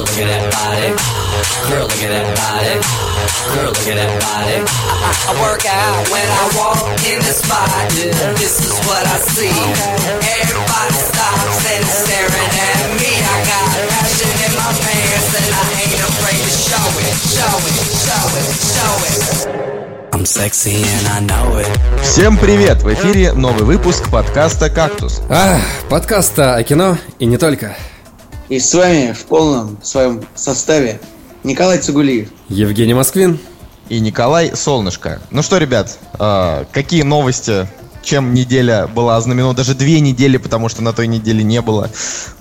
Girl, 0.00 0.08
look 0.08 0.24
at 0.24 0.32
that 0.32 0.48
body. 0.56 0.88
Girl, 1.68 1.84
look 1.84 2.00
at 2.00 2.08
that 2.08 2.28
body. 2.40 2.74
Girl, 3.52 3.68
look 3.68 3.84
at 3.84 3.96
that 4.00 4.12
body. 4.16 4.56
I, 4.64 5.12
I 5.28 5.32
work 5.44 5.60
out 5.68 6.08
when 6.08 6.24
I 6.24 6.44
walk 6.56 6.80
in 7.04 7.20
the 7.20 7.34
spot. 7.36 7.68
This 8.40 8.64
is 8.64 8.72
what 8.88 9.04
I 9.04 9.20
see. 9.28 9.52
Everybody 10.40 10.96
stops 11.04 11.60
and 11.68 11.84
is 11.84 11.92
staring 12.00 12.52
at 12.64 12.80
me. 12.96 13.12
I 13.12 13.36
got 13.44 13.68
passion 13.92 14.32
in 14.40 14.52
my 14.56 14.72
pants 14.72 15.36
and 15.36 15.52
I 15.52 15.68
ain't 15.84 16.00
afraid 16.00 16.40
to 16.48 16.52
show 16.64 16.88
it, 16.96 17.16
show 17.36 17.56
it, 17.60 17.76
show 18.00 18.24
it, 18.40 18.48
show 18.72 18.94
it. 19.04 19.20
I'm 20.16 20.24
sexy 20.24 20.80
and 20.80 21.04
I 21.12 21.20
know 21.28 21.60
it. 21.60 21.68
Всем 22.00 22.38
привет! 22.38 22.82
В 22.82 22.88
эфире 22.94 23.34
новый 23.34 23.64
выпуск 23.64 24.08
подкаста 24.08 24.70
«Кактус». 24.70 25.20
А, 25.28 25.60
подкаста 25.90 26.54
о 26.54 26.62
кино 26.62 26.96
и 27.18 27.26
не 27.26 27.36
только. 27.36 27.76
И 28.50 28.58
с 28.58 28.74
вами 28.74 29.12
в 29.12 29.26
полном 29.26 29.78
своем 29.80 30.24
составе 30.34 31.00
Николай 31.44 31.78
Цугулиев. 31.78 32.30
Евгений 32.48 32.94
Москвин. 32.94 33.38
И 33.88 34.00
Николай 34.00 34.56
Солнышко. 34.56 35.22
Ну 35.30 35.42
что, 35.42 35.58
ребят, 35.58 35.96
э, 36.18 36.64
какие 36.72 37.02
новости? 37.02 37.68
Чем 38.02 38.34
неделя 38.34 38.88
была 38.88 39.16
ознаменована? 39.16 39.56
Даже 39.56 39.74
две 39.76 40.00
недели, 40.00 40.36
потому 40.36 40.68
что 40.68 40.82
на 40.82 40.92
той 40.92 41.06
неделе 41.06 41.44
не 41.44 41.60
было 41.60 41.90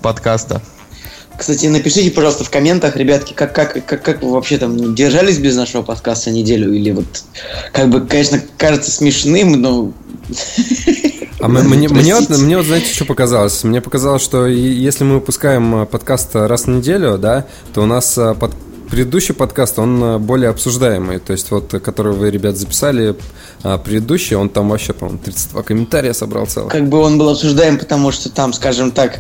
подкаста. 0.02 0.64
Кстати, 1.38 1.68
напишите, 1.68 2.10
пожалуйста, 2.10 2.44
в 2.44 2.50
комментах, 2.50 2.96
ребятки, 2.96 3.34
как, 3.34 3.54
как, 3.54 3.86
как, 3.86 4.02
как 4.02 4.24
вы 4.24 4.32
вообще 4.32 4.58
там 4.58 4.96
держались 4.96 5.38
без 5.38 5.56
нашего 5.56 5.84
подкаста 5.84 6.32
неделю? 6.32 6.74
Или 6.74 6.90
вот, 6.90 7.24
как 7.72 7.90
бы, 7.90 8.02
конечно, 8.02 8.42
кажется 8.58 8.90
смешным, 8.90 9.52
но... 9.52 9.94
А 11.42 11.48
мы, 11.48 11.64
мне, 11.64 11.88
мне, 11.88 12.16
вот, 12.16 12.30
мне 12.30 12.58
вот, 12.58 12.66
знаете, 12.66 12.94
что 12.94 13.06
показалось? 13.06 13.64
Мне 13.64 13.80
показалось, 13.80 14.22
что 14.22 14.46
если 14.46 15.06
мы 15.06 15.16
выпускаем 15.16 15.88
подкаст 15.88 16.36
раз 16.36 16.66
в 16.66 16.68
неделю, 16.68 17.18
да, 17.18 17.46
то 17.74 17.82
у 17.82 17.86
нас 17.86 18.18
а, 18.18 18.34
под, 18.34 18.52
предыдущий 18.90 19.34
подкаст, 19.34 19.80
он 19.80 20.04
а, 20.04 20.20
более 20.20 20.50
обсуждаемый. 20.50 21.20
То 21.20 21.32
есть 21.32 21.50
вот, 21.52 21.72
который 21.84 22.14
вы, 22.14 22.30
ребят, 22.30 22.58
записали, 22.58 23.16
а, 23.64 23.78
предыдущий, 23.78 24.36
он 24.36 24.50
там 24.50 24.70
вообще, 24.70 24.92
по-моему, 24.94 25.20
32 25.24 25.64
комментария 25.64 26.14
собрал 26.14 26.46
целых. 26.46 26.74
Как 26.74 26.90
бы 26.90 27.00
он 27.00 27.18
был 27.18 27.30
обсуждаем, 27.30 27.78
потому 27.78 28.12
что 28.12 28.30
там, 28.30 28.52
скажем 28.52 28.92
так, 28.92 29.20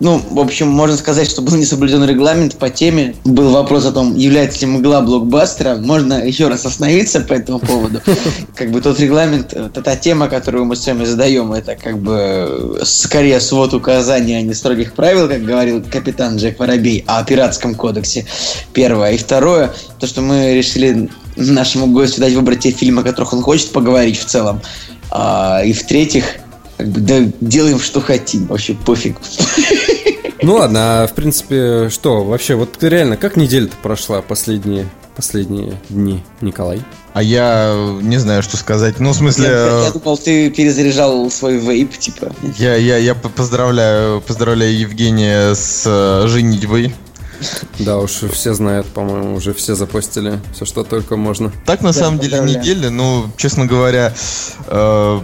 ну, 0.00 0.22
в 0.30 0.38
общем, 0.38 0.68
можно 0.68 0.96
сказать, 0.96 1.28
что 1.28 1.42
был 1.42 1.56
не 1.56 1.64
соблюден 1.64 2.04
регламент 2.04 2.56
по 2.56 2.70
теме. 2.70 3.16
Был 3.24 3.50
вопрос 3.50 3.84
о 3.84 3.90
том, 3.90 4.14
является 4.14 4.60
ли 4.60 4.66
мгла 4.66 5.00
блокбастером. 5.00 5.84
Можно 5.84 6.24
еще 6.24 6.46
раз 6.46 6.64
остановиться 6.64 7.20
по 7.20 7.32
этому 7.32 7.58
поводу. 7.58 8.00
Как 8.54 8.70
бы 8.70 8.80
тот 8.80 9.00
регламент, 9.00 9.52
это 9.52 9.82
та 9.82 9.96
тема, 9.96 10.28
которую 10.28 10.66
мы 10.66 10.76
с 10.76 10.86
вами 10.86 11.04
задаем, 11.04 11.52
это 11.52 11.74
как 11.74 11.98
бы 11.98 12.80
скорее 12.84 13.40
свод 13.40 13.74
указаний, 13.74 14.34
а 14.34 14.42
не 14.42 14.54
строгих 14.54 14.92
правил, 14.94 15.28
как 15.28 15.42
говорил 15.44 15.82
капитан 15.82 16.36
Джек 16.36 16.60
Воробей, 16.60 17.04
о 17.08 17.24
пиратском 17.24 17.74
кодексе. 17.74 18.24
Первое. 18.72 19.12
И 19.12 19.18
второе, 19.18 19.72
то, 19.98 20.06
что 20.06 20.20
мы 20.20 20.54
решили 20.54 21.10
нашему 21.34 21.88
гостю 21.88 22.20
дать 22.20 22.34
выбрать 22.34 22.60
те 22.60 22.70
фильмы, 22.70 23.02
о 23.02 23.04
которых 23.04 23.32
он 23.32 23.42
хочет 23.42 23.72
поговорить 23.72 24.18
в 24.18 24.26
целом. 24.26 24.60
А, 25.10 25.62
и 25.64 25.72
в-третьих, 25.72 26.24
как 26.78 26.88
бы, 26.88 27.00
да, 27.00 27.20
делаем, 27.40 27.80
что 27.80 28.00
хотим, 28.00 28.46
вообще 28.46 28.74
пофиг. 28.74 29.16
Ну 30.40 30.54
ладно, 30.54 31.02
а 31.02 31.06
в 31.08 31.14
принципе, 31.14 31.88
что, 31.90 32.24
вообще, 32.24 32.54
вот 32.54 32.82
реально, 32.82 33.16
как 33.16 33.36
неделя-то 33.36 33.76
прошла 33.82 34.22
последние, 34.22 34.88
последние 35.16 35.80
дни, 35.88 36.22
Николай? 36.40 36.80
А 37.12 37.22
я 37.22 37.74
не 38.00 38.18
знаю, 38.18 38.44
что 38.44 38.56
сказать. 38.56 39.00
Ну, 39.00 39.10
в 39.10 39.16
смысле... 39.16 39.46
Я, 39.46 39.84
я 39.86 39.90
думал, 39.90 40.16
ты 40.16 40.50
перезаряжал 40.50 41.28
свой 41.32 41.58
вейп, 41.58 41.98
типа. 41.98 42.32
Я, 42.56 42.76
я, 42.76 42.96
я 42.98 43.16
поздравляю, 43.16 44.20
поздравляю 44.20 44.78
Евгения 44.78 45.54
с 45.54 45.82
э, 45.84 46.28
женитьбой. 46.28 46.94
Да 47.80 47.98
уж, 47.98 48.22
все 48.32 48.54
знают, 48.54 48.86
по-моему, 48.86 49.34
уже 49.34 49.52
все 49.54 49.74
запостили 49.74 50.40
все, 50.54 50.64
что 50.64 50.84
только 50.84 51.16
можно. 51.16 51.52
Так, 51.66 51.80
на 51.80 51.92
да, 51.92 51.98
самом 51.98 52.20
деле, 52.20 52.40
неделя, 52.40 52.90
ну, 52.90 53.26
честно 53.36 53.66
говоря, 53.66 54.14
э, 54.66 55.20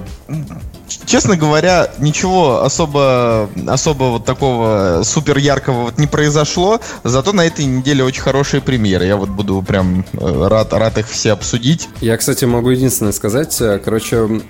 честно 1.04 1.36
говоря, 1.36 1.90
ничего 1.98 2.62
особо, 2.62 3.48
особо 3.66 4.04
вот 4.04 4.24
такого 4.24 5.02
супер 5.04 5.38
яркого 5.38 5.82
вот 5.84 5.98
не 5.98 6.06
произошло. 6.06 6.80
Зато 7.02 7.32
на 7.32 7.46
этой 7.46 7.64
неделе 7.64 8.04
очень 8.04 8.22
хорошие 8.22 8.60
премьеры. 8.60 9.06
Я 9.06 9.16
вот 9.16 9.28
буду 9.28 9.62
прям 9.62 10.04
э, 10.12 10.48
рад, 10.48 10.72
рад 10.72 10.98
их 10.98 11.08
все 11.08 11.32
обсудить. 11.32 11.88
Я, 12.00 12.16
кстати, 12.16 12.44
могу 12.44 12.70
единственное 12.70 13.12
сказать. 13.12 13.60
Э, 13.60 13.78
короче, 13.78 14.42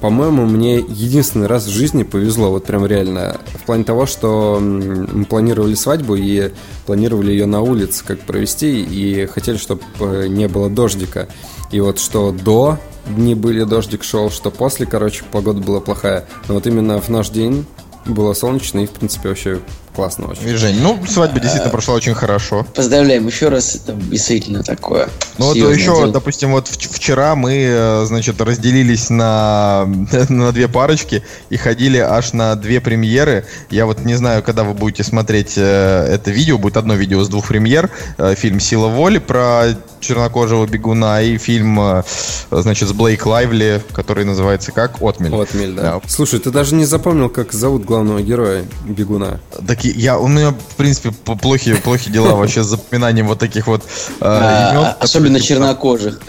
по-моему, 0.00 0.46
мне 0.46 0.76
единственный 0.76 1.46
раз 1.46 1.66
в 1.66 1.70
жизни 1.70 2.02
повезло. 2.02 2.50
Вот 2.50 2.64
прям 2.64 2.86
реально. 2.86 3.40
В 3.54 3.64
плане 3.64 3.84
того, 3.84 4.06
что 4.06 4.58
мы 4.60 5.24
планировали 5.24 5.74
свадьбу 5.74 6.16
и 6.16 6.52
планировали 6.86 7.30
ее 7.32 7.46
на 7.46 7.60
улице 7.60 8.04
как 8.04 8.20
провести. 8.20 8.82
И 8.82 9.26
хотели, 9.26 9.56
чтобы 9.56 9.82
э, 10.00 10.26
не 10.28 10.48
было 10.48 10.70
дождика. 10.70 11.28
И 11.70 11.80
вот 11.80 11.98
что 11.98 12.32
до 12.32 12.78
дни 13.06 13.34
были, 13.34 13.64
дождик 13.64 14.04
шел, 14.04 14.30
что 14.30 14.50
после, 14.50 14.86
короче, 14.86 15.24
погода 15.30 15.60
была 15.60 15.80
плохая. 15.80 16.26
Но 16.48 16.54
вот 16.54 16.66
именно 16.66 17.00
в 17.00 17.08
наш 17.08 17.30
день 17.30 17.66
было 18.04 18.32
солнечно 18.34 18.80
и, 18.80 18.86
в 18.86 18.90
принципе, 18.90 19.28
вообще 19.28 19.60
классно 19.96 20.28
очень. 20.28 20.54
Жень, 20.58 20.78
ну, 20.82 21.02
свадьба 21.08 21.40
действительно 21.40 21.70
прошла 21.70 21.94
очень 21.94 22.12
хорошо. 22.12 22.66
Поздравляем 22.74 23.26
еще 23.26 23.48
раз, 23.48 23.76
это 23.76 23.94
действительно 23.94 24.62
такое. 24.62 25.08
Ну, 25.38 25.46
вот 25.46 25.56
еще, 25.56 25.84
дело. 25.86 26.08
допустим, 26.08 26.52
вот 26.52 26.68
вчера 26.68 27.34
мы, 27.34 27.64
э, 27.66 28.04
значит, 28.04 28.38
разделились 28.38 29.08
на, 29.08 29.88
на 30.28 30.52
две 30.52 30.68
парочки 30.68 31.22
и 31.48 31.56
ходили 31.56 31.96
аж 31.96 32.34
на 32.34 32.56
две 32.56 32.82
премьеры. 32.82 33.46
Я 33.70 33.86
вот 33.86 34.04
не 34.04 34.14
знаю, 34.16 34.42
когда 34.42 34.64
вы 34.64 34.74
будете 34.74 35.02
смотреть 35.02 35.54
э, 35.56 36.06
это 36.12 36.30
видео, 36.30 36.58
будет 36.58 36.76
одно 36.76 36.94
видео 36.94 37.24
с 37.24 37.28
двух 37.30 37.48
премьер. 37.48 37.90
Э, 38.18 38.34
фильм 38.34 38.60
«Сила 38.60 38.88
воли» 38.88 39.16
про 39.16 39.68
чернокожего 40.00 40.66
бегуна 40.66 41.22
и 41.22 41.38
фильм, 41.38 42.04
значит, 42.50 42.88
с 42.88 42.92
Блейк 42.92 43.24
Лайвли, 43.24 43.82
который 43.92 44.24
называется 44.24 44.72
как 44.72 45.00
«Отмель». 45.00 45.34
«Отмель», 45.34 45.72
да. 45.72 45.82
да. 45.82 46.00
Слушай, 46.06 46.38
ты 46.38 46.50
даже 46.50 46.74
не 46.74 46.84
запомнил, 46.84 47.30
как 47.30 47.54
зовут 47.54 47.84
главного 47.84 48.20
героя 48.20 48.66
бегуна? 48.84 49.40
Так 49.66 49.85
я, 49.94 50.18
у 50.18 50.28
меня, 50.28 50.50
в 50.50 50.76
принципе, 50.76 51.10
плохие, 51.10 51.76
плохие 51.76 52.12
дела 52.12 52.34
вообще 52.34 52.62
с 52.62 52.66
запоминанием 52.66 53.26
вот 53.26 53.38
таких 53.38 53.66
вот 53.66 53.84
э, 54.20 54.70
имен. 54.72 54.94
Особенно 55.00 55.40
чернокожих. 55.40 56.20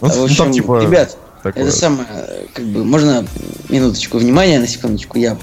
Ну, 0.00 0.08
в 0.08 0.24
общем, 0.24 0.52
типа, 0.52 0.82
ребят, 0.82 1.16
это 1.44 1.70
самое, 1.70 2.06
как 2.54 2.64
бы, 2.64 2.84
можно 2.84 3.26
минуточку 3.68 4.18
внимания, 4.18 4.58
на 4.58 4.66
секундочку, 4.66 5.18
я 5.18 5.36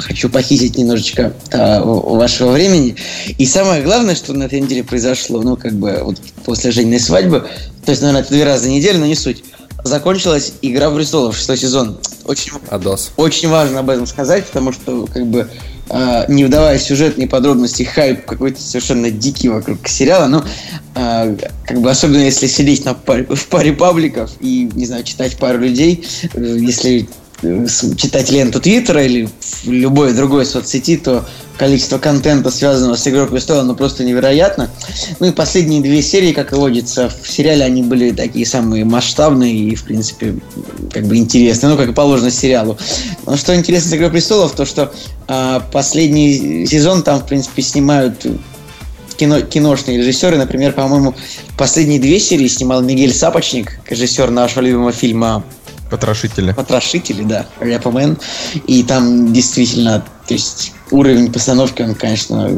хочу 0.00 0.28
похитить 0.28 0.76
немножечко 0.76 1.32
а, 1.50 1.82
вашего 1.82 2.52
времени. 2.52 2.96
И 3.38 3.46
самое 3.46 3.82
главное, 3.82 4.14
что 4.14 4.34
на 4.34 4.44
этой 4.44 4.60
неделе 4.60 4.84
произошло, 4.84 5.42
ну, 5.42 5.56
как 5.56 5.72
бы, 5.72 6.00
вот 6.02 6.20
после 6.44 6.70
Жениной 6.70 7.00
свадьбы, 7.00 7.46
то 7.84 7.90
есть, 7.90 8.02
наверное, 8.02 8.22
это 8.22 8.30
две 8.32 8.44
раза 8.44 8.66
в 8.66 8.68
неделю, 8.68 8.98
но 8.98 9.06
не 9.06 9.14
суть, 9.14 9.44
закончилась 9.82 10.54
«Игра 10.62 10.90
престолов», 10.90 11.36
шестой 11.36 11.56
сезон. 11.56 11.98
Очень, 12.24 12.52
Адос. 12.70 13.12
очень 13.16 13.48
важно 13.48 13.80
об 13.80 13.90
этом 13.90 14.06
сказать, 14.06 14.46
потому 14.46 14.72
что, 14.72 15.06
как 15.06 15.26
бы, 15.26 15.50
э, 15.90 16.24
не 16.28 16.44
вдавая 16.44 16.78
в 16.78 16.82
сюжетные 16.82 17.28
подробности, 17.28 17.82
хайп 17.82 18.24
какой-то 18.24 18.60
совершенно 18.60 19.10
дикий 19.10 19.48
вокруг 19.48 19.86
сериала, 19.86 20.26
но 20.26 20.44
э, 20.94 21.36
как 21.66 21.80
бы 21.80 21.90
особенно 21.90 22.22
если 22.22 22.46
сидеть 22.46 22.84
на 22.84 22.94
паре, 22.94 23.26
в 23.28 23.46
паре 23.48 23.72
пабликов 23.72 24.30
и, 24.40 24.70
не 24.74 24.86
знаю, 24.86 25.04
читать 25.04 25.36
пару 25.36 25.58
людей, 25.58 26.06
э, 26.32 26.56
если 26.58 27.08
читать 27.40 28.30
ленту 28.30 28.60
Твиттера 28.60 29.04
или 29.04 29.28
любой 29.64 30.12
другой 30.14 30.46
соцсети, 30.46 30.96
то 30.96 31.24
количество 31.56 31.98
контента, 31.98 32.50
связанного 32.50 32.96
с 32.96 33.06
«Игрой 33.06 33.28
престолов», 33.28 33.64
ну, 33.64 33.74
просто 33.76 34.04
невероятно. 34.04 34.70
Ну 35.20 35.26
и 35.26 35.30
последние 35.30 35.80
две 35.80 36.02
серии, 36.02 36.32
как 36.32 36.52
и 36.52 36.56
водится, 36.56 37.08
в 37.08 37.30
сериале 37.30 37.64
они 37.64 37.82
были 37.82 38.10
такие 38.10 38.46
самые 38.46 38.84
масштабные 38.84 39.54
и, 39.54 39.74
в 39.74 39.84
принципе, 39.84 40.36
как 40.92 41.04
бы 41.04 41.16
интересные, 41.16 41.70
ну, 41.70 41.76
как 41.76 41.90
и 41.90 41.92
положено 41.92 42.30
сериалу. 42.30 42.76
Но 43.26 43.36
что 43.36 43.54
интересно 43.54 43.90
с 43.90 43.94
«Игрой 43.94 44.10
престолов», 44.10 44.52
то, 44.52 44.64
что 44.64 44.92
э, 45.28 45.60
последний 45.72 46.66
сезон 46.66 47.02
там, 47.02 47.20
в 47.20 47.26
принципе, 47.26 47.62
снимают 47.62 48.26
кино, 49.16 49.40
киношные 49.42 49.98
режиссеры. 49.98 50.36
Например, 50.36 50.72
по-моему, 50.72 51.14
последние 51.56 52.00
две 52.00 52.18
серии 52.18 52.48
снимал 52.48 52.82
Мигель 52.82 53.14
Сапочник, 53.14 53.78
режиссер 53.88 54.30
нашего 54.30 54.62
любимого 54.62 54.92
фильма 54.92 55.44
Потрошители. 55.94 56.52
Потрошители, 56.52 57.22
да, 57.22 57.46
Рэпомен. 57.60 58.18
И 58.66 58.82
там 58.82 59.32
действительно, 59.32 60.04
то 60.26 60.34
есть 60.34 60.72
уровень 60.90 61.32
постановки, 61.32 61.82
он, 61.82 61.94
конечно, 61.94 62.48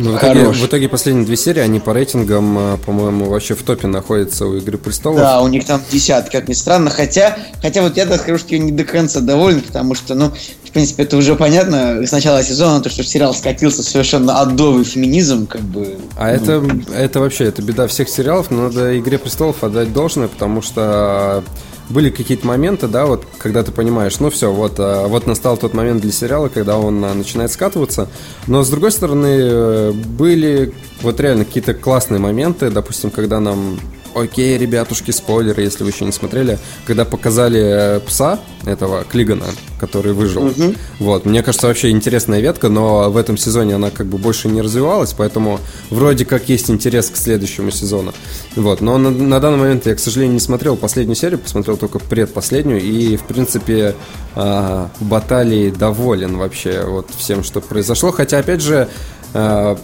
ну, 0.00 0.12
в, 0.12 0.16
итоге, 0.16 0.48
в 0.48 0.66
итоге 0.66 0.88
последние 0.88 1.26
две 1.26 1.36
серии, 1.36 1.60
они 1.60 1.78
по 1.78 1.92
рейтингам, 1.92 2.56
а, 2.58 2.76
по-моему, 2.78 3.28
вообще 3.28 3.54
в 3.54 3.62
топе 3.62 3.86
находятся 3.86 4.46
у 4.46 4.56
Игры 4.56 4.78
Престолов. 4.78 5.18
Да, 5.18 5.42
у 5.42 5.48
них 5.48 5.66
там 5.66 5.82
десятки, 5.92 6.32
как 6.32 6.48
ни 6.48 6.54
странно. 6.54 6.88
Хотя, 6.88 7.36
хотя 7.60 7.82
вот 7.82 7.98
я 7.98 8.06
так 8.06 8.22
скажу, 8.22 8.38
что 8.38 8.54
я 8.54 8.60
не 8.60 8.72
до 8.72 8.84
конца 8.84 9.20
доволен, 9.20 9.60
потому 9.60 9.94
что, 9.94 10.14
ну, 10.14 10.32
в 10.64 10.70
принципе, 10.70 11.02
это 11.02 11.18
уже 11.18 11.36
понятно 11.36 12.06
с 12.06 12.12
начала 12.12 12.42
сезона, 12.42 12.80
то, 12.80 12.88
что 12.88 13.04
сериал 13.04 13.34
скатился 13.34 13.82
совершенно 13.82 14.40
адовый 14.40 14.84
феминизм, 14.84 15.46
как 15.46 15.60
бы. 15.60 15.98
А 16.16 16.28
ну. 16.28 16.32
это, 16.32 16.94
это 16.94 17.20
вообще, 17.20 17.44
это 17.44 17.60
беда 17.60 17.86
всех 17.86 18.08
сериалов, 18.08 18.50
но 18.50 18.68
надо 18.68 18.98
Игре 18.98 19.18
Престолов 19.18 19.62
отдать 19.62 19.92
должное, 19.92 20.28
потому 20.28 20.62
что 20.62 21.44
были 21.90 22.10
какие-то 22.10 22.46
моменты, 22.46 22.88
да, 22.88 23.04
вот, 23.06 23.26
когда 23.38 23.62
ты 23.62 23.72
понимаешь, 23.72 24.18
ну 24.20 24.30
все, 24.30 24.52
вот, 24.52 24.74
а, 24.78 25.08
вот 25.08 25.26
настал 25.26 25.56
тот 25.56 25.74
момент 25.74 26.00
для 26.00 26.12
сериала, 26.12 26.48
когда 26.48 26.78
он 26.78 27.04
а, 27.04 27.12
начинает 27.12 27.50
скатываться. 27.50 28.08
Но, 28.46 28.62
с 28.62 28.70
другой 28.70 28.92
стороны, 28.92 29.26
э, 29.26 29.92
были 29.92 30.72
вот 31.02 31.20
реально 31.20 31.44
какие-то 31.44 31.74
классные 31.74 32.20
моменты, 32.20 32.70
допустим, 32.70 33.10
когда 33.10 33.40
нам 33.40 33.78
Окей, 34.14 34.58
ребятушки, 34.58 35.10
спойлеры, 35.10 35.62
если 35.62 35.84
вы 35.84 35.90
еще 35.90 36.04
не 36.04 36.12
смотрели. 36.12 36.58
Когда 36.84 37.04
показали 37.04 37.60
э, 37.96 38.00
пса 38.00 38.40
этого 38.66 39.04
Клигана, 39.04 39.46
который 39.78 40.12
выжил. 40.12 40.46
Угу. 40.46 40.74
Вот, 40.98 41.24
мне 41.24 41.42
кажется, 41.42 41.68
вообще 41.68 41.90
интересная 41.90 42.40
ветка, 42.40 42.68
но 42.68 43.10
в 43.10 43.16
этом 43.16 43.36
сезоне 43.36 43.76
она 43.76 43.90
как 43.90 44.06
бы 44.06 44.18
больше 44.18 44.48
не 44.48 44.60
развивалась, 44.60 45.12
поэтому 45.12 45.60
вроде 45.90 46.24
как 46.24 46.48
есть 46.48 46.70
интерес 46.70 47.08
к 47.10 47.16
следующему 47.16 47.70
сезону. 47.70 48.12
Вот, 48.56 48.80
но 48.80 48.98
на, 48.98 49.10
на 49.10 49.40
данный 49.40 49.58
момент 49.58 49.86
я, 49.86 49.94
к 49.94 50.00
сожалению, 50.00 50.34
не 50.34 50.40
смотрел 50.40 50.76
последнюю 50.76 51.16
серию, 51.16 51.38
посмотрел 51.38 51.76
только 51.76 51.98
предпоследнюю, 51.98 52.82
и, 52.82 53.16
в 53.16 53.22
принципе, 53.22 53.94
э, 54.34 54.86
баталии 55.00 55.70
доволен 55.70 56.36
вообще 56.36 56.82
вот 56.84 57.08
всем, 57.16 57.44
что 57.44 57.60
произошло. 57.60 58.10
Хотя, 58.10 58.38
опять 58.38 58.60
же, 58.60 58.88
э, 59.34 59.76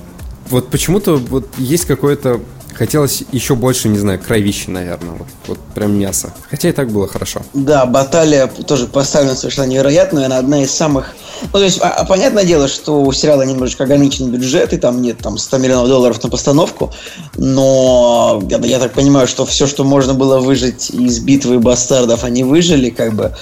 вот 0.51 0.69
почему-то 0.69 1.17
вот 1.17 1.49
есть 1.59 1.87
какое-то 1.87 2.41
Хотелось 2.77 3.25
еще 3.33 3.55
больше, 3.55 3.89
не 3.89 3.99
знаю, 3.99 4.21
кровищи, 4.21 4.69
наверное. 4.69 5.15
Вот, 5.15 5.29
вот 5.47 5.59
прям 5.75 5.99
мясо. 5.99 6.35
Хотя 6.51 6.69
и 6.69 6.73
так 6.73 6.91
было 6.91 7.09
хорошо. 7.09 7.41
Да, 7.55 7.87
баталия 7.87 8.49
тоже 8.49 8.87
поставлена 8.87 9.35
совершенно 9.35 9.67
невероятно. 9.67 10.27
Она 10.27 10.39
одна 10.39 10.63
из 10.63 10.71
самых... 10.73 11.15
Ну, 11.43 11.59
то 11.59 11.65
есть, 11.65 11.81
а, 11.81 11.89
а, 11.89 12.05
понятное 12.05 12.45
дело, 12.45 12.69
что 12.69 13.03
у 13.03 13.13
сериала 13.13 13.43
немножечко 13.43 13.85
ограниченный 13.85 14.31
бюджет, 14.31 14.75
и 14.75 14.77
там 14.77 15.01
нет 15.01 15.19
там 15.19 15.39
100 15.39 15.59
миллионов 15.59 15.89
долларов 15.89 16.23
на 16.23 16.29
постановку. 16.29 16.93
Но 17.37 18.43
я, 18.49 18.59
я 18.59 18.79
так 18.79 18.93
понимаю, 18.93 19.27
что 19.27 19.47
все, 19.47 19.67
что 19.67 19.83
можно 19.83 20.13
было 20.13 20.39
выжить 20.39 20.91
из 20.91 21.19
битвы 21.21 21.59
бастардов, 21.59 22.25
они 22.25 22.45
выжили, 22.45 22.91
как 22.91 23.15
бы 23.15 23.35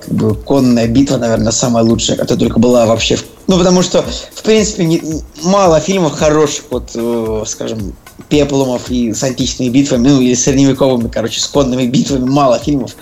как 0.00 0.14
бы 0.14 0.34
конная 0.34 0.86
битва, 0.86 1.16
наверное, 1.16 1.52
самая 1.52 1.84
лучшая, 1.84 2.16
которая 2.16 2.38
только 2.38 2.58
была 2.58 2.86
вообще. 2.86 3.18
Ну, 3.46 3.58
потому 3.58 3.82
что, 3.82 4.02
в 4.02 4.42
принципе, 4.42 4.84
не, 4.84 5.02
мало 5.42 5.80
фильмов 5.80 6.12
хороших, 6.12 6.64
вот, 6.70 6.90
э, 6.94 7.44
скажем, 7.46 7.94
пеплумов 8.28 8.90
и 8.90 9.12
с 9.12 9.22
античными 9.22 9.68
битвами, 9.68 10.08
ну, 10.08 10.20
или 10.20 10.34
средневековыми, 10.34 11.08
короче, 11.08 11.40
с 11.40 11.46
конными 11.46 11.86
битвами, 11.86 12.28
мало 12.28 12.58
фильмов. 12.58 12.92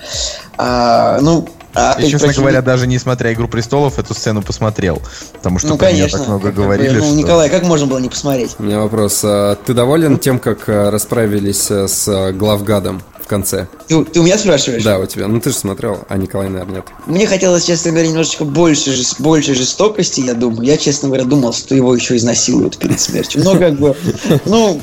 А, 0.56 1.20
ну, 1.20 1.46
а, 1.74 1.94
я, 1.98 2.04
честно 2.08 2.26
прочим... 2.26 2.42
говоря, 2.42 2.62
даже 2.62 2.86
не 2.86 2.98
смотря 2.98 3.32
«Игру 3.32 3.46
престолов», 3.46 3.98
эту 3.98 4.14
сцену 4.14 4.42
посмотрел. 4.42 5.00
Потому 5.34 5.58
что 5.58 5.68
ну, 5.68 5.78
конечно, 5.78 6.18
так 6.18 6.28
много 6.28 6.50
говорили. 6.50 6.98
Ну, 6.98 7.04
что... 7.04 7.14
Николай, 7.14 7.48
как 7.48 7.62
можно 7.62 7.86
было 7.86 7.98
не 7.98 8.08
посмотреть? 8.08 8.56
У 8.58 8.64
меня 8.64 8.80
вопрос. 8.80 9.20
А 9.22 9.54
ты 9.54 9.72
доволен 9.72 10.18
тем, 10.18 10.38
как 10.38 10.68
а, 10.68 10.90
расправились 10.90 11.70
а, 11.70 11.86
с 11.86 12.32
главгадом? 12.32 13.02
Конце. 13.30 13.68
Ты, 13.86 14.04
ты 14.04 14.20
у 14.20 14.24
меня 14.24 14.36
спрашиваешь? 14.36 14.82
Да, 14.82 14.98
у 14.98 15.06
тебя. 15.06 15.28
Ну 15.28 15.40
ты 15.40 15.50
же 15.50 15.56
смотрел, 15.56 16.04
а 16.08 16.16
Николай, 16.16 16.48
наверное, 16.48 16.76
нет. 16.76 16.86
Мне 17.06 17.26
хотелось, 17.26 17.64
честно 17.64 17.92
говоря, 17.92 18.08
немножечко 18.08 18.44
больше, 18.44 18.94
больше 19.20 19.54
жестокости, 19.54 20.20
я 20.20 20.34
думаю. 20.34 20.62
Я, 20.62 20.76
честно 20.76 21.08
говоря, 21.08 21.24
думал, 21.24 21.52
что 21.52 21.74
его 21.74 21.94
еще 21.94 22.16
изнасилуют 22.16 22.76
перед 22.76 23.00
смертью. 23.00 23.42
Но 23.44 23.56
как 23.56 23.78
бы, 23.78 23.96
ну, 24.44 24.80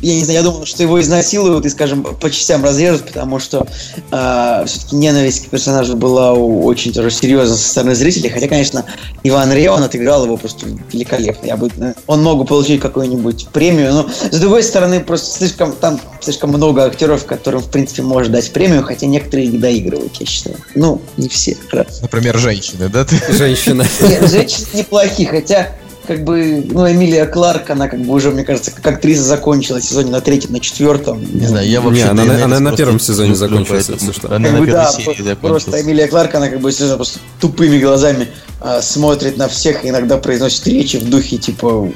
я 0.00 0.14
не 0.14 0.24
знаю, 0.24 0.38
я 0.38 0.42
думал, 0.42 0.66
что 0.66 0.82
его 0.82 1.00
изнасилуют 1.00 1.66
и, 1.66 1.68
скажем, 1.68 2.02
по 2.02 2.30
частям 2.30 2.64
разрежут, 2.64 3.06
потому 3.06 3.38
что 3.38 3.66
э, 3.96 4.00
а, 4.10 4.64
все-таки 4.66 4.96
ненависть 4.96 5.46
к 5.46 5.50
персонажу 5.50 5.96
была 5.96 6.32
очень 6.32 6.92
тоже 6.92 7.10
серьезна 7.10 7.56
со 7.56 7.68
стороны 7.68 7.94
зрителей. 7.94 8.30
Хотя, 8.30 8.48
конечно, 8.48 8.84
Иван 9.22 9.52
Реон 9.52 9.82
отыграл 9.82 10.24
его 10.24 10.36
просто 10.36 10.66
великолепно. 10.92 11.46
Я 11.46 11.56
бы, 11.56 11.70
он 12.06 12.22
мог 12.22 12.38
бы 12.38 12.44
получить 12.44 12.80
какую-нибудь 12.80 13.48
премию, 13.48 13.92
но 13.92 14.08
с 14.30 14.38
другой 14.38 14.62
стороны, 14.62 15.00
просто 15.00 15.38
слишком 15.38 15.72
там 15.72 16.00
слишком 16.20 16.50
много 16.50 16.84
актеров, 16.84 17.24
которым, 17.24 17.60
в 17.60 17.70
принципе, 17.70 18.02
может 18.02 18.32
дать 18.32 18.52
премию, 18.52 18.82
хотя 18.82 19.06
некоторые 19.06 19.48
их 19.48 19.60
доигрывают, 19.60 20.14
я 20.16 20.26
считаю. 20.26 20.56
Ну, 20.74 21.00
не 21.16 21.28
все. 21.28 21.56
Например, 22.02 22.38
женщины, 22.38 22.88
да? 22.88 23.06
Женщины. 23.28 23.86
Нет, 24.00 24.30
женщины 24.30 24.66
неплохие, 24.74 25.28
хотя 25.28 25.68
как 26.06 26.24
бы, 26.24 26.64
ну, 26.66 26.90
Эмилия 26.90 27.26
Кларк, 27.26 27.70
она 27.70 27.88
как 27.88 28.00
бы 28.00 28.14
уже, 28.14 28.30
мне 28.30 28.44
кажется, 28.44 28.70
как 28.70 28.86
актриса 28.86 29.22
закончила 29.22 29.80
сезоне 29.80 30.10
на 30.10 30.20
третьем, 30.20 30.52
на 30.52 30.60
четвертом. 30.60 31.22
Не 31.32 31.46
знаю, 31.46 31.68
я 31.68 31.80
вообще... 31.80 32.04
Не, 32.04 32.08
она, 32.08 32.22
она, 32.22 32.44
она 32.44 32.60
на 32.60 32.76
первом 32.76 32.98
сезоне 32.98 33.34
закончилась, 33.34 33.88
если 33.88 34.12
что. 34.12 34.34
Она 34.34 34.48
как 34.48 34.52
на 34.52 34.60
бы, 34.60 34.66
да, 34.66 34.90
серии 34.90 35.34
Просто 35.34 35.80
Эмилия 35.80 36.08
Кларк, 36.08 36.34
она 36.34 36.48
как 36.48 36.60
бы 36.60 36.72
просто 36.72 37.18
тупыми 37.40 37.78
глазами 37.78 38.28
а, 38.60 38.82
смотрит 38.82 39.36
на 39.36 39.48
всех, 39.48 39.84
иногда 39.84 40.16
произносит 40.16 40.66
речи 40.66 40.96
в 40.96 41.08
духе, 41.08 41.36
типа, 41.36 41.92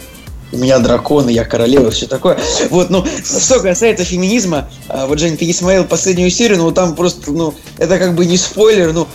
у 0.53 0.57
меня 0.57 0.79
драконы, 0.79 1.31
я 1.31 1.45
королева, 1.45 1.91
все 1.91 2.07
такое. 2.07 2.39
Вот, 2.71 2.91
ну, 2.91 3.05
что 3.25 3.61
касается 3.61 4.05
феминизма, 4.05 4.71
а, 4.89 5.07
вот, 5.07 5.19
Жень, 5.19 5.37
ты 5.37 5.47
не 5.47 5.53
смотрел 5.53 5.85
последнюю 5.85 6.31
серию, 6.31 6.59
но 6.59 6.71
там 6.71 6.95
просто, 6.95 7.33
ну, 7.33 7.55
это 7.79 7.99
как 7.99 8.15
бы 8.15 8.27
не 8.27 8.37
спойлер, 8.37 8.93
ну, 8.93 9.09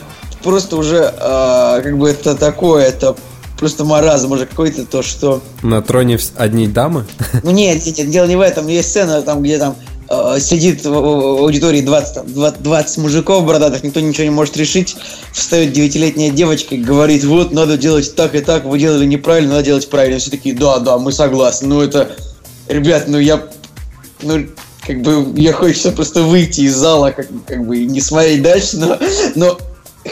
просто 0.44 0.78
уже, 0.78 1.14
а, 1.18 1.80
как 1.82 1.98
бы 1.98 2.10
это 2.10 2.36
такое, 2.36 2.86
это 2.86 3.16
просто 3.60 3.84
маразм 3.84 4.32
уже 4.32 4.46
какой-то, 4.46 4.86
то 4.86 5.02
что... 5.02 5.42
На 5.62 5.82
троне 5.82 6.18
одни 6.36 6.68
дамы? 6.68 7.06
Ну 7.44 7.52
нет, 7.52 7.86
нет, 7.86 8.10
дело 8.10 8.26
не 8.26 8.36
в 8.36 8.42
этом. 8.42 8.68
Есть 8.68 8.90
сцена, 8.90 9.22
там, 9.22 9.44
где 9.44 9.58
там 9.58 9.76
э, 10.10 10.38
сидит 10.40 10.86
в, 10.86 10.90
в 10.90 11.44
аудитории 11.44 11.82
20, 11.82 12.14
там, 12.14 12.54
20 12.64 12.98
мужиков 13.00 13.46
бородатых, 13.46 13.84
никто 13.84 14.00
ничего 14.00 14.24
не 14.24 14.30
может 14.30 14.56
решить. 14.58 14.96
Встает 15.34 15.74
девятилетняя 15.74 16.32
девочка 16.32 16.76
и 16.76 16.80
говорит, 16.80 17.24
вот, 17.26 17.52
надо 17.52 17.78
делать 17.78 18.16
так 18.16 18.34
и 18.34 18.40
так, 18.40 18.66
вы 18.66 18.80
делали 18.80 19.06
неправильно, 19.06 19.52
надо 19.52 19.66
делать 19.66 19.90
правильно. 19.90 20.20
Все 20.20 20.32
такие, 20.32 20.56
да, 20.56 20.80
да, 20.80 20.98
мы 20.98 21.12
согласны. 21.12 21.68
Ну 21.68 21.82
это, 21.82 22.12
ребят, 22.68 23.06
ну 23.08 23.20
я, 23.20 23.44
ну 24.22 24.48
как 24.88 25.02
бы, 25.02 25.40
я 25.40 25.54
хочется 25.54 25.92
просто 25.92 26.24
выйти 26.24 26.62
из 26.62 26.76
зала, 26.76 27.12
как, 27.12 27.28
как 27.46 27.68
бы, 27.68 27.80
и 27.80 27.86
не 27.86 28.02
смотреть 28.02 28.42
дальше, 28.42 28.78
но, 28.78 28.98
но 29.36 29.60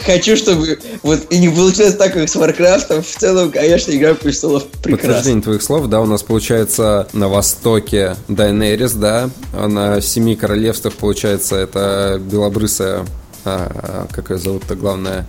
хочу, 0.02 0.36
чтобы 0.36 0.78
вот 1.02 1.32
и 1.32 1.38
не 1.38 1.48
получилось 1.48 1.94
так, 1.94 2.12
как 2.12 2.28
с 2.28 2.36
Варкрафтом. 2.36 3.02
В 3.02 3.06
целом, 3.06 3.50
конечно, 3.50 3.92
Игра 3.92 4.14
престолов 4.14 4.66
прекрасна. 4.66 4.96
Подтверждение 4.96 5.42
твоих 5.42 5.62
слов, 5.62 5.86
да, 5.86 6.00
у 6.00 6.06
нас 6.06 6.22
получается 6.22 7.08
на 7.12 7.28
востоке 7.28 8.16
Дайнерис, 8.28 8.92
да, 8.92 9.30
а 9.52 9.68
на 9.68 10.00
Семи 10.00 10.36
Королевствах, 10.36 10.94
получается, 10.94 11.56
это 11.56 12.20
белобрысая, 12.20 13.06
а, 13.44 14.06
как 14.12 14.30
ее 14.30 14.38
зовут-то, 14.38 14.74
главное, 14.74 15.26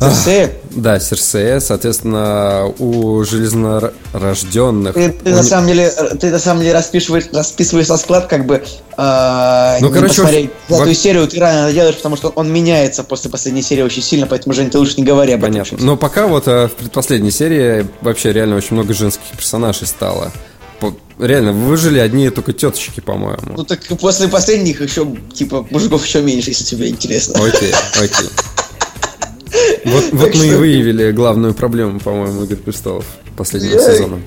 Серсея? 0.00 0.52
Да, 0.70 1.00
Серсея, 1.00 1.60
соответственно, 1.60 2.72
у 2.78 3.22
железнорожденных... 3.24 4.94
Ты, 4.94 5.10
ты, 5.10 5.32
у... 5.32 5.36
на 5.36 5.42
самом 5.42 5.68
деле, 5.68 5.90
ты 6.20 6.30
на 6.30 6.38
самом 6.38 6.62
деле 6.62 6.74
расписываешь, 6.74 7.24
расписываешь 7.32 7.88
расклад, 7.88 8.26
как 8.26 8.46
бы 8.46 8.56
э, 8.96 9.76
ну, 9.80 9.90
короче, 9.90 10.08
посмотреть 10.08 10.50
в... 10.68 10.80
эту 10.80 10.94
серию 10.94 11.28
ты 11.28 11.38
рано 11.38 11.72
делаешь, 11.72 11.96
потому 11.96 12.16
что 12.16 12.28
он 12.30 12.52
меняется 12.52 13.04
после 13.04 13.30
последней 13.30 13.62
серии 13.62 13.82
очень 13.82 14.02
сильно, 14.02 14.26
поэтому, 14.26 14.52
Жень, 14.52 14.70
ты 14.70 14.78
лучше 14.78 14.94
не 14.96 15.04
говори 15.04 15.32
об 15.32 15.42
Понятно. 15.42 15.76
этом. 15.76 15.86
Но 15.86 15.96
пока 15.96 16.26
вот 16.26 16.48
э, 16.48 16.68
в 16.68 16.72
предпоследней 16.72 17.30
серии 17.30 17.86
вообще 18.00 18.32
реально 18.32 18.56
очень 18.56 18.74
много 18.74 18.94
женских 18.94 19.24
персонажей 19.36 19.86
стало 19.86 20.32
реально 21.18 21.52
выжили 21.52 21.98
одни 21.98 22.28
только 22.30 22.52
теточки, 22.52 23.00
по-моему. 23.00 23.54
Ну 23.56 23.64
так 23.64 23.80
после 24.00 24.28
последних 24.28 24.80
еще, 24.80 25.06
типа, 25.32 25.66
мужиков 25.70 26.04
еще 26.04 26.22
меньше, 26.22 26.50
если 26.50 26.64
тебе 26.64 26.88
интересно. 26.88 27.42
Окей, 27.44 27.72
окей. 27.94 28.28
Вот, 29.84 30.04
вот 30.12 30.34
мы 30.34 30.46
и 30.46 30.54
выявили 30.54 31.12
главную 31.12 31.54
проблему, 31.54 32.00
по-моему, 32.00 32.44
Игры 32.44 32.56
престолов 32.56 33.04
последнего 33.36 33.72
я, 33.72 33.80
сезона. 33.80 34.20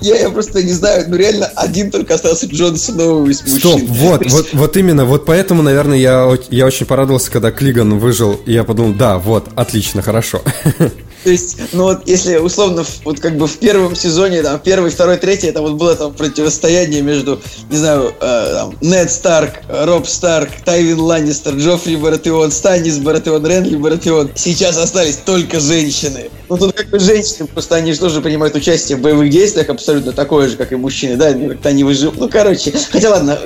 Я, 0.00 0.20
я 0.20 0.30
просто 0.30 0.62
не 0.62 0.72
знаю, 0.72 1.06
ну 1.08 1.16
реально 1.16 1.46
один 1.56 1.90
только 1.90 2.14
остался 2.14 2.46
Джон 2.46 2.76
Сноу 2.76 3.26
из 3.26 3.40
мужчин. 3.42 3.58
Стоп, 3.58 3.80
вот, 3.88 4.26
вот, 4.30 4.48
вот 4.52 4.76
именно, 4.76 5.04
вот 5.04 5.24
поэтому, 5.24 5.62
наверное, 5.62 5.98
я, 5.98 6.38
я 6.50 6.66
очень 6.66 6.86
порадовался, 6.86 7.30
когда 7.30 7.50
Клиган 7.50 7.98
выжил, 7.98 8.40
и 8.46 8.52
я 8.52 8.64
подумал, 8.64 8.92
да, 8.92 9.18
вот, 9.18 9.48
отлично, 9.56 10.02
хорошо. 10.02 10.42
То 11.24 11.30
есть, 11.30 11.56
ну 11.72 11.84
вот, 11.84 12.08
если 12.08 12.36
условно, 12.36 12.84
вот 13.04 13.20
как 13.20 13.36
бы 13.36 13.46
в 13.46 13.56
первом 13.58 13.94
сезоне, 13.94 14.42
там, 14.42 14.58
первый, 14.58 14.90
второй, 14.90 15.16
третий, 15.16 15.46
это 15.46 15.62
вот 15.62 15.74
было 15.74 15.94
там 15.94 16.12
противостояние 16.12 17.02
между, 17.02 17.40
не 17.70 17.76
знаю, 17.76 18.12
э, 18.20 18.52
там, 18.54 18.76
Нед 18.80 19.10
Старк, 19.10 19.60
Роб 19.68 20.06
Старк, 20.08 20.50
Тайвин 20.64 20.98
Ланнистер, 20.98 21.54
Джоффри 21.54 21.96
Баратеон, 21.96 22.50
Станис 22.50 22.98
Баратеон, 22.98 23.46
Ренли 23.46 23.76
Баратеон. 23.76 24.30
Сейчас 24.34 24.76
остались 24.78 25.16
только 25.16 25.60
женщины. 25.60 26.30
Ну 26.48 26.56
тут 26.56 26.72
как 26.72 26.90
бы 26.90 26.98
женщины, 26.98 27.46
просто 27.46 27.76
они 27.76 27.92
же 27.92 28.00
тоже 28.00 28.20
принимают 28.20 28.56
участие 28.56 28.98
в 28.98 29.00
боевых 29.00 29.30
действиях 29.30 29.68
абсолютно 29.68 30.12
такое 30.12 30.48
же, 30.48 30.56
как 30.56 30.72
и 30.72 30.76
мужчины, 30.76 31.16
да, 31.16 31.32
как-то 31.32 31.68
они 31.68 31.84
выживут. 31.84 32.18
Ну, 32.18 32.28
короче, 32.28 32.72
хотя 32.90 33.10
ладно, 33.10 33.38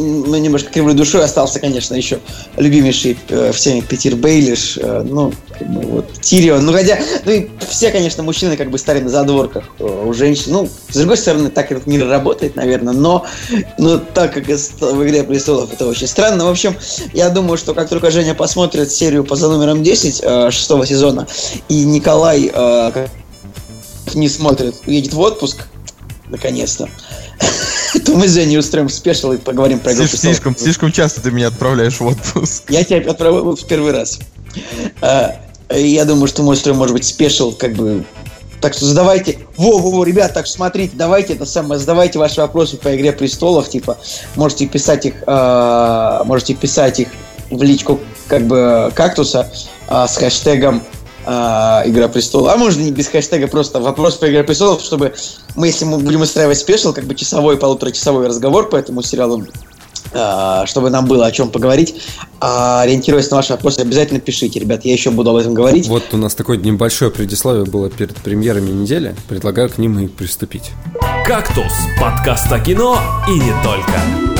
ну, 0.00 0.36
немножко 0.36 0.70
кривой 0.70 0.94
душой 0.94 1.22
остался, 1.22 1.60
конечно, 1.60 1.94
еще 1.94 2.20
любимейший 2.56 3.18
э, 3.28 3.52
всеми 3.52 3.80
Питер 3.80 4.16
Бейлиш, 4.16 4.78
э, 4.78 5.02
ну, 5.04 5.32
как 5.58 5.68
бы, 5.68 5.80
вот, 5.82 6.12
Тирион, 6.20 6.64
ну, 6.64 6.72
хотя, 6.72 6.98
ну, 7.24 7.32
и 7.32 7.48
все, 7.68 7.90
конечно, 7.90 8.22
мужчины 8.22 8.56
как 8.56 8.70
бы 8.70 8.78
стали 8.78 9.00
на 9.00 9.10
задворках 9.10 9.64
э, 9.78 9.84
у 9.84 10.12
женщин, 10.12 10.52
ну, 10.52 10.68
с 10.88 10.96
другой 10.96 11.16
стороны, 11.16 11.50
так 11.50 11.70
этот 11.70 11.86
мир 11.86 12.06
работает, 12.08 12.56
наверное, 12.56 12.94
но, 12.94 13.26
но 13.78 13.98
так 13.98 14.34
как 14.34 14.46
в 14.46 15.04
«Игре 15.04 15.22
престолов» 15.22 15.72
это 15.72 15.86
очень 15.86 16.06
странно, 16.06 16.46
в 16.46 16.50
общем, 16.50 16.74
я 17.12 17.28
думаю, 17.28 17.58
что 17.58 17.74
как 17.74 17.88
только 17.88 18.10
Женя 18.10 18.34
посмотрит 18.34 18.90
серию 18.90 19.24
по 19.24 19.36
за 19.36 19.48
номером 19.48 19.82
10 19.82 20.20
э, 20.22 20.50
шестого 20.50 20.86
сезона, 20.86 21.26
и 21.68 21.84
Николай 21.84 22.50
э, 22.52 23.06
не 24.14 24.28
смотрит, 24.28 24.74
уедет 24.86 25.12
в 25.12 25.20
отпуск, 25.20 25.66
наконец-то, 26.28 26.88
что 28.02 28.12
мы 28.16 28.28
с 28.28 28.34
Женей 28.34 28.58
устроим 28.58 28.88
спешл 28.88 29.32
и 29.32 29.38
поговорим 29.38 29.80
про 29.80 29.92
игру 29.92 30.06
Слишком, 30.06 30.56
слишком, 30.56 30.92
часто 30.92 31.20
ты 31.20 31.30
меня 31.30 31.48
отправляешь 31.48 31.98
в 31.98 32.06
отпуск. 32.06 32.64
Я 32.68 32.84
тебя 32.84 33.10
отправил 33.10 33.56
в 33.56 33.66
первый 33.66 33.92
раз. 33.92 34.18
А, 35.00 35.36
Я 35.70 36.04
думаю, 36.04 36.28
что 36.28 36.42
мы 36.42 36.52
устроим, 36.52 36.76
может 36.76 36.94
быть, 36.94 37.04
special, 37.04 37.52
как 37.52 37.72
бы... 37.72 38.04
Так 38.60 38.74
что 38.74 38.84
задавайте... 38.84 39.38
Во, 39.56 39.78
во, 39.78 39.90
во, 39.90 40.04
ребят, 40.04 40.34
так 40.34 40.46
что 40.46 40.56
смотрите, 40.56 40.92
давайте 40.94 41.32
это 41.32 41.46
самое, 41.46 41.80
задавайте 41.80 42.18
ваши 42.18 42.40
вопросы 42.40 42.76
по 42.76 42.94
«Игре 42.94 43.12
престолов», 43.12 43.68
типа, 43.68 43.96
можете 44.36 44.66
писать 44.66 45.06
их, 45.06 45.14
а, 45.26 46.22
можете 46.24 46.54
писать 46.54 47.00
их 47.00 47.08
в 47.50 47.62
личку, 47.62 47.98
как 48.28 48.42
бы, 48.42 48.92
кактуса 48.94 49.50
а, 49.88 50.06
с 50.06 50.16
хэштегом 50.16 50.82
а, 51.32 51.82
«Игра 51.86 52.08
престолов». 52.08 52.52
А 52.52 52.56
можно 52.56 52.82
не 52.82 52.90
без 52.90 53.06
хэштега, 53.06 53.46
просто 53.46 53.78
вопрос 53.78 54.16
по 54.16 54.28
«Игре 54.28 54.42
престолов», 54.42 54.82
чтобы 54.82 55.14
мы, 55.54 55.68
если 55.68 55.84
мы 55.84 55.98
будем 55.98 56.22
устраивать 56.22 56.58
special, 56.58 56.92
как 56.92 57.04
бы 57.04 57.14
часовой, 57.14 57.56
полуторачасовой 57.56 58.26
разговор 58.26 58.68
по 58.68 58.74
этому 58.74 59.00
сериалу, 59.02 59.46
а, 60.12 60.66
чтобы 60.66 60.90
нам 60.90 61.06
было 61.06 61.26
о 61.26 61.30
чем 61.30 61.50
поговорить. 61.50 62.02
А, 62.40 62.82
ориентируясь 62.82 63.30
на 63.30 63.36
ваши 63.36 63.52
вопросы, 63.52 63.78
обязательно 63.78 64.18
пишите, 64.18 64.58
ребят, 64.58 64.84
я 64.84 64.92
еще 64.92 65.10
буду 65.10 65.30
об 65.30 65.36
этом 65.36 65.54
говорить. 65.54 65.86
Вот 65.86 66.02
у 66.10 66.16
нас 66.16 66.34
такое 66.34 66.56
небольшое 66.56 67.12
предисловие 67.12 67.64
было 67.64 67.90
перед 67.90 68.16
премьерами 68.16 68.70
недели. 68.70 69.14
Предлагаю 69.28 69.70
к 69.70 69.78
ним 69.78 70.00
и 70.00 70.08
приступить. 70.08 70.72
«Кактус»– 71.24 71.72
подкаст 72.00 72.50
о 72.50 72.58
кино 72.58 72.98
и 73.28 73.34
не 73.34 73.52
только. 73.62 74.39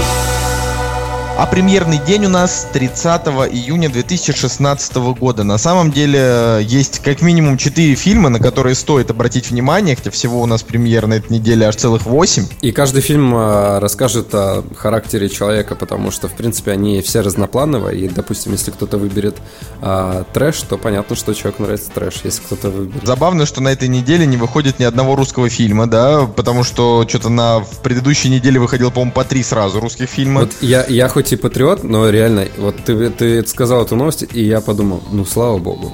А 1.40 1.47
премьерный 1.47 1.97
день 1.97 2.26
у 2.26 2.28
нас 2.28 2.66
30 2.75 3.23
июня 3.50 3.88
2016 3.88 4.97
года. 5.18 5.42
На 5.42 5.56
самом 5.56 5.90
деле 5.90 6.59
есть 6.61 6.99
как 6.99 7.23
минимум 7.23 7.56
4 7.56 7.94
фильма, 7.94 8.28
на 8.28 8.38
которые 8.38 8.75
стоит 8.75 9.11
обратить 9.11 9.50
внимание, 9.50 9.97
хотя 9.97 10.11
всего 10.11 10.42
у 10.42 10.44
нас 10.44 10.62
премьер 10.62 11.06
на 11.06 11.14
этой 11.14 11.32
неделе 11.32 11.64
аж 11.66 11.76
целых 11.76 12.04
8. 12.04 12.44
И 12.61 12.73
каждый 12.73 13.00
фильм 13.00 13.32
а, 13.35 13.80
расскажет 13.80 14.35
о 14.35 14.62
характере 14.76 15.30
человека, 15.30 15.76
потому 15.76 16.11
что, 16.11 16.28
в 16.28 16.32
принципе, 16.32 16.73
они 16.73 17.00
все 17.00 17.23
разноплановые. 17.23 18.04
И, 18.04 18.09
допустим, 18.11 18.52
если 18.52 18.70
кто-то 18.70 18.99
выберет 18.99 19.38
а, 19.80 20.25
трэш, 20.35 20.61
то 20.68 20.76
понятно, 20.76 21.16
что 21.16 21.32
человеку 21.32 21.62
нравится 21.62 21.90
трэш. 21.90 22.20
Если 22.23 22.42
кто-то 22.42 22.68
выберет... 22.68 23.06
Забавно, 23.06 23.47
что 23.47 23.62
на 23.62 23.68
этой 23.68 23.88
неделе 23.88 24.26
не 24.26 24.37
выходит 24.37 24.78
ни 24.78 24.85
одного 24.85 25.16
русского 25.16 25.49
фильма, 25.49 25.87
да, 25.87 26.26
потому 26.26 26.64
что 26.64 27.06
что-то 27.09 27.30
на 27.30 27.61
в 27.61 27.78
предыдущей 27.78 28.28
неделе 28.28 28.61
выходило, 28.61 28.90
по-моему, 28.90 29.12
по 29.12 29.25
три 29.25 29.42
сразу 29.42 29.80
русских 29.80 30.11
фильма. 30.11 30.42
Вот 30.42 30.52
я, 30.61 30.85
я 30.87 31.09
хоть 31.09 31.29
и 31.32 31.37
патриот, 31.37 31.84
но 31.84 32.08
реально, 32.10 32.46
вот 32.58 32.76
ты, 32.84 33.10
ты 33.10 33.46
сказал 33.46 33.82
эту 33.84 33.96
новость, 33.96 34.25
и 34.32 34.42
я 34.44 34.60
подумал, 34.60 35.02
ну, 35.10 35.25
слава 35.25 35.58
богу. 35.58 35.92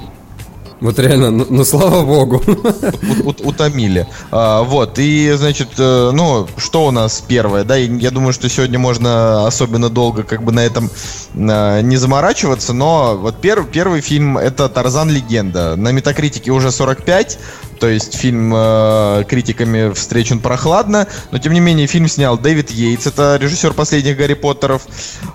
Вот 0.79 0.99
реально, 0.99 1.31
ну, 1.31 1.45
ну 1.49 1.65
слава 1.65 2.05
богу. 2.05 2.39
У- 2.45 3.29
у- 3.29 3.49
утомили. 3.49 4.05
А, 4.29 4.61
вот, 4.61 4.99
и, 4.99 5.31
значит, 5.35 5.69
э, 5.79 6.11
ну, 6.13 6.47
что 6.57 6.85
у 6.85 6.91
нас 6.91 7.23
первое, 7.27 7.63
да, 7.63 7.75
я 7.77 8.11
думаю, 8.11 8.31
что 8.31 8.47
сегодня 8.47 8.77
можно 8.77 9.47
особенно 9.47 9.89
долго 9.89 10.21
как 10.21 10.43
бы 10.43 10.51
на 10.51 10.59
этом 10.59 10.91
э, 11.33 11.81
не 11.81 11.97
заморачиваться, 11.97 12.73
но 12.73 13.17
вот 13.19 13.43
пер- 13.43 13.65
первый 13.71 14.01
фильм 14.01 14.37
это 14.37 14.69
«Тарзан. 14.69 15.09
Легенда». 15.09 15.75
На 15.77 15.91
Метакритике 15.91 16.51
уже 16.51 16.71
45, 16.71 17.39
то 17.79 17.87
есть 17.87 18.15
фильм 18.15 18.53
э, 18.55 19.23
критиками 19.27 19.93
встречен 19.93 20.39
прохладно, 20.39 21.07
но 21.31 21.37
тем 21.37 21.53
не 21.53 21.59
менее 21.59 21.87
фильм 21.87 22.07
снял 22.07 22.37
Дэвид 22.37 22.71
Йейтс, 22.71 23.07
это 23.07 23.37
режиссер 23.41 23.73
последних 23.73 24.17
Гарри 24.17 24.33
Поттеров, 24.35 24.83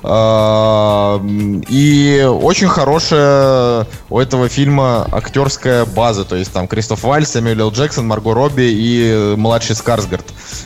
м, 0.03 1.63
и 1.69 2.23
очень 2.23 2.69
хорошая 2.69 3.87
у 4.09 4.19
этого 4.19 4.49
фильма 4.49 5.07
актерская 5.11 5.85
база, 5.85 6.25
то 6.25 6.37
есть 6.37 6.53
там 6.53 6.69
Кристоф 6.69 7.03
Вальс, 7.03 7.31
Сэмюэл. 7.31 7.71
Джексон, 7.71 8.07
Марго 8.07 8.35
Робби 8.35 8.63
и 8.63 9.11
э, 9.11 9.37
младший 9.37 9.77
Скарсгард. 9.77 10.25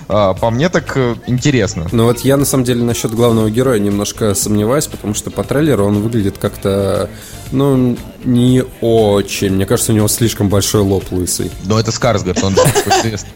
А, 0.09 0.35
По 0.35 0.50
мне 0.50 0.68
так 0.68 0.97
э, 0.97 1.16
интересно. 1.26 1.87
Но 1.92 2.04
вот 2.04 2.21
я 2.21 2.37
на 2.37 2.45
самом 2.45 2.64
деле 2.64 2.83
насчет 2.83 3.12
главного 3.12 3.50
героя 3.50 3.78
немножко 3.78 4.35
сомневаюсь, 4.35 4.87
потому 4.87 5.14
что 5.14 5.30
по 5.30 5.45
трейлеру 5.45 5.87
он 5.87 6.02
выглядит 6.02 6.38
как-то, 6.38 7.09
ну, 7.52 7.97
не 8.26 8.64
очень. 8.80 9.52
Мне 9.52 9.66
кажется, 9.66 9.92
у 9.92 9.95
него 9.95 10.09
слишком 10.09 10.49
большой 10.49 10.83
лоб 10.83 11.04
лысый. 11.11 11.50
Но 11.64 11.78
это 11.78 11.92
Скарсгард, 11.92 12.42
он 12.42 12.54
же 12.54 12.61
известный 12.87 13.30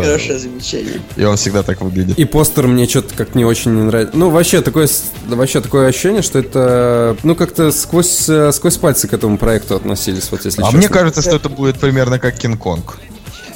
Хорошее 0.00 0.38
замечание. 0.38 1.00
И 1.16 1.24
он 1.24 1.36
всегда 1.36 1.62
так 1.62 1.80
выглядит. 1.80 2.18
И 2.18 2.24
постер 2.24 2.66
мне 2.66 2.86
что-то 2.88 3.14
как 3.14 3.34
не 3.34 3.44
очень 3.44 3.74
не 3.74 3.82
нравится. 3.82 4.16
Ну, 4.16 4.30
вообще 4.30 4.62
такое, 4.62 4.88
вообще 5.26 5.60
такое 5.60 5.88
ощущение, 5.88 6.22
что 6.22 6.38
это, 6.38 7.16
ну, 7.22 7.34
как-то 7.34 7.72
сквозь, 7.72 8.28
э, 8.28 8.52
сквозь 8.52 8.76
пальцы 8.76 9.08
к 9.08 9.12
этому 9.12 9.36
проекту 9.36 9.74
относились, 9.76 10.28
вот 10.30 10.44
если 10.44 10.62
А 10.62 10.64
честно. 10.66 10.78
мне 10.78 10.88
кажется, 10.88 11.22
что 11.22 11.36
это 11.36 11.48
будет 11.48 11.78
примерно 11.78 12.18
как 12.18 12.38
Кинг-Конг. 12.38 12.98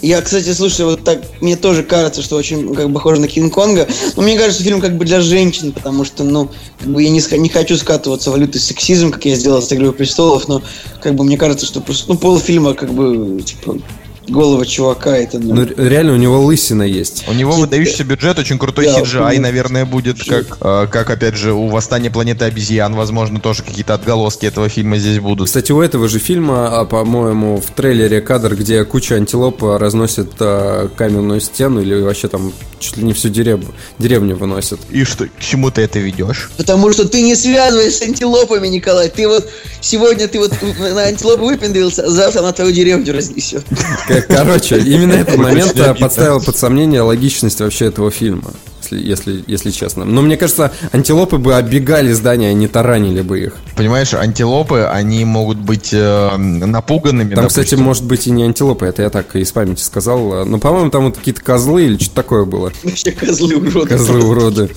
Я, 0.05 0.21
кстати, 0.21 0.53
слушай, 0.53 0.85
вот 0.85 1.03
так, 1.03 1.23
мне 1.41 1.57
тоже 1.57 1.83
кажется, 1.83 2.21
что 2.21 2.37
очень 2.37 2.75
как 2.75 2.89
бы 2.89 2.93
похоже 2.93 3.23
на 3.23 3.27
Кинг-Конга. 3.27 3.89
Но 4.17 4.23
мне 4.23 4.37
кажется, 4.37 4.63
фильм 4.63 4.83
как 4.83 4.99
бы 4.99 5.07
для 5.07 5.23
женщин, 5.23 5.73
потому 5.73 6.05
что, 6.05 6.25
ну, 6.25 6.51
как 6.79 6.89
бы 6.91 7.03
я 7.03 7.09
не, 7.09 7.23
не 7.39 7.49
хочу 7.49 7.79
скатываться 7.79 8.31
в 8.31 8.37
лютый 8.37 8.59
сексизм, 8.59 9.11
как 9.11 9.25
я 9.25 9.35
сделал 9.35 9.63
с 9.63 9.73
«Игрой 9.73 9.95
престолов», 9.95 10.47
но 10.47 10.63
как 11.01 11.15
бы 11.15 11.25
мне 11.25 11.39
кажется, 11.39 11.65
что 11.65 11.81
просто, 11.81 12.13
ну, 12.13 12.19
полфильма 12.19 12.75
как 12.75 12.93
бы, 12.93 13.41
типа, 13.41 13.79
голова 14.29 14.65
чувака, 14.65 15.17
это, 15.17 15.39
ну, 15.39 15.55
Ну, 15.55 15.67
ре- 15.67 15.75
реально, 15.77 16.13
у 16.15 16.17
него 16.17 16.41
лысина 16.43 16.83
есть. 16.83 17.25
У 17.29 17.33
него 17.33 17.53
выдающийся 17.53 18.05
бюджет, 18.05 18.39
очень 18.39 18.59
крутой 18.59 18.87
Да, 18.87 19.01
CGI, 19.01 19.39
наверное, 19.39 19.85
будет, 19.85 20.23
как, 20.25 20.59
э, 20.61 20.87
как, 20.91 21.11
опять 21.11 21.37
же, 21.37 21.53
у 21.53 21.69
«Восстания 21.69 22.11
планеты 22.11 22.45
обезьян». 22.45 22.95
Возможно, 22.95 23.41
тоже 23.41 23.63
какие-то 23.63 23.95
отголоски 23.95 24.47
этого 24.47 24.69
фильма 24.69 24.99
здесь 24.99 25.19
будут. 25.21 25.47
Кстати, 25.49 25.73
у 25.73 25.81
этого 25.81 26.09
же 26.09 26.19
фильма, 26.19 26.81
а, 26.81 26.85
по-моему, 26.85 27.61
в 27.61 27.71
трейлере 27.73 28.21
кадр, 28.21 28.55
где 28.57 28.85
куча 28.85 29.17
антилоп 29.17 29.63
а, 29.65 29.79
разносит 29.79 30.31
а, 30.41 30.89
каменную 30.89 31.41
стену 31.41 31.81
или 31.83 32.01
вообще 32.01 32.29
там 32.29 32.53
чуть 32.79 32.97
ли 32.97 33.05
не 33.05 33.13
всю 33.13 33.29
дерев- 33.29 33.65
деревню 33.99 34.37
выносят. 34.37 34.81
И 34.91 35.05
что, 35.05 35.27
к 35.27 35.31
чему 35.41 35.71
ты 35.71 35.83
это 35.83 35.99
ведешь? 35.99 36.51
Потому 36.57 36.93
что 36.93 37.09
ты 37.09 37.23
не 37.23 37.35
связываешь 37.35 37.95
с 37.95 38.03
антилопами, 38.03 38.69
Николай. 38.69 39.09
Ты 39.09 39.27
вот 39.29 39.49
сегодня 39.81 40.29
ты 40.29 40.39
вот 40.39 40.53
на 40.79 41.03
антилопу 41.05 41.45
выпендрился, 41.47 42.05
а 42.05 42.11
завтра 42.11 42.43
на 42.43 42.53
твою 42.53 42.73
деревню 42.73 43.13
разнесет. 43.15 43.65
Короче, 44.29 44.79
именно 44.79 45.13
этот 45.13 45.37
момент 45.37 45.73
обидно. 45.73 45.95
подставил 45.95 46.41
под 46.41 46.57
сомнение 46.57 47.03
логичность 47.03 47.61
вообще 47.61 47.87
этого 47.87 48.11
фильма, 48.11 48.53
если, 48.85 49.01
если, 49.01 49.45
если 49.47 49.71
честно. 49.71 50.05
Но 50.05 50.23
мне 50.23 50.37
кажется, 50.37 50.73
антилопы 50.93 51.39
бы 51.39 51.55
оббегали 51.55 52.13
здания, 52.13 52.51
а 52.51 52.53
не 52.53 52.69
таранили 52.69 53.23
бы 53.23 53.41
их. 53.41 53.55
Понимаешь, 53.77 54.15
антилопы, 54.15 54.89
они 54.91 55.25
могут 55.25 55.59
быть 55.59 55.91
э, 55.93 56.37
напуганными. 56.37 57.35
Там, 57.35 57.45
допустим. 57.45 57.65
кстати, 57.65 57.81
может 57.81 58.05
быть 58.05 58.27
и 58.27 58.31
не 58.31 58.45
антилопы, 58.45 58.87
это 58.87 59.03
я 59.03 59.11
так 59.11 59.35
из 59.37 59.53
памяти 59.53 59.83
сказал. 59.83 60.45
Но, 60.45 60.59
по-моему, 60.59 60.91
там 60.91 61.05
вот 61.05 61.17
какие-то 61.17 61.43
козлы 61.43 61.85
или 61.85 61.97
что-то 61.97 62.17
такое 62.17 62.45
было. 62.45 62.73
Вообще 62.83 63.13
козлы 63.13 63.57
уроды. 63.57 63.89
Козлы 63.89 64.25
уроды. 64.25 64.71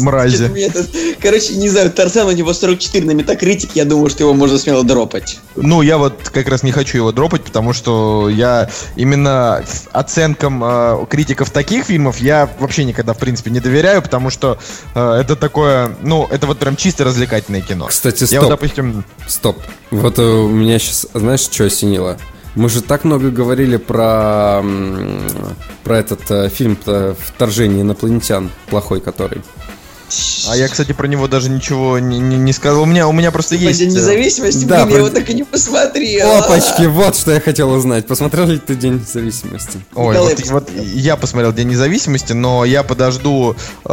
Мрази. 0.00 0.50
Короче, 1.20 1.54
не 1.54 1.68
знаю, 1.68 1.90
Тарзан 1.90 2.26
у 2.28 2.32
него 2.32 2.52
44 2.52 3.04
на 3.06 3.12
метакритик, 3.12 3.70
я 3.74 3.84
думаю, 3.84 4.10
что 4.10 4.24
его 4.24 4.34
можно 4.34 4.58
смело 4.58 4.84
дропать. 4.84 5.38
Ну, 5.56 5.82
я 5.82 5.98
вот 5.98 6.30
как 6.32 6.48
раз 6.48 6.62
не 6.62 6.72
хочу 6.72 6.98
его 6.98 7.12
дропать, 7.12 7.42
потому 7.42 7.72
что 7.72 8.28
я 8.28 8.68
именно 8.96 9.64
оценкам 9.92 10.62
э, 10.62 11.06
критиков 11.08 11.50
таких 11.50 11.86
фильмов 11.86 12.20
я 12.20 12.48
вообще 12.58 12.84
никогда, 12.84 13.12
в 13.12 13.18
принципе, 13.26 13.50
не 13.50 13.58
доверяю, 13.58 14.02
потому 14.02 14.30
что 14.30 14.56
э, 14.94 15.12
это 15.20 15.34
такое, 15.34 15.96
ну, 16.02 16.28
это 16.30 16.46
вот 16.46 16.58
прям 16.58 16.76
чисто 16.76 17.02
развлекательное 17.02 17.60
кино. 17.60 17.86
Кстати, 17.86 18.22
Я 18.22 18.26
стоп. 18.26 18.42
вот, 18.42 18.48
допустим, 18.50 19.04
Стоп. 19.26 19.58
Вот 19.90 20.18
э, 20.18 20.22
у 20.22 20.48
меня 20.48 20.78
сейчас, 20.78 21.08
знаешь, 21.12 21.40
что 21.40 21.64
осенило? 21.64 22.18
Мы 22.54 22.68
же 22.68 22.82
так 22.82 23.04
много 23.04 23.30
говорили 23.30 23.78
про, 23.78 24.62
про 25.82 25.98
этот 25.98 26.30
э, 26.30 26.48
фильм 26.48 26.78
«Вторжение 27.18 27.82
инопланетян», 27.82 28.50
плохой 28.68 29.00
который. 29.00 29.42
А 30.48 30.56
я, 30.56 30.68
кстати, 30.68 30.92
про 30.92 31.06
него 31.08 31.26
даже 31.28 31.50
ничего 31.50 31.98
не, 31.98 32.18
не- 32.18 32.36
не 32.36 32.52
сказал. 32.52 32.82
У 32.82 32.86
меня, 32.86 33.08
у 33.08 33.12
меня 33.12 33.30
просто 33.30 33.56
По 33.56 33.60
есть... 33.60 33.78
День 33.80 33.90
э, 33.90 33.94
независимости, 33.94 34.64
да, 34.64 34.84
блин, 34.84 34.86
про- 34.88 34.92
я 34.94 34.98
его 35.06 35.08
так 35.10 35.30
и 35.30 35.34
не 35.34 35.42
посмотрел. 35.44 36.36
Опачки, 36.38 36.86
вот 36.86 37.16
что 37.16 37.32
я 37.32 37.40
хотел 37.40 37.70
узнать. 37.72 38.06
Посмотрел 38.06 38.46
ли 38.46 38.58
ты 38.58 38.74
День 38.74 38.94
независимости? 39.00 39.80
Ой, 39.94 40.14
Николай 40.14 40.34
вот, 40.34 40.50
вот 40.50 40.70
я 40.94 41.16
посмотрел 41.16 41.52
День 41.52 41.68
независимости, 41.68 42.32
но 42.32 42.64
я 42.64 42.82
подожду 42.82 43.56
э, 43.84 43.90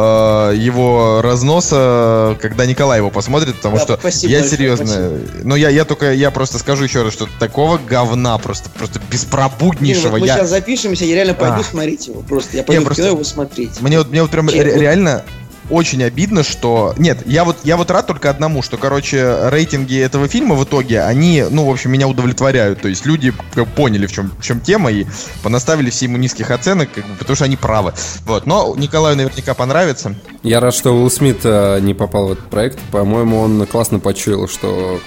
его 0.56 1.20
разноса, 1.22 2.36
когда 2.40 2.66
Николай 2.66 2.98
его 2.98 3.10
посмотрит, 3.10 3.56
потому 3.56 3.76
Да, 3.76 3.82
что 3.82 3.96
спасибо 3.98 4.32
я 4.32 4.42
серьезно, 4.44 5.18
ну 5.42 5.56
я, 5.56 5.68
я 5.70 5.84
только, 5.84 6.12
я 6.12 6.30
просто 6.30 6.58
скажу 6.58 6.84
еще 6.84 7.02
раз, 7.02 7.12
что 7.12 7.28
такого 7.38 7.78
говна 7.78 8.38
просто, 8.38 8.70
просто 8.70 8.98
Блин, 8.98 9.10
беспробуднейшего. 9.10 10.10
вот 10.12 10.20
мы 10.20 10.26
я, 10.26 10.36
сейчас 10.36 10.50
запишемся, 10.50 11.04
я 11.04 11.14
реально 11.16 11.34
пойду 11.34 11.60
А. 11.60 11.64
смотреть 11.64 12.06
его. 12.06 12.22
Просто 12.22 12.56
я 12.58 12.62
пойду 12.62 12.82
в 12.82 12.84
просто- 12.86 13.02
кино 13.02 13.12
его 13.14 13.24
смотреть. 13.24 13.80
мне 13.80 13.98
вот, 13.98 14.10
мне 14.10 14.22
вот 14.22 14.30
прям 14.30 14.48
Че- 14.48 14.56
вот- 14.64 14.80
реально 14.80 15.24
очень 15.70 16.02
обидно, 16.02 16.42
что... 16.42 16.94
Нет, 16.98 17.26
я 17.26 17.44
вот, 17.44 17.58
я 17.64 17.76
вот 17.76 17.90
рад 17.90 18.06
только 18.06 18.30
одному, 18.30 18.62
что, 18.62 18.76
короче, 18.76 19.48
рейтинги 19.48 19.98
этого 19.98 20.28
фильма 20.28 20.54
в 20.54 20.64
итоге, 20.64 21.02
они, 21.02 21.44
ну, 21.50 21.66
в 21.66 21.70
общем, 21.70 21.92
меня 21.92 22.08
удовлетворяют. 22.08 22.80
То 22.80 22.88
есть 22.88 23.06
люди 23.06 23.32
поняли, 23.76 24.06
в 24.06 24.12
чем, 24.12 24.32
в 24.38 24.42
чем 24.42 24.60
тема, 24.60 24.90
и 24.90 25.06
понаставили 25.42 25.90
все 25.90 26.06
ему 26.06 26.16
низких 26.16 26.50
оценок, 26.50 26.90
как 26.92 27.04
потому 27.18 27.36
что 27.36 27.44
они 27.44 27.56
правы. 27.56 27.94
Вот, 28.26 28.46
но 28.46 28.74
Николаю 28.76 29.16
наверняка 29.16 29.54
понравится. 29.54 30.14
Я 30.42 30.60
рад, 30.60 30.74
что 30.74 30.94
Уилл 30.94 31.10
Смит 31.10 31.40
э, 31.44 31.80
не 31.80 31.94
попал 31.94 32.28
в 32.28 32.32
этот 32.32 32.50
проект. 32.50 32.78
По-моему, 32.90 33.40
он 33.40 33.66
классно 33.66 33.98
почуял, 33.98 34.48
что 34.48 35.00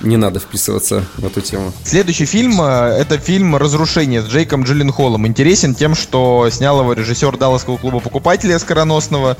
не 0.00 0.16
надо 0.16 0.40
вписываться 0.40 1.04
в 1.16 1.24
эту 1.24 1.40
тему. 1.40 1.72
Следующий 1.84 2.26
фильм 2.26 2.60
э, 2.60 2.96
это 2.98 3.18
фильм 3.18 3.56
«Разрушение» 3.56 4.22
с 4.22 4.26
Джейком 4.26 4.64
Джилленхолом. 4.64 5.26
Интересен 5.26 5.74
тем, 5.74 5.94
что 5.94 6.48
снял 6.50 6.80
его 6.80 6.92
режиссер 6.92 7.36
Далласского 7.38 7.76
клуба 7.78 8.00
покупателей 8.00 8.58
скороносного. 8.58 9.36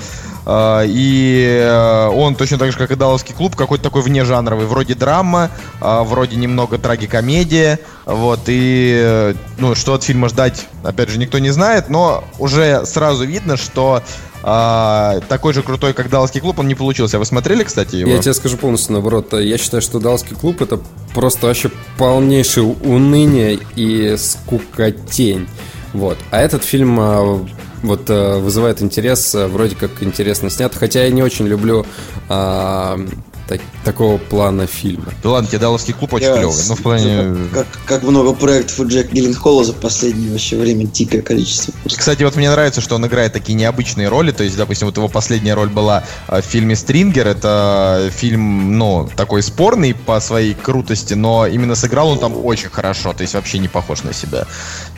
э, 0.46 0.84
И 0.86 1.46
э, 1.60 2.06
он 2.08 2.34
точно 2.36 2.58
так 2.58 2.72
же, 2.72 2.78
как 2.78 2.90
и 2.90 2.96
Далласский 2.96 3.34
клуб, 3.34 3.54
какой-то 3.54 3.84
такой 3.84 4.02
внежанровый. 4.02 4.66
Вроде 4.66 4.94
драма, 4.94 5.50
вроде 5.80 6.36
немного 6.36 6.78
трагикомедия. 6.78 7.78
Вот, 8.06 8.40
и 8.46 9.34
ну, 9.58 9.74
что 9.74 9.94
от 9.94 10.04
фильма 10.04 10.28
ждать, 10.28 10.68
опять 10.84 11.10
же, 11.10 11.18
никто 11.18 11.40
не 11.40 11.50
знает, 11.50 11.90
но 11.90 12.22
уже 12.38 12.86
сразу 12.86 13.24
видно, 13.24 13.56
что 13.56 14.00
э, 14.44 15.20
такой 15.28 15.52
же 15.52 15.64
крутой, 15.64 15.92
как 15.92 16.08
Далласский 16.08 16.40
клуб, 16.40 16.60
он 16.60 16.68
не 16.68 16.76
получился. 16.76 17.18
Вы 17.18 17.24
смотрели, 17.24 17.64
кстати, 17.64 17.96
его? 17.96 18.12
Я 18.12 18.18
тебе 18.18 18.32
скажу 18.32 18.58
полностью 18.58 18.92
наоборот. 18.92 19.32
Я 19.32 19.58
считаю, 19.58 19.82
что 19.82 19.98
Далласский 19.98 20.36
клуб 20.36 20.62
это 20.62 20.78
просто 21.14 21.48
вообще 21.48 21.68
полнейшее 21.98 22.64
уныние 22.64 23.58
и 23.74 24.16
скукотень. 24.16 25.48
Вот. 25.92 26.16
А 26.30 26.40
этот 26.40 26.62
фильм 26.62 27.00
а, 27.00 27.44
вот 27.82 28.02
а, 28.08 28.38
вызывает 28.38 28.82
интерес, 28.82 29.34
а, 29.34 29.48
вроде 29.48 29.74
как 29.74 30.02
интересно 30.02 30.48
снят. 30.50 30.72
Хотя 30.74 31.04
я 31.04 31.10
не 31.10 31.24
очень 31.24 31.46
люблю 31.46 31.84
а, 32.28 33.00
так- 33.46 33.60
такого 33.84 34.18
плана 34.18 34.66
фильма. 34.66 35.12
Да 35.22 35.30
ладно, 35.30 35.48
тебе 35.48 35.58
Далласский 35.58 35.94
клуб 35.94 36.12
очень 36.14 36.32
клевый. 36.32 36.64
Ну, 36.68 36.74
в 36.74 36.82
плане... 36.82 37.36
Как, 37.52 37.66
как 37.86 38.02
много 38.02 38.32
проектов 38.32 38.80
у 38.80 38.86
Джека 38.86 39.14
Гилленхола 39.14 39.64
за 39.64 39.72
последнее 39.72 40.30
вообще 40.30 40.56
время 40.56 40.84
дикое 40.86 41.22
количество. 41.22 41.72
Кстати, 41.86 42.22
вот 42.22 42.36
мне 42.36 42.50
нравится, 42.50 42.80
что 42.80 42.96
он 42.96 43.06
играет 43.06 43.32
такие 43.32 43.54
необычные 43.54 44.08
роли. 44.08 44.32
То 44.32 44.44
есть, 44.44 44.56
допустим, 44.56 44.86
вот 44.86 44.96
его 44.96 45.08
последняя 45.08 45.54
роль 45.54 45.68
была 45.68 46.04
э, 46.28 46.40
в 46.40 46.44
фильме 46.44 46.74
«Стрингер». 46.74 47.26
Это 47.28 48.10
фильм, 48.14 48.78
ну, 48.78 49.08
такой 49.16 49.42
спорный 49.42 49.94
по 49.94 50.18
своей 50.20 50.54
крутости, 50.54 51.14
но 51.14 51.46
именно 51.46 51.74
сыграл 51.74 52.08
он 52.08 52.18
там 52.18 52.36
очень 52.44 52.68
хорошо. 52.70 53.12
То 53.12 53.22
есть, 53.22 53.34
вообще 53.34 53.58
не 53.58 53.68
похож 53.68 54.02
на 54.02 54.12
себя. 54.12 54.46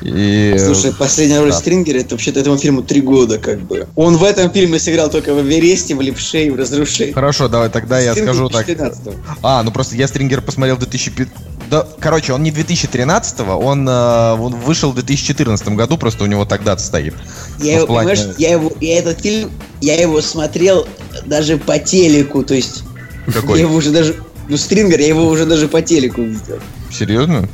И... 0.00 0.56
Слушай, 0.58 0.94
последняя 0.94 1.40
роль 1.40 1.50
да. 1.50 1.56
Стрингера, 1.58 1.98
это 1.98 2.14
вообще-то 2.14 2.40
этому 2.40 2.56
фильму 2.56 2.82
три 2.82 3.00
года, 3.00 3.38
как 3.38 3.60
бы. 3.60 3.86
Он 3.96 4.16
в 4.16 4.24
этом 4.24 4.50
фильме 4.50 4.78
сыграл 4.78 5.10
только 5.10 5.34
в 5.34 5.40
Эвересте, 5.40 5.94
в 5.94 6.00
Левше 6.00 6.46
и 6.46 6.50
в 6.50 6.56
Разрушении. 6.56 7.12
Хорошо, 7.12 7.48
давай 7.48 7.68
тогда 7.68 8.00
я 8.00 8.12
Стрингер 8.12 8.37
скажу 8.46 8.48
так. 8.50 8.68
2013-го. 8.68 9.14
А, 9.42 9.62
ну 9.62 9.70
просто 9.72 9.96
я 9.96 10.06
«Стрингер» 10.08 10.40
посмотрел 10.42 10.76
в 10.76 10.80
2005... 10.80 11.28
Да, 11.70 11.86
короче, 12.00 12.32
он 12.32 12.42
не 12.42 12.50
2013-го, 12.50 13.52
он, 13.58 13.86
э, 13.86 14.32
он 14.40 14.54
вышел 14.54 14.90
в 14.92 14.94
2014 14.94 15.68
году, 15.70 15.98
просто 15.98 16.24
у 16.24 16.26
него 16.26 16.44
тогда 16.46 16.76
стоит. 16.78 17.14
Я, 17.58 17.72
Ну, 17.72 17.78
его, 17.82 17.86
плане- 17.86 18.08
понимаешь, 18.10 18.34
я, 18.38 18.50
его, 18.52 18.72
я 18.80 18.98
этот 18.98 19.20
фильм, 19.20 19.50
я 19.82 20.00
его 20.00 20.20
смотрел 20.22 20.86
даже 21.26 21.58
по 21.58 21.78
телеку, 21.78 22.42
то 22.42 22.54
есть 22.54 22.84
Какой? 23.32 23.58
я 23.58 23.66
его 23.66 23.74
уже 23.74 23.90
даже, 23.90 24.16
ну 24.48 24.56
Стрингер, 24.56 24.98
я 25.00 25.08
его 25.08 25.26
уже 25.26 25.44
даже 25.44 25.68
по 25.68 25.82
телеку 25.82 26.22
видел. 26.22 26.58
Серьезно? 26.90 27.46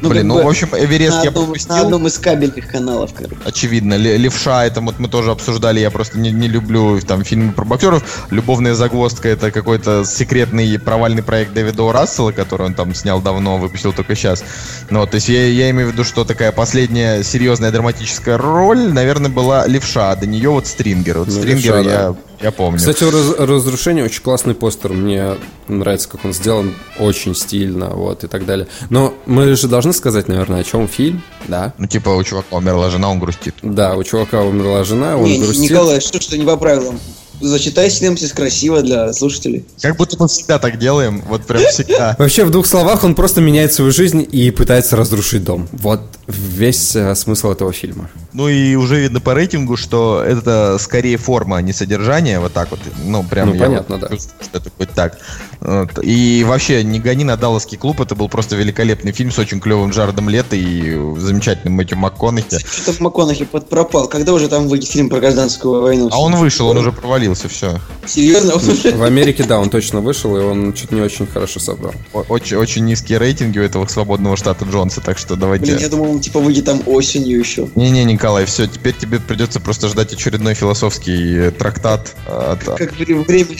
Ну, 0.00 0.10
Блин, 0.10 0.28
ну, 0.28 0.34
бы 0.36 0.44
в 0.44 0.48
общем, 0.48 0.68
Эверест 0.72 1.16
на 1.18 1.22
я 1.22 1.28
одном, 1.30 1.44
пропустил. 1.46 1.74
на 1.74 1.80
одном 1.82 2.06
из 2.06 2.18
кабельных 2.18 2.68
каналов, 2.68 3.12
короче. 3.14 3.36
Очевидно, 3.44 3.94
Ле- 3.94 4.16
левша, 4.16 4.64
это 4.64 4.80
вот 4.80 4.98
мы 4.98 5.08
тоже 5.08 5.30
обсуждали, 5.30 5.80
я 5.80 5.90
просто 5.90 6.18
не, 6.18 6.30
не 6.30 6.46
люблю 6.48 7.00
там 7.00 7.24
фильмы 7.24 7.52
про 7.52 7.64
боксеров. 7.64 8.26
Любовная 8.30 8.74
загвоздка 8.74 9.28
это 9.28 9.50
какой-то 9.50 10.04
секретный 10.04 10.78
провальный 10.78 11.22
проект 11.22 11.52
Дэвида 11.52 11.82
О. 11.82 11.92
Рассела, 11.92 12.32
который 12.32 12.66
он 12.66 12.74
там 12.74 12.94
снял 12.94 13.20
давно, 13.20 13.58
выпустил 13.58 13.92
только 13.92 14.14
сейчас. 14.14 14.44
Ну, 14.90 15.00
вот, 15.00 15.10
то 15.10 15.16
есть 15.16 15.28
я, 15.28 15.46
я 15.46 15.70
имею 15.70 15.88
в 15.88 15.92
виду, 15.92 16.04
что 16.04 16.24
такая 16.24 16.52
последняя 16.52 17.22
серьезная 17.24 17.70
драматическая 17.72 18.38
роль, 18.38 18.92
наверное, 18.92 19.30
была 19.30 19.66
левша, 19.66 20.12
а 20.12 20.16
до 20.16 20.26
нее 20.26 20.50
вот 20.50 20.66
Стрингер. 20.66 21.18
Вот 21.18 21.28
Ну, 21.28 21.32
Стрингера 21.34 21.78
«Левша», 21.80 21.90
я, 21.90 22.14
я 22.40 22.52
помню. 22.52 22.78
Кстати, 22.78 23.04
«Раз- 23.04 23.38
разрушение 23.38 24.04
очень 24.04 24.22
классный 24.22 24.54
постер. 24.54 24.92
Мне 24.92 25.36
нравится, 25.66 26.08
как 26.08 26.24
он 26.24 26.32
сделан, 26.32 26.74
очень 26.98 27.34
стильно, 27.34 27.90
вот 27.90 28.24
и 28.24 28.26
так 28.26 28.46
далее. 28.46 28.68
Но 28.90 29.14
мы 29.26 29.54
же 29.56 29.68
должны 29.68 29.92
сказать, 29.92 30.28
наверное, 30.28 30.60
о 30.60 30.64
чем 30.64 30.88
фильм, 30.88 31.22
да? 31.46 31.74
Ну, 31.78 31.86
типа, 31.86 32.10
у 32.10 32.22
чувака 32.22 32.56
умерла 32.56 32.90
жена, 32.90 33.10
он 33.10 33.18
грустит. 33.18 33.54
Да, 33.62 33.96
у 33.96 34.02
чувака 34.04 34.42
умерла 34.42 34.84
жена, 34.84 35.16
он 35.16 35.24
Не, 35.24 35.38
грустит. 35.38 35.70
Николай, 35.70 36.00
что 36.00 36.20
что 36.20 36.36
не 36.38 36.44
по 36.44 36.56
правилам? 36.56 36.98
Зачитай 37.40 37.90
синопсис 37.90 38.32
красиво 38.32 38.82
для 38.82 39.12
слушателей. 39.12 39.64
Как 39.80 39.96
будто 39.96 40.16
мы 40.18 40.28
всегда 40.28 40.58
так 40.58 40.78
делаем, 40.78 41.22
вот 41.28 41.44
прям 41.46 41.62
всегда. 41.64 42.16
Вообще, 42.18 42.44
в 42.44 42.50
двух 42.50 42.66
словах, 42.66 43.04
он 43.04 43.14
просто 43.14 43.40
меняет 43.40 43.72
свою 43.72 43.92
жизнь 43.92 44.26
и 44.30 44.50
пытается 44.50 44.96
разрушить 44.96 45.44
дом. 45.44 45.68
Вот 45.72 46.00
весь 46.26 46.94
э, 46.94 47.14
смысл 47.14 47.50
этого 47.52 47.72
фильма. 47.72 48.10
Ну 48.32 48.48
и 48.48 48.74
уже 48.74 49.00
видно 49.00 49.20
по 49.20 49.34
рейтингу, 49.34 49.76
что 49.76 50.22
это 50.22 50.76
скорее 50.78 51.16
форма, 51.16 51.56
а 51.56 51.62
не 51.62 51.72
содержание, 51.72 52.38
вот 52.38 52.52
так 52.52 52.70
вот. 52.70 52.80
Ну, 53.04 53.22
прям 53.24 53.48
Ну, 53.48 53.54
я 53.54 53.60
понятно, 53.60 53.96
вот 53.96 54.08
да. 54.08 54.14
чувствую, 54.14 54.44
что 54.44 54.58
это 54.58 54.70
будет 54.76 54.90
так. 54.90 55.18
Вот. 55.60 55.90
И 56.02 56.44
вообще, 56.46 56.84
не 56.84 57.00
гони 57.00 57.24
на 57.24 57.36
Далласский 57.36 57.78
клуб, 57.78 58.00
это 58.00 58.14
был 58.14 58.28
просто 58.28 58.56
великолепный 58.56 59.12
фильм 59.12 59.30
с 59.30 59.38
очень 59.38 59.60
клевым 59.60 59.90
Джаредом 59.90 60.28
Лето 60.28 60.54
и 60.54 60.96
замечательным 61.18 61.74
Мэтью 61.74 61.98
МакКонахи. 61.98 62.58
Что-то 62.58 63.02
МакКонахи 63.02 63.44
подпропал. 63.44 64.08
Когда 64.08 64.32
уже 64.32 64.48
там 64.48 64.68
выйдет 64.68 64.88
фильм 64.88 65.08
про 65.08 65.20
гражданскую 65.20 65.80
войну? 65.80 66.08
А 66.12 66.20
он 66.20 66.36
вышел, 66.36 66.68
он 66.68 66.78
уже 66.78 66.92
провалился, 66.92 67.27
все. 67.34 67.80
Серьезно? 68.06 68.54
В 68.58 69.02
Америке, 69.02 69.44
да, 69.44 69.58
он 69.58 69.70
точно 69.70 70.00
вышел, 70.00 70.36
и 70.36 70.40
он 70.40 70.74
что-то 70.74 70.94
не 70.94 71.00
очень 71.00 71.26
хорошо 71.26 71.60
собрал. 71.60 71.94
Очень, 72.12 72.56
очень 72.56 72.84
низкие 72.84 73.18
рейтинги 73.18 73.58
у 73.58 73.62
этого 73.62 73.86
свободного 73.86 74.36
штата 74.36 74.64
Джонса, 74.64 75.00
так 75.00 75.18
что 75.18 75.36
давайте... 75.36 75.66
Блин, 75.66 75.78
я 75.78 75.88
думал, 75.88 76.10
он 76.12 76.20
типа 76.20 76.40
выйдет 76.40 76.64
там 76.64 76.82
осенью 76.86 77.38
еще. 77.38 77.68
Не-не, 77.74 78.04
Николай, 78.04 78.44
все, 78.46 78.66
теперь 78.66 78.94
тебе 78.94 79.18
придется 79.20 79.60
просто 79.60 79.88
ждать 79.88 80.12
очередной 80.12 80.54
философский 80.54 81.48
э, 81.48 81.50
трактат 81.50 82.14
от, 82.26 82.64
Как 82.64 82.92
вре- 82.94 83.14
время 83.14 83.48
от. 83.52 83.58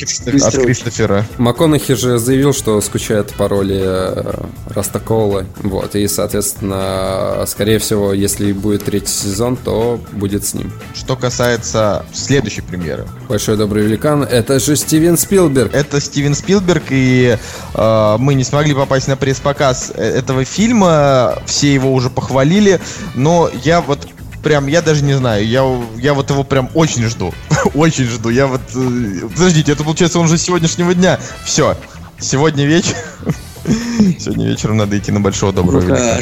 Кристофера. 0.69 1.27
МакКонахи 1.39 1.95
же 1.95 2.19
заявил, 2.19 2.53
что 2.53 2.81
скучает 2.81 3.35
по 3.35 3.49
роли 3.49 3.81
э, 3.81 4.45
Растакола. 4.67 5.47
Вот, 5.63 5.95
и, 5.95 6.07
соответственно, 6.09 7.45
скорее 7.47 7.79
всего, 7.79 8.13
если 8.13 8.53
будет 8.53 8.85
третий 8.85 9.13
сезон, 9.13 9.57
то 9.57 10.01
будет 10.13 10.45
с 10.45 10.55
ним. 10.55 10.73
Что 10.95 11.17
касается 11.17 12.05
следующей 12.13 12.63
премьеры. 12.69 13.07
Большой 13.29 13.57
добрый 13.57 13.85
великан, 13.85 14.23
это 14.23 14.61
же 14.61 14.77
Стивен 14.77 15.17
Спилберг. 15.17 15.75
Это 15.75 16.01
Стивен 16.01 16.35
Спилберг, 16.35 16.85
и 16.91 17.39
э, 17.75 18.17
мы 18.19 18.35
не 18.35 18.45
смогли 18.45 18.75
попасть 18.75 19.09
на 19.09 19.17
пресс-показ 19.17 19.93
э- 19.95 20.03
этого 20.03 20.45
фильма. 20.45 21.39
Все 21.47 21.73
его 21.73 21.93
уже 21.93 22.11
похвалили, 22.11 22.81
но 23.15 23.51
я 23.65 23.81
вот 23.81 24.07
прям, 24.43 24.67
я 24.67 24.83
даже 24.83 25.03
не 25.03 25.15
знаю, 25.15 25.47
я, 25.47 25.65
я 25.97 26.15
вот 26.15 26.31
его 26.31 26.45
прям 26.45 26.71
очень 26.75 27.05
жду. 27.09 27.35
очень 27.75 28.05
жду. 28.05 28.29
Я 28.29 28.47
вот... 28.47 28.61
э, 28.75 29.29
подождите, 29.35 29.73
это 29.73 29.85
получается 29.85 30.19
он 30.19 30.29
же 30.29 30.39
с 30.39 30.43
сегодняшнего 30.43 30.95
дня. 30.95 31.19
Все. 31.45 31.77
Сегодня 32.21 32.67
вечер. 32.67 32.95
Сегодня 34.19 34.47
вечером 34.47 34.77
надо 34.79 34.99
идти 34.99 35.13
на 35.13 35.21
большого 35.21 35.53
доброго 35.53 35.81
великана. 35.81 36.21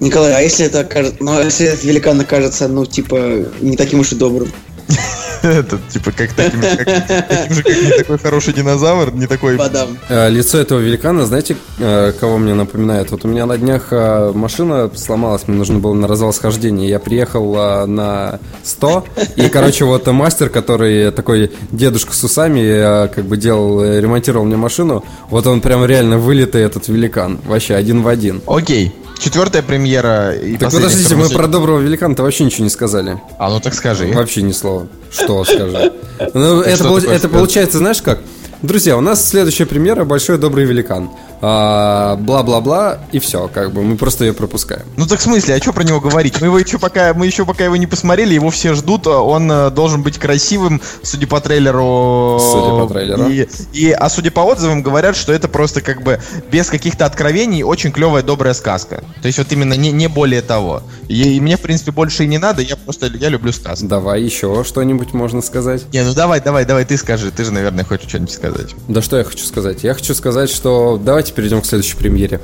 Николай, 0.00 0.34
а 0.34 0.40
если 0.40 0.64
это 0.64 0.80
окажется, 0.80 1.18
ну, 1.20 1.36
а 1.36 1.42
если 1.42 1.66
этот 1.66 1.84
великан 1.84 2.18
окажется, 2.18 2.68
ну, 2.68 2.86
типа, 2.86 3.44
не 3.60 3.76
таким 3.76 4.00
уж 4.00 4.12
и 4.12 4.14
добрым? 4.14 4.50
Это 5.42 5.78
типа 5.88 6.12
как 6.12 6.32
таким 6.32 6.62
же, 6.62 6.76
как, 6.76 7.06
таким 7.06 7.54
же, 7.54 7.62
как 7.62 7.76
не 7.76 7.98
такой 7.98 8.18
хороший 8.18 8.52
динозавр, 8.52 9.12
не 9.14 9.26
такой... 9.26 9.56
Подам. 9.56 9.98
Э, 10.08 10.28
Лицо 10.28 10.58
этого 10.58 10.78
великана, 10.78 11.24
знаете, 11.26 11.56
э, 11.78 12.12
кого 12.18 12.38
мне 12.38 12.54
напоминает? 12.54 13.10
Вот 13.10 13.24
у 13.24 13.28
меня 13.28 13.46
на 13.46 13.56
днях 13.56 13.88
э, 13.90 14.32
машина 14.34 14.90
сломалась, 14.94 15.46
мне 15.46 15.56
нужно 15.56 15.78
было 15.78 15.94
на 15.94 16.06
развал 16.08 16.32
схождения. 16.32 16.88
Я 16.88 16.98
приехал 16.98 17.86
на 17.86 18.38
100, 18.62 19.04
и, 19.36 19.48
короче, 19.48 19.84
вот 19.84 20.06
мастер, 20.06 20.48
который 20.48 21.10
такой 21.10 21.52
дедушка 21.70 22.14
с 22.14 22.22
усами, 22.22 23.08
как 23.08 23.24
бы 23.24 23.36
делал, 23.36 23.82
ремонтировал 23.82 24.44
мне 24.44 24.56
машину, 24.56 25.04
вот 25.28 25.46
он 25.46 25.60
прям 25.60 25.84
реально 25.84 26.18
вылитый 26.18 26.62
этот 26.62 26.88
великан, 26.88 27.38
вообще 27.46 27.74
один 27.74 28.02
в 28.02 28.08
один. 28.08 28.42
Окей. 28.46 28.94
Четвертая 29.20 29.62
премьера 29.62 30.34
и 30.34 30.56
Так 30.56 30.72
подождите, 30.72 31.14
мы 31.14 31.28
про 31.28 31.46
доброго 31.46 31.78
великана-то 31.80 32.22
вообще 32.22 32.44
ничего 32.44 32.64
не 32.64 32.70
сказали. 32.70 33.20
А, 33.38 33.50
ну 33.50 33.60
так 33.60 33.74
скажи. 33.74 34.06
Вообще 34.12 34.42
ни 34.42 34.52
слова. 34.52 34.86
Что 35.10 35.44
скажи? 35.44 35.92
Ну, 36.34 36.60
это, 36.60 36.98
это 37.10 37.28
получается, 37.28 37.78
знаешь 37.78 38.00
как? 38.00 38.20
Друзья, 38.62 38.96
у 38.96 39.00
нас 39.00 39.26
следующая 39.26 39.64
премьера 39.66 40.04
«Большой 40.04 40.36
добрый 40.36 40.66
великан». 40.66 41.10
А, 41.42 42.16
Бла-бла-бла, 42.16 42.98
и 43.12 43.18
все, 43.18 43.48
как 43.48 43.72
бы 43.72 43.82
мы 43.82 43.96
просто 43.96 44.24
ее 44.24 44.32
пропускаем. 44.34 44.82
Ну 44.96 45.06
так 45.06 45.18
в 45.20 45.22
смысле, 45.22 45.54
а 45.54 45.58
что 45.60 45.72
про 45.72 45.84
него 45.84 46.00
говорить? 46.00 46.40
Мы 46.40 46.48
его 46.48 46.58
еще 46.58 46.78
пока, 46.78 47.14
мы 47.14 47.26
еще 47.26 47.46
пока 47.46 47.64
его 47.64 47.76
не 47.76 47.86
посмотрели, 47.86 48.34
его 48.34 48.50
все 48.50 48.74
ждут, 48.74 49.06
а 49.06 49.20
он 49.20 49.50
э, 49.50 49.70
должен 49.70 50.02
быть 50.02 50.18
красивым, 50.18 50.80
судя 51.02 51.26
по 51.26 51.40
трейлеру. 51.40 52.38
Судя 52.40 52.84
по 52.84 52.86
трейлеру. 52.92 53.28
И, 53.28 53.48
и- 53.72 53.90
а 53.90 54.08
судя 54.10 54.30
по 54.30 54.40
отзывам, 54.40 54.82
говорят, 54.82 55.16
что 55.16 55.32
это 55.32 55.48
просто 55.48 55.80
как 55.80 56.02
бы 56.02 56.20
без 56.50 56.68
каких-то 56.68 57.06
откровений 57.06 57.62
очень 57.62 57.92
клевая, 57.92 58.22
добрая 58.22 58.54
сказка. 58.54 59.02
То 59.22 59.26
есть 59.26 59.38
вот 59.38 59.50
именно 59.52 59.74
не, 59.74 59.92
не 59.92 60.08
более 60.08 60.42
того. 60.42 60.82
И, 61.08 61.36
и 61.36 61.40
мне, 61.40 61.56
в 61.56 61.60
принципе, 61.60 61.90
больше 61.90 62.24
и 62.24 62.26
не 62.26 62.38
надо, 62.38 62.62
я 62.62 62.76
просто, 62.76 63.06
я 63.06 63.28
люблю 63.30 63.52
сказки. 63.52 63.84
Давай 63.86 64.22
еще 64.22 64.62
что-нибудь 64.64 65.12
можно 65.14 65.40
сказать. 65.42 65.84
Не, 65.92 66.02
ну 66.04 66.12
давай, 66.12 66.40
давай, 66.40 66.64
давай, 66.66 66.84
ты 66.84 66.96
скажи, 66.98 67.30
ты 67.30 67.44
же, 67.44 67.50
наверное, 67.52 67.84
хочешь 67.84 68.08
что-нибудь 68.08 68.32
сказать. 68.32 68.74
Да 68.88 69.00
что 69.02 69.16
я 69.16 69.24
хочу 69.24 69.44
сказать? 69.44 69.82
Я 69.84 69.94
хочу 69.94 70.14
сказать, 70.14 70.50
что 70.50 71.00
давайте 71.02 71.29
перейдем 71.32 71.60
к 71.62 71.66
следующей 71.66 71.96
премьере. 71.96 72.40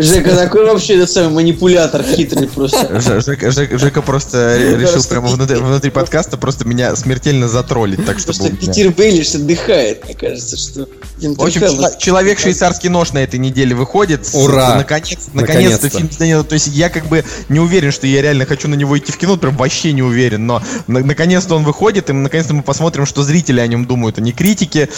Жека 0.00 0.34
такой 0.34 0.64
вообще 0.66 0.96
этот 0.96 1.10
самый 1.10 1.32
манипулятор 1.32 2.02
хитрый 2.02 2.48
просто. 2.48 3.00
Жека, 3.00 3.46
Жека- 3.50 3.78
Жека 3.78 4.02
просто 4.02 4.56
ре- 4.58 4.76
решил 4.76 5.02
прямо 5.04 5.28
внутри, 5.28 5.56
внутри 5.56 5.90
подкаста 5.90 6.36
просто 6.36 6.66
меня 6.66 6.94
смертельно 6.96 7.48
затроллить, 7.48 8.04
так 8.04 8.18
что 8.18 8.26
Просто 8.32 8.50
Питер 8.54 8.90
Бейлиш 8.90 9.34
отдыхает, 9.34 10.04
мне 10.04 10.14
кажется, 10.14 10.56
что... 10.56 10.88
В 11.20 11.42
общем, 11.42 11.60
чело- 11.62 11.90
человек 11.98 12.38
швейцарский 12.40 12.88
нож 12.88 13.12
на 13.12 13.18
этой 13.18 13.38
неделе 13.38 13.74
выходит. 13.76 14.28
Ура! 14.34 14.74
Наконец, 14.76 15.28
наконец-то 15.32 15.84
Наконец-то. 15.86 15.90
фильм 15.90 16.08
Дэниелом- 16.18 16.44
То 16.44 16.54
есть 16.54 16.66
я 16.68 16.88
как 16.90 17.06
бы 17.06 17.24
не 17.48 17.60
уверен, 17.60 17.92
что 17.92 18.06
я 18.08 18.22
реально 18.22 18.44
хочу 18.46 18.68
на 18.68 18.74
него 18.74 18.98
идти 18.98 19.12
в 19.12 19.18
кино, 19.18 19.36
прям 19.36 19.56
вообще 19.56 19.92
не 19.92 20.02
уверен. 20.02 20.46
Но 20.46 20.62
на- 20.88 21.00
наконец-то 21.00 21.54
он 21.54 21.62
выходит, 21.64 22.10
и 22.10 22.12
мы- 22.12 22.22
наконец-то 22.22 22.54
мы 22.54 22.62
посмотрим, 22.62 23.06
что 23.06 23.22
зрители 23.22 23.60
о 23.60 23.66
нем 23.68 23.86
думают, 23.86 24.18
а 24.18 24.20
не 24.20 24.32
критики. 24.32 24.88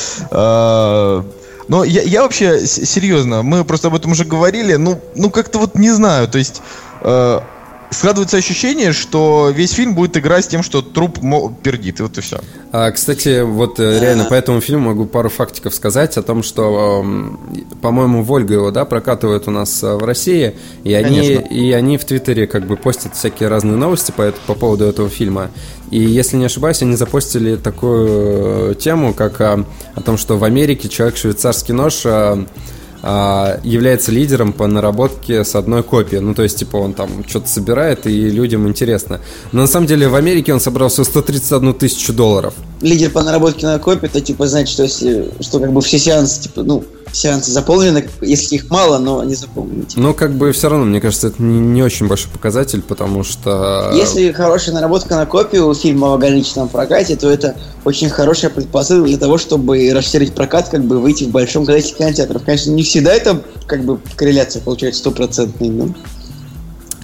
Но 1.73 1.85
я, 1.85 2.03
я 2.03 2.21
вообще 2.21 2.67
серьезно, 2.67 3.43
мы 3.43 3.65
просто 3.65 3.89
об 3.89 3.95
этом 3.95 4.13
уже 4.13 4.27
говорили. 4.27 4.75
Ну, 4.75 5.01
ну 5.15 5.31
как-то 5.31 5.59
вот 5.59 5.75
не 5.75 5.89
знаю. 5.89 6.29
То 6.29 6.37
есть 6.37 6.61
э, 7.01 7.41
складывается 7.93 8.37
ощущение, 8.37 8.93
что 8.93 9.53
весь 9.55 9.73
фильм 9.73 9.95
будет 9.95 10.17
играть 10.17 10.45
с 10.45 10.49
тем, 10.49 10.63
что 10.63 10.83
труп 10.83 11.19
пердит, 11.63 12.01
и 12.01 12.03
вот 12.03 12.19
и 12.19 12.21
все. 12.21 12.41
А, 12.73 12.91
кстати, 12.91 13.43
вот 13.43 13.79
э, 13.81 14.01
реально 14.01 14.25
по 14.25 14.35
этому 14.35 14.61
фильму 14.61 14.89
могу 14.91 15.05
пару 15.07 15.29
фактиков 15.29 15.75
сказать 15.75 16.17
о 16.17 16.23
том, 16.23 16.43
что, 16.43 17.05
по-моему, 17.81 18.23
Вольга 18.23 18.55
его, 18.55 18.71
да, 18.71 18.85
прокатывают 18.85 19.47
у 19.49 19.51
нас 19.51 19.83
э, 19.83 19.95
в 19.95 20.05
России, 20.05 20.55
и 20.85 20.95
они, 20.95 21.21
Конечно. 21.21 21.55
и 21.55 21.73
они 21.73 21.99
в 21.99 22.05
Твиттере 22.05 22.47
как 22.47 22.67
бы 22.67 22.77
постят 22.77 23.15
всякие 23.15 23.49
разные 23.49 23.77
новости 23.77 24.13
по, 24.13 24.33
по 24.47 24.55
поводу 24.55 24.85
этого 24.85 25.09
фильма. 25.09 25.51
И 25.91 26.01
если 26.01 26.37
не 26.37 26.47
ошибаюсь, 26.47 26.83
они 26.83 26.97
запостили 26.97 27.57
такую 27.57 28.73
э, 28.73 28.75
тему, 28.75 29.13
как 29.13 29.41
а, 29.41 29.65
о 29.95 30.01
том, 30.01 30.17
что 30.17 30.39
в 30.39 30.45
Америке 30.45 30.89
человек 30.89 31.17
швейцарский 31.17 31.75
нож 31.75 32.05
является 33.03 34.13
лидером 34.13 34.53
по 34.53 34.67
наработке 34.69 35.45
с 35.45 35.57
одной 35.57 35.83
копии. 35.83 36.19
Ну, 36.19 36.35
то 36.35 36.43
есть, 36.43 36.59
типа, 36.59 36.77
он 36.77 36.95
там 36.95 37.25
что-то 37.27 37.49
собирает, 37.49 38.07
и 38.07 38.31
людям 38.31 38.69
интересно. 38.69 39.21
Но 39.51 39.63
на 39.63 39.67
самом 39.67 39.87
деле 39.89 40.09
в 40.09 40.15
Америке 40.15 40.55
он 40.55 40.61
собрал 40.61 40.89
всего 40.89 41.05
131 41.05 41.75
тысячу 41.75 42.13
долларов. 42.13 42.55
Лидер 42.83 43.11
по 43.11 43.23
наработке 43.23 43.67
на 43.67 43.79
копии, 43.79 44.07
это 44.07 44.21
типа 44.21 44.47
значит, 44.47 44.73
что 44.73 44.83
если, 44.83 45.31
что 45.41 45.61
как 45.61 45.73
бы 45.73 45.81
все 45.81 45.99
сеансы, 45.99 46.43
типа, 46.43 46.63
ну, 46.63 46.85
сеансы 47.13 47.51
заполнены, 47.53 48.09
если 48.21 48.57
их 48.57 48.71
мало, 48.71 48.99
но 48.99 49.21
они 49.21 49.35
заполнены. 49.35 49.85
типа. 49.85 50.01
Но 50.01 50.15
как 50.15 50.33
бы 50.35 50.53
все 50.53 50.69
равно, 50.69 50.85
мне 50.87 51.01
кажется, 51.01 51.29
это 51.29 51.43
не, 51.43 51.61
не 51.61 51.83
очень 51.83 52.09
большой 52.09 52.31
показатель, 52.31 52.83
потому 52.83 53.23
что... 53.23 53.93
Если 53.95 54.33
хорошая 54.33 54.75
наработка 54.75 55.17
на 55.17 55.27
копию 55.27 55.69
у 55.69 55.75
фильма 55.75 56.11
в 56.11 56.15
ограниченном 56.15 56.69
прокате, 56.69 57.17
то 57.17 57.31
это 57.31 57.57
очень 57.85 58.09
хорошая 58.09 58.51
предпосылка 58.51 59.09
для 59.09 59.19
того, 59.19 59.39
чтобы 59.39 59.91
расширить 59.93 60.35
прокат, 60.35 60.69
как 60.69 60.85
бы 60.85 60.99
выйти 60.99 61.25
в 61.25 61.31
большом 61.31 61.67
количестве 61.67 61.99
кинотеатров. 61.99 62.43
Конечно, 62.45 62.71
не 62.71 62.83
всегда 62.83 63.13
это 63.13 63.43
как 63.67 63.85
бы 63.85 64.01
корреляция 64.17 64.63
получается 64.63 65.01
стопроцентной, 65.01 65.69
но... 65.69 65.89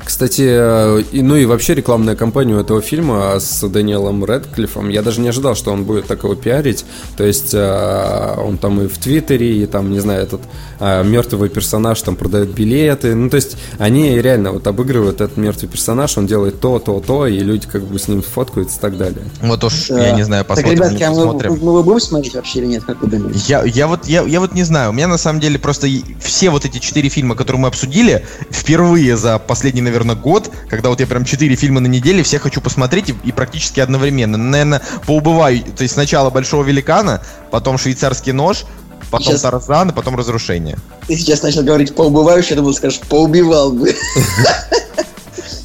Кстати, 0.09 0.40
э, 0.49 1.03
и, 1.12 1.21
ну 1.21 1.37
и 1.37 1.44
вообще 1.44 1.75
рекламная 1.75 2.16
кампания 2.16 2.55
у 2.55 2.59
этого 2.59 2.81
фильма 2.81 3.38
с 3.38 3.68
Дэниелом 3.68 4.25
Редклиффом, 4.25 4.88
я 4.88 5.03
даже 5.03 5.21
не 5.21 5.29
ожидал, 5.29 5.55
что 5.55 5.71
он 5.71 5.85
будет 5.85 6.07
так 6.07 6.25
его 6.25 6.35
пиарить. 6.35 6.87
То 7.18 7.25
есть 7.25 7.53
э, 7.53 8.35
он 8.42 8.57
там 8.57 8.81
и 8.81 8.88
в 8.88 8.97
Твиттере, 8.97 9.64
и 9.64 9.66
там, 9.66 9.90
не 9.90 10.01
знаю, 10.01 10.23
этот 10.23 10.40
э, 10.81 11.05
мертвый 11.05 11.51
персонаж 11.51 12.01
там 12.01 12.16
продает 12.16 12.49
билеты. 12.55 13.14
Ну, 13.14 13.29
то 13.29 13.37
есть 13.37 13.59
они 13.77 14.18
реально 14.18 14.53
вот 14.53 14.66
обыгрывают 14.66 15.21
этот 15.21 15.37
мертвый 15.37 15.68
персонаж, 15.71 16.16
он 16.16 16.27
делает 16.27 16.59
то, 16.59 16.79
то, 16.79 17.01
то, 17.07 17.27
и 17.27 17.40
люди 17.40 17.66
как 17.71 17.83
бы 17.83 17.99
с 17.99 18.09
ним 18.09 18.23
фоткаются 18.23 18.79
и 18.79 18.81
так 18.81 18.97
далее. 18.97 19.25
Вот 19.42 19.62
уж, 19.62 19.88
Да. 19.88 20.07
я 20.07 20.12
не 20.12 20.25
знаю, 20.25 20.47
посмотрим, 20.47 20.79
Так, 20.79 20.88
ребятки, 20.88 21.03
а 21.03 21.11
мы, 21.11 21.16
посмотрим. 21.16 21.51
мы 21.53 21.57
его 21.59 21.83
будем 21.83 22.01
смотреть 22.01 22.35
вообще 22.35 22.61
или 22.61 22.66
нет, 22.66 22.85
как 22.85 23.03
вы 23.03 23.09
думаете? 23.09 23.40
Я, 23.47 23.62
я, 23.64 23.87
вот, 23.87 24.07
я, 24.07 24.23
я 24.23 24.40
вот 24.40 24.55
не 24.55 24.62
знаю. 24.62 24.88
У 24.88 24.92
меня 24.94 25.07
на 25.07 25.18
самом 25.18 25.40
деле 25.40 25.59
просто 25.59 25.87
все 26.18 26.49
вот 26.49 26.64
эти 26.64 26.79
четыре 26.79 27.11
фильма, 27.11 27.35
которые 27.35 27.61
мы 27.61 27.68
обсудили, 27.68 28.25
впервые 28.51 29.14
за 29.18 29.38
последний, 29.38 29.83
наверное, 29.83 29.97
год, 30.14 30.50
когда 30.68 30.88
вот 30.88 31.00
я 31.00 31.06
прям 31.06 31.24
четыре 31.24 31.56
фильма 31.56 31.80
на 31.80 31.87
неделе, 31.87 32.22
все 32.22 32.38
хочу 32.38 32.61
посмотреть 32.61 33.11
и, 33.11 33.14
и 33.24 33.32
практически 33.32 33.80
одновременно. 33.80 34.37
Наверное, 34.38 34.82
поубываю. 35.06 35.62
То 35.76 35.82
есть 35.82 35.94
сначала 35.94 36.30
Большого 36.30 36.64
Великана, 36.64 37.22
потом 37.50 37.78
Швейцарский 37.78 38.32
нож, 38.32 38.64
потом 39.11 39.32
Сейчас- 39.32 39.42
Тарзан 39.42 39.90
и 39.90 39.92
потом 39.92 40.16
Разрушение. 40.16 40.76
Ты 41.06 41.16
сейчас 41.16 41.42
начал 41.42 41.62
говорить 41.62 41.94
поубывающе, 41.94 42.50
я 42.50 42.56
думал, 42.56 42.74
скажешь, 42.74 43.00
поубивал 43.08 43.72
бы. 43.72 43.94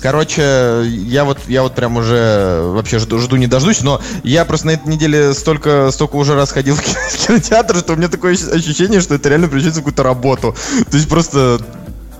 Короче, 0.02 0.84
я 0.86 1.24
вот, 1.24 1.38
я 1.48 1.64
вот 1.64 1.76
прям 1.76 1.96
уже 1.96 2.62
вообще 2.74 3.00
жду, 3.00 3.20
жду 3.20 3.38
не 3.38 3.48
дождусь, 3.48 3.82
но 3.82 4.02
я 4.24 4.44
просто 4.44 4.68
на 4.68 4.72
этой 4.72 4.90
неделе 4.90 5.34
столько, 5.34 5.92
столько 5.92 6.18
уже 6.18 6.36
раз 6.36 6.52
ходил 6.52 6.76
в 6.76 6.82
кино- 6.82 7.00
в 7.10 7.28
кинотеатр, 7.28 7.78
что 7.78 7.94
у 7.94 7.96
меня 7.96 8.10
такое 8.10 8.34
ощ- 8.34 8.52
ощущение, 8.54 9.00
что 9.00 9.16
это 9.16 9.30
реально 9.30 9.48
превращается 9.48 9.80
в 9.80 9.84
какую-то 9.84 10.04
работу. 10.04 10.56
То 10.92 10.98
есть 10.98 11.08
просто 11.08 11.62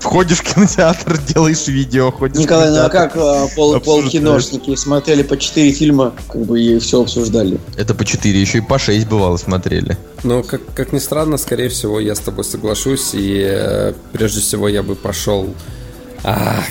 входишь 0.04 0.38
в 0.38 0.54
кинотеатр, 0.54 1.18
делаешь 1.34 1.66
видео, 1.66 2.12
ходишь 2.12 2.36
Николай, 2.36 2.70
ну 2.70 2.84
а 2.84 2.88
как 2.88 3.16
а, 3.16 3.48
пол, 3.56 3.80
полкиношники 3.80 4.76
смотрели 4.76 5.22
по 5.22 5.36
четыре 5.36 5.72
фильма, 5.72 6.14
как 6.28 6.42
бы 6.42 6.60
и 6.60 6.78
все 6.78 7.02
обсуждали? 7.02 7.58
Это 7.76 7.94
по 7.94 8.04
4, 8.04 8.40
еще 8.40 8.58
и 8.58 8.60
по 8.60 8.78
6 8.78 9.08
бывало 9.08 9.36
смотрели. 9.38 9.96
Но, 10.22 10.42
как, 10.42 10.60
как 10.74 10.92
ни 10.92 10.98
странно, 10.98 11.38
скорее 11.38 11.68
всего, 11.70 11.98
я 12.00 12.14
с 12.14 12.20
тобой 12.20 12.44
соглашусь, 12.44 13.10
и 13.14 13.42
э, 13.44 13.92
прежде 14.12 14.40
всего 14.40 14.68
я 14.68 14.82
бы 14.82 14.94
пошел... 14.94 15.54
Ах, 16.22 16.64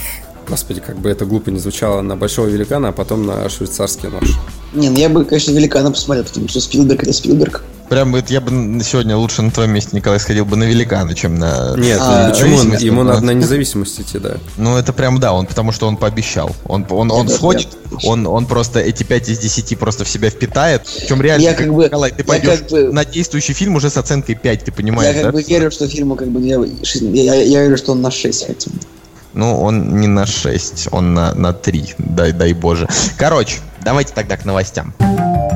господи, 0.47 0.81
как 0.85 0.97
бы 0.99 1.09
это 1.09 1.25
глупо 1.25 1.49
не 1.49 1.59
звучало, 1.59 2.01
на 2.01 2.15
Большого 2.15 2.47
Великана, 2.47 2.89
а 2.89 2.91
потом 2.91 3.25
на 3.25 3.49
Швейцарский 3.49 4.09
нож. 4.09 4.37
Не, 4.73 4.89
ну 4.89 4.97
я 4.97 5.09
бы, 5.09 5.25
конечно, 5.25 5.51
Великана 5.51 5.91
посмотрел, 5.91 6.25
потому 6.25 6.47
что 6.47 6.59
Спилберг 6.59 7.03
это 7.03 7.13
Спилберг. 7.13 7.63
Прям 7.93 8.11
вот 8.11 8.31
я 8.31 8.41
бы 8.41 8.49
сегодня 8.83 9.15
лучше 9.15 9.43
на 9.43 9.51
твоем 9.51 9.71
месте, 9.71 9.95
Николай, 9.95 10.19
сходил 10.19 10.45
бы 10.45 10.55
на 10.55 10.63
Великана, 10.63 11.13
чем 11.13 11.35
на... 11.37 11.75
Нет, 11.77 11.99
А, 12.01 12.25
ну 12.29 12.33
почему? 12.33 12.57
Он- 12.57 12.75
ему 12.77 13.03
надо 13.03 13.21
на 13.21 13.31
независимость 13.35 14.01
идти, 14.01 14.17
да. 14.17 14.37
Ну, 14.57 14.75
это 14.77 14.93
прям 14.93 15.19
да, 15.19 15.31
он 15.31 15.45
потому 15.45 15.71
что 15.71 15.87
он 15.87 15.97
пообещал. 15.97 16.55
Он, 16.65 16.87
он, 16.89 17.11
он 17.11 17.27
Да, 17.27 17.33
сходит, 17.35 17.67
да. 17.91 17.97
он, 18.07 18.25
он 18.25 18.47
просто 18.47 18.79
эти 18.79 19.03
5 19.03 19.29
из 19.29 19.37
10 19.37 19.77
просто 19.77 20.05
в 20.05 20.09
себя 20.09 20.31
впитает. 20.31 20.81
Причем 21.01 21.21
реально, 21.21 21.43
Я 21.43 21.53
как 21.53 21.71
бы- 21.71 21.83
Николай, 21.83 22.09
ты 22.09 22.17
я 22.19 22.23
пойдешь 22.23 22.59
как 22.61 22.69
бы- 22.71 22.91
на 22.91 23.05
действующий 23.05 23.53
фильм 23.53 23.75
уже 23.75 23.91
с 23.91 23.97
оценкой 23.97 24.33
5, 24.33 24.63
ты 24.65 24.71
Я 24.71 24.75
понимаешь, 24.75 25.13
как 25.13 25.25
да? 25.25 25.31
бы 25.31 25.43
верю, 25.43 25.69
что 25.69 25.87
фильму 25.87 26.15
как 26.15 26.29
бы 26.29 26.41
я, 26.41 26.59
я, 26.93 27.35
я 27.43 27.61
верю, 27.61 27.77
что 27.77 27.91
он 27.91 28.01
на 28.01 28.09
6 28.09 28.47
хотя 28.47 28.71
бы. 28.71 28.77
Ну, 29.33 29.61
он 29.61 29.99
не 29.99 30.07
на 30.07 30.25
6, 30.25 30.89
он 30.91 31.13
на, 31.13 31.33
на 31.33 31.53
3, 31.53 31.95
дай, 31.97 32.31
дай 32.31 32.53
боже. 32.53 32.87
Короче, 33.17 33.57
давайте 33.83 34.13
тогда 34.13 34.37
к 34.37 34.45
новостям. 34.45 34.93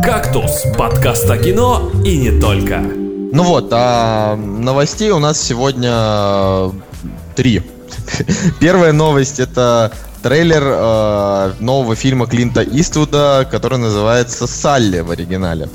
«Кактус»— 0.04 0.64
подкаст 0.78 1.30
о 1.30 1.38
кино 1.38 1.92
и 2.04 2.18
не 2.18 2.40
только. 2.40 2.80
Ну 2.80 3.44
вот, 3.44 3.70
а 3.72 4.36
новостей 4.36 5.12
у 5.12 5.20
нас 5.20 5.40
сегодня 5.40 5.92
э, 5.92 6.72
три. 7.36 7.62
Первая 8.60 8.94
новость 8.94 9.40
это 9.40 9.92
трейлер 10.24 10.64
э, 10.66 11.54
нового 11.60 11.96
фильма 11.96 12.26
Клинта 12.26 12.64
Иствуда, 12.64 13.48
который 13.52 13.78
называется 13.78 14.48
«Салли» 14.48 15.02
в 15.02 15.12
оригинале. 15.12 15.70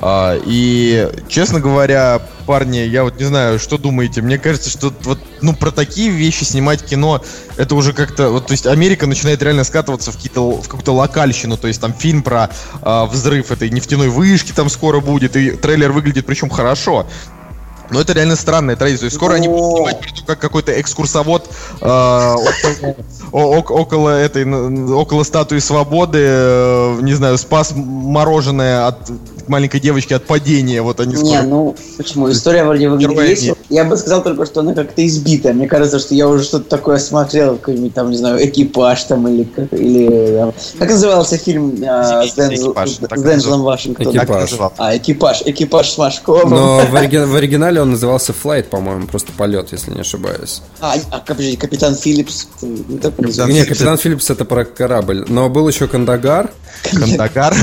А, 0.00 0.38
и, 0.44 1.10
честно 1.28 1.60
говоря, 1.60 2.20
парни, 2.46 2.78
я 2.78 3.02
вот 3.02 3.18
не 3.18 3.24
знаю, 3.24 3.58
что 3.58 3.78
думаете. 3.78 4.20
Мне 4.22 4.38
кажется, 4.38 4.70
что 4.70 4.92
вот, 5.04 5.18
ну, 5.40 5.54
про 5.54 5.70
такие 5.70 6.10
вещи 6.10 6.44
снимать 6.44 6.84
кино, 6.84 7.22
это 7.56 7.74
уже 7.74 7.92
как-то, 7.92 8.30
вот, 8.30 8.46
то 8.46 8.52
есть 8.52 8.66
Америка 8.66 9.06
начинает 9.06 9.42
реально 9.42 9.64
скатываться 9.64 10.12
в, 10.12 10.16
какие-то, 10.16 10.50
в 10.60 10.64
какую-то 10.68 10.92
локальщину, 10.92 11.56
то 11.56 11.66
есть 11.66 11.80
там 11.80 11.94
фильм 11.94 12.22
про 12.22 12.50
а, 12.82 13.06
взрыв 13.06 13.50
этой 13.50 13.70
нефтяной 13.70 14.08
вышки 14.08 14.52
там 14.52 14.68
скоро 14.68 15.00
будет, 15.00 15.36
и 15.36 15.52
трейлер 15.52 15.92
выглядит 15.92 16.26
причем 16.26 16.50
хорошо. 16.50 17.06
Но 17.90 18.00
это 18.00 18.12
реально 18.14 18.36
странная 18.36 18.76
традиция. 18.76 19.10
Скоро 19.10 19.34
они 19.34 19.48
будут 19.48 19.76
снимать 19.76 20.24
как 20.26 20.40
какой-то 20.40 20.78
экскурсовод 20.80 21.48
э, 21.80 21.84
около, 21.86 22.96
о- 23.30 23.58
ок- 23.58 23.70
около 23.70 24.10
этой, 24.10 24.44
около 24.92 25.22
статуи 25.22 25.60
свободы, 25.60 26.18
э, 26.20 26.98
не 27.02 27.14
знаю, 27.14 27.38
спас 27.38 27.72
мороженое 27.76 28.88
от 28.88 29.08
маленькой 29.48 29.80
девочки 29.80 30.12
от 30.12 30.24
падения. 30.24 30.82
Вот 30.82 31.00
они 31.00 31.14
Не, 31.14 31.18
скоро. 31.36 31.42
ну 31.42 31.76
почему? 31.96 32.30
История 32.30 32.64
вроде 32.64 32.88
выглядит 32.88 33.18
весело. 33.18 33.56
Я 33.68 33.84
бы 33.84 33.96
сказал 33.96 34.22
только, 34.22 34.46
что 34.46 34.60
она 34.60 34.74
как-то 34.74 35.04
избитая. 35.06 35.52
Мне 35.54 35.66
кажется, 35.68 35.98
что 35.98 36.14
я 36.14 36.28
уже 36.28 36.44
что-то 36.44 36.68
такое 36.68 36.98
смотрел, 36.98 37.56
какой-нибудь 37.56 37.94
там, 37.94 38.10
не 38.10 38.16
знаю, 38.16 38.44
экипаж 38.46 39.02
там 39.04 39.26
или 39.28 39.44
как, 39.44 39.72
или 39.72 40.36
там, 40.36 40.54
как 40.78 40.90
назывался 40.90 41.36
фильм 41.36 41.70
э, 41.82 42.26
с, 42.26 42.34
Дензел- 42.34 42.72
«Экипаж», 42.72 42.90
с 42.90 43.22
Дензелом 43.22 43.62
Вашингтоном? 43.62 44.16
«Экипаж». 44.16 44.52
А, 44.78 44.96
экипаж, 44.96 45.42
экипаж 45.44 45.90
с 45.90 45.98
Машковым. 45.98 46.50
Но 46.50 46.78
в, 46.80 46.94
ориги- 46.94 47.24
в 47.24 47.34
оригинале 47.34 47.80
он 47.80 47.90
назывался 47.90 48.32
Flight, 48.32 48.64
по-моему, 48.64 49.06
просто 49.06 49.32
полет, 49.32 49.72
если 49.72 49.92
не 49.92 50.00
ошибаюсь. 50.00 50.62
А, 50.80 50.94
а 51.10 51.20
капитан 51.20 51.94
Филлипс? 51.94 52.48
Не 52.62 52.98
называется? 53.18 53.46
Не, 53.46 53.64
Капитан 53.64 53.98
Филлипс 53.98 54.30
это 54.30 54.44
про 54.44 54.64
корабль. 54.64 55.24
Но 55.28 55.48
был 55.48 55.68
еще 55.68 55.86
Кандагар. 55.86 56.50
Кандагар. 56.92 57.54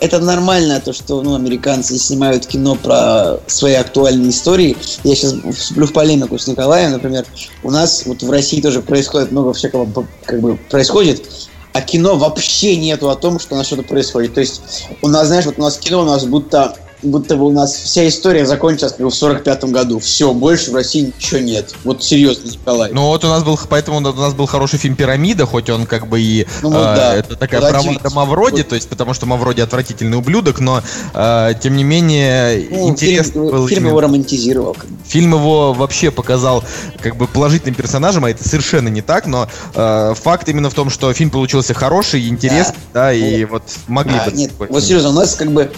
Это 0.00 0.18
нормально, 0.18 0.74
то, 0.84 0.92
что 0.92 1.22
ну, 1.22 1.34
американцы 1.34 1.98
снимают 1.98 2.46
кино 2.46 2.76
про 2.76 3.40
свои 3.46 3.74
актуальные 3.74 4.30
истории. 4.30 4.76
Я 5.02 5.14
сейчас 5.14 5.34
вступлю 5.56 5.86
в 5.86 5.92
полемику 5.92 6.38
с 6.38 6.46
Николаем, 6.46 6.92
например. 6.92 7.24
У 7.62 7.70
нас 7.70 8.04
вот 8.06 8.22
в 8.22 8.30
России 8.30 8.60
тоже 8.60 8.82
происходит 8.82 9.32
много 9.32 9.52
всякого, 9.52 9.88
как 10.24 10.40
бы, 10.40 10.56
происходит, 10.70 11.24
а 11.72 11.80
кино 11.80 12.16
вообще 12.16 12.76
нету 12.76 13.10
о 13.10 13.16
том, 13.16 13.40
что 13.40 13.54
у 13.54 13.58
нас 13.58 13.66
что-то 13.66 13.82
происходит. 13.82 14.34
То 14.34 14.40
есть 14.40 14.62
у 15.02 15.08
нас, 15.08 15.26
знаешь, 15.26 15.46
вот 15.46 15.58
у 15.58 15.62
нас 15.62 15.76
кино, 15.76 16.02
у 16.02 16.04
нас 16.04 16.24
будто 16.24 16.76
будто 17.04 17.36
бы 17.36 17.44
у 17.46 17.52
нас 17.52 17.74
вся 17.74 18.06
история 18.08 18.46
закончилась 18.46 18.92
как 18.92 19.00
бы 19.02 19.10
в 19.10 19.14
45 19.14 19.64
году. 19.66 19.98
Все, 19.98 20.32
больше 20.32 20.70
в 20.70 20.74
России 20.74 21.12
ничего 21.16 21.40
нет. 21.40 21.74
Вот 21.84 22.02
серьезно, 22.02 22.48
Николай. 22.50 22.90
Ну 22.92 23.06
вот 23.08 23.24
у 23.24 23.28
нас 23.28 23.42
был, 23.44 23.58
поэтому 23.68 23.98
у 23.98 24.00
нас 24.00 24.34
был 24.34 24.46
хороший 24.46 24.78
фильм 24.78 24.96
«Пирамида», 24.96 25.46
хоть 25.46 25.70
он 25.70 25.86
как 25.86 26.06
бы 26.08 26.20
и... 26.20 26.46
Ну 26.62 26.70
вот 26.70 26.78
э, 26.78 26.96
да. 26.96 27.14
Это 27.14 27.36
такая 27.36 27.60
Подождите. 27.60 27.94
бравада 28.00 28.14
Мавроди, 28.14 28.56
Вот. 28.58 28.68
то 28.68 28.74
есть 28.74 28.88
потому 28.88 29.14
что 29.14 29.26
Мавроди 29.26 29.60
отвратительный 29.60 30.18
ублюдок, 30.18 30.60
но 30.60 30.82
э, 31.14 31.52
тем 31.62 31.76
не 31.76 31.84
менее 31.84 32.66
Ну, 32.70 32.88
интересно 32.88 33.32
фильм, 33.32 33.46
был 33.50 33.68
фильм 33.68 33.80
именно- 33.80 33.88
его 33.90 34.00
романтизировал. 34.00 34.76
Фильм 35.06 35.34
его 35.34 35.72
вообще 35.72 36.10
показал 36.10 36.64
как 37.00 37.16
бы 37.16 37.26
положительным 37.26 37.74
персонажем, 37.74 38.24
а 38.24 38.30
это 38.30 38.46
совершенно 38.48 38.88
не 38.88 39.02
так, 39.02 39.26
но 39.26 39.48
э, 39.74 40.14
факт 40.20 40.48
именно 40.48 40.70
в 40.70 40.74
том, 40.74 40.90
что 40.90 41.12
фильм 41.12 41.30
получился 41.30 41.74
хороший, 41.74 42.28
интересный, 42.28 42.76
да, 42.92 43.12
и 43.12 43.44
вот 43.44 43.62
могли 43.86 44.16
А, 44.18 44.30
бы... 44.30 44.36
нет, 44.36 44.50
вот 44.58 44.82
серьезно, 44.82 45.10
у 45.10 45.12
нас 45.12 45.34
как 45.34 45.50
бы 45.52 45.70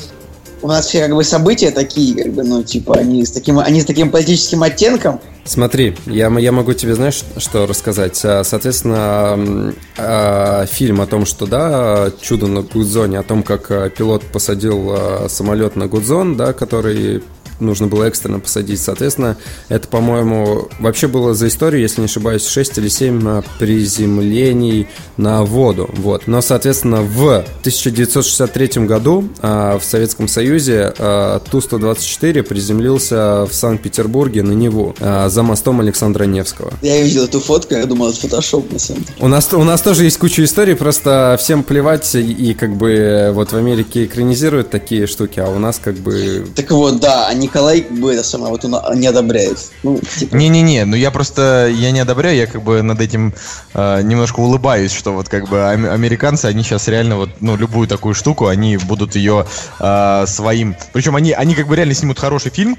у 0.67 0.69
нас 0.69 0.87
все 0.87 1.03
как 1.03 1.15
бы 1.15 1.23
события 1.23 1.71
такие, 1.71 2.25
как 2.25 2.33
бы, 2.33 2.43
ну, 2.43 2.63
типа, 2.63 2.97
они 2.97 3.25
с 3.25 3.31
таким, 3.31 3.61
они 3.61 3.81
с 3.81 3.85
таким 3.85 4.11
политическим 4.11 4.65
оттенком. 4.65 5.21
Смотри, 5.45 5.97
я, 6.07 6.29
я 6.41 6.51
могу 6.51 6.73
тебе, 6.73 6.97
знаешь, 6.97 7.23
что 7.37 7.67
рассказать? 7.67 8.17
Соответственно, 8.17 9.73
а, 9.97 10.67
фильм 10.67 11.01
о 11.01 11.07
том, 11.07 11.25
что, 11.25 11.47
да, 11.47 12.11
чудо 12.21 12.49
на 12.49 12.63
Гудзоне, 12.63 13.21
о 13.21 13.23
том, 13.23 13.45
как 13.45 13.71
а, 13.71 13.89
пилот 13.91 14.25
посадил 14.25 14.89
а, 14.91 15.27
самолет 15.29 15.77
на 15.77 15.87
Гудзон, 15.87 16.37
да, 16.37 16.53
который 16.53 17.23
нужно 17.61 17.87
было 17.87 18.05
экстренно 18.05 18.41
посадить. 18.41 18.81
Соответственно, 18.81 19.37
это, 19.69 19.89
по-моему, 19.89 20.69
вообще 20.79 21.07
было 21.07 21.35
за 21.35 21.49
историю, 21.49 21.83
если 21.83 22.01
не 22.01 22.07
ошибаюсь, 22.07 22.47
6 22.47 22.79
или 22.79 22.89
7 22.89 23.43
приземлений 23.59 24.89
на 25.17 25.45
воду. 25.45 25.89
Вот. 25.95 26.27
Но, 26.27 26.41
соответственно, 26.41 27.03
в 27.03 27.45
1963 27.61 28.87
году 28.87 29.29
а, 29.41 29.79
в 29.79 29.85
Советском 29.85 30.29
Союзе 30.29 30.93
а, 30.99 31.41
Ту-124 31.51 32.43
приземлился 32.43 33.47
в 33.47 33.53
Санкт-Петербурге 33.53 34.43
на 34.43 34.53
Неву 34.53 34.95
а, 35.01 35.29
за 35.29 35.43
мостом 35.43 35.81
Александра 35.81 36.25
Невского. 36.25 36.73
Я 36.83 37.03
видел 37.03 37.25
эту 37.25 37.41
фотку, 37.41 37.75
я 37.75 37.87
думал, 37.87 38.11
это 38.11 38.21
фотошоп, 38.21 38.73
на 38.73 38.79
самом 38.79 39.03
деле. 39.03 39.15
У 39.21 39.29
нас, 39.29 39.53
у 39.53 39.65
нас 39.65 39.81
тоже 39.81 40.05
есть 40.05 40.19
куча 40.19 40.45
историй, 40.45 40.75
просто 40.75 41.37
всем 41.39 41.63
плевать, 41.63 42.15
и, 42.15 42.55
как 42.55 42.77
бы 42.77 43.31
вот 43.33 43.53
в 43.53 43.57
Америке 43.57 44.05
экранизируют 44.05 44.71
такие 44.71 45.07
штуки, 45.07 45.41
а 45.41 45.49
у 45.49 45.59
нас 45.59 45.81
как 45.83 45.95
бы 45.97 46.47
Так 46.55 46.71
вот, 46.71 47.01
да, 47.01 47.29
а 47.29 47.35
Николай, 47.47 47.83
как 47.83 47.99
бы, 47.99 48.13
это 48.13 48.25
самое, 48.25 48.51
вот 48.51 48.65
он 48.65 48.75
а, 48.75 48.95
не 48.95 49.07
одобряет. 49.07 49.59
Ну, 49.83 50.01
типа, 50.19 50.35
Не-не-не, 50.35 50.85
ну 50.85 50.97
я 50.97 51.11
просто, 51.11 51.69
я 51.73 51.91
не 51.93 52.01
одобряю, 52.01 52.37
я 52.37 52.47
как 52.47 52.63
бы 52.63 52.83
над 52.83 53.01
этим 53.01 53.33
э, 53.75 54.03
немножко 54.03 54.41
улыбаюсь, 54.41 54.93
что 54.93 55.13
вот 55.13 55.29
как 55.29 55.49
бы 55.49 55.63
ам- 55.63 55.87
американцы, 55.87 56.47
они 56.47 56.63
сейчас 56.63 56.89
реально 56.89 57.17
вот, 57.17 57.31
ну, 57.41 57.57
любую 57.57 57.89
такую 57.89 58.15
штуку, 58.15 58.47
они 58.47 58.77
будут 58.77 59.15
ее 59.17 59.47
э, 59.81 60.25
своим, 60.27 60.77
причем 60.93 61.17
они, 61.17 61.33
они 61.33 61.55
как 61.55 61.69
бы 61.69 61.77
реально 61.77 61.95
снимут 61.95 62.19
хороший 62.19 62.51
фильм, 62.51 62.77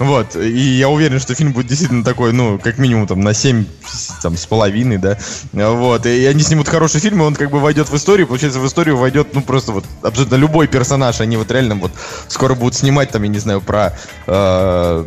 вот, 0.00 0.34
и 0.36 0.58
я 0.58 0.88
уверен, 0.88 1.20
что 1.20 1.34
фильм 1.34 1.52
будет 1.52 1.68
действительно 1.68 2.02
такой, 2.02 2.32
ну, 2.32 2.58
как 2.58 2.78
минимум 2.78 3.06
там 3.06 3.20
на 3.20 3.32
7 3.32 3.64
с- 3.86 4.20
там, 4.22 4.36
с 4.36 4.44
половиной, 4.46 4.98
да, 4.98 5.18
вот, 5.52 6.04
и 6.06 6.24
они 6.26 6.42
снимут 6.42 6.68
хороший 6.68 7.00
фильм, 7.00 7.20
и 7.22 7.24
он 7.24 7.34
как 7.36 7.50
бы 7.50 7.60
войдет 7.60 7.88
в 7.88 7.96
историю, 7.96 8.26
получается, 8.26 8.58
в 8.58 8.66
историю 8.66 8.96
войдет, 8.96 9.28
ну, 9.34 9.42
просто 9.42 9.72
вот 9.72 9.84
абсолютно 10.02 10.34
любой 10.36 10.66
персонаж, 10.66 11.20
они 11.20 11.36
вот 11.36 11.50
реально 11.50 11.76
вот 11.76 11.92
скоро 12.28 12.54
будут 12.54 12.74
снимать 12.74 13.10
там, 13.10 13.22
я 13.22 13.28
не 13.28 13.38
знаю, 13.38 13.60
про... 13.60 13.96
э, 14.26 15.04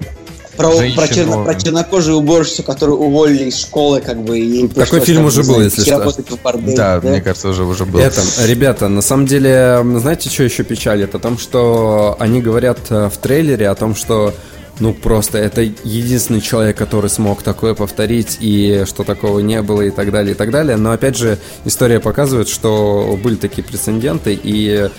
про, 0.56 0.71
женщину. 0.76 0.95
про, 1.06 1.13
черно- 1.13 1.43
про 1.43 1.54
чернокожую 1.56 2.17
уборщицу, 2.17 2.63
которую 2.63 2.97
уволили 2.97 3.43
из 3.45 3.60
школы, 3.60 4.02
как 4.02 4.23
бы, 4.23 4.39
и 4.39 4.67
пришлось, 4.67 5.04
фильм 5.04 5.17
там, 5.17 5.26
уже 5.28 5.43
был, 5.43 5.62
если 5.62 5.82
что. 5.84 6.00
работать 6.00 6.32
в 6.32 6.41
бордель, 6.41 6.76
Да, 6.76 7.00
мне 7.04 7.21
кажется, 7.21 7.50
уже, 7.50 7.63
уже 7.63 7.86
был. 7.86 8.00
Это, 8.00 8.21
ребята, 8.45 8.88
на 8.88 9.02
самом 9.04 9.28
деле, 9.28 9.86
знаете, 9.97 10.30
что 10.32 10.43
еще 10.43 10.63
печалит? 10.63 11.13
О 11.13 11.19
том, 11.19 11.38
что 11.38 12.15
они 12.19 12.41
говорят 12.41 12.80
э, 12.89 13.10
в 13.13 13.17
трейлере 13.19 13.69
о 13.69 13.76
том, 13.76 13.95
что 13.95 14.34
ну 14.79 14.93
просто 14.93 15.37
это 15.37 15.61
единственный 15.61 16.41
человек, 16.41 16.77
который 16.77 17.09
смог 17.09 17.41
такое 17.41 17.73
повторить, 17.73 18.37
и 18.39 18.83
что 18.85 19.03
такого 19.03 19.39
не 19.39 19.61
было, 19.61 19.81
и 19.81 19.91
так 19.91 20.11
далее, 20.11 20.33
и 20.33 20.35
так 20.35 20.51
далее. 20.51 20.77
Но 20.77 20.91
опять 20.91 21.17
же, 21.17 21.37
история 21.65 21.99
показывает, 21.99 22.47
что 22.47 23.17
были 23.21 23.35
такие 23.35 23.63
прецеденты, 23.63 24.39
и 24.41 24.89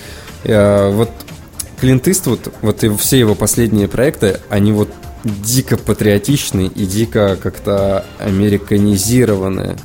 э, 0.45 0.91
вот 0.91 1.11
Клинт 1.81 2.09
Иствуд, 2.09 2.41
вот 2.63 2.83
и 2.83 2.97
все 2.97 3.19
его 3.21 3.35
последние 3.35 3.87
проекты, 3.87 4.41
они 4.49 4.73
вот 4.73 4.89
дико 5.25 5.77
патриотичны 5.77 6.67
и 6.67 6.87
дико 6.87 7.37
как-то 7.41 8.05
американизированы. 8.19 9.77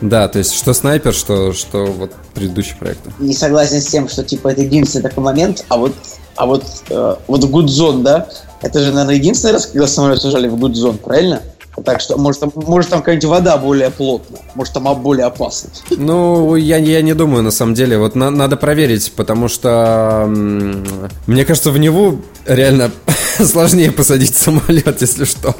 Да, 0.00 0.28
то 0.28 0.38
есть 0.38 0.54
что 0.54 0.74
снайпер, 0.74 1.14
что, 1.14 1.52
что 1.52 1.86
вот 1.86 2.12
предыдущие 2.34 2.76
проекты. 2.76 3.12
не 3.18 3.34
согласен 3.34 3.80
с 3.80 3.86
тем, 3.86 4.08
что 4.08 4.24
типа 4.24 4.48
это 4.48 4.62
единственный 4.62 5.02
такой 5.02 5.24
момент, 5.24 5.64
а 5.68 5.76
вот 5.76 5.94
а 6.36 6.46
вот 6.46 6.64
э, 6.90 7.16
вот 7.26 7.44
Гудзон, 7.44 8.02
да, 8.02 8.28
это 8.60 8.80
же, 8.80 8.92
наверное, 8.92 9.14
единственный 9.14 9.52
раз, 9.52 9.66
когда 9.66 9.86
самолет 9.86 10.20
сажали 10.20 10.48
в 10.48 10.56
Гудзон, 10.56 10.98
правильно? 10.98 11.40
Так 11.84 12.00
что, 12.00 12.16
может, 12.16 12.40
там, 12.40 12.52
может, 12.54 12.90
там 12.90 13.00
какая-нибудь 13.00 13.28
вода 13.28 13.56
более 13.58 13.90
плотная, 13.90 14.40
может, 14.54 14.72
там 14.74 14.84
более 15.02 15.26
опасно. 15.26 15.70
Ну, 15.90 16.56
я, 16.56 16.78
я 16.78 17.02
не 17.02 17.14
думаю, 17.14 17.42
на 17.42 17.50
самом 17.50 17.74
деле. 17.74 17.98
Вот 17.98 18.14
на- 18.14 18.30
надо 18.30 18.56
проверить, 18.56 19.12
потому 19.14 19.48
что 19.48 20.24
мне 20.26 21.44
кажется, 21.44 21.70
в 21.70 21.78
него 21.78 22.16
реально 22.46 22.90
сложнее 23.38 23.92
посадить 23.92 24.34
самолет, 24.34 25.00
если 25.00 25.24
что. 25.24 25.54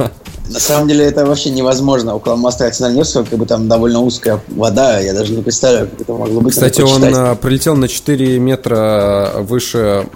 На 0.48 0.60
самом 0.60 0.86
деле 0.88 1.04
это 1.04 1.26
вообще 1.26 1.50
невозможно. 1.50 2.14
Около 2.14 2.36
моста 2.36 2.64
Александра 2.66 2.96
Невского 2.96 3.24
как 3.24 3.38
бы 3.38 3.46
там 3.46 3.68
довольно 3.68 4.00
узкая 4.00 4.40
вода, 4.48 5.00
я 5.00 5.12
даже 5.12 5.32
не 5.32 5.42
представляю, 5.42 5.88
как 5.88 6.00
это 6.02 6.12
могло 6.12 6.40
быть. 6.40 6.54
Кстати, 6.54 6.80
он 6.82 7.00
почитать. 7.00 7.14
а, 7.16 7.34
пролетел 7.34 7.74
на 7.76 7.88
4 7.88 8.38
метра 8.38 9.32
выше 9.40 10.06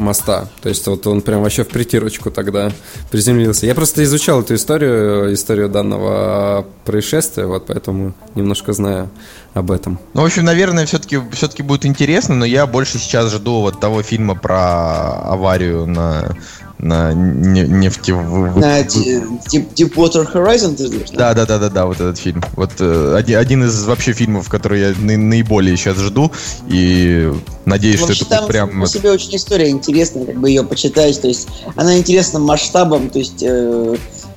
моста. 0.00 0.48
То 0.62 0.68
есть 0.68 0.86
вот 0.86 1.06
он 1.06 1.22
прям 1.22 1.42
вообще 1.42 1.64
в 1.64 1.68
притирочку 1.68 2.30
тогда 2.30 2.72
приземлился. 3.10 3.66
Я 3.66 3.74
просто 3.74 4.02
изучал 4.04 4.40
эту 4.40 4.54
историю, 4.54 5.32
историю 5.34 5.68
данного 5.68 6.66
происшествия, 6.84 7.46
вот 7.46 7.66
поэтому 7.66 8.14
немножко 8.34 8.72
знаю 8.72 9.10
об 9.54 9.70
этом. 9.70 9.98
Ну, 10.14 10.22
в 10.22 10.24
общем, 10.24 10.44
наверное, 10.44 10.86
все-таки 10.86 11.20
все-таки 11.32 11.62
будет 11.62 11.84
интересно, 11.86 12.34
но 12.34 12.44
я 12.44 12.66
больше 12.66 12.98
сейчас 12.98 13.32
жду 13.32 13.60
вот 13.60 13.80
того 13.80 14.02
фильма 14.02 14.34
про 14.34 15.20
аварию 15.22 15.86
на 15.86 16.36
на 16.82 17.12
не- 17.12 17.66
нефти. 17.66 18.10
На 18.12 18.82
Ди- 18.82 19.22
Deep, 19.52 19.74
Deepwater 19.74 20.26
Horizon 20.32 20.74
ты 20.76 20.86
ждешь? 20.86 21.10
Да, 21.12 21.34
да, 21.34 21.46
да, 21.46 21.58
да, 21.58 21.68
да, 21.68 21.86
вот 21.86 21.96
этот 22.00 22.18
фильм. 22.18 22.42
Вот 22.56 22.70
э, 22.80 23.22
один, 23.36 23.64
из 23.64 23.84
вообще 23.84 24.12
фильмов, 24.12 24.48
которые 24.48 24.90
я 24.90 24.94
на- 24.98 25.16
наиболее 25.16 25.76
сейчас 25.76 25.96
жду. 25.98 26.30
И 26.68 27.30
надеюсь, 27.66 28.00
Вообще 28.00 28.14
что 28.14 28.24
это 28.26 28.36
там 28.38 28.48
прям. 28.48 28.80
по 28.80 28.86
себе 28.86 29.10
очень 29.10 29.36
история 29.36 29.68
интересная, 29.70 30.24
как 30.26 30.36
бы 30.36 30.48
ее 30.48 30.64
почитать, 30.64 31.20
то 31.20 31.28
есть 31.28 31.48
она 31.76 31.96
интересна 31.98 32.38
масштабом, 32.38 33.10
то 33.10 33.18
есть 33.18 33.42
э, 33.42 33.96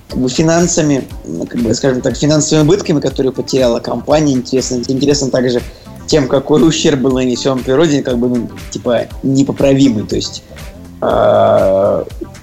как 0.09 0.19
бы 0.19 0.29
финансами, 0.29 1.07
как 1.49 1.61
бы, 1.61 1.73
скажем 1.73 2.01
так, 2.01 2.17
финансовыми 2.17 2.65
убытками, 2.65 2.99
которые 2.99 3.31
потеряла 3.31 3.79
компания, 3.79 4.33
интересно, 4.33 4.81
интересно 4.87 5.29
также 5.31 5.61
тем, 6.07 6.27
какой 6.27 6.67
ущерб 6.67 6.99
был 6.99 7.13
нанесен 7.13 7.59
природе, 7.63 8.03
как 8.03 8.17
бы, 8.17 8.27
ну, 8.27 8.49
типа, 8.71 9.07
непоправимый, 9.23 10.05
то 10.05 10.15
есть 10.17 10.43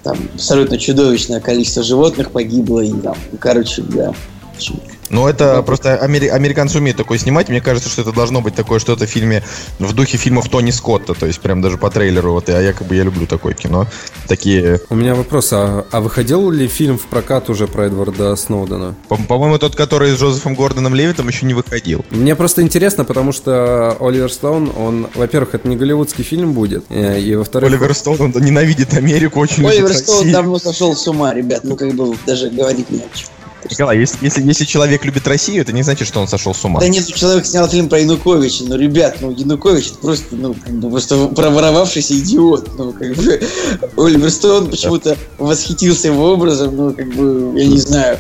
там 0.03 0.19
абсолютно 0.35 0.79
чудовищное 0.79 1.41
количество 1.41 1.83
животных 1.83 2.31
погибло, 2.31 2.81
и 2.81 2.93
там, 2.93 3.17
короче, 3.39 3.83
да. 3.83 4.13
Ну, 5.11 5.27
это 5.29 5.63
просто 5.63 5.97
амери- 6.03 6.29
американцы 6.29 6.79
умеют 6.79 6.97
такое 6.97 7.19
снимать. 7.19 7.49
Мне 7.49 7.61
кажется, 7.61 7.89
что 7.91 8.03
это 8.03 8.13
должно 8.13 8.41
быть 8.41 8.55
такое 8.55 8.79
что-то 8.79 9.07
в 9.07 9.11
фильме 9.11 9.43
в 9.79 9.93
духе 9.93 10.17
фильмов 10.17 10.49
Тони 10.49 10.71
Скотта. 10.71 11.15
То 11.15 11.27
есть, 11.27 11.41
прям 11.41 11.61
даже 11.61 11.77
по 11.79 11.91
трейлеру. 11.91 12.33
Вот, 12.33 12.49
а 12.49 12.61
я 12.63 12.73
как 12.73 12.87
бы 12.87 12.95
я 12.97 13.03
люблю 13.03 13.27
такое 13.27 13.55
кино. 13.55 13.87
Такие. 14.29 14.81
У 14.89 14.95
меня 14.95 15.15
вопрос, 15.15 15.53
а, 15.53 15.85
а 15.91 16.01
выходил 16.01 16.51
ли 16.51 16.69
фильм 16.69 16.97
в 16.99 17.07
прокат 17.07 17.51
уже 17.51 17.67
про 17.67 17.87
Эдварда 17.87 18.37
Сноудена? 18.37 18.95
По- 19.09 19.17
По-моему, 19.17 19.59
тот, 19.59 19.75
который 19.77 20.13
с 20.13 20.19
Джозефом 20.21 20.55
Гордоном 20.55 20.95
Левитом, 20.95 21.29
еще 21.29 21.45
не 21.47 21.55
выходил. 21.55 22.05
Мне 22.11 22.37
просто 22.37 22.63
интересно, 22.63 23.05
потому 23.05 23.33
что 23.33 23.97
Оливер 24.01 24.33
Стоун, 24.33 24.71
он, 24.77 25.09
во-первых, 25.15 25.55
это 25.55 25.69
не 25.69 25.77
голливудский 25.77 26.25
фильм 26.25 26.53
будет, 26.53 26.85
э, 26.89 27.21
и 27.21 27.35
во-вторых... 27.35 27.69
Оливер 27.71 27.95
Стоун 27.95 28.21
он 28.21 28.31
ненавидит 28.43 28.95
Америку, 28.95 29.41
очень 29.41 29.67
Оливер 29.67 29.93
Стоун 29.95 30.31
давно 30.31 30.59
сошел 30.59 30.95
с 30.95 31.07
ума, 31.09 31.35
ребят, 31.35 31.65
ну 31.65 31.77
как 31.77 31.93
бы 31.95 32.17
даже 32.27 32.51
говорить 32.51 32.91
не 32.91 32.99
о 32.99 33.09
чем. 33.15 33.29
Николай, 33.69 33.99
если, 33.99 34.25
если, 34.25 34.43
если 34.43 34.65
человек 34.65 35.05
любит 35.05 35.27
Россию, 35.27 35.63
это 35.63 35.73
не 35.73 35.83
значит, 35.83 36.07
что 36.07 36.21
он 36.21 36.29
сошел 36.29 36.55
с 36.55 36.65
ума. 36.65 36.81
Да 36.81 36.89
нет, 36.89 37.07
человек 37.07 37.47
снял 37.47 37.69
фильм 37.69 37.89
про 37.89 38.01
Януковича, 38.01 38.65
ну, 38.65 38.77
ребят, 38.77 39.19
ну, 39.21 39.31
Янукович 39.31 39.89
это 39.89 39.99
просто, 39.99 40.37
ну, 40.37 40.55
просто 40.91 41.27
проворовавшийся 41.29 42.19
идиот, 42.19 42.79
ну, 42.79 42.93
как 42.93 43.15
бы, 43.15 43.41
Оливер 43.97 44.31
Стоун 44.31 44.71
почему-то 44.71 45.17
восхитился 45.39 46.09
его 46.09 46.33
образом, 46.33 46.77
ну, 46.77 46.93
как 46.93 47.09
бы, 47.15 47.59
я 47.59 47.67
не 47.67 47.79
знаю, 47.79 48.19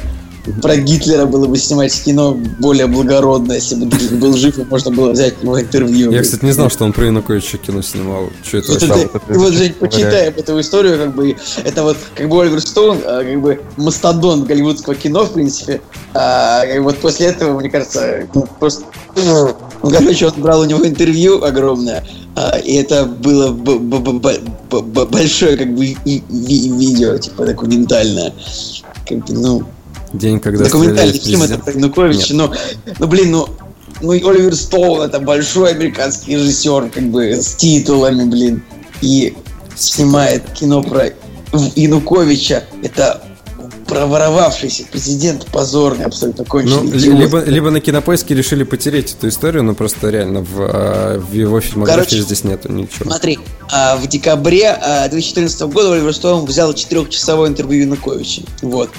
про 0.62 0.76
Гитлера 0.76 1.26
было 1.26 1.46
бы 1.46 1.58
снимать 1.58 1.92
кино 2.02 2.36
более 2.58 2.86
благородное, 2.86 3.56
если 3.56 3.76
бы 3.76 3.86
Гитлер 3.86 4.18
был 4.18 4.36
жив, 4.36 4.58
и 4.58 4.64
можно 4.64 4.90
было 4.90 5.12
взять 5.12 5.34
его 5.42 5.60
интервью. 5.60 6.10
Я, 6.12 6.22
кстати, 6.22 6.44
не 6.44 6.52
знал, 6.52 6.70
что 6.70 6.84
он 6.84 6.92
про 6.92 7.06
Януковича 7.06 7.58
кино 7.58 7.82
снимал. 7.82 8.30
Что 8.42 8.58
это 8.58 8.72
Вот 8.72 8.82
это- 8.82 8.94
вот 8.94 9.14
это 9.14 9.34
и 9.34 9.36
вот, 9.36 9.52
Жень, 9.52 9.72
почитай 9.74 10.28
об 10.28 10.38
эту 10.38 10.60
историю, 10.60 10.98
как 10.98 11.14
бы, 11.14 11.36
это 11.64 11.82
вот, 11.82 11.96
как 12.14 12.28
бы 12.28 12.42
Оливер 12.42 12.60
Стоун, 12.60 12.98
а, 13.04 13.22
как 13.22 13.40
бы, 13.40 13.60
мастодон 13.76 14.44
голливудского 14.44 14.94
кино, 14.94 15.24
в 15.24 15.32
принципе, 15.32 15.80
а, 16.14 16.64
бы 16.66 16.82
вот 16.84 16.98
после 16.98 17.26
этого, 17.26 17.58
мне 17.58 17.70
кажется, 17.70 18.26
ну, 18.34 18.46
просто, 18.58 18.84
ну, 19.16 19.54
короче, 19.82 20.26
он 20.26 20.32
брал 20.42 20.60
у 20.60 20.64
него 20.64 20.86
интервью 20.86 21.42
огромное, 21.44 22.04
А, 22.36 22.58
и 22.58 22.74
это 22.74 23.04
было 23.06 23.50
большое 23.50 25.56
как 25.56 25.74
бы 25.74 25.96
ви- 26.04 26.22
ви- 26.28 26.78
видео, 26.78 27.18
типа 27.18 27.44
документальное. 27.44 28.32
Как 29.08 29.18
бы, 29.18 29.32
ну, 29.34 29.62
День, 30.12 30.40
когда 30.40 30.64
документальный 30.64 31.18
фильм 31.18 31.42
это 31.42 31.58
про 31.58 31.72
Януковича, 31.72 32.34
но, 32.34 32.52
ну 32.98 33.06
блин, 33.06 33.30
ну, 33.30 33.48
ну 34.00 34.12
и 34.12 34.22
Оливер 34.22 34.56
Стоун 34.56 35.02
это 35.02 35.20
большой 35.20 35.70
американский 35.70 36.36
режиссер, 36.36 36.90
как 36.90 37.04
бы 37.04 37.32
с 37.32 37.54
титулами, 37.54 38.24
блин, 38.24 38.64
и 39.02 39.36
снимает 39.76 40.50
кино 40.50 40.82
про 40.82 41.12
Януковича. 41.76 42.64
Это 42.82 43.22
проворовавшийся 43.90 44.84
президент 44.90 45.46
позорный, 45.46 46.04
абсолютно 46.06 46.44
Ну, 46.44 46.48
конченый. 46.50 46.96
идиот. 46.98 47.18
либо, 47.18 47.44
либо 47.44 47.70
на 47.70 47.80
кинопоиске 47.80 48.34
решили 48.34 48.62
потереть 48.64 49.12
эту 49.12 49.28
историю, 49.28 49.62
но 49.64 49.74
просто 49.74 50.08
реально 50.10 50.40
в, 50.42 50.46
а, 50.60 51.18
в 51.18 51.32
его 51.34 51.60
фильмографии 51.60 52.08
Короче, 52.10 52.22
здесь 52.22 52.44
нету 52.44 52.72
ничего. 52.72 53.04
Смотри, 53.04 53.38
а, 53.70 53.96
в 53.96 54.06
декабре 54.06 54.68
а, 54.70 55.08
2014 55.08 55.60
года 55.62 55.92
Оливер 55.92 56.14
Стоун 56.14 56.44
взял 56.46 56.72
четырехчасовое 56.72 57.48
интервью 57.50 57.82
Януковича. 57.82 58.42
Вот. 58.62 58.90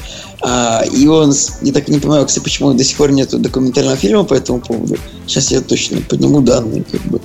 А, 0.41 0.83
И 0.91 1.07
он, 1.07 1.33
я 1.61 1.71
так 1.73 1.87
и 1.89 1.91
не 1.93 1.99
понимаю, 1.99 2.25
кстати, 2.25 2.43
почему 2.43 2.73
до 2.73 2.83
сих 2.83 2.97
пор 2.97 3.11
нет 3.11 3.29
документального 3.39 3.95
фильма 3.97 4.23
по 4.23 4.33
этому 4.33 4.59
поводу. 4.59 4.97
Сейчас 5.27 5.51
я 5.51 5.61
точно 5.61 6.01
подниму 6.01 6.41
данные, 6.41 6.83
как 6.91 7.01
бы. 7.03 7.21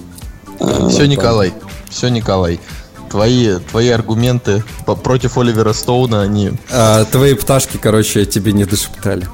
А, 0.61 0.89
Все, 0.89 1.07
Николай, 1.07 1.53
все, 1.91 2.09
Николай. 2.09 2.61
Твои, 3.11 3.59
твои 3.59 3.89
аргументы 3.89 4.63
против 5.03 5.39
Оливера 5.39 5.73
Стоуна, 5.73 6.23
они... 6.23 6.53
А, 6.71 7.05
твои 7.05 7.35
пташки, 7.35 7.77
короче, 7.77 8.25
тебе 8.27 8.53
не 8.53 8.65
дошептали. 8.65 9.27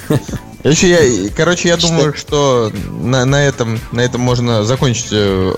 Еще 0.64 0.88
я, 0.88 1.30
короче, 1.36 1.68
я 1.68 1.76
думаю, 1.76 2.14
что 2.14 2.72
на, 2.90 3.24
на 3.24 3.44
этом, 3.44 3.80
на 3.90 4.00
этом 4.00 4.20
можно 4.20 4.62
закончить 4.62 5.08
э, 5.10 5.52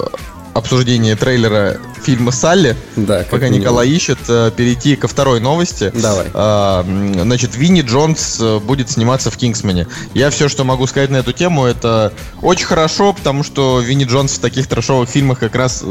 обсуждение 0.55 1.15
трейлера 1.15 1.79
фильма 2.03 2.31
«Салли». 2.31 2.75
Да, 2.97 3.25
Пока 3.31 3.47
минимум. 3.47 3.61
Николай 3.61 3.89
ищет, 3.89 4.19
э, 4.29 4.51
перейти 4.57 4.97
ко 4.97 5.07
второй 5.07 5.41
новости. 5.41 5.93
Давай. 5.95 6.27
А, 6.33 6.87
Значит, 7.21 7.57
Винни 7.57 7.83
Джонс 7.83 8.39
э, 8.41 8.61
будет 8.61 8.89
сниматься 8.91 9.31
в 9.31 9.37
«Кингсмане». 9.37 9.89
Я 10.15 10.31
все, 10.31 10.49
что 10.49 10.65
могу 10.65 10.87
сказать 10.87 11.11
на 11.11 11.17
эту 11.19 11.33
тему, 11.33 11.67
это 11.67 12.13
очень 12.41 12.67
хорошо, 12.67 13.13
потому 13.13 13.43
что 13.43 13.81
Винни 13.81 14.05
Джонс 14.05 14.33
в 14.33 14.39
таких 14.39 14.69
трэшовых 14.69 15.09
фильмах 15.09 15.41
как 15.41 15.55
раз, 15.55 15.85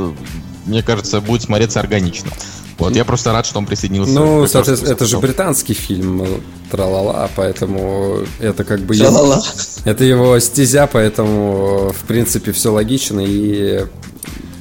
мне 0.65 0.83
кажется, 0.83 1.21
будет 1.21 1.43
смотреться 1.43 1.79
органично. 1.79 2.31
Вот, 2.77 2.95
я 2.95 3.05
просто 3.05 3.31
рад, 3.31 3.45
что 3.45 3.59
он 3.59 3.65
присоединился. 3.65 4.13
Ну, 4.13 4.47
соответственно, 4.47 4.93
это 4.93 5.05
же 5.05 5.19
британский 5.19 5.73
фильм, 5.73 6.25
тралала, 6.71 7.29
поэтому 7.35 8.19
это 8.39 8.63
как 8.63 8.81
бы... 8.81 8.95
Тра-ла-ла. 8.95 9.41
Это 9.85 10.03
его 10.03 10.39
стезя, 10.39 10.87
поэтому, 10.91 11.93
в 11.93 12.07
принципе, 12.07 12.51
все 12.51 12.71
логично 12.71 13.21
и 13.25 13.85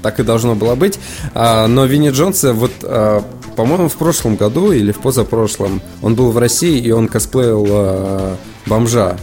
так 0.02 0.20
и 0.20 0.22
должно 0.24 0.54
было 0.54 0.74
быть. 0.74 0.98
А, 1.32 1.66
но 1.66 1.86
Винни 1.86 2.10
Джонса, 2.10 2.52
вот, 2.52 2.72
а, 2.82 3.24
по-моему, 3.56 3.88
в 3.88 3.96
прошлом 3.96 4.36
году 4.36 4.72
или 4.72 4.92
в 4.92 4.98
позапрошлом, 4.98 5.80
он 6.02 6.14
был 6.14 6.32
в 6.32 6.38
России, 6.38 6.78
и 6.78 6.90
он 6.90 7.08
косплеил 7.08 7.66
а, 7.70 8.36
бомжа, 8.66 9.16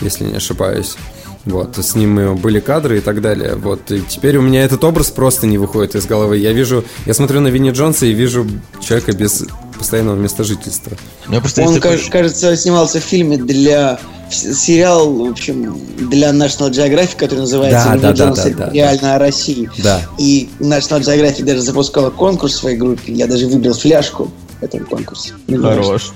если 0.00 0.24
не 0.24 0.36
ошибаюсь. 0.36 0.96
Вот, 1.44 1.76
с 1.76 1.94
ним 1.94 2.36
были 2.36 2.58
кадры 2.60 2.98
и 2.98 3.00
так 3.00 3.20
далее. 3.20 3.54
Вот, 3.56 3.90
и 3.90 4.00
теперь 4.00 4.38
у 4.38 4.42
меня 4.42 4.64
этот 4.64 4.82
образ 4.82 5.10
просто 5.10 5.46
не 5.46 5.58
выходит 5.58 5.94
из 5.94 6.06
головы. 6.06 6.38
Я 6.38 6.52
вижу, 6.52 6.84
я 7.04 7.12
смотрю 7.12 7.40
на 7.40 7.48
Винни 7.48 7.70
Джонса 7.70 8.06
и 8.06 8.12
вижу 8.12 8.46
человека 8.80 9.12
без 9.12 9.44
постоянного 9.78 10.16
места 10.16 10.44
жительства. 10.44 10.92
Он, 11.28 11.80
каж- 11.80 12.08
кажется, 12.10 12.56
снимался 12.56 13.00
в 13.00 13.04
фильме 13.04 13.36
для 13.36 13.98
сериал, 14.30 15.12
в 15.12 15.30
общем, 15.30 15.78
для 15.98 16.30
National 16.30 16.70
Geographic, 16.70 17.16
который 17.16 17.40
называется 17.40 17.84
Да, 17.84 17.92
«Винни 17.92 18.02
да, 18.02 18.12
да, 18.12 18.34
да, 18.34 18.50
да, 18.50 18.70
Реально 18.72 19.16
о 19.16 19.18
России. 19.18 19.70
Да. 19.78 20.00
И 20.18 20.48
National 20.60 21.00
Geographic 21.00 21.44
даже 21.44 21.60
запускала 21.60 22.10
конкурс 22.10 22.54
в 22.54 22.58
своей 22.58 22.76
группе. 22.76 23.12
Я 23.12 23.26
даже 23.26 23.46
выбрал 23.46 23.74
фляжку 23.74 24.30
в 24.60 24.64
этом 24.64 24.84
конкурсе. 24.86 25.34
Хорош. 25.60 26.12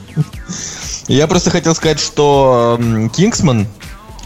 Я 1.07 1.27
просто 1.27 1.51
хотел 1.51 1.75
сказать, 1.75 2.01
что 2.01 2.79
Кингсман, 3.17 3.67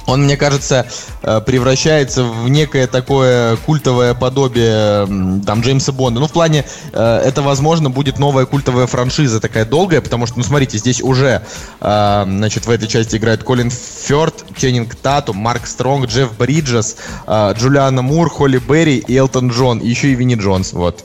он, 0.07 0.25
мне 0.25 0.37
кажется, 0.37 0.87
э, 1.23 1.41
превращается 1.41 2.25
в 2.25 2.49
некое 2.49 2.87
такое 2.87 3.57
культовое 3.57 4.15
подобие 4.15 5.07
там 5.45 5.61
Джеймса 5.61 5.93
Бонда. 5.93 6.21
Ну, 6.21 6.27
в 6.27 6.33
плане, 6.33 6.65
э, 6.93 7.23
это, 7.25 7.43
возможно, 7.43 7.91
будет 7.91 8.19
новая 8.19 8.47
культовая 8.47 8.87
франшиза 8.87 9.41
такая 9.41 9.65
долгая, 9.65 10.01
потому 10.01 10.27
что, 10.27 10.39
ну, 10.39 10.45
смотрите, 10.45 10.79
здесь 10.79 11.03
уже, 11.03 11.43
э, 11.81 12.25
значит, 12.27 12.67
в 12.67 12.71
этой 12.71 12.89
части 12.89 13.17
играет 13.17 13.45
Колин 13.45 13.71
Фёрд, 13.71 14.45
Ченнинг 14.57 14.95
Татум, 14.97 15.37
Марк 15.37 15.67
Стронг, 15.67 16.09
Джефф 16.09 16.37
Бриджес, 16.37 16.97
Джулиана 17.29 18.03
Мур, 18.03 18.29
Холли 18.31 18.59
Берри 18.59 18.99
и 18.99 19.17
Элтон 19.17 19.51
Джон, 19.51 19.81
еще 19.81 20.09
и 20.09 20.15
Винни 20.15 20.35
Джонс, 20.35 20.73
вот. 20.73 21.05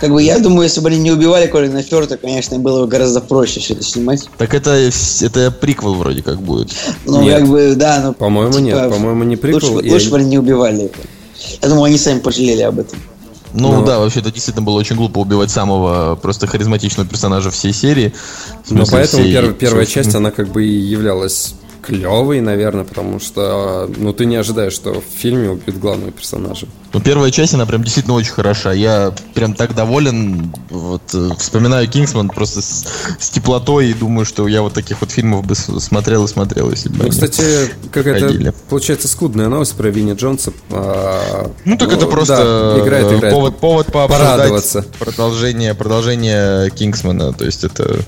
Как 0.00 0.10
бы 0.10 0.22
я 0.22 0.38
думаю, 0.38 0.62
если 0.62 0.80
бы 0.80 0.88
они 0.88 0.98
не 0.98 1.10
убивали 1.12 1.46
Колина 1.46 1.82
Фёрта, 1.82 2.16
конечно, 2.16 2.58
было 2.58 2.82
бы 2.82 2.88
гораздо 2.88 3.20
проще 3.20 3.60
все 3.60 3.74
это 3.74 3.82
снимать. 3.82 4.28
Так 4.38 4.54
это, 4.54 4.70
это 5.20 5.50
приквел 5.50 5.94
вроде 5.94 6.22
как 6.22 6.40
будет. 6.40 6.70
Ну, 7.04 7.20
Нет. 7.22 7.40
как 7.40 7.48
бы, 7.48 7.74
да, 7.76 8.00
ну... 8.02 8.12
По-моему, 8.14 8.52
типа, 8.52 8.62
нет. 8.64 8.90
По-моему, 8.90 9.24
не 9.24 9.36
приквел. 9.36 9.74
Лучше, 9.74 9.86
и 9.86 9.90
лучше 9.90 10.04
они- 10.06 10.10
бы 10.10 10.16
они 10.18 10.26
не 10.30 10.38
убивали 10.38 10.82
его. 10.84 10.90
Я 11.62 11.68
думаю, 11.68 11.84
они 11.84 11.98
сами 11.98 12.20
пожалели 12.20 12.62
об 12.62 12.78
этом. 12.78 12.98
Ну 13.52 13.72
Но- 13.72 13.84
да, 13.84 13.98
вообще 13.98 14.20
это 14.20 14.30
действительно 14.32 14.64
было 14.64 14.78
очень 14.78 14.96
глупо 14.96 15.18
убивать 15.18 15.50
самого 15.50 16.14
просто 16.14 16.46
харизматичного 16.46 17.08
персонажа 17.08 17.50
всей 17.50 17.72
серии. 17.72 18.14
Но 18.70 18.84
смысле, 18.86 18.92
поэтому 18.92 19.22
всей- 19.24 19.34
перв- 19.34 19.54
первая 19.54 19.86
часть, 19.86 20.14
она 20.14 20.30
как 20.30 20.48
бы 20.48 20.64
и 20.64 20.70
являлась 20.78 21.54
клевой, 21.82 22.40
наверное, 22.40 22.84
потому 22.84 23.18
что 23.20 23.90
ну 23.96 24.12
ты 24.12 24.24
не 24.26 24.36
ожидаешь, 24.36 24.72
что 24.72 25.00
в 25.00 25.04
фильме 25.20 25.50
убьют 25.50 25.78
главного 25.78 26.12
персонажа. 26.12 26.66
Ну, 26.92 27.00
первая 27.00 27.30
часть, 27.30 27.54
она 27.54 27.66
прям 27.66 27.84
действительно 27.84 28.16
очень 28.16 28.32
хороша. 28.32 28.72
Я 28.72 29.14
прям 29.34 29.54
так 29.54 29.74
доволен. 29.74 30.52
Вот 30.70 31.02
э, 31.14 31.30
вспоминаю 31.38 31.88
Кингсман 31.88 32.28
просто 32.28 32.62
с, 32.62 32.84
с 33.18 33.30
теплотой 33.30 33.90
и 33.90 33.94
думаю, 33.94 34.24
что 34.24 34.48
я 34.48 34.62
вот 34.62 34.74
таких 34.74 35.00
вот 35.00 35.10
фильмов 35.12 35.46
бы 35.46 35.54
смотрел 35.54 36.24
и 36.24 36.28
смотрел, 36.28 36.70
если 36.70 36.88
бы. 36.88 37.04
Ну, 37.04 37.10
кстати, 37.10 37.42
какая-то 37.92 38.52
получается 38.68 39.06
скудная 39.06 39.48
новость 39.48 39.76
про 39.76 39.88
Винни 39.88 40.14
Джонса. 40.14 40.52
а, 40.70 41.50
Ну 41.64 41.76
так 41.76 41.92
это 41.92 42.06
просто 42.06 42.74
да, 42.76 42.84
играет, 42.84 43.06
э, 43.06 43.18
играет. 43.18 43.34
повод, 43.34 43.58
повод 43.58 43.86
пообсуждать 43.92 44.28
порадоваться. 44.28 44.84
продолжение, 44.98 45.74
продолжение 45.74 46.70
Кингсмана. 46.70 47.32
То 47.32 47.44
есть 47.44 47.62
это, 47.62 48.00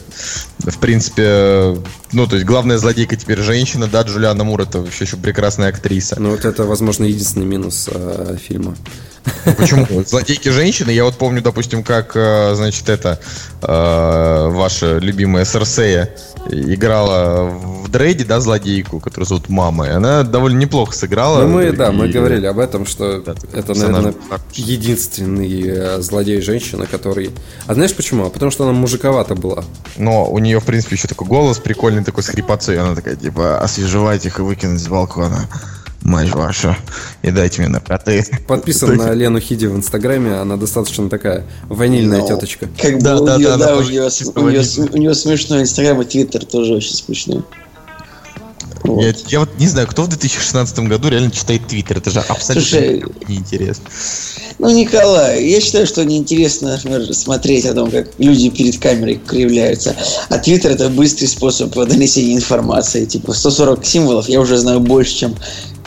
в 0.59 0.79
принципе, 0.79 1.23
э, 1.25 1.77
ну 2.12 2.27
то 2.27 2.35
есть 2.35 2.47
главная 2.47 2.79
злодейка 2.79 3.14
теперь 3.14 3.40
женщина, 3.40 3.87
да, 3.87 4.03
Джулиана 4.03 4.42
Мур 4.42 4.61
это 4.62 4.81
вообще 4.81 5.05
еще 5.05 5.16
прекрасная 5.16 5.68
актриса. 5.68 6.16
Ну 6.18 6.31
вот 6.31 6.45
это, 6.45 6.64
возможно, 6.64 7.05
единственный 7.05 7.47
минус 7.47 7.88
а, 7.92 8.37
фильма. 8.37 8.72
Почему? 9.57 9.87
Злодейки 10.05 10.49
женщины, 10.49 10.91
я 10.91 11.05
вот 11.05 11.15
помню, 11.17 11.43
допустим, 11.43 11.83
как, 11.83 12.13
э, 12.17 12.55
значит, 12.55 12.89
это 12.89 13.21
э, 13.61 14.49
ваша 14.51 14.99
любимая 14.99 15.45
Серсея 15.45 16.15
играла 16.51 17.45
в 17.45 17.89
Дрейде, 17.89 18.25
да, 18.25 18.41
злодейку, 18.41 19.01
которую 19.01 19.27
зовут 19.27 19.49
Мама, 19.49 19.87
и 19.87 19.91
она 19.91 20.23
довольно 20.25 20.59
неплохо 20.59 20.95
сыграла. 20.95 21.43
Ну 21.43 21.49
мы, 21.49 21.73
да, 21.73 21.89
И- 21.89 21.93
мы 21.93 22.09
говорили 22.09 22.47
об 22.47 22.59
этом, 22.59 22.87
что 22.87 23.21
Да, 23.21 23.35
это, 23.53 23.75
наверное, 23.79 24.15
единственный 24.55 25.63
э, 25.67 26.01
злодей 26.01 26.41
женщина, 26.41 26.87
который... 26.87 27.31
А 27.67 27.75
знаешь 27.75 27.95
почему? 27.95 28.27
А 28.27 28.31
Потому 28.31 28.51
что 28.51 28.65
она 28.65 28.73
мужиковата 28.73 29.35
была. 29.35 29.65
Но 29.97 30.31
у 30.31 30.39
нее, 30.39 30.59
в 30.59 30.65
принципе, 30.65 30.97
еще 30.97 31.07
такой 31.09 31.29
голос 31.29 31.59
прикольный, 31.59 32.03
такой 32.03 32.23
с 32.23 32.29
хрипотцой. 32.29 32.79
Она 32.79 32.95
такая, 32.95 33.17
типа, 33.17 33.61
освежевать 33.61 34.25
их 34.27 34.39
и 34.39 34.43
выкинуть 34.43 34.81
с 34.81 34.89
балкона. 34.89 35.49
Мать 36.03 36.35
ваша. 36.35 36.77
И 37.23 37.31
дайте 37.31 37.62
мне 37.62 37.71
наркоты. 37.71 38.25
Подписан 38.47 38.97
на 38.97 39.12
Лену 39.12 39.41
Хиди 39.41 39.67
в 39.67 39.77
Инстаграме, 39.77 40.35
она 40.35 40.57
достаточно 40.57 41.09
такая 41.09 41.45
ванильная 41.69 42.27
теточка. 42.27 42.69
Как 42.81 42.95
бы 42.95 43.01
Да, 43.01 43.21
у 43.21 43.27
да, 43.27 43.37
нее, 43.37 43.49
да, 43.49 43.57
да, 43.57 43.77
у 43.77 43.83
нее, 43.83 44.09
у, 44.35 44.49
нее, 44.49 44.88
у 44.93 44.97
нее 44.97 45.15
смешной 45.15 45.62
инстаграм 45.62 46.01
и 46.03 46.05
твиттер 46.05 46.45
тоже 46.45 46.75
очень 46.75 46.95
смешной. 46.95 47.45
Вот. 48.85 49.03
Я, 49.05 49.15
я 49.29 49.41
вот 49.41 49.51
не 49.59 49.69
знаю, 49.69 49.87
кто 49.87 50.03
в 50.03 50.09
2016 50.09 50.79
году 50.81 51.09
реально 51.09 51.31
читает 51.31 51.67
Твиттер. 51.69 51.99
Это 51.99 52.11
же 52.11 52.21
абсолютно 52.21 52.69
Слушай, 52.69 53.05
неинтересно. 53.29 53.85
Ну, 54.59 54.71
Николай, 54.71 55.45
я 55.47 55.61
считаю, 55.61 55.87
что 55.87 56.05
неинтересно, 56.05 56.73
например, 56.73 57.15
смотреть 57.15 57.65
о 57.67 57.75
том, 57.75 57.91
как 57.91 58.09
люди 58.19 58.51
перед 58.51 58.79
камерой 58.79 59.21
кривляются. 59.25 59.95
А 60.29 60.38
Твиттер 60.38 60.73
это 60.73 60.88
быстрый 60.88 61.27
способ 61.27 61.73
донесения 61.73 62.35
информации. 62.35 63.05
Типа 63.05 63.33
140 63.33 63.85
символов 63.85 64.29
я 64.29 64.41
уже 64.41 64.59
знаю 64.59 64.81
больше, 64.81 65.15
чем 65.15 65.37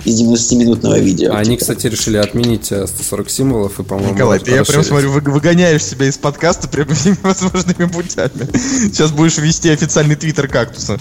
из 0.05 0.21
90-минутного 0.21 0.99
видео. 0.99 1.33
А 1.33 1.37
они, 1.39 1.51
Типа, 1.51 1.61
кстати, 1.61 1.87
решили 1.87 2.17
отменить 2.17 2.71
э, 2.71 2.85
140 2.87 3.29
символов 3.29 3.79
и, 3.79 3.83
по-моему, 3.83 4.13
Николай, 4.13 4.39
ты 4.39 4.51
я 4.51 4.63
прям 4.63 4.83
смотрю, 4.83 5.11
вы- 5.11 5.19
выгоняешь 5.31 5.83
себя 5.83 6.05
из 6.07 6.17
подкаста 6.17 6.67
прям 6.67 6.87
всеми 6.95 7.17
возможными 7.23 7.89
путями. 7.89 8.47
Сейчас 8.87 9.11
будешь 9.11 9.37
вести 9.37 9.69
официальный 9.69 10.15
твиттер 10.15 10.47
кактуса. 10.47 10.99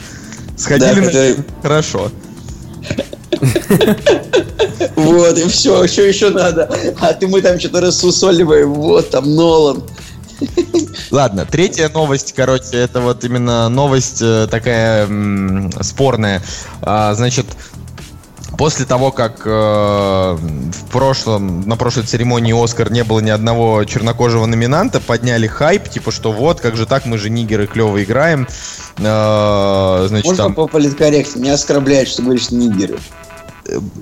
Сходили 0.57 0.89
Да, 0.91 0.97
на... 1.01 1.07
который- 1.07 1.37
Хорошо. 1.63 2.11
Вот, 4.97 5.39
и 5.39 5.49
все, 5.49 5.87
что 5.87 6.03
еще 6.03 6.31
надо? 6.31 6.71
А 7.01 7.13
ты 7.13 7.27
мы 7.27 7.43
там 7.43 7.59
что-то 7.59 7.81
рассусоливаем, 7.81 8.73
вот 8.73 9.11
там 9.11 9.35
Нолан. 9.35 9.83
Ладно, 11.11 11.47
третья 11.51 11.89
новость, 11.89 12.33
короче, 12.37 12.77
это 12.77 13.01
вот 13.01 13.25
именно 13.25 13.69
новость 13.69 14.19
э, 14.21 14.49
такая 14.51 15.07
м, 15.07 15.71
спорная. 15.83 16.43
А, 16.83 17.15
значит, 17.15 17.47
После 18.59 18.85
того, 18.85 19.11
как 19.11 19.43
э, 19.45 19.51
в 19.51 20.91
прошлом, 20.91 21.63
на 21.63 21.77
прошлой 21.77 22.05
церемонии 22.05 22.53
Оскар 22.53 22.91
не 22.91 23.03
было 23.05 23.21
ни 23.21 23.31
одного 23.31 23.85
чернокожего 23.85 24.47
номинанта, 24.47 25.01
подняли 25.01 25.47
хайп, 25.47 25.89
типа, 25.89 26.13
что 26.13 26.33
вот, 26.33 26.61
как 26.61 26.77
же 26.77 26.87
так, 26.87 27.07
мы 27.07 27.19
же 27.19 27.31
нигеры 27.31 27.67
клево 27.67 28.03
играем. 28.03 28.47
Э, 28.99 30.07
значит, 30.09 30.27
Можно 30.27 30.45
там, 30.45 30.55
по 30.55 30.67
политкорректно? 30.67 31.41
Меня 31.41 31.55
оскорбляет, 31.55 32.09
что 32.09 32.23
говоришь 32.23 32.51
нигеры. 32.51 32.99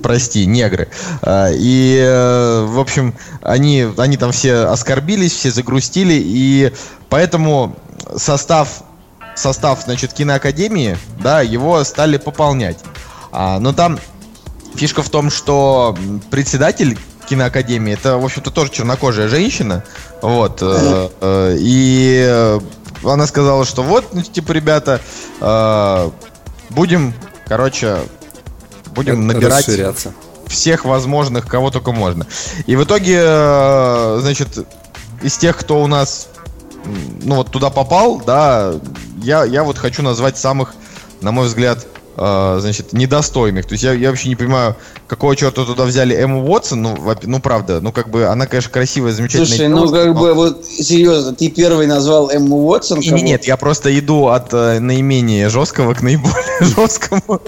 прости, 0.03 0.45
негры. 0.45 0.89
А, 1.23 1.51
И, 1.53 1.99
э, 1.99 2.67
в 2.67 2.79
общем, 2.79 3.15
они, 3.43 3.89
они 3.97 4.17
там 4.17 4.33
все 4.33 4.67
оскорбились, 4.67 5.33
все 5.33 5.51
загрустили, 5.51 6.15
и 6.15 6.73
поэтому 7.09 7.77
состав, 8.17 8.83
состав, 9.35 9.83
значит, 9.85 10.13
киноакадемии, 10.13 10.99
да, 11.23 11.41
его 11.41 11.83
стали 11.85 12.19
пополнять. 12.19 12.79
А, 13.31 13.59
но 13.59 13.73
там 13.73 13.99
фишка 14.75 15.03
в 15.03 15.11
том, 15.11 15.31
что 15.31 15.97
председатель 16.31 16.99
киноакадемии, 17.29 17.95
это, 17.95 18.19
в 18.19 18.25
общем-то, 18.25 18.51
тоже 18.51 18.71
чернокожая 18.71 19.29
женщина, 19.29 19.85
вот, 20.21 20.59
э, 20.61 21.09
э, 21.21 21.57
и 21.59 22.59
она 23.05 23.27
сказала, 23.27 23.65
что 23.65 23.83
вот, 23.83 24.13
ну, 24.13 24.23
типа, 24.23 24.53
ребята, 24.53 25.01
э, 25.41 26.11
будем, 26.71 27.15
короче, 27.47 27.99
будем 28.95 29.27
набирать 29.27 29.67
всех 30.47 30.85
возможных, 30.85 31.47
кого 31.47 31.71
только 31.71 31.93
можно. 31.93 32.27
И 32.67 32.77
в 32.77 32.85
итоге, 32.85 33.21
э, 33.23 34.19
значит, 34.21 34.67
из 35.23 35.37
тех, 35.39 35.57
кто 35.57 35.83
у 35.83 35.87
нас, 35.87 36.29
ну 37.23 37.37
вот 37.37 37.51
туда 37.51 37.71
попал, 37.71 38.21
да, 38.25 38.75
я, 39.23 39.45
я 39.45 39.65
вот 39.65 39.79
хочу 39.79 40.03
назвать 40.03 40.37
самых, 40.37 40.75
на 41.21 41.33
мой 41.33 41.47
взгляд, 41.47 41.87
значит, 42.17 42.93
недостойных. 42.93 43.67
То 43.67 43.73
есть 43.73 43.85
я, 43.85 43.93
я 43.93 44.11
вообще 44.11 44.29
не 44.29 44.37
понимаю, 44.37 44.77
какого 45.07 45.37
черта 45.37 45.65
туда 45.65 45.85
взяли 45.85 46.15
Эмму 46.17 46.45
Уотсон, 46.47 46.83
ну, 46.83 46.99
ну 47.23 47.41
правда, 47.41 47.81
ну 47.81 47.93
как 47.93 48.09
бы 48.11 48.27
она, 48.27 48.47
конечно, 48.47 48.71
красивая, 48.71 49.13
замечательная. 49.13 49.47
Слушай, 49.47 49.69
ну 49.69 49.87
девушка, 49.87 50.05
как 50.07 50.15
но- 50.15 50.21
бы 50.21 50.35
вот 50.35 50.65
серьезно, 50.67 51.35
ты 51.35 51.49
первый 51.51 51.87
назвал 51.87 52.31
Эмму 52.31 52.57
Уотсон. 52.67 53.01
Не, 53.01 53.23
нет, 53.23 53.45
я 53.45 53.57
просто 53.57 53.97
иду 53.99 54.29
от 54.29 54.53
э, 54.53 54.79
наименее 54.79 55.49
жесткого 55.49 55.95
к 55.95 56.03
наиболее 56.03 56.35
жесткому. 56.61 57.41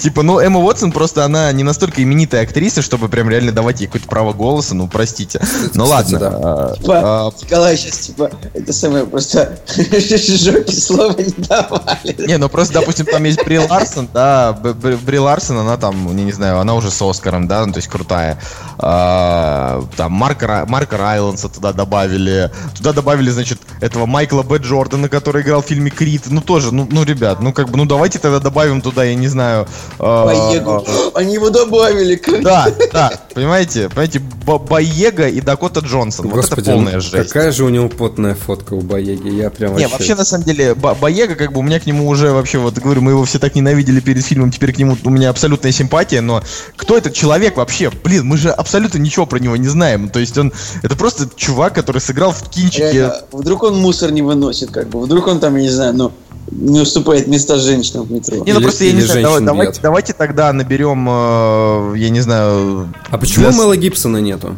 Типа, 0.00 0.22
ну, 0.22 0.38
Эмма 0.40 0.60
Уотсон 0.60 0.92
просто 0.92 1.24
она 1.24 1.50
не 1.52 1.62
настолько 1.64 2.02
именитая 2.02 2.42
актриса, 2.42 2.82
чтобы 2.82 3.08
прям 3.08 3.28
реально 3.30 3.52
давать 3.52 3.80
ей 3.80 3.86
какое-то 3.86 4.08
право 4.08 4.32
голоса, 4.32 4.74
ну, 4.74 4.88
простите. 4.88 5.40
Ну 5.74 5.86
ладно. 5.86 6.18
да. 6.18 6.30
а, 6.42 6.74
Типа, 6.76 7.00
а, 7.02 7.32
Николай 7.42 7.76
сейчас, 7.76 7.98
типа, 7.98 8.30
это 8.54 8.72
самое, 8.72 9.04
просто 9.06 9.58
жопе 9.76 10.72
слова 10.72 11.14
не 11.18 11.32
давали. 11.38 12.26
Не, 12.26 12.38
ну 12.38 12.48
просто, 12.48 12.74
допустим, 12.74 13.06
там 13.06 13.24
есть 13.24 13.42
Бри 13.44 13.58
Ларсон, 13.58 13.97
да, 14.06 14.52
Б- 14.52 14.74
Б- 14.74 14.96
Бри 14.96 15.18
Ларсон, 15.18 15.58
она 15.58 15.76
там, 15.76 16.16
я 16.16 16.24
не 16.24 16.32
знаю, 16.32 16.58
она 16.60 16.74
уже 16.74 16.90
с 16.90 17.02
Оскаром, 17.02 17.48
да, 17.48 17.64
ну, 17.66 17.72
то 17.72 17.78
есть 17.78 17.88
крутая. 17.88 18.38
А, 18.80 19.82
Там 19.96 20.12
Марка, 20.12 20.64
Марка 20.68 20.96
Райланса 20.96 21.48
туда 21.48 21.72
добавили. 21.72 22.50
Туда 22.76 22.92
добавили, 22.92 23.30
значит, 23.30 23.58
этого 23.80 24.06
Майкла 24.06 24.42
Б. 24.42 24.58
Джордана, 24.58 25.08
который 25.08 25.42
играл 25.42 25.62
в 25.62 25.66
фильме 25.66 25.90
Крит. 25.90 26.24
Ну, 26.26 26.40
тоже, 26.40 26.72
ну, 26.72 26.86
ну, 26.90 27.02
ребят, 27.02 27.40
ну, 27.40 27.52
как 27.52 27.70
бы, 27.70 27.76
ну, 27.76 27.86
давайте 27.86 28.18
тогда 28.20 28.38
добавим 28.38 28.80
туда, 28.80 29.02
я 29.04 29.14
не 29.16 29.26
знаю... 29.28 29.66
а, 29.98 30.26
Боегу. 30.26 30.86
Они 31.14 31.34
его 31.34 31.50
добавили. 31.50 32.14
как- 32.16 32.42
Да, 32.42 32.68
да, 32.92 33.12
понимаете, 33.34 33.88
понимаете, 33.88 34.20
Б- 34.20 34.58
Боега 34.58 35.26
и 35.28 35.40
Дакота 35.40 35.80
Джонсон. 35.80 36.26
вот 36.28 36.38
это 36.38 36.40
Господи, 36.42 36.70
полная 36.72 36.94
ну, 36.94 37.00
жесть. 37.00 37.32
какая 37.32 37.50
же 37.52 37.64
у 37.64 37.68
него 37.68 37.88
потная 37.88 38.34
фотка 38.36 38.74
у 38.74 38.80
Боеги. 38.80 39.28
Я 39.28 39.50
прям 39.50 39.72
Не, 39.76 39.82
вообще... 39.84 39.92
вообще, 39.98 40.14
на 40.14 40.24
самом 40.24 40.44
деле, 40.44 40.74
Боега, 40.76 41.34
как 41.34 41.52
бы, 41.52 41.60
у 41.60 41.62
меня 41.62 41.80
к 41.80 41.86
нему 41.86 42.06
уже 42.06 42.30
вообще, 42.30 42.58
вот, 42.58 42.78
говорю, 42.78 43.00
мы 43.02 43.10
его 43.12 43.24
все 43.24 43.38
так 43.40 43.56
ненавидели 43.56 43.98
перед 44.00 44.24
фильмом, 44.24 44.52
теперь 44.52 44.72
к 44.72 44.78
нему 44.78 44.96
у 45.04 45.10
меня 45.10 45.30
абсолютная 45.30 45.72
симпатия, 45.72 46.20
но 46.20 46.42
кто 46.76 46.96
этот 46.96 47.12
человек 47.14 47.56
вообще? 47.56 47.90
Блин, 48.04 48.24
мы 48.24 48.36
же 48.36 48.50
абсолютно 48.50 48.67
ничего 48.98 49.26
про 49.26 49.38
него 49.38 49.56
не 49.56 49.68
знаем. 49.68 50.08
То 50.08 50.20
есть 50.20 50.36
он, 50.38 50.52
это 50.82 50.96
просто 50.96 51.28
чувак, 51.36 51.74
который 51.74 52.00
сыграл 52.00 52.32
в 52.32 52.48
кинчике. 52.50 52.92
Реально, 52.92 53.22
вдруг 53.32 53.62
он 53.62 53.78
мусор 53.80 54.10
не 54.12 54.22
выносит, 54.22 54.70
как 54.70 54.88
бы. 54.88 55.00
Вдруг 55.00 55.26
он 55.26 55.40
там, 55.40 55.56
я 55.56 55.62
не 55.62 55.70
знаю, 55.70 55.94
ну, 55.94 56.12
не 56.50 56.80
уступает 56.80 57.26
места 57.26 57.58
женщинам 57.58 58.06
в 58.06 58.12
метро. 58.12 58.36
Не, 58.36 58.52
ну 58.52 58.58
Или- 58.58 58.64
просто 58.64 58.84
я 58.84 58.92
не 58.92 59.02
знаю, 59.02 59.22
давай- 59.22 59.44
давайте, 59.44 59.80
давайте 59.82 60.12
тогда 60.12 60.52
наберем, 60.52 61.06
э, 61.08 61.98
я 61.98 62.08
не 62.10 62.20
знаю, 62.20 62.92
А 63.10 63.18
почему 63.18 63.48
для- 63.48 63.56
Мэла 63.56 63.76
Гибсона 63.76 64.18
нету? 64.18 64.56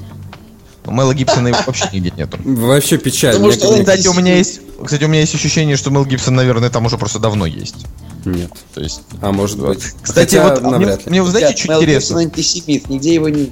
Мэла 0.86 1.14
Гибсона 1.14 1.48
его 1.48 1.58
вообще 1.66 1.88
нигде 1.92 2.12
нету. 2.16 2.38
Вообще 2.44 2.98
печаль. 2.98 3.32
Потому 3.32 3.48
Мне 3.50 3.56
что 3.58 3.68
он- 3.68 3.80
Кстати, 3.80 4.08
у 4.08 4.14
меня 4.14 4.36
есть, 4.36 4.61
кстати, 4.82 5.04
у 5.04 5.08
меня 5.08 5.20
есть 5.20 5.34
ощущение, 5.34 5.76
что 5.76 5.90
Мэл 5.90 6.04
Гибсон, 6.04 6.34
наверное, 6.34 6.70
там 6.70 6.86
уже 6.86 6.96
просто 6.98 7.18
давно 7.18 7.46
есть. 7.46 7.76
Нет. 8.24 8.50
То 8.74 8.80
есть, 8.80 9.02
А 9.20 9.30
может 9.32 9.58
быть. 9.58 9.82
кстати, 10.02 10.36
Хотя 10.36 10.48
вот 10.48 10.62
а 10.64 10.78
мне, 10.78 10.98
мне 11.06 11.22
вот 11.22 11.30
знаете, 11.30 11.56
что 11.56 11.68
Мел 11.68 11.80
интересно? 11.82 12.00
Гибсон 12.00 12.18
антисемит, 12.18 12.88
нигде 12.88 13.14
его 13.14 13.28
не... 13.28 13.50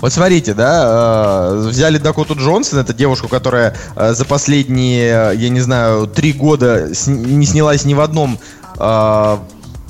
Вот 0.00 0.12
смотрите, 0.12 0.54
да, 0.54 1.50
э, 1.52 1.68
взяли 1.68 1.98
Дакоту 1.98 2.34
Джонсон, 2.34 2.78
это 2.78 2.94
девушку, 2.94 3.28
которая 3.28 3.76
э, 3.96 4.14
за 4.14 4.24
последние, 4.24 5.32
э, 5.32 5.36
я 5.36 5.48
не 5.50 5.60
знаю, 5.60 6.06
три 6.06 6.32
года 6.32 6.88
не 7.06 7.46
снялась 7.46 7.84
ни 7.84 7.94
в 7.94 8.00
одном 8.00 8.38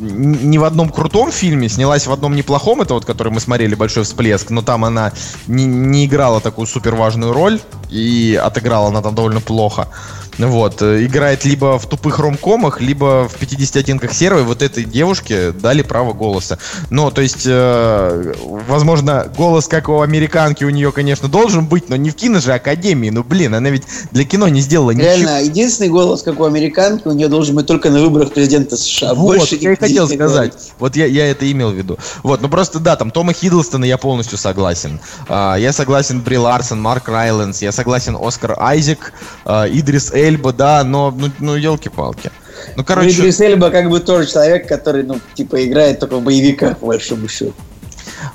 ни 0.01 0.57
в 0.57 0.65
одном 0.65 0.89
крутом 0.89 1.31
фильме, 1.31 1.69
снялась 1.69 2.07
в 2.07 2.13
одном 2.13 2.35
неплохом, 2.35 2.81
это 2.81 2.95
вот, 2.95 3.05
который 3.05 3.33
мы 3.33 3.39
смотрели, 3.39 3.75
«Большой 3.75 4.05
всплеск», 4.05 4.49
но 4.49 4.63
там 4.63 4.87
она 4.87 5.13
не, 5.47 5.67
не 5.67 6.07
играла 6.07 6.41
такую 6.41 6.67
супер 6.67 6.95
важную 6.95 7.35
роль, 7.35 7.61
и 7.91 8.41
отыграла 8.43 8.89
она 8.89 9.03
там 9.03 9.15
довольно 9.15 9.41
плохо. 9.41 9.89
Вот, 10.47 10.83
э, 10.83 11.05
играет 11.05 11.45
либо 11.45 11.79
в 11.79 11.87
тупых 11.87 12.19
ромкомах, 12.19 12.81
либо 12.81 13.29
в 13.29 13.37
50 13.37 13.77
оттенках 13.77 14.13
серого, 14.13 14.41
и 14.41 14.45
вот 14.45 14.63
этой 14.63 14.85
девушке 14.85 15.53
дали 15.53 15.83
право 15.83 16.13
голоса. 16.13 16.59
Ну, 16.91 17.11
то 17.11 17.21
есть, 17.21 17.45
э, 17.47 18.35
возможно, 18.69 19.31
голос, 19.37 19.69
как 19.69 19.89
у 19.89 20.01
американки, 20.01 20.65
у 20.65 20.71
нее, 20.71 20.93
конечно, 20.93 21.29
должен 21.29 21.67
быть, 21.67 21.89
но 21.89 21.97
не 21.97 22.11
в 22.11 22.15
кино 22.15 22.41
же 22.41 22.53
Академии. 22.53 23.11
Ну, 23.11 23.23
блин, 23.23 23.55
она 23.55 23.71
ведь 23.71 23.85
для 24.13 24.25
кино 24.25 24.49
не 24.49 24.61
сделала 24.61 24.93
ничего. 24.93 25.07
Реально, 25.07 25.43
единственный 25.43 25.89
голос, 25.89 26.23
как 26.23 26.41
у 26.41 26.45
американки, 26.45 27.07
у 27.07 27.13
нее 27.13 27.29
должен 27.29 27.57
быть 27.57 27.67
только 27.67 27.91
на 27.91 28.01
выборах 28.01 28.33
президента 28.33 28.77
США. 28.77 29.15
Вот, 29.15 29.39
Больше 29.39 29.57
я 29.57 29.73
и 29.73 29.77
хотел 29.77 30.09
сказать. 30.09 30.53
Вот 30.79 30.97
я, 30.97 31.07
я 31.07 31.27
это 31.27 31.51
имел 31.51 31.71
в 31.71 31.75
виду. 31.75 31.99
Вот, 32.23 32.41
ну 32.41 32.49
просто 32.49 32.79
да, 32.79 32.97
там 32.97 33.11
Тома 33.11 33.33
Хиддлстона 33.33 33.85
я 33.85 33.99
полностью 33.99 34.39
согласен. 34.39 35.01
А, 35.29 35.57
я 35.57 35.73
согласен 35.73 36.21
Бри 36.21 36.39
Ларсон, 36.39 36.81
Марк 36.81 37.09
Райланс, 37.09 37.63
я 37.63 37.73
согласен 37.73 38.17
Оскар 38.21 38.57
Айзек, 38.59 39.13
а, 39.45 39.67
Идрис 39.67 40.13
Эльба, 40.31 40.53
да, 40.53 40.85
но, 40.85 41.11
ну, 41.11 41.31
ну 41.39 41.57
елки-палки. 41.57 42.31
Ну, 42.69 42.73
Ну, 42.77 42.85
короче, 42.85 43.11
Идрис 43.11 43.41
Эльба 43.41 43.71
как 43.71 43.89
бы 43.89 44.01
тоже 44.01 44.31
человек, 44.31 44.69
который, 44.69 45.03
ну, 45.03 45.19
типа, 45.35 45.65
играет 45.67 45.99
только 46.01 46.17
в 46.17 46.23
боевиках, 46.23 46.79
по 46.79 46.87
большому 46.87 47.29
счету. 47.29 47.55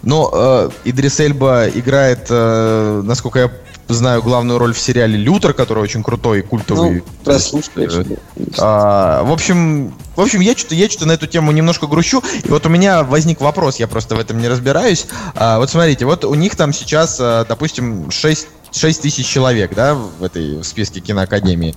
но 0.03 0.31
э, 0.33 0.69
Идрис 0.89 1.19
Эльба 1.19 1.67
играет, 1.67 2.27
э, 2.29 3.01
насколько 3.03 3.39
я 3.39 3.51
знаю, 3.93 4.21
главную 4.23 4.57
роль 4.57 4.73
в 4.73 4.79
сериале 4.79 5.17
Лютер, 5.17 5.53
который 5.53 5.83
очень 5.83 6.03
крутой 6.03 6.39
и 6.39 6.41
культовый. 6.41 6.95
Ну, 6.95 7.03
прослушаешь. 7.23 7.93
Э. 7.93 8.43
А, 8.57 9.23
в 9.23 9.31
общем, 9.31 9.93
в 10.15 10.21
общем, 10.21 10.39
я 10.39 10.55
что-то 10.55 10.75
я 10.75 10.89
что-то 10.89 11.05
на 11.05 11.11
эту 11.11 11.27
тему 11.27 11.51
немножко 11.51 11.87
грущу. 11.87 12.23
И 12.43 12.47
вот 12.47 12.65
у 12.65 12.69
меня 12.69 13.03
возник 13.03 13.41
вопрос, 13.41 13.77
я 13.77 13.87
просто 13.87 14.15
в 14.15 14.19
этом 14.19 14.39
не 14.39 14.47
разбираюсь. 14.47 15.05
А, 15.35 15.59
вот 15.59 15.69
смотрите, 15.69 16.05
вот 16.05 16.25
у 16.25 16.33
них 16.33 16.55
там 16.55 16.73
сейчас, 16.73 17.17
а, 17.19 17.45
допустим, 17.45 18.09
6, 18.09 18.47
6 18.75 19.01
тысяч 19.01 19.25
человек, 19.27 19.73
да, 19.73 19.93
в 19.95 20.23
этой 20.23 20.57
в 20.57 20.63
списке 20.63 20.99
киноакадемии. 20.99 21.75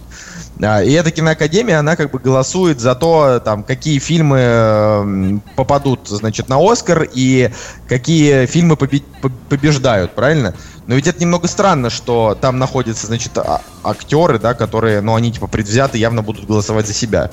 А, 0.61 0.83
И 0.83 0.91
эта 0.93 1.11
киноакадемия, 1.13 1.79
она 1.79 1.95
как 1.95 2.11
бы 2.11 2.19
голосует 2.19 2.81
за 2.81 2.95
то, 2.97 3.41
там, 3.45 3.63
какие 3.63 3.99
фильмы 4.01 5.41
попадут, 5.55 6.09
значит, 6.09 6.49
на 6.49 6.57
Оскар 6.59 7.09
и 7.15 7.51
какие 7.87 8.47
фильмы 8.47 8.75
побе- 8.75 9.05
по- 9.23 9.31
побеждают, 9.49 10.15
правильно? 10.15 10.55
Но 10.87 10.95
ведь 10.95 11.07
это 11.07 11.21
немного 11.21 11.47
странно, 11.49 11.91
что 11.91 12.37
там 12.41 12.59
находятся, 12.59 13.07
значит, 13.07 13.37
а- 13.39 13.61
актеры, 13.85 14.39
да, 14.39 14.55
которые, 14.55 15.01
ну, 15.01 15.15
они 15.15 15.31
типа 15.31 15.47
предвзяты, 15.47 15.99
явно 15.99 16.23
будут 16.23 16.47
голосовать 16.47 16.87
за 16.87 16.95
себя. 16.95 17.31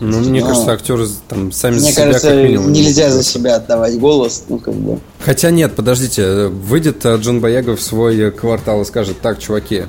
Ну, 0.00 0.20
мне 0.20 0.40
Ну, 0.40 0.46
кажется, 0.46 0.72
актеры 0.72 1.06
там 1.28 1.50
сами 1.50 1.78
за 1.78 1.80
Мне 1.80 1.92
себя 1.92 2.04
кажется, 2.04 2.28
как 2.28 2.36
минимум 2.36 2.72
не 2.72 2.82
нельзя 2.82 3.10
за 3.10 3.24
себя 3.24 3.56
отдавать 3.56 3.98
голос, 3.98 4.44
ну, 4.48 4.58
как 4.58 4.74
бы. 4.74 5.00
Хотя 5.20 5.50
нет, 5.50 5.74
подождите, 5.74 6.46
выйдет 6.46 7.04
э, 7.04 7.16
Джон 7.16 7.40
Бояга 7.40 7.76
в 7.76 7.82
свой 7.82 8.30
квартал 8.30 8.82
и 8.82 8.84
скажет, 8.84 9.20
так, 9.20 9.38
чуваки, 9.40 9.84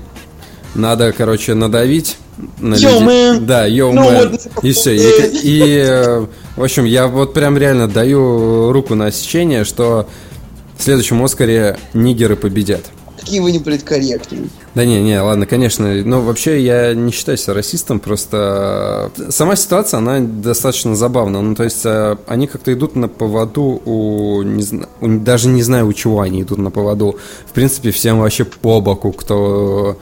надо, 0.73 1.11
короче, 1.11 1.53
надавить 1.53 2.17
на 2.59 2.75
людей». 2.75 2.99
man. 3.01 3.39
Да, 3.41 3.65
йоу, 3.65 3.93
Ну, 3.93 4.03
вот. 4.03 4.47
И 4.63 4.71
все. 4.71 4.95
И, 4.95 5.39
и, 5.43 5.83
э, 5.85 6.25
в 6.55 6.63
общем, 6.63 6.85
я 6.85 7.07
вот 7.07 7.33
прям 7.33 7.57
реально 7.57 7.87
даю 7.87 8.71
руку 8.71 8.95
на 8.95 9.07
отсечение, 9.07 9.63
что 9.63 10.07
в 10.77 10.83
следующем 10.83 11.23
Оскаре 11.23 11.77
нигеры 11.93 12.35
победят. 12.35 12.81
Какие 13.29 13.41
вы 13.41 13.51
неполиткорректные. 13.51 14.49
Да 14.73 14.85
не, 14.85 15.03
не, 15.03 15.21
ладно, 15.21 15.45
конечно. 15.45 15.93
Но 16.03 16.19
вообще 16.21 16.63
я 16.63 16.95
не 16.95 17.11
считаю 17.11 17.37
себя 17.37 17.53
расистом, 17.53 17.99
просто 17.99 19.11
э, 19.19 19.29
сама 19.29 19.55
ситуация, 19.55 19.99
она 19.99 20.19
достаточно 20.19 20.95
забавна. 20.95 21.39
Ну, 21.43 21.53
то 21.53 21.63
есть 21.63 21.85
э, 21.85 22.17
они 22.25 22.47
как-то 22.47 22.73
идут 22.73 22.95
на 22.95 23.07
поводу 23.07 23.83
у, 23.85 24.41
не 24.41 24.63
зна- 24.63 24.87
у- 24.99 25.19
даже 25.19 25.47
не 25.47 25.61
знаю, 25.61 25.85
у 25.85 25.93
чего 25.93 26.21
они 26.21 26.41
идут 26.41 26.57
на 26.57 26.71
поводу. 26.71 27.17
В 27.45 27.51
принципе, 27.51 27.91
всем 27.91 28.19
вообще 28.19 28.45
по 28.45 28.81
боку, 28.81 29.11
кто 29.11 29.99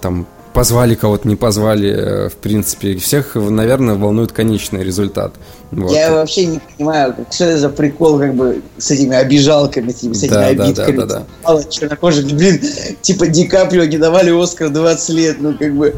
там 0.00 0.26
позвали 0.52 0.94
кого-то, 0.94 1.26
не 1.28 1.36
позвали, 1.36 1.90
э, 1.90 2.28
в 2.28 2.34
принципе. 2.34 2.96
Всех, 2.96 3.34
наверное, 3.34 3.94
волнует 3.94 4.32
конечный 4.32 4.82
результат. 4.84 5.34
Вот. 5.70 5.92
Я 5.92 6.12
вообще 6.12 6.46
не 6.46 6.60
понимаю, 6.76 7.14
что 7.30 7.44
это 7.44 7.58
за 7.58 7.68
прикол, 7.70 8.18
как 8.18 8.34
бы, 8.34 8.62
с 8.78 8.90
этими 8.90 9.16
обижалками, 9.16 9.92
типа, 9.92 10.14
с 10.14 10.22
этими 10.24 10.30
Да, 10.34 10.52
да, 10.54 10.64
обидками. 10.64 10.96
да, 10.96 11.06
да, 11.06 11.14
да. 11.20 11.26
Мало 11.44 11.64
чернокожих, 11.64 12.26
блин, 12.26 12.60
типа 13.00 13.26
Ди 13.26 13.46
Каприо 13.46 13.84
не 13.84 13.98
давали 13.98 14.30
Оскар 14.30 14.68
20 14.70 15.08
лет, 15.10 15.36
ну, 15.40 15.56
как 15.58 15.74
бы, 15.74 15.94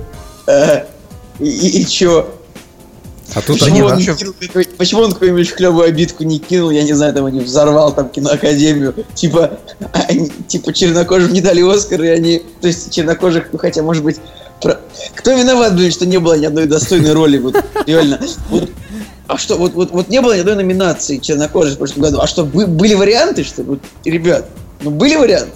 э, 0.47 0.85
и, 1.41 1.83
и, 1.83 1.87
чё? 1.87 2.29
А 3.35 3.41
тут 3.41 3.59
Да 3.59 3.65
Почему, 3.65 3.75
не, 3.77 3.83
он 3.83 3.91
вообще- 3.91 4.15
кинул 4.15 4.35
почему 4.77 5.01
он 5.01 5.13
какую-нибудь 5.13 5.55
клевую 5.55 5.87
обидку 5.89 6.23
не 6.25 6.39
кинул, 6.39 6.71
я 6.71 6.85
не 6.85 6.93
знаю, 6.93 7.13
там 7.15 7.27
не 7.29 7.41
взорвал 7.41 7.93
там 7.93 8.09
киноакадемию, 8.11 8.95
типа, 9.15 9.59
они- 10.09 10.31
типа 10.47 10.73
чернокожим 10.73 11.33
не 11.33 11.41
дали 11.41 11.63
Оскар, 11.63 12.03
и 12.05 12.09
они, 12.09 12.43
то 12.61 12.69
есть 12.69 12.93
чернокожих, 12.93 13.47
ну 13.51 13.59
хотя, 13.59 13.83
может 13.83 14.05
быть, 14.05 14.19
кто 15.15 15.33
виноват, 15.33 15.75
блин, 15.75 15.91
что 15.91 16.07
не 16.07 16.19
было 16.19 16.39
ни 16.39 16.47
одной 16.47 16.67
достойной 16.67 17.13
роли, 17.13 17.39
вот, 17.39 17.57
реально, 17.87 18.21
вот, 18.49 18.71
а 19.27 19.39
что, 19.39 19.57
вот, 19.57 19.75
вот, 19.75 19.91
вот 19.91 20.09
не 20.09 20.21
было 20.21 20.35
ни 20.35 20.41
одной 20.41 20.57
номинации 20.57 21.19
чернокожих 21.19 21.75
в 21.75 21.79
прошлом 21.79 22.03
году, 22.03 22.21
а 22.21 22.27
что, 22.27 22.45
бы- 22.45 22.67
были 22.67 22.95
варианты, 22.95 23.45
что? 23.45 23.63
Вот, 23.63 23.81
ребят, 24.05 24.49
ну 24.83 24.91
были 24.91 25.17
варианты? 25.17 25.53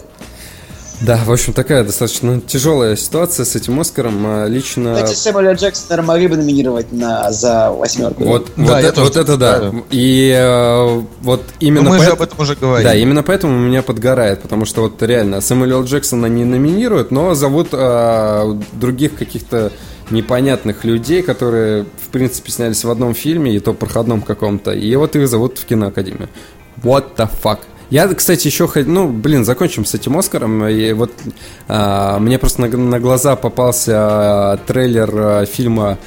Да, 1.01 1.21
в 1.25 1.31
общем, 1.31 1.53
такая 1.53 1.85
достаточно 1.85 2.41
тяжелая 2.41 2.97
ситуация 2.97 3.45
с 3.45 3.55
этим 3.55 3.79
Оскаром. 3.79 4.21
А, 4.27 4.47
Лично... 4.47 4.95
Кстати, 4.95 5.15
Сэмюэля 5.15 5.53
Джексона, 5.53 6.03
могли 6.03 6.27
бы 6.27 6.37
номинировать 6.37 6.93
на, 6.93 7.31
за 7.31 7.71
восьмерку. 7.71 8.25
Вот, 8.25 8.49
Да, 8.57 8.63
вот, 8.63 8.85
это, 8.85 9.01
вот 9.03 9.17
это 9.17 9.37
да. 9.37 9.73
И 9.91 10.33
э, 10.37 11.03
вот 11.21 11.43
именно 11.61 11.83
Ну, 11.85 11.91
мы 11.91 11.99
же 11.99 12.05
поэт- 12.07 12.13
об 12.15 12.23
этом 12.23 12.41
уже 12.41 12.57
говорили. 12.57 12.89
Да, 12.89 12.95
именно 12.95 13.23
поэтому 13.23 13.55
у 13.55 13.61
меня 13.61 13.83
подгорает, 13.83 14.43
потому 14.43 14.65
что 14.65 14.83
вот 14.83 15.01
реально 15.03 15.41
Сэмюэля 15.41 15.83
Джексона 15.83 16.27
не 16.27 16.45
номинируют, 16.45 17.13
но 17.13 17.35
зовут 17.35 17.69
э, 17.73 18.61
других 18.73 19.15
каких-то 19.15 19.71
непонятных 20.11 20.85
людей, 20.85 21.23
которые, 21.23 21.85
в 21.85 22.09
принципе, 22.09 22.51
снялись 22.51 22.83
в 22.83 22.91
одном 22.91 23.15
фильме, 23.15 23.55
и 23.55 23.61
то 23.61 23.73
проходном 23.73 24.23
каком-то, 24.23 24.73
и 24.73 24.97
вот 24.97 25.15
их 25.17 25.29
зовут 25.29 25.59
в 25.59 25.65
киноакадемию. 25.65 26.29
What 26.83 27.17
the 27.17 27.29
fuck? 27.43 27.59
Я, 27.91 28.07
кстати, 28.09 28.47
еще 28.47 28.69
хоть, 28.69 28.87
ну, 28.87 29.09
блин, 29.09 29.45
закончим 29.45 29.85
с 29.85 29.95
этим 29.95 30.19
Оскаром. 30.19 30.67
И 30.67 30.93
вот 30.93 31.13
а, 31.69 32.19
мне 32.19 32.39
просто 32.39 32.63
на, 32.63 32.69
на 32.69 33.01
глаза 33.01 33.35
попался 33.35 33.93
а, 33.97 34.57
трейлер 34.59 35.11
а, 35.15 35.47
фильма 35.47 35.99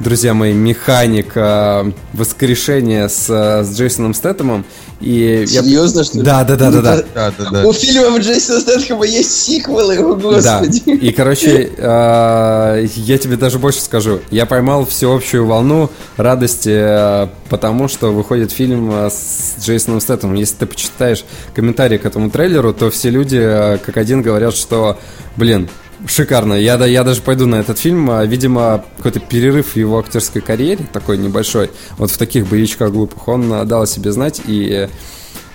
Друзья 0.00 0.32
мои, 0.32 0.54
механик 0.54 1.32
а, 1.34 1.92
воскрешение 2.14 3.06
с, 3.10 3.26
а, 3.28 3.62
с 3.62 3.76
Джейсоном 3.76 4.14
Стэттемом. 4.14 4.64
И 4.98 5.44
я- 5.46 5.62
Серьезно, 5.62 6.04
что 6.04 6.16
ли? 6.18 6.24
Да, 6.24 6.42
да, 6.42 6.56
да, 6.56 6.70
да, 6.70 6.80
да. 6.80 6.96
Да, 7.14 7.32
да, 7.38 7.50
да. 7.50 7.66
У 7.66 7.72
фильма 7.74 8.16
Джейсона 8.18 8.60
Стэтхэма 8.60 9.04
есть 9.04 9.30
сиквелы, 9.30 9.98
о 9.98 10.14
господи. 10.14 10.82
Да. 10.86 10.92
И, 10.92 11.12
короче, 11.12 11.70
э, 11.76 12.86
я 12.96 13.18
тебе 13.18 13.36
даже 13.36 13.58
больше 13.58 13.82
скажу. 13.82 14.20
Я 14.30 14.46
поймал 14.46 14.86
всеобщую 14.86 15.44
волну 15.44 15.90
радости, 16.16 16.70
э, 16.72 17.28
потому 17.50 17.88
что 17.88 18.10
выходит 18.10 18.52
фильм 18.52 18.90
э, 18.90 19.10
с 19.10 19.62
Джейсоном 19.62 20.00
Стэттемом. 20.00 20.34
Если 20.36 20.56
ты 20.56 20.64
почитаешь 20.66 21.26
комментарии 21.54 21.98
к 21.98 22.06
этому 22.06 22.30
трейлеру, 22.30 22.72
то 22.72 22.90
все 22.90 23.10
люди 23.10 23.38
э, 23.38 23.76
как 23.84 23.98
один 23.98 24.22
говорят, 24.22 24.54
что, 24.54 24.98
блин, 25.36 25.68
Шикарно. 26.06 26.54
Я, 26.54 26.76
да- 26.78 26.86
я 26.86 27.04
даже 27.04 27.20
пойду 27.22 27.46
на 27.46 27.56
этот 27.56 27.78
фильм. 27.78 28.10
А, 28.10 28.24
Видимо, 28.24 28.84
какой-то 28.96 29.20
перерыв 29.20 29.72
в 29.72 29.76
его 29.76 29.98
актерской 29.98 30.40
карьере, 30.40 30.86
такой 30.92 31.18
небольшой, 31.18 31.70
вот 31.98 32.10
в 32.10 32.18
таких 32.18 32.46
боевичках 32.48 32.90
глупых, 32.90 33.28
он 33.28 33.52
а, 33.52 33.64
дал 33.64 33.82
о 33.82 33.86
себе 33.86 34.12
знать, 34.12 34.40
и 34.46 34.88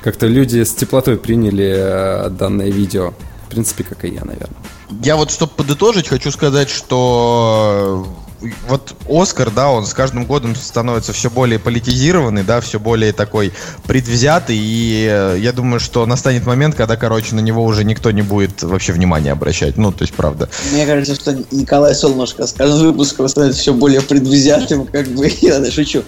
как-то 0.01 0.27
люди 0.27 0.63
с 0.63 0.73
теплотой 0.73 1.17
приняли 1.17 1.73
э, 1.75 2.29
данное 2.29 2.69
видео. 2.69 3.13
В 3.47 3.49
принципе, 3.49 3.83
как 3.83 4.05
и 4.05 4.09
я, 4.09 4.23
наверное. 4.23 4.55
Я 5.03 5.15
вот, 5.15 5.31
чтобы 5.31 5.51
подытожить, 5.55 6.07
хочу 6.07 6.29
сказать, 6.31 6.69
что 6.69 8.05
э, 8.07 8.24
вот 8.67 8.95
Оскар, 9.09 9.51
да, 9.51 9.69
он 9.69 9.85
с 9.85 9.93
каждым 9.93 10.25
годом 10.25 10.55
становится 10.55 11.13
все 11.13 11.29
более 11.29 11.59
политизированный, 11.59 12.43
да, 12.43 12.61
все 12.61 12.79
более 12.79 13.13
такой 13.13 13.53
предвзятый, 13.85 14.57
и 14.57 15.07
э, 15.09 15.37
я 15.39 15.51
думаю, 15.53 15.79
что 15.79 16.05
настанет 16.05 16.45
момент, 16.45 16.75
когда, 16.75 16.95
короче, 16.97 17.35
на 17.35 17.39
него 17.39 17.63
уже 17.63 17.83
никто 17.83 18.11
не 18.11 18.21
будет 18.21 18.63
вообще 18.63 18.91
внимания 18.93 19.31
обращать. 19.31 19.77
Ну, 19.77 19.91
то 19.91 20.03
есть, 20.03 20.13
правда. 20.13 20.49
Мне 20.71 20.85
кажется, 20.85 21.15
что 21.15 21.37
Николай 21.51 21.95
Солнышко 21.95 22.47
с 22.47 22.53
каждым 22.53 22.87
выпуском 22.87 23.27
становится 23.27 23.61
все 23.61 23.73
более 23.73 24.01
предвзятым, 24.01 24.85
как 24.85 25.07
бы, 25.07 25.31
я 25.41 25.69
шучу. 25.71 26.03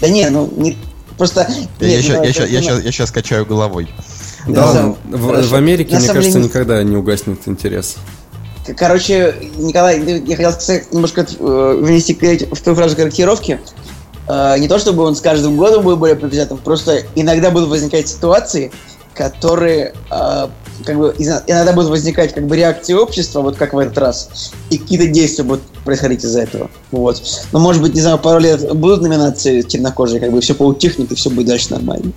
Да 0.00 0.08
не, 0.08 0.28
ну, 0.30 0.52
не, 0.56 0.76
просто... 1.16 1.48
Я, 1.80 1.88
нет, 1.88 2.04
ща- 2.04 2.16
ну, 2.18 2.24
я, 2.24 2.30
это, 2.30 2.46
я 2.46 2.62
ща- 2.62 2.80
я 2.80 2.92
сейчас 2.92 3.10
качаю 3.10 3.46
головой. 3.46 3.88
Да, 4.46 4.72
Да, 4.72 4.86
он- 4.86 4.96
в, 5.10 5.48
в 5.48 5.54
Америке, 5.54 5.94
На 5.94 5.98
мне 6.00 6.08
кажется, 6.08 6.32
деле- 6.32 6.44
никогда 6.44 6.82
не 6.82 6.96
угаснет 6.96 7.40
интерес. 7.46 7.96
Короче, 8.76 9.34
Николай, 9.56 10.00
я 10.00 10.36
хотел 10.36 10.52
сказать, 10.52 10.92
немножко 10.92 11.22
э, 11.22 11.78
внести 11.80 12.14
в 12.14 12.60
твою 12.60 12.76
фразу 12.76 12.96
корректировки. 12.96 13.60
Э, 14.28 14.56
не 14.58 14.68
то, 14.68 14.78
чтобы 14.78 15.02
он 15.04 15.16
с 15.16 15.20
каждым 15.20 15.56
годом 15.56 15.84
был 15.84 15.96
более 15.96 16.16
предвзятым, 16.16 16.58
просто 16.58 17.02
иногда 17.14 17.50
будут 17.50 17.68
возникать 17.68 18.08
ситуации, 18.08 18.70
которые 19.14 19.94
э, 20.10 20.48
как 20.84 20.96
бы 20.96 21.14
иногда 21.18 21.72
будут 21.72 21.90
возникать 21.90 22.34
как 22.34 22.46
бы 22.46 22.56
реакции 22.56 22.94
общества, 22.94 23.40
вот 23.40 23.56
как 23.56 23.72
в 23.72 23.78
этот 23.78 23.98
раз, 23.98 24.52
и 24.70 24.78
какие-то 24.78 25.06
действия 25.08 25.44
будут 25.44 25.62
происходить 25.84 26.24
из-за 26.24 26.42
этого. 26.42 26.70
Вот. 26.90 27.22
Но 27.52 27.58
может 27.58 27.82
быть, 27.82 27.94
не 27.94 28.00
знаю, 28.00 28.18
пару 28.18 28.38
лет 28.38 28.72
будут 28.76 29.02
номинации 29.02 29.62
темнокожие, 29.62 30.20
как 30.20 30.30
бы 30.30 30.40
все 30.40 30.54
поутихнет 30.54 31.10
и 31.10 31.14
все 31.14 31.30
будет 31.30 31.46
дальше 31.46 31.70
нормально. 31.70 32.12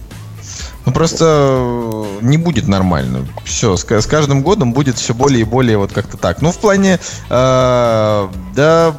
Ну 0.85 0.91
просто 0.91 1.25
э, 1.27 2.19
не 2.21 2.37
будет 2.37 2.67
нормально. 2.67 3.27
Все, 3.45 3.77
с, 3.77 3.83
ка- 3.83 4.01
с 4.01 4.07
каждым 4.07 4.41
годом 4.41 4.73
будет 4.73 4.97
все 4.97 5.13
более 5.13 5.41
и 5.41 5.43
более 5.43 5.77
вот 5.77 5.93
как-то 5.93 6.17
так. 6.17 6.41
Ну, 6.41 6.51
в 6.51 6.57
плане, 6.57 6.99
э, 7.29 8.27
да, 8.55 8.95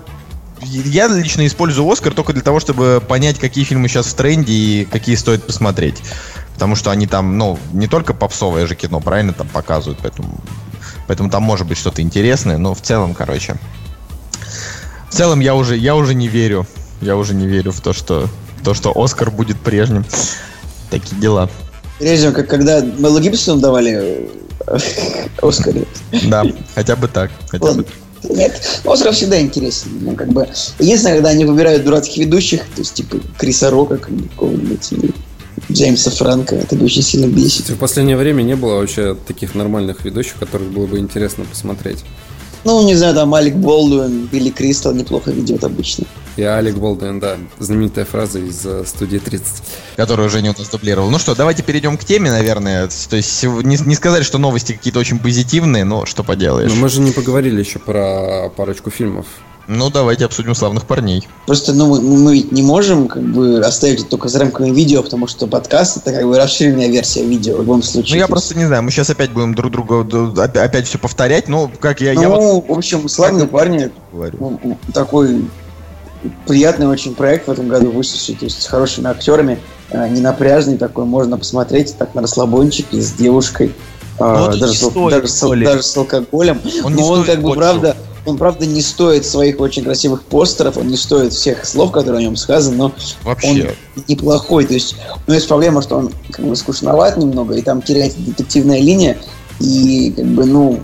я 0.61 1.09
лично 1.09 1.45
использую 1.47 1.91
Оскар 1.91 2.15
только 2.15 2.33
для 2.33 2.43
того, 2.43 2.61
чтобы 2.61 3.03
понять, 3.07 3.39
какие 3.39 3.65
фильмы 3.65 3.89
сейчас 3.89 4.07
в 4.07 4.15
тренде 4.15 4.53
и 4.53 4.85
какие 4.85 5.17
стоит 5.17 5.45
посмотреть. 5.45 6.01
Потому 6.55 6.77
что 6.77 6.93
они 6.93 7.07
там, 7.09 7.37
ну, 7.37 7.59
не 7.73 7.89
только 7.89 8.15
попсовое 8.15 8.67
же 8.67 8.77
кино, 8.77 9.01
правильно, 9.01 9.33
там 9.33 9.49
показывают, 9.49 9.99
поэтому, 10.01 10.39
поэтому 11.09 11.31
там 11.31 11.43
может 11.43 11.67
быть 11.67 11.79
что-то 11.79 12.03
интересное, 12.03 12.59
но 12.59 12.75
в 12.75 12.81
целом, 12.81 13.15
короче, 13.15 13.57
в 15.11 15.15
целом 15.15 15.41
я 15.41 15.57
уже, 15.57 15.77
я 15.77 15.97
уже 15.97 16.15
не 16.15 16.29
верю, 16.29 16.67
я 17.01 17.17
уже 17.17 17.35
не 17.35 17.49
верю 17.49 17.73
в 17.73 17.81
то, 17.81 17.93
что, 17.93 18.29
то, 18.63 18.75
что 18.75 18.93
Оскар 18.95 19.31
будет 19.33 19.59
прежним. 19.59 20.05
Такие 20.91 21.21
дела. 21.21 21.51
Прежде 22.03 22.33
как 22.33 22.49
когда 22.49 22.81
Мелу 22.81 23.21
Гибсону 23.21 23.61
давали 23.61 24.29
э, 24.67 24.79
Оскар. 25.41 25.73
Да, 26.29 26.45
хотя 26.75 26.97
бы 26.97 27.07
так. 27.07 27.31
Хотя 27.49 27.65
Ладно. 27.65 27.85
бы. 27.85 28.35
Нет, 28.35 28.61
Оскар 28.85 29.13
всегда 29.13 29.41
интересен. 29.41 29.91
Ну, 30.01 30.17
как 30.17 30.29
бы. 30.33 30.49
Единственное, 30.81 31.15
когда 31.15 31.31
они 31.31 31.45
выбирают 31.45 31.85
дурацких 31.85 32.25
ведущих, 32.25 32.63
то 32.75 32.81
есть, 32.81 32.95
типа, 32.95 33.19
Криса 33.39 33.71
Рока, 33.71 33.99
какого-нибудь, 33.99 34.93
или 34.93 35.13
Джеймса 35.71 36.11
Франка, 36.11 36.57
это 36.57 36.75
бы 36.75 36.87
очень 36.87 37.03
сильно 37.03 37.27
бесит. 37.27 37.69
В 37.69 37.77
последнее 37.77 38.17
время 38.17 38.43
не 38.43 38.57
было 38.57 38.79
вообще 38.79 39.17
таких 39.29 39.55
нормальных 39.55 40.05
ведущих, 40.05 40.41
которых 40.41 40.73
было 40.73 40.87
бы 40.87 40.99
интересно 40.99 41.45
посмотреть. 41.45 41.99
Ну, 42.65 42.85
не 42.85 42.97
знаю, 42.97 43.15
там 43.15 43.33
Алик 43.33 43.55
Болдуин, 43.55 44.27
Билли 44.27 44.51
Кристал 44.51 44.93
неплохо 44.93 45.31
ведет 45.31 45.63
обычно. 45.63 46.05
И 46.37 46.43
Алек 46.43 46.77
Болдуин, 46.77 47.21
да, 47.21 47.37
знаменитая 47.59 48.05
фраза 48.07 48.39
из 48.39 48.65
э, 48.65 48.85
студии 48.87 49.19
30. 49.19 49.63
Которую 49.97 50.31
Женя 50.31 50.55
у 50.57 50.59
нас 50.59 50.69
дублировал. 50.69 51.11
Ну 51.11 51.19
что, 51.19 51.35
давайте 51.35 51.63
перейдем 51.63 51.99
к 51.99 52.05
теме, 52.05 52.31
наверное. 52.31 52.89
То 53.11 53.17
есть 53.17 53.43
не, 53.43 53.77
не 53.77 53.95
сказать, 53.95 54.25
что 54.25 54.39
новости 54.39 54.73
какие-то 54.73 54.99
очень 54.99 55.19
позитивные, 55.19 55.85
но 55.85 56.07
что 56.07 56.25
поделаешь. 56.25 56.71
Но 56.71 56.77
мы 56.77 56.89
же 56.89 57.01
не 57.01 57.13
поговорили 57.13 57.61
еще 57.61 57.79
про 57.79 58.49
парочку 58.57 58.91
фильмов. 58.91 59.27
Ну 59.69 59.91
давайте 59.91 60.25
обсудим 60.25 60.55
славных 60.55 60.87
парней. 60.87 61.27
Просто, 61.47 61.73
ну, 61.73 61.87
мы, 61.87 62.01
мы 62.01 62.35
ведь 62.35 62.51
не 62.51 62.63
можем, 62.63 63.09
как 63.09 63.23
бы, 63.23 63.61
оставить 63.61 64.01
это 64.01 64.11
только 64.11 64.29
за 64.29 64.41
рамками 64.41 64.71
видео, 64.71 65.03
потому 65.03 65.27
что 65.29 65.47
подкаст 65.47 65.99
это 65.99 66.13
как 66.13 66.25
бы 66.25 66.37
расширенная 66.37 66.89
версия 66.89 67.25
видео 67.25 67.57
в 67.57 67.61
любом 67.61 67.83
случае. 67.83 68.15
Ну 68.15 68.21
я 68.21 68.27
просто 68.27 68.57
не 68.57 68.65
знаю, 68.65 68.83
мы 68.83 68.91
сейчас 68.91 69.11
опять 69.11 69.31
будем 69.31 69.55
друг 69.55 69.71
друга 69.71 70.33
опять 70.35 70.89
все 70.89 70.99
повторять. 70.99 71.49
Ну, 71.49 71.71
как 71.81 72.01
я, 72.01 72.13
я 72.13 72.29
вот 72.29 72.41
Ну, 72.41 72.65
в 72.67 72.77
общем, 72.77 73.09
славные 73.09 73.47
парни, 73.47 73.91
говорю. 74.13 74.37
Ну, 74.41 74.61
ну, 74.63 74.79
такой 74.93 75.45
приятный 76.47 76.87
очень 76.87 77.15
проект 77.15 77.49
в 77.49 77.51
этом 77.51 77.69
году 77.69 77.91
вышедший, 77.91 78.35
то 78.35 78.45
есть 78.45 78.63
с 78.63 78.67
хорошими 78.67 79.09
актерами, 79.09 79.59
э, 79.91 80.09
ненапряжный 80.09 80.79
такой, 80.79 81.05
можно 81.05 81.39
посмотреть 81.39 81.97
так 81.97 82.15
на 82.15 82.23
расслабончике 82.23 83.01
с 83.01 83.13
девушкой, 83.13 83.75
э, 84.19 84.25
Ну, 84.25 84.57
даже, 84.57 84.75
стоит, 84.75 85.11
даже, 85.11 85.29
с, 85.29 85.41
даже 85.41 85.83
с 85.83 85.97
алкоголем, 85.97 86.61
Он 86.85 86.95
но 86.95 87.09
он 87.09 87.25
как 87.25 87.41
бы 87.43 87.55
правда, 87.55 87.97
он 88.25 88.37
правда 88.37 88.67
не 88.67 88.83
стоит 88.83 89.27
своих 89.27 89.61
очень 89.61 89.83
красивых 89.83 90.23
постеров, 90.23 90.77
он 90.77 90.89
не 90.89 90.97
стоит 90.97 91.33
всех 91.33 91.65
слов, 91.65 91.91
которые 91.91 92.21
о 92.21 92.23
нем 92.23 92.37
сказаны, 92.37 92.77
но 92.77 92.93
Вообще. 93.25 93.75
он 93.97 94.03
неплохой. 94.07 94.65
То 94.65 94.75
есть 94.75 94.95
у 94.95 95.31
него 95.31 95.35
есть 95.35 95.49
проблема, 95.49 95.83
что 95.83 95.97
он 95.97 96.13
как 96.31 96.47
бы 96.47 96.55
скучноват 96.55 97.17
немного, 97.17 97.55
и 97.55 97.63
там 97.63 97.83
теряется 97.83 98.21
детективная 98.21 98.79
линия, 98.79 99.19
и 99.59 100.13
как 100.17 100.27
бы, 100.27 100.45
ну, 100.45 100.81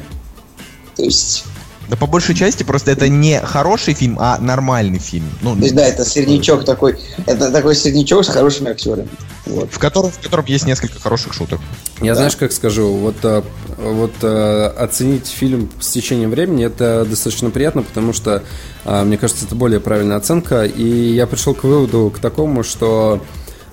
то 0.97 1.05
есть 1.05 1.45
Да 1.89 1.97
по 1.97 2.07
большей 2.07 2.35
части 2.35 2.63
просто 2.63 2.91
это 2.91 3.09
не 3.09 3.41
хороший 3.41 3.95
фильм, 3.95 4.19
а 4.21 4.39
нормальный 4.39 4.99
фильм. 4.99 5.27
Ну, 5.43 5.57
То 5.57 5.63
есть, 5.63 5.75
да, 5.75 5.87
это 5.87 6.05
среднячок 6.05 6.65
такой, 6.65 6.99
это 7.27 7.51
такой 7.51 7.75
среднячок 7.75 8.25
с 8.25 8.29
хорошими 8.29 8.71
актерами. 8.71 9.09
Вот. 9.47 9.73
в 9.73 9.79
котором, 9.79 10.11
в 10.11 10.19
котором 10.19 10.45
есть 10.45 10.67
несколько 10.67 11.01
хороших 11.01 11.33
шуток. 11.33 11.61
Я 12.03 12.15
знаешь, 12.15 12.37
как 12.37 12.53
скажу, 12.53 12.89
вот, 12.93 13.17
э, 13.23 13.43
вот 13.79 14.13
э, 14.21 14.73
оценить 14.77 15.27
фильм 15.27 15.71
с 15.81 15.89
течением 15.89 16.31
времени 16.31 16.67
это 16.67 17.07
достаточно 17.09 17.49
приятно, 17.49 17.83
потому 17.83 18.13
что, 18.13 18.43
э, 18.85 19.03
мне 19.05 19.17
кажется, 19.17 19.47
это 19.47 19.55
более 19.55 19.81
правильная 19.81 20.19
оценка. 20.19 20.65
И 20.65 21.15
я 21.15 21.27
пришел 21.27 21.55
к 21.55 21.65
выводу 21.65 22.13
к 22.15 22.19
такому, 22.19 22.63
что 22.63 23.23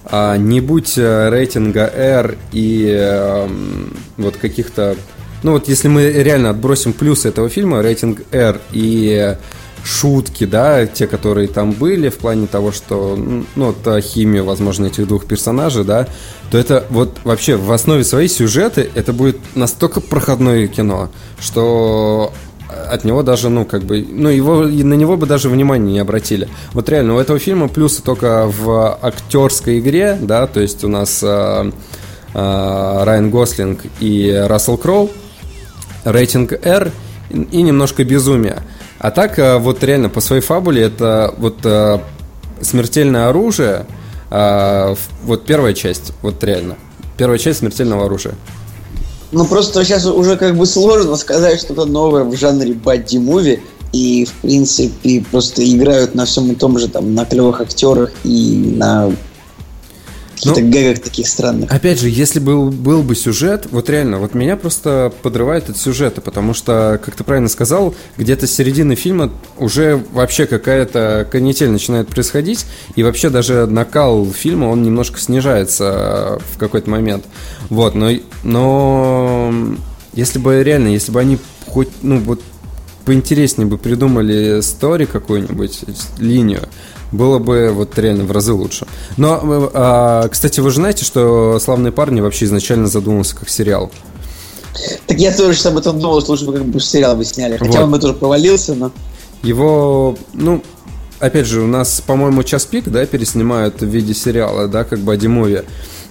а, 0.07 0.38
не 0.38 0.61
будь 0.61 0.97
э, 0.97 1.30
рейтинга 1.30 1.91
R 1.93 2.38
и 2.51 2.95
э, 2.95 3.47
вот 4.18 4.38
каких-то... 4.38 4.95
Ну 5.45 5.51
вот 5.51 5.67
если 5.67 5.87
мы 5.89 6.11
реально 6.11 6.49
отбросим 6.49 6.91
плюсы 6.91 7.29
этого 7.29 7.49
фильма, 7.49 7.83
рейтинг 7.83 8.21
R 8.31 8.59
и 8.71 9.37
шутки, 9.83 10.43
да, 10.43 10.87
те, 10.87 11.05
которые 11.05 11.47
там 11.47 11.71
были, 11.71 12.09
в 12.09 12.17
плане 12.17 12.47
того, 12.47 12.71
что, 12.71 13.15
ну, 13.53 13.75
э, 13.85 14.01
химия, 14.01 14.41
возможно, 14.41 14.87
этих 14.87 15.07
двух 15.07 15.25
персонажей, 15.25 15.83
да, 15.83 16.07
то 16.49 16.57
это 16.57 16.87
вот 16.89 17.19
вообще 17.23 17.57
в 17.57 17.71
основе 17.71 18.03
своей 18.03 18.27
сюжеты 18.27 18.89
это 18.95 19.13
будет 19.13 19.37
настолько 19.53 20.01
проходное 20.01 20.65
кино, 20.65 21.11
что 21.39 22.33
от 22.89 23.03
него 23.03 23.21
даже, 23.21 23.49
ну, 23.49 23.65
как 23.65 23.83
бы, 23.83 24.03
ну, 24.09 24.29
его, 24.29 24.63
на 24.63 24.95
него 24.95 25.15
бы 25.15 25.27
даже 25.27 25.49
внимания 25.49 25.91
не 25.91 25.99
обратили. 25.99 26.49
Вот 26.73 26.89
реально, 26.89 27.17
у 27.17 27.19
этого 27.19 27.37
фильма 27.37 27.67
плюсы 27.67 28.01
только 28.01 28.47
в 28.47 28.97
актерской 28.99 29.77
игре, 29.77 30.17
да, 30.19 30.47
то 30.47 30.59
есть 30.59 30.83
у 30.83 30.87
нас 30.87 31.19
э, 31.21 31.71
э, 32.33 33.03
Райан 33.03 33.29
Гослинг 33.29 33.81
и 33.99 34.43
Рассел 34.47 34.77
Кроу, 34.77 35.11
рейтинг 36.06 36.53
R 36.66 36.91
и 37.30 37.62
немножко 37.62 38.03
безумия. 38.03 38.64
А 38.99 39.12
так, 39.12 39.38
э, 39.39 39.58
вот 39.58 39.84
реально, 39.84 40.10
по 40.10 40.22
своей 40.22 40.41
фабуле, 40.41 40.84
это 40.84 41.34
вот 41.38 41.58
э, 41.64 41.99
смертельное 42.62 43.30
оружие, 43.30 43.86
э, 44.30 44.95
вот 45.24 45.45
первая 45.45 45.74
часть, 45.74 46.14
вот 46.22 46.43
реально. 46.43 46.78
Первая 47.18 47.38
часть 47.38 47.60
смертельного 47.60 48.06
оружия. 48.06 48.36
Ну 49.32 49.45
просто 49.45 49.84
сейчас 49.84 50.06
уже 50.06 50.38
как 50.38 50.56
бы 50.56 50.66
сложно 50.66 51.16
сказать 51.18 51.60
что-то 51.60 51.86
новое 51.86 52.24
в 52.24 52.36
жанре 52.36 52.74
бадди-муви. 52.74 53.60
И, 53.91 54.26
в 54.26 54.34
принципе, 54.41 55.24
просто 55.32 55.64
играют 55.64 56.16
на 56.16 56.26
всем 56.26 56.51
и 56.51 56.56
том 56.56 56.78
же, 56.78 56.89
там, 56.89 57.14
на 57.16 57.24
клевых 57.24 57.62
актерах 57.62 58.12
и 58.26 58.74
на 58.76 59.10
каких-то 60.36 60.61
Ну, 60.61 60.69
гэгах 60.69 60.99
таких 60.99 61.27
странных. 61.27 61.71
Опять 61.71 61.99
же, 61.99 62.09
если 62.09 62.39
был, 62.39 62.69
был 62.69 63.01
бы 63.01 63.15
сюжет, 63.15 63.67
вот 63.71 63.89
реально, 63.89 64.19
вот 64.19 64.33
меня 64.33 64.57
просто 64.57 65.11
подрывает 65.21 65.69
от 65.69 65.77
сюжета, 65.77 66.21
потому 66.21 66.53
что, 66.53 66.99
как 67.03 67.15
ты 67.15 67.23
правильно 67.23 67.49
сказал, 67.49 67.95
где-то 68.17 68.47
с 68.47 68.51
середины 68.51 68.95
фильма 68.95 69.31
уже 69.57 70.03
вообще 70.11 70.45
какая-то 70.45 71.27
канитель 71.31 71.69
начинает 71.69 72.07
происходить, 72.07 72.65
и 72.95 73.03
вообще 73.03 73.29
даже 73.29 73.65
накал 73.65 74.25
фильма, 74.31 74.65
он 74.65 74.83
немножко 74.83 75.19
снижается 75.19 76.39
в 76.53 76.57
какой-то 76.57 76.89
момент. 76.89 77.25
Вот, 77.69 77.95
но, 77.95 78.11
но 78.43 79.53
если 80.13 80.39
бы 80.39 80.63
реально, 80.63 80.89
если 80.89 81.11
бы 81.11 81.19
они 81.19 81.38
хоть, 81.67 81.89
ну 82.01 82.19
вот 82.19 82.41
поинтереснее 83.05 83.67
бы 83.67 83.77
придумали 83.77 84.61
стори 84.61 85.05
какую-нибудь, 85.05 85.81
линию, 86.17 86.63
было 87.12 87.39
бы 87.39 87.72
вот 87.72 87.97
реально 87.97 88.24
в 88.26 88.32
разы 88.32 88.53
лучше. 88.53 88.86
Но, 89.18 89.39
э, 89.41 89.70
а, 89.74 90.28
кстати, 90.28 90.60
вы 90.60 90.70
же 90.70 90.78
знаете, 90.78 91.06
что 91.06 91.60
«Славные 91.60 91.91
парни» 91.91 92.22
вообще 92.22 92.45
изначально 92.45 92.88
задумался 92.88 93.36
как 93.36 93.49
сериал. 93.49 93.91
Так 95.08 95.18
я 95.18 95.36
тоже 95.36 95.68
об 95.68 95.78
этом 95.78 95.99
думал, 95.99 96.22
что 96.22 96.32
лучше 96.32 96.45
бы 96.45 96.53
как 96.53 96.66
бы 96.66 96.80
сериал 96.80 97.16
бы 97.16 97.24
сняли. 97.24 97.58
Хотя 97.58 97.72
Вот. 97.72 97.84
он 97.84 97.91
бы 97.91 97.99
тоже 97.99 98.14
провалился, 98.14 98.76
но... 98.76 98.91
Его, 99.41 100.18
ну, 100.34 100.62
опять 101.20 101.45
же, 101.45 101.62
у 101.62 101.68
нас, 101.68 102.01
по-моему, 102.06 102.43
час 102.43 102.66
пик, 102.66 102.89
да, 102.89 103.06
переснимают 103.06 103.82
в 103.82 103.86
виде 103.86 104.14
сериала, 104.14 104.68
да, 104.68 104.84
как 104.84 104.99
бы 104.99 105.14
Адимови. 105.14 105.64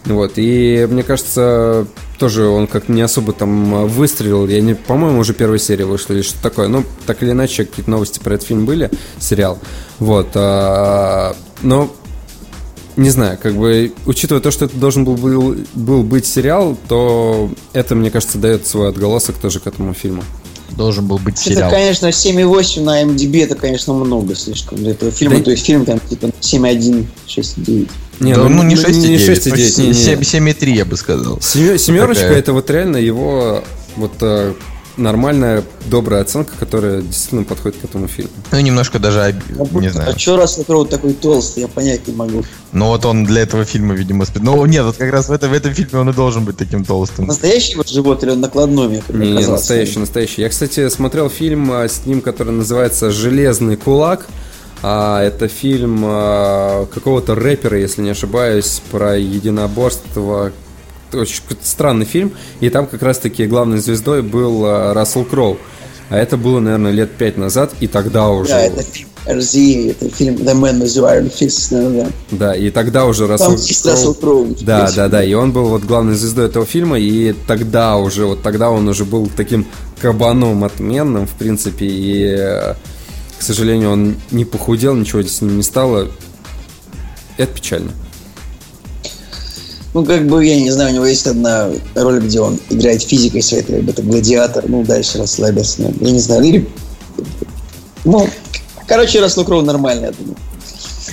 Вот, 0.07 0.33
и 0.37 0.87
мне 0.91 1.03
кажется, 1.03 1.87
тоже 2.19 2.47
он 2.47 2.67
как 2.67 2.89
не 2.91 3.01
особо 3.01 3.33
там 3.33 3.87
выстрелил. 3.89 4.47
Я 4.47 4.61
не, 4.61 4.75
по-моему, 4.75 5.21
уже 5.21 5.33
первая 5.33 5.59
серия 5.59 5.87
вышла 5.87 6.13
или 6.13 6.23
что-то 6.23 6.43
такое. 6.43 6.69
Ну, 6.69 6.85
так 7.07 7.23
или 7.23 7.31
иначе, 7.31 7.65
какие-то 7.65 7.91
новости 7.91 8.19
про 8.19 8.35
этот 8.35 8.47
фильм 8.47 8.67
были, 8.67 8.91
сериал. 9.19 9.59
Вот, 9.99 10.29
а, 10.35 11.35
но 11.63 11.91
не 12.97 13.11
знаю, 13.11 13.39
как 13.43 13.55
бы, 13.55 13.93
учитывая 14.07 14.41
то, 14.43 14.51
что 14.51 14.67
это 14.67 14.77
должен 14.77 15.05
был, 15.05 15.17
был, 15.17 15.57
был 15.75 16.03
быть 16.03 16.27
сериал, 16.27 16.77
то 16.89 17.51
это, 17.73 17.95
мне 17.95 18.11
кажется, 18.11 18.39
дает 18.39 18.67
свой 18.67 18.89
отголосок 18.91 19.37
тоже 19.37 19.59
к 19.59 19.67
этому 19.67 19.95
фильму. 19.95 20.23
Должен 20.71 21.07
был 21.07 21.19
быть 21.19 21.35
Это, 21.41 21.45
сериал. 21.55 21.71
конечно, 21.71 22.07
7,8 22.09 22.83
на 22.83 23.03
MDB, 23.05 23.45
это, 23.45 23.55
конечно, 23.55 23.95
много 23.95 24.35
слишком 24.35 24.79
для 24.79 24.91
этого 24.93 25.11
фильма. 25.11 25.39
Да- 25.39 25.45
То 25.45 25.51
есть 25.53 25.65
фильм 25.65 25.85
там 25.85 25.99
типа 26.01 26.27
7,1, 26.41 27.07
6,9. 27.27 27.89
Не, 28.21 28.35
Да, 28.35 28.49
ну, 28.49 28.62
не 28.62 28.75
не 28.75 28.81
6,9, 28.81 29.17
6,9, 29.17 29.81
не, 29.83 29.87
не. 29.89 29.93
7,3 30.53 30.71
я 30.71 30.85
бы 30.85 30.97
сказал. 30.97 31.41
Семерочка 31.41 32.23
Такая. 32.25 32.39
это 32.39 32.53
вот 32.53 32.71
реально 32.71 32.97
его 32.99 33.62
вот 33.97 34.12
э, 34.21 34.55
нормальная, 34.97 35.65
добрая 35.87 36.23
оценка, 36.23 36.53
которая 36.59 37.03
действительно 37.03 37.45
подходит 37.45 37.79
к 37.81 37.85
этому 37.85 38.07
фильму. 38.09 38.31
Ну, 38.53 38.61
немножко 38.61 38.99
даже, 38.99 39.21
об- 39.59 39.81
не 39.81 39.89
знаю. 39.89 40.12
А 40.15 40.19
что 40.19 40.37
раз 40.37 40.59
Кроу 40.67 40.85
такой 40.85 41.12
толстый, 41.15 41.61
я 41.61 41.69
понять 41.69 42.07
не 42.07 42.15
могу. 42.15 42.45
Ну, 42.73 42.87
вот 42.89 43.05
он 43.05 43.25
для 43.25 43.43
этого 43.43 43.65
фильма, 43.65 43.95
видимо, 43.95 44.25
спи- 44.25 44.41
Ну, 44.41 44.65
нет, 44.67 44.85
вот 44.85 44.97
как 44.97 45.12
раз 45.12 45.29
в, 45.29 45.33
этом 45.33 45.51
в 45.51 45.55
этом 45.55 45.75
фильме 45.75 45.99
он 45.99 46.11
и 46.11 46.12
должен 46.12 46.45
быть 46.45 46.57
таким 46.57 46.85
толстым. 46.85 47.27
Настоящий 47.27 47.77
вот 47.77 47.89
живот 47.89 48.23
или 48.23 48.31
он 48.31 48.41
накладной, 48.41 48.89
мне 48.89 49.03
как 49.07 49.17
Не, 49.17 49.31
не, 49.31 49.37
казалось? 49.39 49.61
настоящий, 49.61 49.99
настоящий. 49.99 50.43
Я, 50.43 50.49
кстати, 50.49 50.89
смотрел 50.89 51.29
фильм 51.29 51.71
а, 51.73 51.89
с 51.89 52.07
ним, 52.07 52.21
который 52.21 52.53
называется 52.53 53.11
«Железный 53.11 53.77
кулак». 53.77 54.27
А, 54.87 55.22
это 55.22 55.49
фильм 55.49 56.03
а, 56.05 56.85
какого-то 56.93 57.35
рэпера, 57.35 57.78
если 57.78 58.03
не 58.03 58.11
ошибаюсь, 58.11 58.82
про 58.91 59.16
единоборство. 59.16 60.53
Очень 61.11 61.41
странный 61.62 62.05
фильм. 62.05 62.35
И 62.61 62.68
там 62.68 62.87
как 62.87 63.01
раз-таки 63.01 63.47
главной 63.47 63.78
звездой 63.78 64.20
был 64.20 64.62
а, 64.66 64.93
Рассел 64.93 65.24
Кроу. 65.24 65.57
А 66.11 66.18
это 66.18 66.37
было, 66.37 66.61
наверное, 66.61 66.93
лет 66.93 67.12
пять 67.12 67.39
назад, 67.39 67.72
и 67.80 67.87
тогда 67.87 68.28
уже... 68.28 68.51
Да, 68.51 68.61
это 68.61 68.82
фильм 68.82 69.09
RZ, 69.26 69.91
это 69.93 70.14
фильм 70.14 70.35
The 70.35 70.53
Man 70.53 70.82
with 70.82 70.85
the 70.85 71.03
Iron 71.03 71.32
Fist, 71.32 71.72
наверное. 71.72 72.12
Да, 72.30 72.55
и 72.55 72.68
тогда 72.68 73.07
уже 73.07 73.26
Там 73.26 73.30
Рассел 73.30 73.53
есть 73.53 73.87
Рассел 73.87 74.14
Кроу. 74.14 74.55
Да, 74.61 74.91
да, 74.95 75.09
да, 75.09 75.24
и 75.24 75.32
он 75.32 75.53
был 75.53 75.64
вот 75.64 75.85
главной 75.85 76.14
звездой 76.14 76.45
этого 76.45 76.66
фильма, 76.66 76.99
и 76.99 77.35
тогда 77.49 77.97
уже, 77.97 78.26
вот 78.26 78.43
тогда 78.43 78.68
он 78.68 78.87
уже 78.87 79.07
был 79.07 79.30
таким 79.35 79.66
кабаном 79.99 80.62
отменным, 80.62 81.26
в 81.26 81.32
принципе, 81.32 81.87
и, 81.87 82.37
э, 82.39 82.74
к 83.39 83.43
сожалению, 83.43 83.91
он 83.91 84.16
не 84.30 84.45
похудел, 84.45 84.95
ничего 84.95 85.22
с 85.22 85.41
ним 85.41 85.57
не 85.57 85.62
стало. 85.62 86.09
Это 87.37 87.53
печально. 87.53 87.93
Ну, 89.95 90.05
как 90.05 90.26
бы, 90.26 90.45
я 90.45 90.61
не 90.61 90.70
знаю, 90.70 90.91
у 90.91 90.95
него 90.95 91.07
есть 91.07 91.26
одна 91.26 91.70
роль, 91.95 92.20
где 92.20 92.41
он 92.41 92.59
играет 92.68 93.03
физикой 93.03 93.43
своей, 93.43 93.62
как 93.62 93.80
бы 93.82 93.93
это 93.93 94.03
гладиатор, 94.03 94.64
ну, 94.68 94.82
дальше 94.85 95.18
расслабился. 95.18 95.82
ну, 95.82 95.95
Я 96.01 96.11
не 96.11 96.18
знаю, 96.18 96.43
или... 96.43 96.68
Ну, 98.05 98.28
короче, 98.89 99.20
Рассел 99.20 99.45
Кроу 99.45 99.62
нормальный, 99.62 100.07
я 100.07 100.12
думаю. 100.12 100.37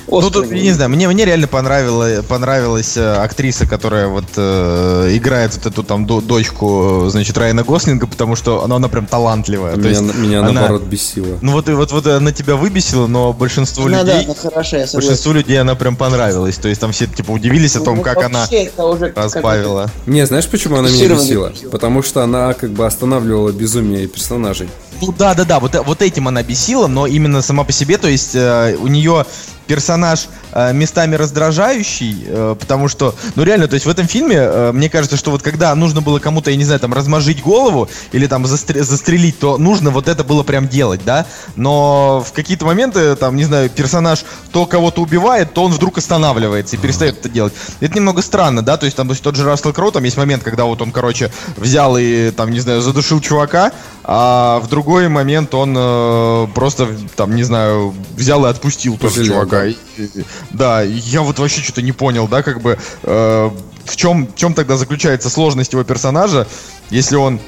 Ну, 0.07 0.29
тут, 0.29 0.51
я 0.51 0.61
не 0.61 0.71
знаю, 0.71 0.89
мне, 0.89 1.07
мне 1.07 1.25
реально 1.25 1.47
понравила, 1.47 2.21
понравилась 2.27 2.95
э, 2.97 3.15
актриса, 3.15 3.65
которая 3.65 4.07
вот 4.07 4.25
э, 4.37 5.09
играет 5.13 5.53
вот 5.55 5.65
эту 5.65 5.83
там 5.83 6.05
до- 6.05 6.21
дочку, 6.21 7.03
э, 7.05 7.09
значит, 7.09 7.37
Райана 7.37 7.63
Гослинга, 7.63 8.07
потому 8.07 8.35
что 8.35 8.63
она, 8.63 8.75
она 8.77 8.87
прям 8.89 9.05
талантливая. 9.05 9.73
То 9.73 9.79
Меня, 9.79 9.89
есть 9.89 10.01
меня 10.15 10.39
она- 10.39 10.51
наоборот 10.51 10.83
бесило. 10.83 11.37
Ну 11.41 11.51
вот, 11.53 11.69
и 11.69 11.73
вот, 11.73 11.91
вот 11.91 12.07
она 12.07 12.31
тебя 12.31 12.55
выбесила, 12.55 13.07
но 13.07 13.33
большинству 13.33 13.85
Ну, 13.87 13.91
да, 13.91 14.01
людей, 14.03 14.25
ну, 14.27 14.35
хорошо, 14.35 14.77
я 14.77 14.87
согласен. 14.87 14.99
большинству 14.99 15.33
людей 15.33 15.59
она 15.59 15.75
прям 15.75 15.95
понравилась. 15.95 16.57
То 16.57 16.67
есть 16.67 16.79
там 16.81 16.91
все 16.91 17.07
типа 17.07 17.31
удивились 17.31 17.75
о 17.75 17.81
том, 17.81 17.97
Ну, 17.97 18.01
как 18.03 18.17
она 18.23 18.47
уже 18.77 19.07
как- 19.09 19.17
разбавила. 19.17 19.89
Не, 20.05 20.25
знаешь, 20.25 20.47
почему 20.47 20.77
она 20.77 20.89
меня 20.89 21.09
бесила? 21.09 21.51
Потому 21.71 22.03
что 22.03 22.21
она 22.23 22.53
как 22.53 22.71
бы 22.71 22.85
останавливала 22.85 23.51
безумие 23.51 24.07
персонажей. 24.07 24.69
Ну 25.01 25.11
да, 25.17 25.33
да, 25.33 25.45
да, 25.45 25.59
вот, 25.59 25.73
э- 25.75 25.81
вот 25.81 26.01
этим 26.01 26.27
она 26.27 26.43
бесила, 26.43 26.87
но 26.87 27.07
именно 27.07 27.41
сама 27.41 27.63
по 27.63 27.71
себе, 27.71 27.97
то 27.97 28.07
есть 28.07 28.35
э, 28.35 28.75
у 28.79 28.85
нее 28.87 29.25
персонаж 29.71 30.27
местами 30.73 31.15
раздражающий, 31.15 32.23
э, 32.27 32.55
потому 32.59 32.87
что, 32.87 33.15
ну 33.35 33.43
реально, 33.43 33.67
то 33.67 33.75
есть 33.75 33.85
в 33.85 33.89
этом 33.89 34.07
фильме, 34.07 34.35
э, 34.37 34.71
мне 34.73 34.89
кажется, 34.89 35.17
что 35.17 35.31
вот 35.31 35.41
когда 35.41 35.73
нужно 35.75 36.01
было 36.01 36.19
кому-то, 36.19 36.51
я 36.51 36.57
не 36.57 36.63
знаю, 36.65 36.79
там 36.79 36.93
размажить 36.93 37.41
голову 37.41 37.89
или 38.11 38.27
там 38.27 38.45
застр- 38.45 38.81
застрелить, 38.83 39.39
то 39.39 39.57
нужно 39.57 39.91
вот 39.91 40.07
это 40.07 40.23
было 40.23 40.43
прям 40.43 40.67
делать, 40.67 41.01
да, 41.05 41.25
но 41.55 42.23
в 42.27 42.33
какие-то 42.33 42.65
моменты, 42.65 43.15
там, 43.15 43.35
не 43.35 43.43
знаю, 43.43 43.69
персонаж 43.69 44.25
то 44.51 44.65
кого-то 44.65 45.01
убивает, 45.01 45.53
то 45.53 45.63
он 45.63 45.71
вдруг 45.71 45.97
останавливается 45.97 46.75
и 46.75 46.79
перестает 46.79 47.19
это 47.19 47.29
делать. 47.29 47.53
Это 47.79 47.95
немного 47.95 48.21
странно, 48.21 48.61
да, 48.61 48.77
то 48.77 48.85
есть 48.85 48.97
там 48.97 49.07
то 49.07 49.13
есть 49.13 49.23
тот 49.23 49.35
же 49.35 49.43
Рассел 49.45 49.73
Кроу, 49.73 49.91
там 49.91 50.03
есть 50.03 50.17
момент, 50.17 50.43
когда 50.43 50.65
вот 50.65 50.81
он, 50.81 50.91
короче, 50.91 51.31
взял 51.57 51.97
и, 51.97 52.31
там, 52.31 52.51
не 52.51 52.59
знаю, 52.59 52.81
задушил 52.81 53.19
чувака, 53.21 53.71
а 54.03 54.59
в 54.59 54.67
другой 54.69 55.07
момент 55.09 55.53
он 55.53 55.75
э, 55.77 56.47
просто, 56.55 56.87
там, 57.15 57.35
не 57.35 57.43
знаю, 57.43 57.93
взял 58.15 58.45
и 58.45 58.49
отпустил 58.49 58.97
тоже 58.97 59.21
чувака. 59.25 59.65
и- 59.65 60.23
Да, 60.49 60.81
я 60.81 61.21
вот 61.21 61.39
вообще 61.39 61.61
что-то 61.61 61.81
не 61.81 61.91
понял, 61.91 62.27
да, 62.27 62.43
как 62.43 62.61
бы 62.61 62.77
э, 63.03 63.51
в 63.85 63.95
чем, 63.95 64.27
в 64.27 64.35
чем 64.35 64.53
тогда 64.53 64.77
заключается 64.77 65.29
сложность 65.29 65.73
его 65.73 65.83
персонажа, 65.83 66.47
если 66.89 67.15
он 67.15 67.39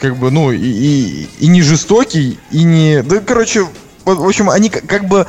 как 0.00 0.16
бы, 0.16 0.30
ну, 0.30 0.52
и, 0.52 0.58
и, 0.58 1.28
и 1.38 1.46
не 1.46 1.62
жестокий, 1.62 2.38
и 2.50 2.62
не... 2.62 3.02
Да, 3.02 3.20
короче, 3.20 3.66
в 4.04 4.26
общем, 4.26 4.50
они 4.50 4.68
как, 4.68 4.86
как 4.86 5.08
бы 5.08 5.26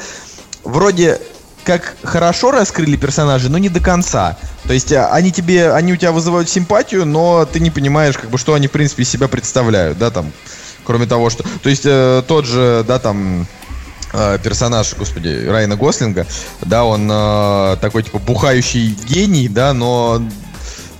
вроде 0.63 1.19
как 1.63 1.95
хорошо 2.03 2.51
раскрыли 2.51 2.95
персонажей, 2.95 3.49
но 3.49 3.57
не 3.57 3.69
до 3.69 3.79
конца. 3.79 4.37
То 4.65 4.73
есть 4.73 4.91
а, 4.93 5.07
они 5.07 5.31
тебе, 5.31 5.71
они 5.71 5.93
у 5.93 5.95
тебя 5.95 6.11
вызывают 6.11 6.47
симпатию, 6.47 7.05
но 7.05 7.45
ты 7.45 7.59
не 7.59 7.71
понимаешь, 7.71 8.17
как 8.17 8.29
бы, 8.29 8.37
что 8.37 8.53
они, 8.53 8.67
в 8.67 8.71
принципе, 8.71 9.03
из 9.03 9.09
себя 9.09 9.27
представляют, 9.27 9.97
да, 9.97 10.11
там, 10.11 10.31
кроме 10.83 11.07
того, 11.07 11.29
что... 11.29 11.43
То 11.63 11.69
есть 11.69 11.85
э, 11.85 12.23
тот 12.27 12.45
же, 12.45 12.85
да, 12.87 12.99
там, 12.99 13.47
э, 14.15 14.39
персонаж, 14.43 14.95
господи, 14.97 15.45
Райана 15.47 15.75
Гослинга, 15.75 16.25
да, 16.61 16.85
он 16.85 17.09
э, 17.11 17.77
такой, 17.81 18.03
типа, 18.03 18.19
бухающий 18.19 18.95
гений, 19.07 19.47
да, 19.47 19.73
но 19.73 20.21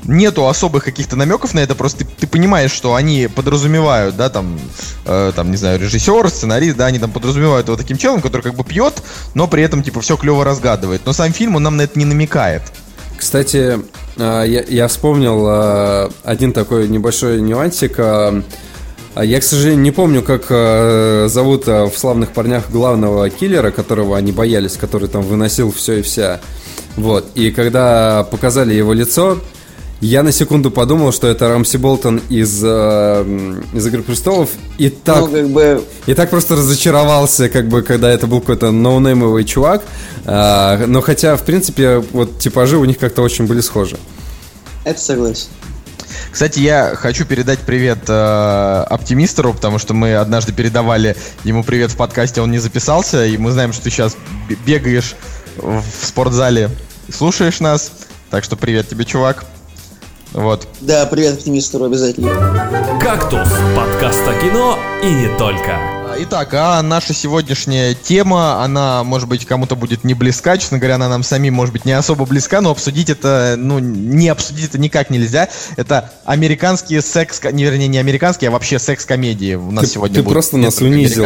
нету 0.08 0.48
особых 0.48 0.84
каких-то 0.84 1.16
намеков 1.16 1.54
на 1.54 1.60
это, 1.60 1.76
просто 1.76 2.00
ты, 2.00 2.06
ты 2.06 2.28
понимаешь, 2.28 2.72
что 2.72 2.96
они 2.96 3.28
подразумевают, 3.28 4.16
да, 4.16 4.30
там, 4.30 4.60
э, 5.06 5.32
там, 5.36 5.52
не 5.52 5.58
знаю, 5.58 5.80
режиссер, 5.80 6.30
сценарист, 6.30 6.78
да, 6.78 6.88
они 6.88 7.00
там 7.00 7.12
подразумевают 7.12 7.68
его 7.68 7.78
таким 7.78 7.98
челом, 7.98 8.22
который 8.22 8.42
как 8.42 8.56
бы 8.56 8.64
пьет, 8.64 9.02
но 9.34 9.48
при 9.48 9.64
этом, 9.64 9.84
типа, 9.84 10.02
все 10.02 10.18
клево 10.18 10.44
разгадывает. 10.44 11.02
Но 11.06 11.14
сам 11.14 11.32
фильм, 11.34 11.56
он 11.56 11.64
нам 11.64 11.78
на 11.78 11.84
это 11.84 11.98
не 11.98 12.06
намекает. 12.06 12.62
Кстати, 13.18 13.80
а, 14.18 14.44
я, 14.44 14.64
я 14.68 14.88
вспомнил 14.88 15.46
а, 15.48 16.12
один 16.24 16.54
такой 16.54 16.88
небольшой 16.88 17.42
нюансик. 17.42 18.00
А, 19.16 19.26
Я, 19.26 19.40
к 19.40 19.44
сожалению, 19.44 19.82
не 19.82 19.92
помню, 19.92 20.22
как 20.22 20.46
а, 20.50 21.28
зовут 21.28 21.64
а, 21.68 21.86
в 21.90 21.98
«Славных 21.98 22.32
парнях» 22.32 22.70
главного 22.70 23.30
киллера, 23.30 23.72
которого 23.72 24.18
они 24.18 24.32
боялись, 24.32 24.74
который 24.78 25.08
там 25.10 25.22
выносил 25.24 25.72
все 25.72 25.94
и 26.00 26.02
вся. 26.02 26.40
Вот. 26.96 27.26
И 27.36 27.52
когда 27.52 28.26
показали 28.30 28.74
его 28.74 28.94
лицо, 28.94 29.40
я 30.02 30.24
на 30.24 30.32
секунду 30.32 30.72
подумал, 30.72 31.12
что 31.14 31.28
это 31.28 31.48
Рамси 31.48 31.78
Болтон 31.78 32.22
из, 32.30 32.64
м, 32.64 33.64
из 33.74 33.88
«Игры 33.88 34.04
престолов», 34.04 34.50
и 34.78 34.90
так 34.90 35.22
Ну, 35.22 35.28
как 35.28 35.50
бы, 35.50 35.84
и 36.06 36.14
так 36.14 36.30
просто 36.30 36.56
разочаровался, 36.56 37.50
как 37.50 37.68
бы, 37.70 37.82
когда 37.82 38.12
это 38.12 38.28
был 38.28 38.42
какой-то 38.42 38.72
ноунеймовый 38.72 39.46
чувак. 39.46 39.84
А, 40.26 40.86
но 40.86 41.02
хотя, 41.02 41.36
в 41.38 41.44
принципе, 41.44 42.04
вот 42.12 42.40
типажи 42.40 42.78
у 42.78 42.86
них 42.86 42.98
как-то 43.00 43.22
очень 43.22 43.46
были 43.48 43.62
схожи. 43.62 43.98
это 44.84 45.00
согласен. 45.00 45.48
Кстати, 46.32 46.60
я 46.60 46.96
хочу 46.96 47.26
передать 47.26 47.60
привет 47.60 48.00
э, 48.08 48.86
оптимистеру, 48.90 49.54
потому 49.54 49.80
что 49.80 49.94
мы 49.94 50.16
однажды 50.16 50.54
передавали 50.54 51.16
ему 51.44 51.64
привет 51.64 51.92
в 51.92 51.98
подкасте, 51.98 52.42
он 52.42 52.52
не 52.52 52.60
записался, 52.60 53.26
и 53.26 53.38
мы 53.38 53.52
знаем, 53.52 53.74
что 53.74 53.84
ты 53.84 53.90
сейчас 53.90 54.16
бегаешь 54.66 55.16
в 55.58 55.84
спортзале, 56.04 56.70
и 57.08 57.12
слушаешь 57.12 57.60
нас. 57.60 57.92
Так 58.30 58.44
что 58.44 58.56
привет 58.58 58.90
тебе, 58.90 59.06
чувак. 59.06 59.46
Вот. 60.34 60.68
Да, 60.82 61.06
привет 61.06 61.36
оптимистеру 61.36 61.86
обязательно. 61.86 63.00
«Кактус»— 63.00 63.48
подкаст 63.76 64.28
о 64.28 64.34
кино 64.42 64.78
и 65.02 65.10
не 65.10 65.38
только. 65.38 65.95
Итак, 66.18 66.54
а 66.54 66.82
наша 66.82 67.14
сегодняшняя 67.14 67.94
тема, 67.94 68.64
она, 68.64 69.04
может 69.04 69.28
быть, 69.28 69.46
кому-то 69.46 69.76
будет 69.76 70.06
не 70.06 70.14
близка, 70.14 70.58
честно 70.58 70.78
говоря, 70.78 70.96
она 70.96 71.10
нам 71.10 71.24
самим, 71.24 71.56
может 71.56 71.74
быть, 71.74 71.84
не 71.84 71.92
особо 71.92 72.26
близка, 72.26 72.62
но 72.62 72.72
обсудить 72.72 73.10
это, 73.10 73.56
ну, 73.58 73.80
не 73.80 74.30
обсудить 74.30 74.70
это 74.70 74.78
никак 74.78 75.10
нельзя. 75.10 75.50
Это 75.76 76.14
американские 76.24 77.02
секс, 77.02 77.42
не, 77.52 77.66
вернее, 77.66 77.88
не 77.88 77.98
американские, 77.98 78.48
а 78.48 78.52
вообще 78.52 78.80
секс-комедии 78.80 79.56
у 79.56 79.72
нас 79.72 79.86
Ты, 79.86 79.92
сегодня 79.92 80.16
ты 80.16 80.24
будут 80.24 80.34
просто 80.34 80.58
нас 80.58 80.78
унизил, 80.78 81.26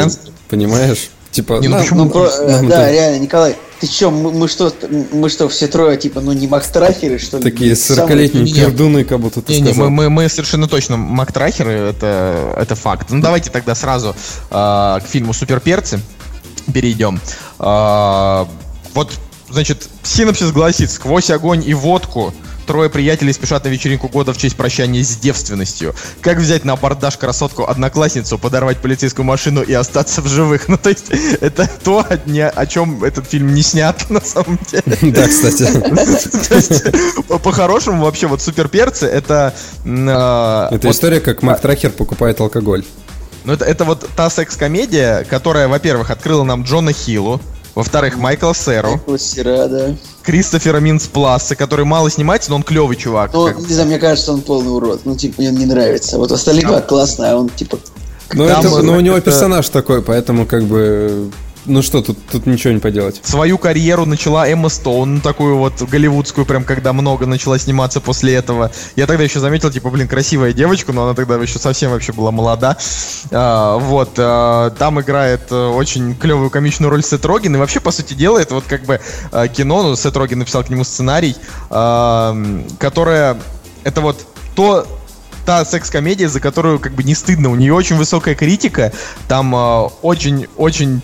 понимаешь? 0.50 1.10
Типа, 1.32 1.60
Не, 1.62 1.68
ну 1.68 1.76
на- 1.76 1.82
почему? 1.82 2.04
Ну, 2.06 2.10
про- 2.10 2.28
э, 2.28 2.52
нам 2.52 2.68
да, 2.68 2.86
тут 2.86 2.92
реально, 2.94 3.20
Николай, 3.22 3.56
ты 3.80 3.88
чё, 3.88 4.10
мы, 4.10 4.32
мы 4.32 4.48
что, 4.48 4.74
мы 5.12 5.30
что, 5.30 5.48
все 5.48 5.68
трое, 5.68 5.96
типа, 5.96 6.22
ну 6.22 6.32
не 6.32 6.48
мактрахеры, 6.48 7.20
что 7.20 7.38
ли? 7.38 7.44
такие 7.44 7.76
Самые- 7.76 8.08
40-летние 8.08 8.44
Не, 8.46 8.52
не. 8.52 8.60
пердуны, 8.60 9.04
как 9.06 9.20
будто 9.20 9.42
ты 9.42 9.54
Не-не, 9.54 9.68
сказал. 9.74 9.90
мы, 9.90 10.06
мы, 10.06 10.10
мы 10.10 10.30
совершенно 10.30 10.68
точно 10.68 10.98
мактрахеры, 10.98 11.72
это, 11.72 12.56
это 12.58 12.76
факт. 12.76 13.08
Ну 13.12 13.22
давайте 13.22 13.52
тогда 13.52 13.76
сразу 13.76 14.16
а, 14.50 15.00
к 15.02 15.08
фильму 15.08 15.34
Суперперцы 15.34 16.00
перейдем. 16.74 17.20
А, 17.60 18.48
вот, 18.96 19.12
значит, 19.50 19.88
синопсис 20.04 20.52
гласит, 20.52 20.90
сквозь 20.90 21.30
огонь 21.30 21.64
и 21.66 21.74
водку 21.76 22.34
трое 22.70 22.88
приятелей 22.88 23.34
спешат 23.34 23.64
на 23.64 23.70
вечеринку 23.70 24.10
года 24.10 24.32
в 24.32 24.38
честь 24.38 24.56
прощания 24.56 25.04
с 25.04 25.18
девственностью. 25.18 25.96
Как 26.22 26.38
взять 26.38 26.66
на 26.66 26.74
абордаж 26.74 27.18
красотку-одноклассницу, 27.18 28.38
подорвать 28.38 28.78
полицейскую 28.78 29.26
машину 29.26 29.64
и 29.64 29.74
остаться 29.74 30.22
в 30.22 30.28
живых? 30.28 30.68
Ну, 30.70 30.78
то 30.78 30.90
есть, 30.90 31.06
это 31.42 31.68
то, 31.84 32.06
о 32.08 32.66
чем 32.68 33.04
этот 33.04 33.26
фильм 33.28 33.56
не 33.56 33.64
снят, 33.64 34.08
на 34.12 34.22
самом 34.22 34.60
деле. 34.70 34.84
Да, 35.16 35.28
кстати. 35.28 35.66
По-хорошему, 37.40 38.04
вообще, 38.04 38.28
вот 38.28 38.40
суперперцы 38.40 39.08
это. 39.08 39.56
а, 39.84 40.70
Это 40.72 40.92
история, 40.92 41.22
как 41.22 41.42
Мак 41.42 41.60
Трахер 41.62 41.90
покупает 41.90 42.40
алкоголь. 42.40 42.84
ну, 43.46 43.54
это, 43.54 43.66
это 43.66 43.84
вот 43.84 44.08
та 44.16 44.30
секс-комедия, 44.30 45.24
которая, 45.24 45.68
во-первых, 45.68 46.12
открыла 46.12 46.44
нам 46.44 46.62
Джона 46.62 46.94
Хиллу, 46.94 47.42
во-вторых, 47.80 48.18
Майкла 48.18 48.54
Сэру, 48.54 48.92
Майкла 48.92 49.20
Сера, 49.20 49.68
да. 49.68 49.96
Кристофера 50.24 50.80
Минспласа, 50.80 51.56
который 51.56 51.86
мало 51.86 52.10
снимается, 52.12 52.50
но 52.52 52.58
он 52.58 52.64
клевый 52.64 52.96
чувак. 52.96 53.32
Ну, 53.34 53.50
не 53.60 53.74
знаю, 53.74 53.88
мне 53.88 53.98
кажется, 53.98 54.32
он 54.34 54.42
полный 54.42 54.72
урод. 54.72 55.02
Ну, 55.06 55.16
типа, 55.16 55.36
мне 55.38 55.50
он 55.50 55.56
не 55.56 55.66
нравится. 55.66 56.18
Вот 56.18 56.32
остальные 56.32 56.66
два 56.68 56.82
классно, 56.82 57.32
а 57.32 57.36
он, 57.36 57.50
типа, 57.50 57.80
Но, 58.34 58.48
Там, 58.48 58.60
это, 58.66 58.82
но 58.84 58.94
у 58.96 59.00
него 59.00 59.18
это- 59.18 59.26
персонаж 59.32 59.68
такой, 59.70 60.02
поэтому 60.04 60.46
как 60.46 60.64
бы... 60.66 61.32
Ну 61.70 61.84
что, 61.84 62.02
тут, 62.02 62.18
тут 62.32 62.48
ничего 62.48 62.74
не 62.74 62.80
поделать. 62.80 63.22
Свою 63.24 63.60
карьеру 63.60 64.08
начала 64.08 64.50
Эмма 64.50 64.70
Стоун, 64.70 65.16
ну, 65.16 65.22
такую 65.22 65.56
вот 65.58 65.80
голливудскую, 65.84 66.44
прям 66.44 66.64
когда 66.64 66.94
много 66.94 67.28
начала 67.28 67.60
сниматься 67.60 68.02
после 68.02 68.34
этого. 68.34 68.72
Я 68.96 69.06
тогда 69.06 69.24
еще 69.24 69.40
заметил, 69.40 69.70
типа, 69.70 69.92
блин, 69.92 70.08
красивая 70.08 70.52
девочка, 70.52 70.94
но 70.94 71.04
она 71.04 71.14
тогда 71.14 71.36
еще 71.36 71.60
совсем 71.60 71.92
вообще 71.92 72.12
была 72.12 72.32
молода. 72.32 72.76
А, 73.32 73.78
вот, 73.78 74.14
а, 74.18 74.72
там 74.72 75.00
играет 75.00 75.42
э, 75.52 75.68
очень 75.68 76.16
клевую 76.16 76.50
комичную 76.50 76.90
роль 76.90 77.04
Сет 77.04 77.24
Роген, 77.24 77.56
и 77.56 77.60
вообще, 77.60 77.80
по 77.80 77.92
сути 77.92 78.16
дела, 78.16 78.40
это 78.40 78.56
вот 78.56 78.64
как 78.68 78.82
бы 78.86 79.00
а, 79.32 79.48
кино, 79.48 79.84
ну, 79.84 79.96
Сет 79.96 80.18
Роген 80.18 80.40
написал 80.40 80.64
к 80.64 80.70
нему 80.70 80.84
сценарий, 80.84 81.36
а, 81.70 82.36
которое, 82.80 83.38
это 83.84 84.02
вот 84.02 84.26
то, 84.56 84.88
та 85.46 85.64
секс-комедия, 85.66 86.30
за 86.30 86.40
которую 86.40 86.80
как 86.80 86.94
бы 86.94 87.04
не 87.04 87.14
стыдно. 87.14 87.52
У 87.52 87.56
нее 87.56 87.76
очень 87.76 87.96
высокая 87.96 88.34
критика, 88.34 88.92
там 89.28 89.54
очень-очень 90.02 91.02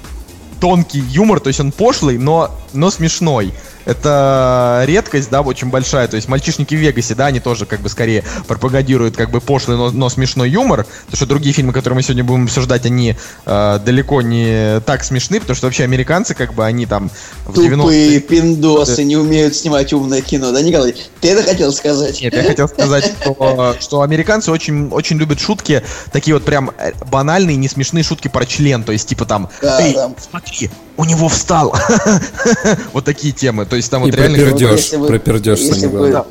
тонкий 0.60 1.00
юмор, 1.00 1.40
то 1.40 1.48
есть 1.48 1.60
он 1.60 1.72
пошлый, 1.72 2.18
но, 2.18 2.52
но 2.74 2.90
смешной. 2.90 3.54
Это 3.86 4.84
редкость, 4.86 5.30
да, 5.30 5.42
очень 5.42 5.70
большая. 5.70 6.08
То 6.08 6.16
есть 6.16 6.28
мальчишники 6.28 6.76
в 6.76 6.80
Вегасе, 6.80 7.16
да, 7.16 7.28
они 7.28 7.40
тоже 7.40 7.66
как 7.66 7.82
бы 7.82 7.90
скорее 7.90 8.24
пропагандируют 8.48 9.16
как 9.16 9.32
бы 9.32 9.42
пошлый, 9.42 9.78
но, 9.78 9.92
но 9.92 10.10
смешной 10.10 10.50
юмор. 10.50 10.86
Потому 11.06 11.16
что 11.16 11.26
другие 11.26 11.54
фильмы, 11.54 11.74
которые 11.74 11.96
мы 11.96 12.04
сегодня 12.04 12.24
будем 12.24 12.46
обсуждать, 12.46 12.86
они 12.86 13.16
э, 13.46 13.80
далеко 13.86 14.22
не 14.22 14.82
так 14.82 15.04
смешны, 15.04 15.40
потому 15.40 15.56
что 15.56 15.68
вообще 15.68 15.84
американцы, 15.84 16.34
как 16.34 16.54
бы, 16.54 16.66
они 16.66 16.86
там 16.86 17.10
в 17.46 17.58
90-е 17.58 17.76
тупые 17.76 18.20
пиндосы 18.20 19.04
не 19.04 19.18
умеют 19.18 19.56
снимать 19.56 19.94
умное 19.94 20.22
кино. 20.22 20.52
Да, 20.52 20.62
Николай? 20.62 20.96
Ты 21.22 21.30
это 21.30 21.44
хотел 21.44 21.72
сказать? 21.72 22.22
Нет, 22.22 22.34
я 22.34 22.44
хотел 22.44 22.68
сказать, 22.68 23.14
что, 23.22 23.76
что 23.80 24.02
американцы 24.02 24.52
очень, 24.52 24.90
очень 24.90 25.18
любят 25.18 25.40
шутки, 25.40 25.84
такие 26.12 26.34
вот 26.34 26.44
прям 26.44 26.72
э, 26.78 26.92
банальные, 27.10 27.58
не 27.58 27.68
смешные 27.68 28.04
шутки 28.04 28.28
про 28.28 28.46
член. 28.46 28.84
То 28.84 28.92
есть, 28.92 29.08
типа 29.08 29.26
там, 29.26 29.50
Да, 29.62 29.82
эй, 29.82 29.94
да. 29.94 30.12
смотри, 30.30 30.70
у 30.98 31.06
него 31.06 31.30
встал. 31.30 31.76
Вот 32.94 33.06
такие 33.06 33.34
темы. 33.34 33.66
То 33.76 33.78
есть 33.78 33.92
там 33.92 34.04
И 34.04 34.06
вот 34.06 34.16
реально... 34.16 34.38
про 34.38 34.46
Вот 34.46 34.52
пердёж, 34.54 34.80
если 34.80 34.96
бы- 34.96 35.08
про 35.08 35.20
пердёж 35.20 35.60
если 35.60 35.88
бы-. 35.88 36.10
Да, 36.10 36.26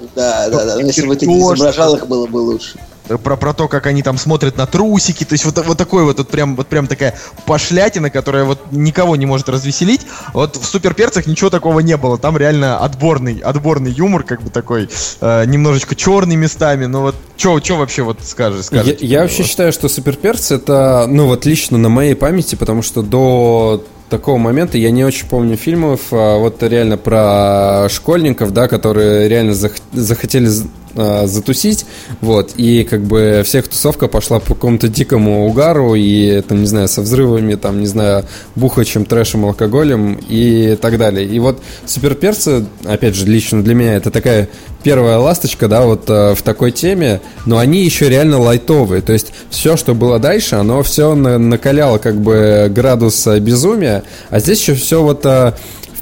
да, 0.48 0.64
да. 0.64 0.74
Но 0.76 0.80
Если 0.80 1.06
бы 1.06 1.14
ты 1.14 1.26
не 1.26 1.42
изображал 1.42 1.94
их, 1.94 2.06
было 2.06 2.26
бы 2.26 2.38
лучше. 2.38 2.78
про, 3.22 3.36
про 3.36 3.52
то, 3.52 3.68
как 3.68 3.84
они 3.86 4.02
там 4.02 4.16
смотрят 4.16 4.56
на 4.56 4.64
трусики, 4.64 5.24
то 5.24 5.34
есть 5.34 5.44
вот, 5.44 5.58
вот 5.66 5.76
такой 5.76 6.04
вот, 6.04 6.16
вот 6.16 6.28
прям, 6.30 6.56
вот 6.56 6.68
прям 6.68 6.86
такая 6.86 7.14
пошлятина, 7.44 8.08
которая 8.08 8.44
вот 8.44 8.60
никого 8.72 9.14
не 9.16 9.26
может 9.26 9.50
развеселить. 9.50 10.00
Вот 10.32 10.56
в 10.56 10.64
суперперцах 10.64 11.26
ничего 11.26 11.50
такого 11.50 11.80
не 11.80 11.98
было, 11.98 12.16
там 12.16 12.38
реально 12.38 12.78
отборный, 12.78 13.40
отборный 13.40 13.90
юмор, 13.92 14.22
как 14.22 14.40
бы 14.40 14.48
такой, 14.48 14.88
э, 15.20 15.44
немножечко 15.44 15.94
черный 15.94 16.36
местами, 16.36 16.86
ну 16.86 17.02
вот, 17.02 17.14
что 17.36 17.60
вообще 17.76 18.04
вот 18.04 18.20
скажешь? 18.22 18.60
Я, 18.60 18.62
скажете? 18.80 19.04
я 19.06 19.20
вообще 19.20 19.42
считаю, 19.42 19.70
что 19.70 19.90
Суперперцы 19.90 20.54
это, 20.54 21.04
ну 21.10 21.26
вот 21.26 21.44
лично 21.44 21.76
на 21.76 21.90
моей 21.90 22.14
памяти, 22.14 22.54
потому 22.54 22.80
что 22.80 23.02
до 23.02 23.84
такого 24.08 24.36
момента 24.38 24.78
я 24.78 24.90
не 24.90 25.04
очень 25.04 25.26
помню 25.26 25.56
фильмов, 25.56 26.00
а, 26.12 26.38
вот 26.38 26.62
реально 26.62 26.96
про 26.96 27.88
школьников, 27.90 28.52
да, 28.52 28.68
которые 28.68 29.28
реально 29.28 29.52
зах- 29.52 29.80
захотели 29.92 30.48
а, 30.96 31.26
затусить, 31.26 31.86
вот, 32.20 32.52
и 32.56 32.84
как 32.84 33.02
бы 33.02 33.42
всех 33.44 33.68
тусовка 33.68 34.08
пошла 34.08 34.38
по 34.38 34.54
какому-то 34.54 34.88
дикому 34.88 35.46
угару, 35.46 35.94
и 35.94 36.40
там, 36.42 36.60
не 36.60 36.66
знаю, 36.66 36.88
со 36.88 37.02
взрывами, 37.02 37.54
там, 37.54 37.80
не 37.80 37.86
знаю, 37.86 38.24
бухачем, 38.54 39.04
трэшем, 39.04 39.44
алкоголем 39.44 40.20
и 40.28 40.76
так 40.80 40.98
далее. 40.98 41.26
И 41.26 41.38
вот 41.38 41.60
Суперперцы, 41.86 42.66
опять 42.84 43.14
же, 43.14 43.26
лично 43.26 43.62
для 43.62 43.74
меня 43.74 43.94
это 43.94 44.10
такая 44.10 44.48
первая 44.84 45.18
ласточка, 45.18 45.66
да, 45.66 45.82
вот 45.82 46.08
э, 46.08 46.34
в 46.34 46.42
такой 46.42 46.70
теме, 46.70 47.20
но 47.46 47.58
они 47.58 47.84
еще 47.84 48.08
реально 48.08 48.38
лайтовые, 48.38 49.02
то 49.02 49.12
есть 49.12 49.32
все, 49.50 49.76
что 49.76 49.94
было 49.94 50.18
дальше, 50.18 50.56
оно 50.56 50.82
все 50.82 51.14
накаляло 51.14 51.98
как 51.98 52.20
бы 52.20 52.70
градус 52.70 53.26
э, 53.26 53.40
безумия, 53.40 54.04
а 54.30 54.38
здесь 54.38 54.60
еще 54.60 54.74
все 54.74 55.02
вот 55.02 55.24
э, 55.24 55.54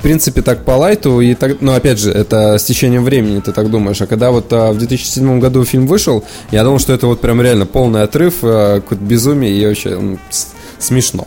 принципе, 0.02 0.42
так 0.42 0.64
по 0.64 0.72
лайту, 0.72 1.20
и 1.20 1.34
так, 1.34 1.60
ну, 1.60 1.72
опять 1.74 1.98
же, 1.98 2.10
это 2.10 2.58
с 2.58 2.64
течением 2.64 3.04
времени, 3.04 3.40
ты 3.40 3.52
так 3.52 3.70
думаешь. 3.70 4.00
А 4.02 4.06
когда 4.06 4.30
вот 4.30 4.52
а, 4.52 4.72
в 4.72 4.78
2007 4.78 5.38
году 5.40 5.64
фильм 5.64 5.86
вышел, 5.86 6.24
я 6.50 6.64
думал, 6.64 6.78
что 6.78 6.92
это 6.92 7.06
вот 7.06 7.20
прям 7.20 7.40
реально 7.40 7.66
полный 7.66 8.02
отрыв, 8.02 8.34
а, 8.42 8.80
какое-то 8.80 9.04
безумие 9.04 9.52
и 9.52 9.66
вообще 9.66 10.18
с- 10.30 10.48
смешно. 10.78 11.26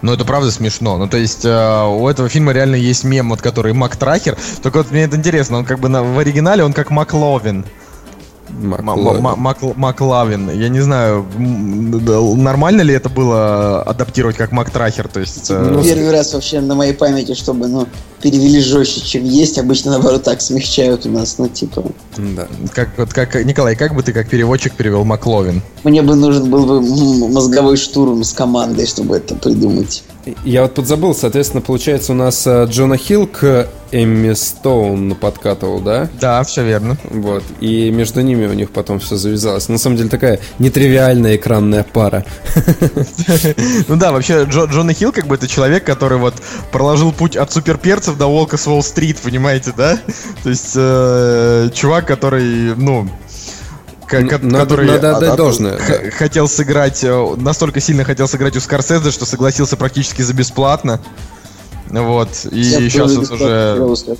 Ну, 0.00 0.12
это 0.12 0.24
правда 0.24 0.50
смешно. 0.52 0.96
Ну, 0.96 1.08
то 1.08 1.16
есть, 1.16 1.44
э, 1.44 1.84
у 1.86 2.06
этого 2.08 2.28
фильма 2.28 2.52
реально 2.52 2.76
есть 2.76 3.02
мем, 3.02 3.30
вот 3.30 3.42
который 3.42 3.72
Мак 3.72 3.96
Трахер. 3.96 4.36
Только 4.62 4.78
вот 4.78 4.92
мне 4.92 5.02
это 5.02 5.16
интересно, 5.16 5.58
он 5.58 5.64
как 5.64 5.80
бы 5.80 5.88
на- 5.88 6.04
в 6.04 6.16
оригинале 6.18 6.62
он 6.62 6.72
как 6.72 6.90
Макловин. 6.90 7.64
Маклавин. 8.50 10.50
Я 10.50 10.68
не 10.68 10.80
знаю, 10.80 11.26
нормально 11.36 12.82
ли 12.82 12.94
это 12.94 13.08
было 13.08 13.82
адаптировать 13.82 14.36
как 14.36 14.52
Мак 14.52 14.70
Трахер. 14.70 15.08
То 15.08 15.20
есть, 15.20 15.50
э, 15.50 15.58
Ну, 15.58 15.82
Первый 15.82 16.10
раз 16.10 16.34
вообще 16.34 16.60
на 16.60 16.74
моей 16.74 16.94
памяти, 16.94 17.34
чтобы, 17.34 17.68
ну, 17.68 17.86
перевели 18.20 18.60
жестче, 18.60 19.00
чем 19.00 19.24
есть. 19.24 19.58
Обычно, 19.58 19.92
наоборот, 19.92 20.22
так 20.22 20.40
смягчают 20.40 21.06
у 21.06 21.10
нас, 21.10 21.38
ну, 21.38 21.48
типа... 21.48 21.84
Да. 22.16 22.48
как, 22.74 22.90
вот, 22.96 23.12
как, 23.12 23.34
Николай, 23.44 23.76
как 23.76 23.94
бы 23.94 24.02
ты 24.02 24.12
как 24.12 24.28
переводчик 24.28 24.74
перевел 24.74 25.04
Макловин? 25.04 25.62
Мне 25.84 26.02
бы 26.02 26.14
нужен 26.14 26.50
был 26.50 26.66
бы 26.66 26.80
мозговой 27.28 27.76
штурм 27.76 28.24
с 28.24 28.32
командой, 28.32 28.86
чтобы 28.86 29.16
это 29.16 29.34
придумать. 29.34 30.02
Я 30.44 30.62
вот 30.62 30.74
подзабыл, 30.74 31.14
соответственно, 31.14 31.62
получается, 31.62 32.12
у 32.12 32.14
нас 32.14 32.46
а, 32.46 32.64
Джона 32.64 32.96
Хилл 32.96 33.26
к 33.26 33.68
Эмми 33.90 34.34
Стоун 34.34 35.14
подкатывал, 35.14 35.80
да? 35.80 36.08
Да, 36.20 36.42
все 36.44 36.64
верно. 36.64 36.98
Вот. 37.10 37.42
И 37.60 37.90
между 37.90 38.20
ними 38.20 38.46
у 38.46 38.52
них 38.52 38.70
потом 38.70 38.98
все 39.00 39.16
завязалось. 39.16 39.68
На 39.68 39.78
самом 39.78 39.96
деле 39.96 40.10
такая 40.10 40.40
нетривиальная 40.58 41.36
экранная 41.36 41.84
пара. 41.84 42.24
Ну 43.88 43.96
да, 43.96 44.12
вообще 44.12 44.44
Джо, 44.44 44.64
Джона 44.64 44.92
Хилл 44.92 45.12
как 45.12 45.26
бы 45.26 45.34
это 45.36 45.48
человек, 45.48 45.84
который 45.84 46.18
вот 46.18 46.34
проложил 46.72 47.12
путь 47.12 47.36
от 47.36 47.50
суперперцев 48.08 48.18
до 48.18 48.26
Волка 48.26 48.56
с 48.56 48.66
Уолл-стрит, 48.66 49.18
понимаете, 49.20 49.72
да? 49.76 49.98
То 50.42 50.50
есть 50.50 50.72
э, 50.74 51.70
чувак, 51.74 52.06
который, 52.06 52.74
ну, 52.76 53.08
ко- 54.06 54.20
Надо- 54.20 54.60
который 54.64 54.86
надо 54.86 55.16
отдать 55.16 55.28
от- 55.28 55.32
от- 55.32 55.36
должное, 55.36 55.78
хотел 56.12 56.48
сыграть, 56.48 57.04
э, 57.04 57.34
настолько 57.36 57.80
сильно 57.80 58.04
хотел 58.04 58.28
сыграть 58.28 58.56
у 58.56 58.60
Скорсезе, 58.60 59.10
что 59.10 59.26
согласился 59.26 59.76
практически 59.76 60.22
за 60.22 60.34
бесплатно. 60.34 61.00
Вот, 61.90 62.28
и 62.50 62.60
Я 62.60 62.78
сейчас 62.80 63.12
тоже 63.14 63.32
уже, 63.34 64.16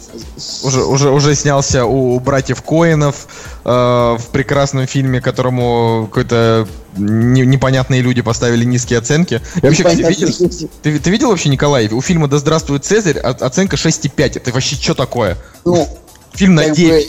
уже, 0.64 0.84
уже, 0.84 1.10
уже 1.10 1.34
снялся 1.34 1.84
у 1.84 2.18
братьев 2.18 2.62
Коинов 2.62 3.26
э, 3.64 3.68
в 4.18 4.22
прекрасном 4.32 4.86
фильме, 4.86 5.20
которому 5.20 6.06
какой-то 6.10 6.66
не- 6.96 7.44
непонятные 7.44 8.00
люди 8.00 8.22
поставили 8.22 8.64
низкие 8.64 8.98
оценки. 8.98 9.42
Я 9.62 9.68
вообще, 9.68 9.84
кстати, 9.84 10.08
видел, 10.08 10.68
ты, 10.82 10.98
ты 10.98 11.10
видел 11.10 11.28
вообще, 11.28 11.48
Николай, 11.50 11.88
у 11.88 12.00
фильма 12.00 12.26
«Да 12.28 12.38
здравствует 12.38 12.84
Цезарь» 12.84 13.18
оценка 13.18 13.76
6,5. 13.76 14.38
Это 14.38 14.50
вообще 14.52 14.76
что 14.76 14.94
такое? 14.94 15.36
Ну, 15.64 15.86
Фильм 16.34 16.54
на 16.54 16.64
как 16.64 16.74
9. 16.76 17.06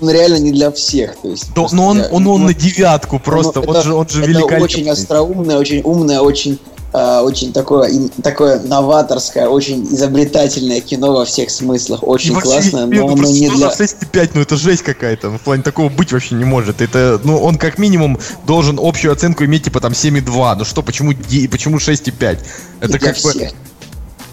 бы, 0.00 0.06
он 0.06 0.10
реально 0.10 0.36
не 0.38 0.52
для 0.52 0.70
всех. 0.70 1.16
То 1.20 1.28
есть, 1.28 1.52
Да, 1.54 1.66
но 1.72 1.86
он, 1.88 1.98
я- 1.98 2.04
он, 2.06 2.26
он 2.26 2.40
ну, 2.42 2.46
на 2.48 2.54
девятку 2.54 3.18
просто, 3.18 3.60
ну, 3.60 3.68
он 3.70 3.76
это- 3.76 3.84
же, 3.84 3.94
он 3.94 4.08
же 4.08 4.20
это 4.20 4.28
великолепный. 4.30 4.62
очень 4.62 4.88
остроумное, 4.88 5.58
очень 5.58 5.82
умное, 5.82 6.20
очень, 6.20 6.58
очень 6.92 7.52
такое, 7.52 7.90
такое 8.22 8.60
новаторское, 8.60 9.48
очень 9.48 9.84
изобретательное 9.84 10.80
кино 10.80 11.12
во 11.12 11.24
всех 11.24 11.50
смыслах. 11.50 12.02
И 12.02 12.06
Очень 12.06 12.34
вообще, 12.34 12.50
классное, 12.50 12.86
но 12.86 12.94
ну 12.94 13.06
оно 13.06 13.16
просто 13.16 13.34
не 13.34 13.48
для... 13.50 13.70
за 13.70 13.84
6,5, 13.84 14.30
ну 14.34 14.40
это 14.40 14.56
жесть 14.56 14.82
какая-то. 14.82 15.30
В 15.30 15.40
плане 15.40 15.62
такого 15.62 15.90
быть 15.90 16.12
вообще 16.12 16.34
не 16.34 16.44
может. 16.44 16.80
Это, 16.80 17.20
ну, 17.24 17.38
он 17.38 17.58
как 17.58 17.78
минимум 17.78 18.18
должен 18.46 18.78
общую 18.80 19.12
оценку 19.12 19.44
иметь 19.44 19.64
типа 19.64 19.80
там 19.80 19.92
7,2. 19.92 20.54
Ну 20.58 20.64
что, 20.64 20.82
почему, 20.82 21.12
почему 21.50 21.76
6,5? 21.76 22.38
Это 22.80 22.88
для 22.88 22.98
как 22.98 23.22
бы... 23.22 23.30
всех. 23.30 23.52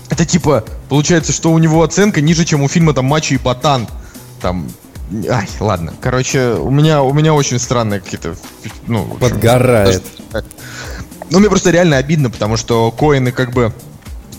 Это 0.09 0.25
типа, 0.25 0.63
получается, 0.87 1.33
что 1.33 1.51
у 1.51 1.57
него 1.57 1.83
оценка 1.83 2.21
ниже, 2.21 2.45
чем 2.45 2.61
у 2.61 2.67
фильма 2.67 2.93
там 2.93 3.05
Мачо 3.05 3.35
и 3.35 3.37
Ботан. 3.37 3.87
Там. 4.41 4.69
Ай, 5.29 5.47
ладно. 5.59 5.93
Короче, 6.01 6.53
у 6.53 6.69
меня, 6.69 7.03
у 7.03 7.13
меня 7.13 7.33
очень 7.33 7.59
странные 7.59 7.99
какие-то. 7.99 8.35
Ну, 8.87 9.01
общем, 9.01 9.19
Подгорает. 9.19 10.03
Ну, 11.29 11.39
мне 11.39 11.49
просто 11.49 11.71
реально 11.71 11.97
обидно, 11.97 12.29
потому 12.29 12.57
что 12.57 12.91
Коины 12.91 13.31
как 13.31 13.51
бы 13.51 13.73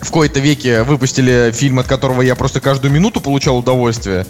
в 0.01 0.11
кои-то 0.11 0.39
веке 0.39 0.83
выпустили 0.83 1.51
фильм, 1.53 1.79
от 1.79 1.87
которого 1.87 2.21
я 2.21 2.35
просто 2.35 2.59
каждую 2.59 2.91
минуту 2.93 3.21
получал 3.21 3.57
удовольствие. 3.57 4.25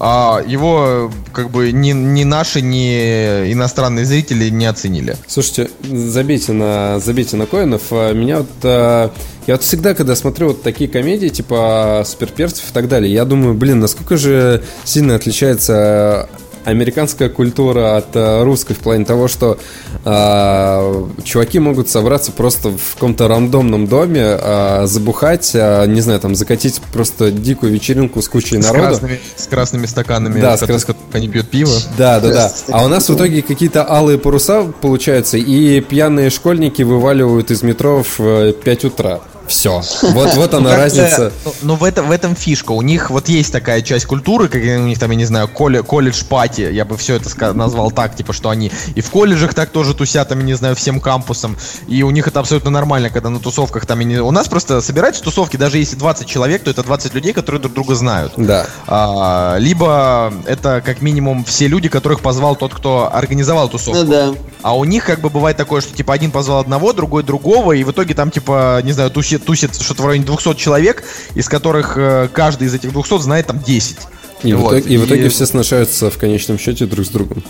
А 0.00 0.40
его 0.46 1.10
как 1.32 1.50
бы 1.50 1.72
ни, 1.72 1.90
ни 1.90 2.22
наши, 2.22 2.60
ни 2.60 3.52
иностранные 3.52 4.04
зрители 4.04 4.48
не 4.48 4.66
оценили. 4.66 5.16
Слушайте, 5.26 5.70
забейте 5.82 6.52
на, 6.52 7.00
забейте 7.00 7.36
на 7.36 7.46
Коинов. 7.46 7.82
А 7.90 8.12
Меня 8.12 8.38
вот... 8.38 8.48
а, 8.62 9.10
Я 9.48 9.54
вот 9.54 9.64
всегда, 9.64 9.94
когда 9.94 10.14
смотрю 10.14 10.48
вот 10.48 10.62
такие 10.62 10.88
комедии, 10.88 11.28
типа 11.28 12.04
суперперцев 12.06 12.70
и 12.70 12.72
так 12.72 12.86
далее, 12.86 13.12
я 13.12 13.24
думаю, 13.24 13.54
блин, 13.54 13.80
насколько 13.80 14.16
же 14.16 14.62
сильно 14.84 15.16
отличается 15.16 16.28
американская 16.64 17.28
культура 17.28 17.96
от 17.96 18.08
а, 18.14 18.44
русской 18.44 18.74
в 18.74 18.78
плане 18.78 19.04
того, 19.04 19.28
что 19.28 19.58
а, 20.04 21.08
чуваки 21.24 21.58
могут 21.58 21.88
собраться 21.88 22.32
просто 22.32 22.70
в 22.70 22.94
каком-то 22.94 23.28
рандомном 23.28 23.86
доме, 23.86 24.22
а, 24.24 24.86
забухать, 24.86 25.52
а, 25.54 25.84
не 25.86 26.00
знаю, 26.00 26.20
там 26.20 26.34
закатить 26.34 26.80
просто 26.92 27.30
дикую 27.30 27.72
вечеринку 27.72 28.22
с 28.22 28.28
кучей 28.28 28.60
С 28.60 28.66
народу. 28.66 28.86
красными, 28.88 29.20
с 29.36 29.46
красными 29.46 29.86
стаканами, 29.86 30.40
Да, 30.40 30.56
с 30.56 30.60
крас- 30.60 30.86
они 31.12 31.28
пьют 31.28 31.48
пиво. 31.48 31.72
Да, 31.96 32.20
да, 32.20 32.32
да. 32.32 32.52
А 32.70 32.84
у 32.84 32.88
нас 32.88 33.08
в 33.08 33.14
итоге 33.14 33.42
какие-то 33.42 33.88
алые 33.90 34.18
паруса 34.18 34.64
получаются, 34.80 35.36
и 35.38 35.80
пьяные 35.80 36.30
школьники 36.30 36.82
вываливают 36.82 37.50
из 37.50 37.62
метро 37.62 38.02
в 38.18 38.52
5 38.52 38.84
утра. 38.84 39.20
Все. 39.48 39.82
Вот, 40.02 40.34
вот 40.34 40.54
она 40.54 40.76
разница. 40.76 41.32
Ну, 41.62 41.74
в, 41.76 41.84
этом, 41.84 42.08
в 42.08 42.10
этом 42.12 42.36
фишка. 42.36 42.72
У 42.72 42.82
них 42.82 43.10
вот 43.10 43.28
есть 43.28 43.52
такая 43.52 43.82
часть 43.82 44.06
культуры, 44.06 44.48
как 44.48 44.60
у 44.62 44.64
них 44.86 44.98
там, 44.98 45.10
я 45.10 45.16
не 45.16 45.24
знаю, 45.24 45.48
колле- 45.48 45.82
колледж-пати. 45.82 46.70
Я 46.72 46.84
бы 46.84 46.96
все 46.96 47.14
это 47.16 47.52
назвал 47.54 47.90
так, 47.90 48.14
типа, 48.16 48.32
что 48.32 48.50
они 48.50 48.70
и 48.94 49.00
в 49.00 49.10
колледжах 49.10 49.54
так 49.54 49.70
тоже 49.70 49.94
тусят, 49.94 50.28
там, 50.28 50.38
я 50.40 50.44
не 50.44 50.54
знаю, 50.54 50.74
всем 50.76 51.00
кампусом. 51.00 51.56
И 51.86 52.02
у 52.02 52.10
них 52.10 52.28
это 52.28 52.40
абсолютно 52.40 52.70
нормально, 52.70 53.10
когда 53.10 53.30
на 53.30 53.40
тусовках 53.40 53.86
там... 53.86 53.98
я 54.00 54.04
не- 54.06 54.18
У 54.20 54.30
нас 54.30 54.48
просто 54.48 54.80
собираются 54.80 55.22
тусовки, 55.22 55.56
даже 55.56 55.78
если 55.78 55.96
20 55.96 56.26
человек, 56.26 56.62
то 56.64 56.70
это 56.70 56.82
20 56.82 57.14
людей, 57.14 57.32
которые 57.32 57.60
друг 57.60 57.74
друга 57.74 57.94
знают. 57.94 58.32
Да. 58.36 58.66
А, 58.86 59.56
либо 59.58 60.32
это 60.46 60.82
как 60.84 61.02
минимум 61.02 61.44
все 61.44 61.68
люди, 61.68 61.88
которых 61.88 62.20
позвал 62.20 62.56
тот, 62.56 62.74
кто 62.74 63.10
организовал 63.12 63.68
тусовку. 63.68 64.02
Ну 64.02 64.10
да. 64.10 64.34
А 64.62 64.76
у 64.76 64.84
них 64.84 65.04
как 65.04 65.20
бы 65.20 65.30
бывает 65.30 65.56
такое, 65.56 65.80
что 65.80 65.94
типа 65.94 66.14
один 66.14 66.30
позвал 66.30 66.60
одного, 66.60 66.92
другой 66.92 67.22
другого, 67.22 67.72
и 67.72 67.84
в 67.84 67.92
итоге 67.92 68.14
там 68.14 68.30
типа, 68.30 68.80
не 68.82 68.92
знаю, 68.92 69.10
тусит, 69.10 69.37
тусит 69.38 69.74
что-то 69.80 70.02
в 70.02 70.06
районе 70.06 70.24
200 70.26 70.54
человек, 70.54 71.04
из 71.34 71.48
которых 71.48 71.94
э, 71.96 72.28
каждый 72.32 72.68
из 72.68 72.74
этих 72.74 72.92
200 72.92 73.20
знает 73.20 73.46
там 73.46 73.60
10. 73.64 73.96
И, 74.44 74.52
в 74.52 74.58
Вот, 74.60 74.74
итоге, 74.74 74.94
и 74.94 74.96
в 74.98 75.06
итоге 75.06 75.26
и- 75.26 75.28
все 75.28 75.46
сношаются 75.46 76.10
в 76.10 76.18
конечном 76.18 76.58
счете 76.58 76.86
друг 76.86 77.04
с 77.06 77.08
другом. 77.08 77.42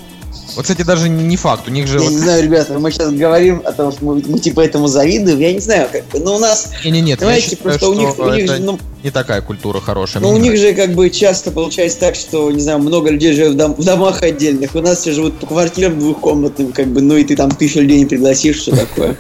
Вот, 0.57 0.63
кстати, 0.63 0.83
даже 0.83 1.09
не 1.09 1.37
факт, 1.37 1.69
у 1.69 1.71
них 1.71 1.87
же... 1.87 1.99
Я 1.99 2.05
вот- 2.05 2.11
не 2.11 2.19
знаю, 2.19 2.43
ребята, 2.43 2.79
мы 2.79 2.91
сейчас 2.91 3.13
говорим 3.13 3.63
о 3.65 3.73
том, 3.73 3.93
что 3.93 4.05
мы, 4.05 4.23
мы 4.27 4.39
типа 4.39 4.61
этому 4.63 4.89
завидуем. 4.89 5.39
Я 5.39 5.53
не 5.53 5.61
знаю, 5.61 5.89
как 5.93 6.07
бы, 6.09 6.19
но 6.19 6.37
у 6.37 6.39
нас, 6.39 6.71
Не-не-нет, 6.85 7.11
я 7.21 7.27
Понимаете, 7.27 7.51
считаю, 7.51 7.63
просто 7.63 7.89
у 7.91 7.95
них- 7.95 8.19
у 8.19 8.31
них 8.31 8.47
же, 8.49 8.59
ну- 8.61 8.79
не 9.05 9.11
такая 9.11 9.43
культура 9.43 9.81
хорошая. 9.81 10.21
мне 10.23 10.33
у 10.33 10.37
них 10.39 10.57
же 10.57 10.73
как 10.75 10.95
бы 10.95 11.11
часто 11.11 11.51
получается 11.53 12.01
так, 12.01 12.15
что, 12.17 12.51
не 12.51 12.61
знаю, 12.61 12.79
много 12.81 13.11
людей 13.11 13.35
живет 13.35 13.53
в, 13.53 13.57
дом- 13.57 13.75
в 13.77 13.85
домах 13.85 14.23
отдельных. 14.23 14.75
У 14.75 14.81
нас 14.81 15.01
все 15.01 15.13
живут 15.13 15.39
по 15.39 15.47
квартирам 15.47 15.99
двухкомнатным, 15.99 16.73
как 16.73 16.89
бы, 16.89 17.03
ну 17.03 17.17
и 17.17 17.23
ты 17.25 17.37
там 17.37 17.51
тысячу 17.51 17.81
людей 17.81 17.99
не 18.01 18.07
пригласишь, 18.07 18.57
что 18.63 18.75
такое. 18.75 19.17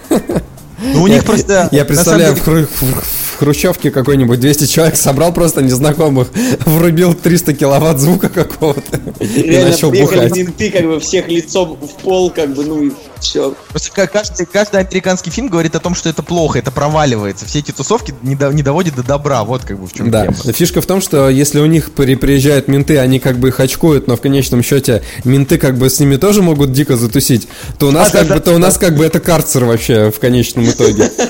Ну, 0.79 1.03
у 1.03 1.07
них 1.07 1.25
просто... 1.25 1.69
Я 1.73 1.85
представляю, 1.85 2.35
в 2.35 2.43
хрущевке 3.39 3.91
какой-нибудь 3.91 4.41
200 4.41 4.67
человек 4.67 4.97
собрал 4.97 5.33
просто 5.33 5.63
незнакомых, 5.63 6.29
врубил 6.67 7.15
300 7.15 7.55
киловатт 7.55 7.99
звука 7.99 8.29
какого-то 8.29 9.01
и 9.21 9.57
начал 9.59 9.91
бухать. 9.91 10.35
менты, 10.35 10.71
как 10.71 10.85
бы, 10.85 11.01
всех 11.01 11.29
лицом 11.29 11.77
в 11.81 12.03
пол, 12.03 12.31
как 12.31 12.55
бы, 12.55 12.65
ну 12.65 12.83
и 12.85 12.93
все. 13.21 13.55
Просто 13.71 13.91
ка- 13.93 14.07
каждый, 14.07 14.47
каждый 14.47 14.81
американский 14.81 15.31
фильм 15.31 15.49
говорит 15.49 15.75
о 15.75 15.81
том, 15.81 15.95
что 15.95 16.09
это 16.09 16.23
плохо, 16.23 16.59
это 16.59 16.71
проваливается. 16.71 17.47
Все 17.47 17.59
эти 17.61 17.73
тусовки 17.73 18.15
не, 18.23 18.35
до- 18.37 18.53
не 18.53 18.63
доводят 18.63 18.95
до 18.95 19.03
добра. 19.03 19.43
Вот 19.45 19.63
как 19.65 19.79
бы 19.79 19.87
в 19.87 19.93
чем 19.93 20.11
Да, 20.11 20.23
тема. 20.27 20.53
фишка 20.53 20.81
в 20.81 20.87
том, 20.87 21.01
что 21.01 21.29
если 21.29 21.61
у 21.61 21.67
них 21.67 21.93
при- 21.93 22.15
приезжают 22.15 22.69
менты, 22.69 22.99
они 22.99 23.19
как 23.19 23.39
бы 23.39 23.49
их 23.49 23.61
очкуют, 23.61 24.07
но 24.07 24.17
в 24.17 24.21
конечном 24.21 24.63
счете 24.63 25.03
менты 25.25 25.59
как 25.59 25.77
бы 25.79 25.91
с 25.91 25.99
ними 26.01 26.17
тоже 26.17 26.43
могут 26.43 26.73
дико 26.73 26.97
затусить, 26.97 27.49
то 27.79 27.89
у 27.89 27.91
нас 27.91 28.11
как 28.11 28.29
бы, 28.29 28.39
то 28.41 28.53
у 28.55 28.59
нас 28.59 28.79
как 28.79 28.97
бы 28.97 29.05
это 29.05 29.21
карцер 29.21 29.65
вообще 29.65 30.11
в 30.11 30.19
конечном 30.21 30.69
итоге. 30.69 31.11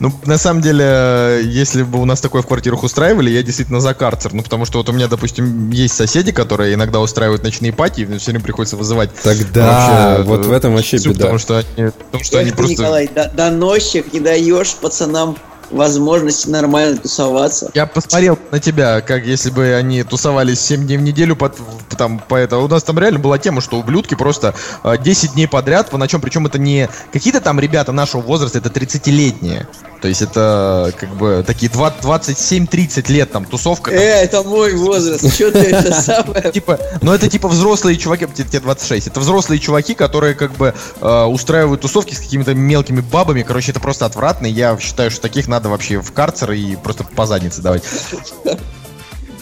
Ну, 0.00 0.12
на 0.26 0.38
самом 0.38 0.62
деле, 0.62 1.40
если 1.44 1.82
бы 1.82 2.00
у 2.00 2.04
нас 2.04 2.20
такое 2.20 2.42
в 2.42 2.46
квартирах 2.46 2.82
устраивали, 2.82 3.30
я 3.30 3.42
действительно 3.42 3.80
за 3.80 3.94
карцер. 3.94 4.32
Ну, 4.32 4.42
потому 4.42 4.64
что 4.64 4.78
вот 4.78 4.88
у 4.88 4.92
меня, 4.92 5.08
допустим, 5.08 5.70
есть 5.70 5.94
соседи, 5.94 6.32
которые 6.32 6.74
иногда 6.74 7.00
устраивают 7.00 7.42
ночные 7.42 7.72
пати, 7.72 8.02
и 8.02 8.18
все 8.18 8.30
время 8.30 8.44
приходится 8.44 8.76
вызывать. 8.76 9.10
Тогда 9.22 10.18
вообще, 10.18 10.22
вот 10.28 10.46
э, 10.46 10.48
в 10.48 10.52
этом 10.52 10.74
вообще 10.74 10.98
беда. 10.98 11.12
Потому 11.12 11.38
что 11.38 11.58
они, 11.58 11.90
потому 11.90 12.24
что 12.24 12.36
Эх 12.36 12.42
они 12.42 12.50
ты, 12.50 12.56
просто... 12.56 12.72
Николай, 12.72 13.08
до- 13.08 13.30
доносчик, 13.34 14.12
не 14.12 14.20
даешь 14.20 14.74
пацанам 14.74 15.36
возможности 15.72 16.48
нормально 16.48 16.98
тусоваться. 16.98 17.70
Я 17.74 17.86
посмотрел 17.86 18.38
на 18.50 18.60
тебя, 18.60 19.00
как 19.00 19.24
если 19.24 19.50
бы 19.50 19.74
они 19.74 20.02
тусовались 20.02 20.60
7 20.60 20.86
дней 20.86 20.98
в 20.98 21.02
неделю, 21.02 21.36
под, 21.36 21.56
там, 21.96 22.18
по 22.18 22.36
это. 22.36 22.58
У 22.58 22.68
нас 22.68 22.82
там 22.82 22.98
реально 22.98 23.18
была 23.18 23.38
тема, 23.38 23.60
что 23.60 23.78
ублюдки 23.78 24.14
просто 24.14 24.54
э, 24.84 24.96
10 24.98 25.34
дней 25.34 25.48
подряд, 25.48 25.90
по 25.90 25.98
ночам, 25.98 26.20
причем 26.20 26.46
это 26.46 26.58
не 26.58 26.88
какие-то 27.12 27.40
там 27.40 27.58
ребята 27.58 27.92
нашего 27.92 28.20
возраста, 28.20 28.58
это 28.58 28.68
30-летние. 28.68 29.66
То 30.00 30.08
есть 30.08 30.20
это 30.20 30.92
как 30.98 31.10
бы 31.14 31.44
такие 31.46 31.70
27-30 31.70 33.12
лет 33.12 33.30
там 33.30 33.44
тусовка. 33.44 33.92
Э, 33.92 34.24
это 34.24 34.42
мой 34.42 34.74
возраст, 34.74 35.32
что 35.32 35.52
ты 35.52 35.58
это 35.58 35.92
самое... 35.92 36.52
Типа, 36.52 36.78
ну 37.00 37.12
это 37.12 37.30
типа 37.30 37.48
взрослые 37.48 37.96
чуваки, 37.96 38.26
те- 38.34 38.42
тебе 38.42 38.60
26, 38.60 39.06
это 39.06 39.20
взрослые 39.20 39.60
чуваки, 39.60 39.94
которые 39.94 40.34
как 40.34 40.52
бы 40.52 40.74
э, 41.00 41.24
устраивают 41.24 41.82
тусовки 41.82 42.14
с 42.14 42.18
какими-то 42.18 42.54
мелкими 42.54 43.00
бабами, 43.00 43.42
короче, 43.42 43.70
это 43.70 43.80
просто 43.80 44.04
отвратно, 44.04 44.46
я 44.46 44.76
считаю, 44.78 45.10
что 45.10 45.20
таких 45.20 45.46
надо 45.46 45.61
вообще 45.68 46.00
в 46.00 46.12
карцер 46.12 46.52
и 46.52 46.76
просто 46.76 47.04
по 47.04 47.26
заднице 47.26 47.62
давать. 47.62 47.82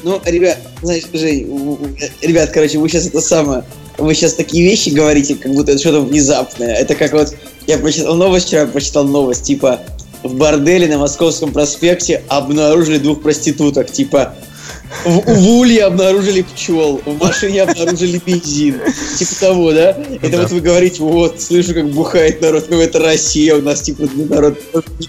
Ну, 0.02 0.20
ребят, 0.24 0.58
знаешь, 0.82 1.04
Жень, 1.12 1.96
ребят, 2.22 2.50
короче, 2.50 2.78
вы 2.78 2.88
сейчас 2.88 3.06
это 3.06 3.20
самое, 3.20 3.64
вы 3.98 4.14
сейчас 4.14 4.34
такие 4.34 4.64
вещи 4.64 4.88
говорите, 4.88 5.34
как 5.34 5.52
будто 5.52 5.72
это 5.72 5.80
что-то 5.80 6.00
внезапное. 6.00 6.74
Это 6.74 6.94
как 6.94 7.12
вот, 7.12 7.34
я 7.66 7.76
прочитал 7.76 8.14
новость 8.14 8.46
вчера, 8.46 8.66
прочитал 8.66 9.04
новость, 9.04 9.44
типа, 9.44 9.80
в 10.22 10.34
борделе 10.34 10.86
на 10.86 10.98
Московском 10.98 11.52
проспекте 11.52 12.22
обнаружили 12.28 12.98
двух 12.98 13.22
проституток, 13.22 13.90
типа, 13.90 14.34
в, 15.04 15.34
в 15.34 15.48
улье 15.48 15.84
обнаружили 15.84 16.42
пчел, 16.42 17.00
в 17.04 17.18
машине 17.18 17.62
обнаружили 17.62 18.20
бензин. 18.24 18.80
Типа 19.18 19.34
того, 19.40 19.72
да? 19.72 19.90
Это 19.90 20.30
да. 20.30 20.42
вот 20.42 20.50
вы 20.50 20.60
говорите, 20.60 21.02
вот, 21.02 21.40
слышу, 21.40 21.74
как 21.74 21.88
бухает 21.90 22.40
народ, 22.42 22.66
ну 22.68 22.80
это 22.80 22.98
Россия, 22.98 23.54
у 23.54 23.62
нас, 23.62 23.82
типа, 23.82 24.08
народ 24.14 24.58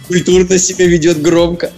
культурно 0.08 0.58
себя 0.58 0.86
ведет 0.86 1.22
громко. 1.22 1.72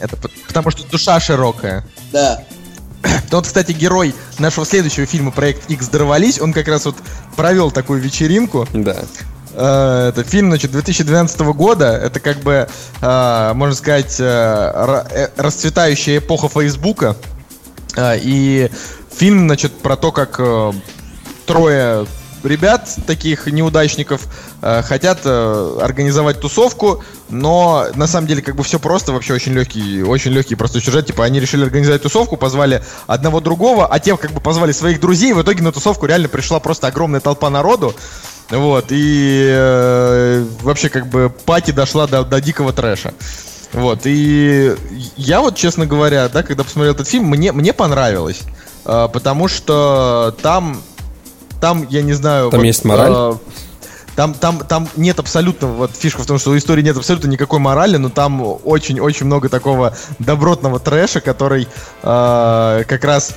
Это 0.00 0.16
потому 0.46 0.70
что 0.70 0.88
душа 0.88 1.18
широкая. 1.20 1.84
Да. 2.12 2.42
Вот, 3.30 3.46
кстати, 3.46 3.72
герой 3.72 4.14
нашего 4.38 4.64
следующего 4.66 5.06
фильма 5.06 5.30
«Проект 5.30 5.70
X 5.70 5.88
дорвались», 5.88 6.40
он 6.40 6.52
как 6.52 6.66
раз 6.68 6.86
вот 6.86 6.96
провел 7.36 7.70
такую 7.70 8.00
вечеринку. 8.00 8.66
Да. 8.72 9.04
Э, 9.58 10.10
Это 10.10 10.22
фильм, 10.22 10.50
значит, 10.50 10.70
2012 10.70 11.40
года. 11.52 11.86
Это 11.86 12.20
как 12.20 12.38
бы, 12.38 12.68
э, 13.00 13.52
можно 13.54 13.74
сказать, 13.74 14.16
э, 14.20 15.04
э, 15.10 15.28
расцветающая 15.36 16.18
эпоха 16.18 16.48
Фейсбука. 16.48 17.16
Э, 17.96 18.16
И 18.18 18.70
фильм, 19.12 19.46
значит, 19.46 19.72
про 19.78 19.96
то, 19.96 20.12
как 20.12 20.36
э, 20.38 20.72
трое 21.46 22.06
ребят, 22.44 22.88
таких 23.06 23.46
неудачников, 23.46 24.26
э, 24.62 24.82
хотят 24.82 25.20
э, 25.24 25.78
организовать 25.82 26.40
тусовку, 26.40 27.02
но 27.28 27.86
на 27.94 28.06
самом 28.06 28.26
деле 28.26 28.42
как 28.42 28.56
бы 28.56 28.62
все 28.62 28.78
просто, 28.78 29.12
вообще 29.12 29.34
очень 29.34 29.52
легкий, 29.52 30.02
очень 30.02 30.30
легкий 30.30 30.54
простой 30.54 30.80
сюжет. 30.80 31.06
Типа 31.06 31.24
они 31.24 31.40
решили 31.40 31.64
организовать 31.64 32.02
тусовку, 32.02 32.36
позвали 32.36 32.82
одного 33.06 33.40
другого, 33.40 33.86
а 33.86 33.98
те 33.98 34.16
как 34.16 34.32
бы 34.32 34.40
позвали 34.40 34.72
своих 34.72 35.00
друзей, 35.00 35.30
и 35.30 35.34
в 35.34 35.42
итоге 35.42 35.62
на 35.62 35.72
тусовку 35.72 36.06
реально 36.06 36.28
пришла 36.28 36.60
просто 36.60 36.86
огромная 36.86 37.20
толпа 37.20 37.50
народу. 37.50 37.94
Вот, 38.50 38.86
и 38.90 39.46
э, 39.50 40.46
вообще 40.62 40.88
как 40.88 41.06
бы 41.06 41.28
пати 41.28 41.70
дошла 41.70 42.06
до, 42.06 42.24
до 42.24 42.40
дикого 42.40 42.72
трэша. 42.72 43.12
Вот, 43.72 44.00
и 44.04 44.74
я 45.16 45.40
вот, 45.40 45.56
честно 45.56 45.84
говоря, 45.86 46.28
да, 46.30 46.42
когда 46.42 46.64
посмотрел 46.64 46.94
этот 46.94 47.06
фильм, 47.06 47.26
мне, 47.26 47.52
мне 47.52 47.74
понравилось. 47.74 48.40
Э, 48.86 49.08
потому 49.12 49.48
что 49.48 50.34
там, 50.40 50.80
там, 51.60 51.86
я 51.90 52.02
не 52.02 52.12
знаю... 52.12 52.50
Там 52.50 52.62
есть 52.62 52.84
мораль? 52.84 53.12
э, 53.12 53.34
там, 54.16 54.34
там, 54.34 54.58
там 54.60 54.88
нет 54.96 55.18
абсолютно, 55.20 55.68
вот 55.68 55.92
фишка 55.94 56.22
в 56.22 56.26
том, 56.26 56.38
что 56.38 56.50
у 56.50 56.56
истории 56.56 56.82
нет 56.82 56.96
абсолютно 56.96 57.28
никакой 57.28 57.60
морали, 57.60 57.98
но 57.98 58.08
там 58.08 58.42
очень-очень 58.64 59.26
много 59.26 59.48
такого 59.48 59.96
добротного 60.18 60.80
трэша, 60.80 61.20
который 61.20 61.68
э, 62.02 62.84
как 62.86 63.04
раз, 63.04 63.36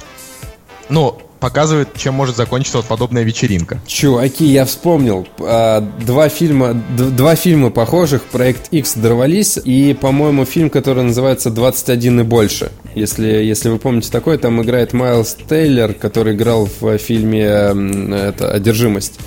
ну, 0.90 1.22
показывает, 1.42 1.90
чем 1.98 2.14
может 2.14 2.38
закончиться 2.38 2.78
вот 2.78 2.86
подобная 2.86 3.24
вечеринка. 3.24 3.82
Чуваки, 3.86 4.46
я 4.46 4.64
вспомнил. 4.66 5.28
а, 5.40 5.82
Два 5.82 6.30
фильма, 6.30 6.74
два 6.74 7.36
фильма 7.36 7.72
похожих. 7.72 8.24
Проект 8.26 8.72
X 8.72 8.94
дорвались. 8.96 9.58
И, 9.64 9.94
по-моему, 10.00 10.46
фильм, 10.46 10.70
который 10.70 11.04
называется 11.04 11.50
21 11.50 12.20
и 12.22 12.24
больше. 12.24 12.72
Если, 12.96 13.28
если 13.28 13.70
вы 13.70 13.78
помните 13.80 14.10
такой, 14.12 14.38
там 14.38 14.62
играет 14.62 14.94
Майлз 14.94 15.38
Тейлор, 15.50 15.94
который 15.94 16.34
играл 16.36 16.68
в 16.80 16.98
фильме 16.98 17.46
м, 17.46 18.14
это, 18.14 18.52
Одержимость. 18.52 19.20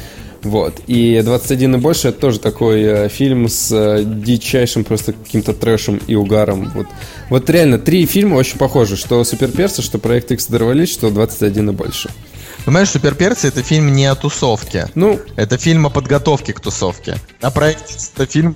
Вот. 0.43 0.75
И 0.87 1.23
21 1.25 1.77
и 1.77 1.79
больше 1.79 2.09
это 2.09 2.21
тоже 2.21 2.39
такой 2.39 2.83
э, 2.83 3.09
фильм 3.09 3.49
с 3.49 3.73
э, 3.73 4.03
дичайшим 4.05 4.85
просто 4.85 5.15
каким-то 5.15 5.55
трэшем 5.55 5.99
и 6.07 6.15
угаром. 6.15 6.71
Вот. 6.75 6.87
вот 7.31 7.49
реально, 7.49 7.79
три 7.79 8.05
фильма 8.05 8.35
очень 8.35 8.59
похожи. 8.59 8.97
Что 8.97 9.25
Суперперсы, 9.25 9.81
что 9.81 9.99
Проект 9.99 10.31
X 10.33 10.47
дорвались, 10.49 10.93
что 10.93 11.09
21 11.11 11.71
и 11.71 11.73
больше. 11.73 12.11
Понимаешь, 12.67 12.91
Суперперцы 12.91 13.49
это 13.49 13.63
фильм 13.63 13.93
не 13.95 14.05
о 14.05 14.15
тусовке. 14.15 14.89
Ну, 14.95 15.19
Это 15.37 15.57
фильм 15.57 15.87
о 15.87 15.91
подготовке 15.91 16.53
к 16.53 16.61
тусовке. 16.61 17.17
А 17.41 17.51
проект 17.51 17.85
это 18.15 18.27
фильм, 18.31 18.55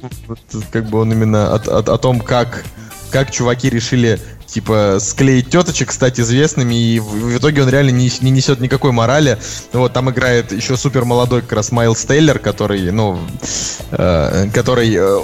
как 0.70 0.90
бы 0.90 0.98
он 1.00 1.10
именно 1.12 1.54
от- 1.54 1.68
от- 1.68 1.88
о, 1.88 1.96
том, 1.96 2.20
как, 2.20 2.64
как 3.10 3.30
чуваки 3.30 3.70
решили 3.70 4.18
типа 4.48 4.98
склеить 5.00 5.50
теточек, 5.50 5.92
стать 5.92 6.18
известными, 6.18 6.74
и 6.74 6.98
в, 7.00 7.06
в 7.06 7.38
итоге 7.38 7.62
он 7.62 7.68
реально 7.68 7.90
не, 7.90 8.10
не 8.20 8.30
несет 8.30 8.60
никакой 8.60 8.92
морали. 8.92 9.38
Вот 9.72 9.92
там 9.92 10.10
играет 10.10 10.52
еще 10.52 10.76
супер 10.76 11.04
молодой 11.04 11.42
как 11.42 11.52
раз 11.52 11.70
Майлз 11.70 12.04
Тейлор, 12.04 12.38
который, 12.38 12.90
ну, 12.90 13.18
э, 13.90 14.46
который 14.52 14.94
э, 14.94 15.18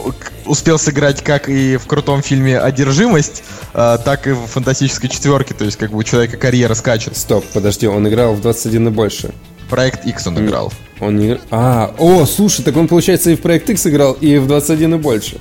успел 0.46 0.78
сыграть 0.78 1.22
как 1.22 1.48
и 1.48 1.76
в 1.76 1.86
крутом 1.86 2.22
фильме 2.22 2.58
«Одержимость», 2.58 3.42
э, 3.72 3.98
так 4.04 4.26
и 4.26 4.32
в 4.32 4.46
«Фантастической 4.46 5.08
четверке», 5.08 5.54
то 5.54 5.64
есть 5.64 5.78
как 5.78 5.90
бы 5.90 5.98
у 5.98 6.02
человека 6.02 6.36
карьера 6.36 6.74
скачет. 6.74 7.16
стоп, 7.16 7.44
подожди, 7.52 7.86
он 7.86 8.06
играл 8.06 8.34
в 8.34 8.40
21 8.42 8.88
и 8.88 8.90
больше. 8.90 9.32
Проект 9.70 10.06
X 10.06 10.26
он 10.26 10.44
играл. 10.44 10.72
Он 11.00 11.16
не... 11.16 11.38
А, 11.50 11.94
о, 11.98 12.26
слушай, 12.26 12.62
так 12.62 12.76
он, 12.76 12.86
получается, 12.86 13.30
и 13.30 13.36
в 13.36 13.40
Проект 13.40 13.68
X 13.70 13.86
играл, 13.86 14.12
и 14.12 14.36
в 14.36 14.46
21 14.46 14.94
и 14.94 14.98
больше. 14.98 15.40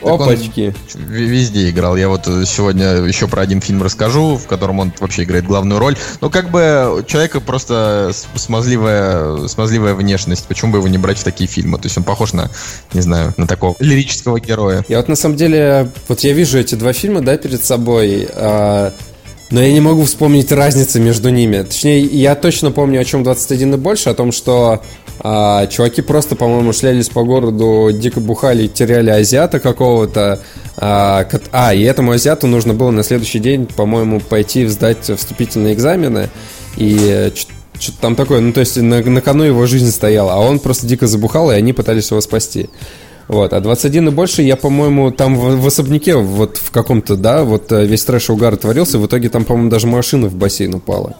Так 0.00 0.20
Опачки. 0.20 0.74
Везде 0.94 1.68
играл. 1.70 1.96
Я 1.96 2.08
вот 2.08 2.26
э, 2.26 2.44
сегодня 2.46 2.86
еще 3.02 3.28
про 3.28 3.42
один 3.42 3.60
фильм 3.60 3.82
расскажу, 3.82 4.36
в 4.36 4.46
котором 4.46 4.78
он 4.78 4.92
вообще 4.98 5.24
играет 5.24 5.44
главную 5.44 5.78
роль. 5.78 5.96
Ну, 6.20 6.30
как 6.30 6.50
бы 6.50 7.00
у 7.00 7.02
человека 7.02 7.40
просто 7.40 8.12
смазливая, 8.34 9.46
смазливая 9.48 9.94
внешность. 9.94 10.46
Почему 10.46 10.72
бы 10.72 10.78
его 10.78 10.88
не 10.88 10.98
брать 10.98 11.18
в 11.18 11.24
такие 11.24 11.48
фильмы? 11.48 11.78
То 11.78 11.86
есть 11.86 11.98
он 11.98 12.04
похож 12.04 12.32
на, 12.32 12.50
не 12.94 13.02
знаю, 13.02 13.34
на 13.36 13.46
такого 13.46 13.76
лирического 13.78 14.40
героя. 14.40 14.84
Я 14.88 14.98
вот 14.98 15.08
на 15.08 15.16
самом 15.16 15.36
деле, 15.36 15.90
вот 16.08 16.20
я 16.20 16.32
вижу 16.32 16.58
эти 16.58 16.74
два 16.76 16.92
фильма, 16.92 17.20
да, 17.20 17.36
перед 17.36 17.62
собой, 17.62 18.28
а, 18.32 18.92
но 19.50 19.60
я 19.60 19.72
не 19.72 19.80
могу 19.80 20.04
вспомнить 20.04 20.52
разницы 20.52 21.00
между 21.00 21.30
ними. 21.30 21.62
Точнее, 21.62 22.00
я 22.00 22.34
точно 22.34 22.70
помню, 22.70 23.00
о 23.00 23.04
чем 23.04 23.24
21 23.24 23.74
и 23.74 23.76
больше, 23.76 24.10
о 24.10 24.14
том, 24.14 24.30
что 24.30 24.82
а, 25.20 25.66
чуваки 25.66 26.02
просто, 26.02 26.36
по-моему, 26.36 26.72
шлялись 26.72 27.08
по 27.08 27.24
городу, 27.24 27.90
дико 27.92 28.20
бухали 28.20 28.68
теряли 28.68 29.10
азиата 29.10 29.58
какого-то. 29.58 30.40
А, 30.76 31.26
а, 31.52 31.74
и 31.74 31.82
этому 31.82 32.12
азиату 32.12 32.46
нужно 32.46 32.74
было 32.74 32.90
на 32.90 33.02
следующий 33.02 33.40
день, 33.40 33.66
по-моему, 33.66 34.20
пойти 34.20 34.66
сдать 34.66 35.10
вступительные 35.16 35.74
экзамены. 35.74 36.30
И 36.76 37.32
что-то 37.78 37.98
там 38.00 38.14
такое, 38.14 38.40
ну 38.40 38.52
то 38.52 38.60
есть 38.60 38.76
на, 38.76 39.02
на 39.02 39.20
кону 39.20 39.42
его 39.44 39.66
жизнь 39.66 39.90
стояла, 39.90 40.34
а 40.34 40.38
он 40.38 40.58
просто 40.58 40.86
дико 40.86 41.06
забухал, 41.06 41.50
и 41.50 41.54
они 41.54 41.72
пытались 41.72 42.10
его 42.10 42.20
спасти. 42.20 42.68
Вот, 43.30 43.52
а 43.52 43.60
21 43.60 44.08
и 44.08 44.10
больше, 44.10 44.42
я, 44.42 44.56
по-моему, 44.56 45.12
там 45.12 45.38
в, 45.38 45.60
в 45.60 45.64
особняке, 45.64 46.16
вот 46.16 46.56
в 46.56 46.72
каком-то, 46.72 47.14
да, 47.14 47.44
вот 47.44 47.70
э, 47.70 47.86
весь 47.86 48.04
трэш 48.04 48.28
и 48.28 48.32
угар 48.32 48.56
творился, 48.56 48.98
в 48.98 49.06
итоге 49.06 49.28
там, 49.28 49.44
по-моему, 49.44 49.70
даже 49.70 49.86
машина 49.86 50.26
в 50.26 50.34
бассейн 50.34 50.74
упала. 50.74 51.14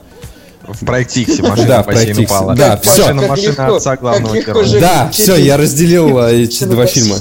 В 0.66 0.84
проекте 0.84 1.22
Иксе 1.22 1.40
машина 1.40 1.68
Да, 1.68 1.82
в 1.84 1.86
бассейн 1.86 2.18
упала. 2.18 2.56
Да, 2.56 2.80
Машина, 2.84 3.20
всё. 3.20 3.28
машина, 3.28 3.48
легко, 3.50 3.74
отца 3.76 3.96
главного 3.96 4.34
героя. 4.34 4.80
Да, 4.80 5.08
все, 5.12 5.36
я 5.36 5.56
разделил 5.56 6.18
э, 6.18 6.42
эти 6.42 6.64
два 6.64 6.86
фильма. 6.86 7.14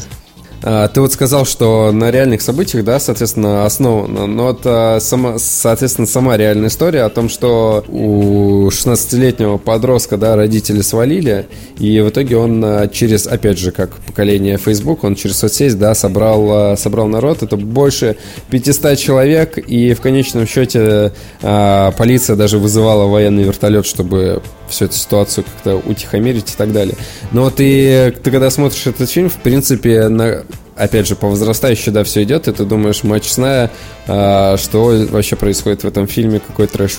А, 0.62 0.88
Ты 0.88 1.02
вот 1.02 1.14
сказал, 1.14 1.46
что 1.46 1.92
на 1.92 2.12
реальных 2.12 2.42
событиях, 2.42 2.84
да, 2.84 3.00
соответственно, 3.00 3.66
основано. 3.66 4.28
Но 4.28 4.48
вот, 4.48 4.62
а, 4.66 5.00
сама, 5.00 5.40
соответственно, 5.40 6.08
сама 6.08 6.36
реальная 6.38 6.68
история 6.68 7.04
о 7.04 7.10
том, 7.10 7.30
что 7.30 7.84
у 7.88 8.68
16-летнего 8.68 9.58
подростка, 9.58 10.18
да, 10.18 10.36
родители 10.36 10.82
свалили, 10.82 11.48
и 11.78 12.02
в 12.02 12.10
итоге 12.10 12.38
он 12.38 12.64
а, 12.64 12.88
через, 12.88 13.26
опять 13.26 13.58
же, 13.58 13.72
как 13.72 13.92
поколение 14.00 14.58
Facebook, 14.58 15.04
он 15.04 15.16
через 15.16 15.38
соцсеть, 15.38 15.78
да, 15.78 15.96
собрал, 15.96 16.78
собрал 16.78 17.08
народ. 17.08 17.42
Это 17.42 17.56
больше 17.56 18.18
500 18.50 18.98
человек, 18.98 19.58
и 19.58 19.94
в 19.94 20.02
конечном 20.02 20.46
счете 20.46 21.14
полиция 21.42 22.36
даже 22.36 22.58
вызывала 22.58 23.08
военный 23.08 23.44
вертолет, 23.44 23.86
чтобы 23.86 24.42
всю 24.70 24.86
эту 24.86 24.96
ситуацию 24.96 25.44
как-то 25.44 25.76
утихомирить 25.78 26.52
и 26.54 26.58
так 26.58 26.72
далее. 26.72 26.96
Но 27.32 27.44
вот 27.44 27.56
и 27.58 28.14
ты 28.24 28.32
когда 28.32 28.50
смотришь 28.50 28.88
этот 28.88 29.10
фильм, 29.10 29.30
в 29.30 29.38
принципе, 29.38 30.08
на, 30.08 30.44
опять 30.76 31.08
же, 31.08 31.16
по 31.16 31.28
возрастающей, 31.28 31.92
да, 31.92 32.04
все 32.04 32.24
идет, 32.24 32.48
и 32.48 32.54
ты 32.54 32.64
думаешь, 32.64 33.04
мать 33.04 33.24
честная, 33.24 33.72
а, 34.08 34.58
что 34.58 35.06
вообще 35.10 35.36
происходит 35.36 35.84
в 35.84 35.88
этом 35.88 36.08
фильме, 36.08 36.40
какой 36.40 36.68
трэш 36.68 36.98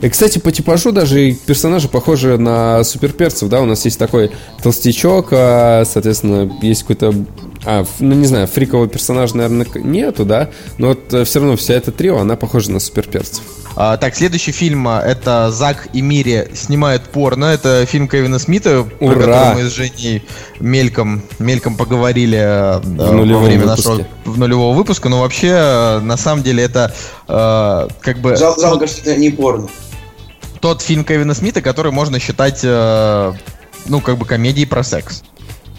и 0.00 0.08
кстати, 0.08 0.38
по 0.38 0.50
типажу 0.50 0.90
даже 0.92 1.32
персонажи 1.32 1.88
похожи 1.88 2.38
на 2.38 2.82
суперперцев, 2.82 3.48
да, 3.48 3.60
у 3.60 3.66
нас 3.66 3.84
есть 3.84 3.98
такой 3.98 4.30
толстячок, 4.62 5.28
а, 5.32 5.84
соответственно, 5.84 6.50
есть 6.62 6.82
какой-то 6.82 7.14
А, 7.66 7.84
ну 7.98 8.14
не 8.14 8.24
знаю, 8.24 8.46
фрикового 8.46 8.88
персонажа, 8.88 9.36
наверное, 9.36 9.66
нету, 9.74 10.24
да? 10.24 10.48
Но 10.78 10.88
вот 10.88 11.28
все 11.28 11.40
равно 11.40 11.56
вся 11.56 11.74
эта 11.74 11.92
трио, 11.92 12.16
она 12.16 12.36
похожа 12.36 12.70
на 12.72 12.80
суперперцев. 12.80 13.42
А, 13.76 13.96
так, 13.96 14.16
следующий 14.16 14.52
фильм 14.52 14.86
а, 14.88 15.00
это 15.00 15.50
Зак 15.50 15.88
и 15.92 16.00
Мири 16.02 16.50
снимают 16.54 17.02
порно. 17.04 17.46
Это 17.46 17.86
фильм 17.86 18.08
Кевина 18.08 18.38
Смита, 18.38 18.86
Ура! 18.98 19.14
про 19.14 19.20
который 19.20 19.54
мы 19.54 19.70
с 19.70 19.72
Женей 19.72 20.22
мельком, 20.58 21.22
мельком 21.38 21.76
поговорили 21.76 22.38
э, 22.38 22.80
во 22.80 23.12
нулевом 23.12 23.44
время 23.44 23.66
выпуске. 23.66 23.88
нашего 23.90 24.06
в 24.24 24.38
нулевого 24.38 24.76
выпуска. 24.76 25.08
Но 25.08 25.20
вообще, 25.20 26.00
на 26.02 26.16
самом 26.16 26.42
деле, 26.42 26.64
это 26.64 26.92
э, 27.28 27.88
как 28.00 28.18
бы 28.18 28.36
Жал- 28.36 28.60
жалко, 28.60 28.86
что 28.86 29.00
это 29.02 29.16
не 29.16 29.30
порно. 29.30 29.68
тот 30.60 30.82
фильм 30.82 31.04
Кевина 31.04 31.34
Смита, 31.34 31.62
который 31.62 31.92
можно 31.92 32.18
считать, 32.18 32.60
э, 32.64 33.32
ну, 33.86 34.00
как 34.00 34.18
бы 34.18 34.26
комедией 34.26 34.66
про 34.66 34.82
секс. 34.82 35.22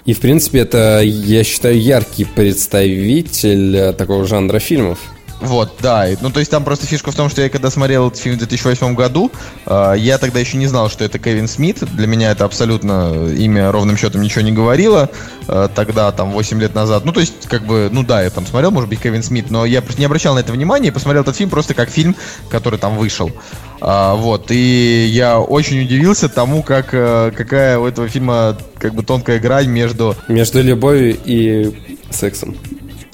И, 0.06 0.14
в 0.14 0.20
принципе, 0.20 0.60
это, 0.60 1.02
я 1.04 1.44
считаю, 1.44 1.80
яркий 1.80 2.26
представитель 2.26 3.94
такого 3.94 4.26
жанра 4.26 4.58
фильмов. 4.60 4.98
Вот, 5.42 5.78
да. 5.82 6.08
Ну, 6.22 6.30
то 6.30 6.40
есть 6.40 6.52
там 6.52 6.64
просто 6.64 6.86
фишка 6.86 7.12
в 7.12 7.16
том, 7.16 7.28
что 7.30 7.42
я 7.42 7.50
когда 7.50 7.72
смотрел 7.72 8.08
этот 8.08 8.20
фильм 8.20 8.36
в 8.36 8.38
2008 8.40 8.94
году, 8.94 9.32
э, 9.66 9.96
я 9.98 10.20
тогда 10.20 10.40
еще 10.40 10.58
не 10.58 10.68
знал, 10.68 10.90
что 10.90 11.04
это 11.04 11.18
Кевин 11.18 11.48
Смит. 11.48 11.80
Для 11.96 12.06
меня 12.06 12.32
это 12.32 12.46
абсолютно 12.46 13.28
имя 13.28 13.72
ровным 13.72 13.98
счетом 13.98 14.22
ничего 14.22 14.42
не 14.42 14.52
говорило. 14.52 15.10
э, 15.48 15.68
тогда, 15.74 16.12
там, 16.12 16.32
8 16.32 16.62
лет 16.62 16.76
назад. 16.76 17.06
Ну, 17.06 17.12
то 17.12 17.20
есть, 17.20 17.48
как 17.48 17.66
бы, 17.66 17.90
ну 17.92 18.04
да, 18.04 18.22
я 18.22 18.30
там 18.30 18.46
смотрел, 18.46 18.72
может 18.72 18.88
быть, 18.90 19.02
Кевин 19.02 19.24
Смит, 19.24 19.50
но 19.50 19.66
я 19.66 19.84
не 19.98 20.06
обращал 20.06 20.36
на 20.36 20.40
это 20.40 20.54
внимания 20.54 20.90
и 20.90 20.92
посмотрел 20.92 21.24
этот 21.24 21.36
фильм 21.36 21.50
просто 21.50 21.74
как 21.74 21.90
фильм, 21.90 22.16
который 22.50 22.78
там 22.78 22.96
вышел. 22.98 23.32
А, 23.82 24.14
вот, 24.16 24.52
и 24.52 25.08
я 25.12 25.40
очень 25.40 25.82
удивился 25.82 26.30
тому, 26.30 26.62
как, 26.62 26.94
э, 26.94 27.32
какая 27.36 27.80
у 27.80 27.88
этого 27.88 28.08
фильма, 28.08 28.56
как 28.78 28.94
бы, 28.94 29.02
тонкая 29.02 29.40
грань 29.40 29.68
между... 29.68 30.16
Между 30.28 30.62
любовью 30.62 31.18
и 31.26 31.98
сексом. 32.12 32.56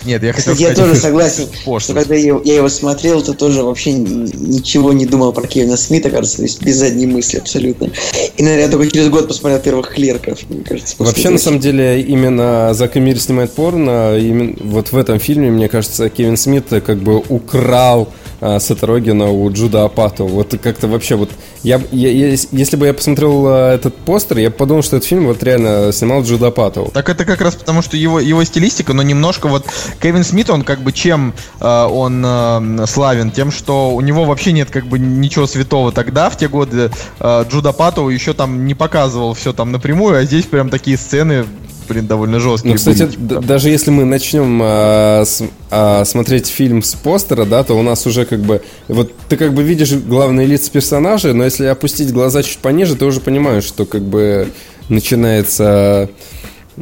Нет, 0.05 0.23
я 0.23 0.33
хотел 0.33 0.53
Кстати, 0.53 0.61
я 0.61 0.73
сказать... 0.73 0.89
тоже 0.89 1.01
согласен, 1.01 1.47
что 1.53 1.65
пошлость. 1.65 1.99
когда 1.99 2.15
я, 2.15 2.39
я 2.43 2.55
его 2.55 2.69
смотрел, 2.69 3.21
то 3.21 3.33
тоже 3.33 3.63
вообще 3.63 3.93
ничего 3.93 4.93
не 4.93 5.05
думал 5.05 5.33
про 5.33 5.47
Кевина 5.47 5.77
Смита, 5.77 6.09
кажется, 6.09 6.37
то 6.37 6.43
есть 6.43 6.61
без 6.61 6.77
задней 6.77 7.07
мысли 7.07 7.37
абсолютно. 7.37 7.91
И, 8.37 8.43
наверное, 8.43 8.65
я 8.65 8.71
только 8.71 8.91
через 8.91 9.09
год 9.09 9.27
посмотрел 9.27 9.59
первых 9.59 9.93
клерков, 9.93 10.39
мне 10.49 10.63
кажется. 10.63 10.95
Вообще, 10.99 11.23
на 11.23 11.35
этого. 11.35 11.37
самом 11.37 11.59
деле, 11.59 12.01
именно 12.01 12.73
Зак 12.73 12.97
и 12.97 12.99
Мири 12.99 13.17
снимает 13.17 13.51
порно. 13.51 14.17
Именно 14.17 14.55
вот 14.61 14.91
в 14.91 14.97
этом 14.97 15.19
фильме, 15.19 15.49
мне 15.49 15.69
кажется, 15.69 16.09
Кевин 16.09 16.37
Смит 16.37 16.71
э, 16.71 16.81
как 16.81 16.99
бы 16.99 17.17
украл 17.29 18.09
а, 18.41 18.59
Сета 18.59 18.87
Рогена 18.87 19.29
у 19.31 19.51
Джуда 19.51 19.83
Апату. 19.85 20.25
Вот 20.27 20.55
как-то 20.61 20.87
вообще 20.87 21.15
вот... 21.15 21.29
Я, 21.63 21.81
я- 21.91 22.11
я- 22.11 22.29
если 22.51 22.75
бы 22.75 22.85
я 22.85 22.93
посмотрел 22.93 23.45
а, 23.47 23.73
этот 23.75 23.95
постер, 23.95 24.37
я 24.37 24.51
подумал, 24.51 24.83
что 24.83 24.97
этот 24.97 25.07
фильм 25.07 25.27
вот 25.27 25.41
реально 25.43 25.91
снимал 25.91 26.23
Джуда 26.23 26.47
Апату. 26.47 26.89
Так 26.93 27.09
это 27.09 27.25
как 27.25 27.41
раз 27.41 27.55
потому, 27.55 27.81
что 27.81 27.97
его, 27.97 28.19
его 28.19 28.43
стилистика, 28.43 28.93
но 28.93 29.01
немножко 29.03 29.47
вот 29.47 29.65
Кевин 30.01 30.23
Смит, 30.23 30.49
он 30.49 30.63
как 30.63 30.81
бы 30.81 30.91
чем 30.91 31.33
э, 31.59 31.83
он 31.85 32.23
э, 32.25 32.85
славен? 32.87 33.31
Тем, 33.31 33.51
что 33.51 33.91
у 33.93 34.01
него 34.01 34.25
вообще 34.25 34.51
нет 34.51 34.69
как 34.69 34.85
бы 34.85 34.99
ничего 34.99 35.47
святого 35.47 35.91
тогда, 35.91 36.29
в 36.29 36.37
те 36.37 36.47
годы 36.47 36.91
э, 37.19 37.45
Джуда 37.49 37.73
Паттоу 37.73 38.09
еще 38.09 38.33
там 38.33 38.65
не 38.65 38.73
показывал 38.75 39.33
все 39.33 39.53
там 39.53 39.71
напрямую, 39.71 40.17
а 40.17 40.23
здесь 40.23 40.45
прям 40.45 40.69
такие 40.69 40.97
сцены, 40.97 41.45
блин, 41.87 42.07
довольно 42.07 42.39
жесткие. 42.39 42.73
Ну, 42.73 42.77
кстати, 42.77 43.03
были, 43.03 43.11
типа, 43.11 43.41
даже 43.41 43.69
если 43.69 43.91
мы 43.91 44.05
начнем 44.05 44.59
а, 44.63 45.23
с- 45.25 45.43
а, 45.71 46.05
смотреть 46.05 46.47
фильм 46.47 46.81
с 46.83 46.93
постера, 46.95 47.45
да, 47.45 47.63
то 47.63 47.73
у 47.75 47.81
нас 47.81 48.05
уже 48.05 48.25
как 48.25 48.39
бы... 48.41 48.61
Вот 48.87 49.11
ты 49.29 49.37
как 49.37 49.53
бы 49.53 49.63
видишь 49.63 49.91
главные 49.93 50.47
лица 50.47 50.71
персонажей, 50.71 51.33
но 51.33 51.43
если 51.43 51.65
опустить 51.65 52.11
глаза 52.11 52.43
чуть 52.43 52.59
пониже, 52.59 52.95
ты 52.95 53.05
уже 53.05 53.19
понимаешь, 53.19 53.63
что 53.63 53.85
как 53.85 54.01
бы 54.03 54.49
начинается 54.89 56.09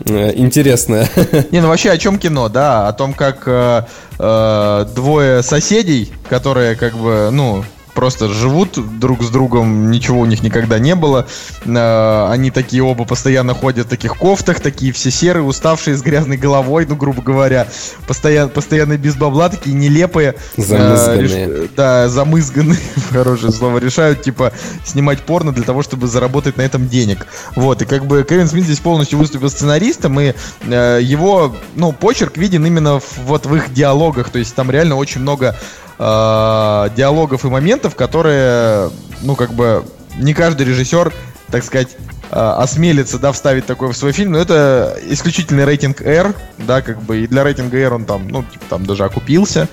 э, 0.06 0.32
интересное. 0.36 1.10
Не, 1.51 1.62
ну 1.62 1.68
вообще 1.70 1.91
о 1.91 1.97
чем 1.97 2.18
кино, 2.20 2.49
да? 2.49 2.88
О 2.88 2.93
том, 2.93 3.14
как 3.14 3.43
э, 3.47 3.84
э, 4.20 4.86
двое 4.95 5.43
соседей, 5.43 6.12
которые 6.30 6.76
как 6.76 6.95
бы, 6.97 7.30
ну, 7.32 7.64
просто 7.95 8.27
живут 8.29 8.99
друг 8.99 9.23
с 9.23 9.29
другом, 9.29 9.89
ничего 9.89 10.19
у 10.19 10.25
них 10.25 10.43
никогда 10.43 10.77
не 10.77 10.93
было. 10.95 11.25
Э, 11.65 12.27
они 12.29 12.51
такие 12.51 12.83
оба 12.83 13.05
постоянно 13.05 13.53
ходят 13.53 13.87
в 13.87 13.89
таких 13.89 14.17
кофтах, 14.17 14.59
такие 14.59 14.91
все 14.91 15.09
серые, 15.09 15.43
уставшие, 15.43 15.95
с 15.97 16.01
грязной 16.01 16.37
головой, 16.37 16.85
ну, 16.87 16.95
грубо 16.95 17.21
говоря. 17.21 17.67
Постоянно, 18.07 18.49
постоянно 18.49 18.97
без 18.97 19.15
бабла, 19.15 19.49
такие 19.49 19.75
нелепые. 19.75 20.35
Э, 20.57 20.61
Замызганные. 20.61 21.47
реш- 21.47 21.69
Да, 21.75 22.09
замызганные, 22.09 22.77
хорошее 23.11 23.51
слово. 23.51 23.79
Решают, 23.79 24.21
типа, 24.21 24.51
снимать 24.85 25.21
порно 25.21 25.51
для 25.53 25.63
того, 25.63 25.81
чтобы 25.81 26.07
заработать 26.07 26.57
на 26.57 26.61
этом 26.61 26.87
денег. 26.87 27.25
Вот, 27.55 27.81
и 27.81 27.85
как 27.85 28.05
бы 28.05 28.23
Кевин 28.27 28.47
Смит 28.47 28.65
здесь 28.65 28.79
полностью 28.79 29.17
выступил 29.17 29.49
сценаристом, 29.49 30.19
и 30.19 30.33
э, 30.63 30.99
его, 31.01 31.55
ну, 31.75 31.93
почерк 31.93 32.37
виден 32.37 32.65
именно 32.65 32.99
в- 32.99 33.17
вот 33.25 33.45
в 33.45 33.55
их 33.55 33.73
диалогах. 33.73 34.29
То 34.29 34.39
есть 34.39 34.53
там 34.55 34.69
реально 34.69 34.95
очень 34.97 35.21
много 35.21 35.55
э, 35.97 36.89
диалогов 36.95 37.45
и 37.45 37.47
моментов, 37.47 37.95
которые, 37.95 38.89
ну, 39.21 39.35
как 39.35 39.53
бы, 39.53 39.83
не 40.17 40.33
каждый 40.33 40.65
режиссер, 40.65 41.13
так 41.51 41.63
сказать, 41.63 41.89
э, 42.31 42.35
осмелится, 42.35 43.19
да, 43.19 43.31
вставить 43.31 43.65
такое 43.65 43.91
в 43.91 43.97
свой 43.97 44.11
фильм, 44.11 44.33
но 44.33 44.39
это 44.39 44.97
исключительный 45.07 45.65
рейтинг 45.65 46.01
R, 46.01 46.33
да, 46.57 46.81
как 46.81 47.01
бы, 47.01 47.23
и 47.23 47.27
для 47.27 47.43
рейтинга 47.43 47.77
R 47.77 47.93
он 47.93 48.05
там, 48.05 48.27
ну, 48.27 48.43
типа, 48.43 48.65
там 48.69 48.85
даже 48.85 49.03
окупился 49.03 49.67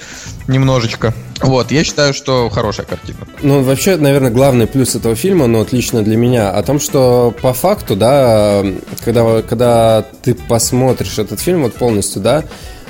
немножечко. 0.48 1.14
Вот, 1.40 1.70
я 1.72 1.84
считаю, 1.84 2.14
что 2.14 2.48
хорошая 2.50 2.86
картина. 2.86 3.18
Ну, 3.42 3.62
вообще, 3.62 3.96
наверное, 3.96 4.30
главный 4.30 4.66
плюс 4.66 4.94
этого 4.94 5.14
фильма, 5.14 5.46
ну, 5.46 5.60
отлично 5.60 6.02
для 6.02 6.16
меня, 6.16 6.50
о 6.50 6.62
том, 6.62 6.78
что 6.78 7.34
по 7.42 7.52
факту, 7.52 7.96
да, 7.96 8.64
когда, 9.04 9.42
когда 9.42 10.04
ты 10.22 10.34
посмотришь 10.34 11.18
этот 11.18 11.40
фильм 11.40 11.62
вот 11.62 11.74
полностью, 11.74 12.22
да, 12.22 12.44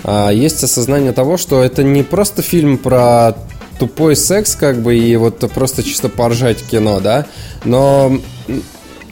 есть 0.04 0.62
осознание 0.64 1.12
того, 1.12 1.36
что 1.36 1.62
это 1.62 1.82
не 1.82 2.02
просто 2.02 2.42
фильм 2.42 2.78
про 2.78 3.36
тупой 3.78 4.16
секс, 4.16 4.54
как 4.54 4.80
бы, 4.80 4.96
и 4.96 5.16
вот 5.16 5.38
просто 5.52 5.82
чисто 5.82 6.08
поржать 6.08 6.62
кино, 6.62 7.00
да, 7.00 7.26
но 7.64 8.18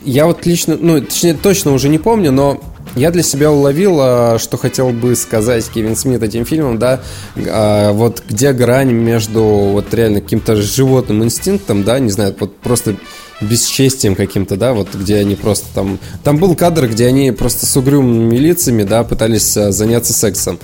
я 0.04 0.26
вот 0.26 0.46
лично, 0.46 0.76
ну, 0.80 1.00
точнее, 1.00 1.34
точно 1.34 1.72
уже 1.72 1.88
не 1.88 1.98
помню, 1.98 2.32
но 2.32 2.60
я 2.96 3.10
для 3.10 3.22
себя 3.22 3.52
уловил, 3.52 3.98
а, 4.00 4.38
что 4.38 4.56
хотел 4.56 4.90
бы 4.90 5.14
сказать 5.14 5.68
Кевин 5.68 5.96
Смит 5.96 6.22
этим 6.22 6.44
фильмом, 6.44 6.78
да, 6.78 7.00
а, 7.36 7.92
вот 7.92 8.22
где 8.28 8.52
грань 8.52 8.92
между 8.92 9.42
вот 9.42 9.92
реально 9.94 10.20
каким-то 10.20 10.56
животным 10.56 11.22
инстинктом, 11.22 11.84
да, 11.84 11.98
не 11.98 12.10
знаю, 12.10 12.34
вот 12.38 12.56
просто 12.56 12.96
бесчестием 13.40 14.14
каким-то, 14.14 14.56
да, 14.56 14.72
вот 14.72 14.94
где 14.94 15.16
они 15.16 15.34
просто 15.34 15.66
там... 15.74 15.98
Там 16.22 16.38
был 16.38 16.54
кадр, 16.54 16.88
где 16.88 17.06
они 17.06 17.32
просто 17.32 17.66
с 17.66 17.76
угрюмыми 17.76 18.36
лицами, 18.36 18.82
да, 18.82 19.04
пытались 19.04 19.56
а, 19.56 19.72
заняться 19.72 20.12
сексом. 20.12 20.58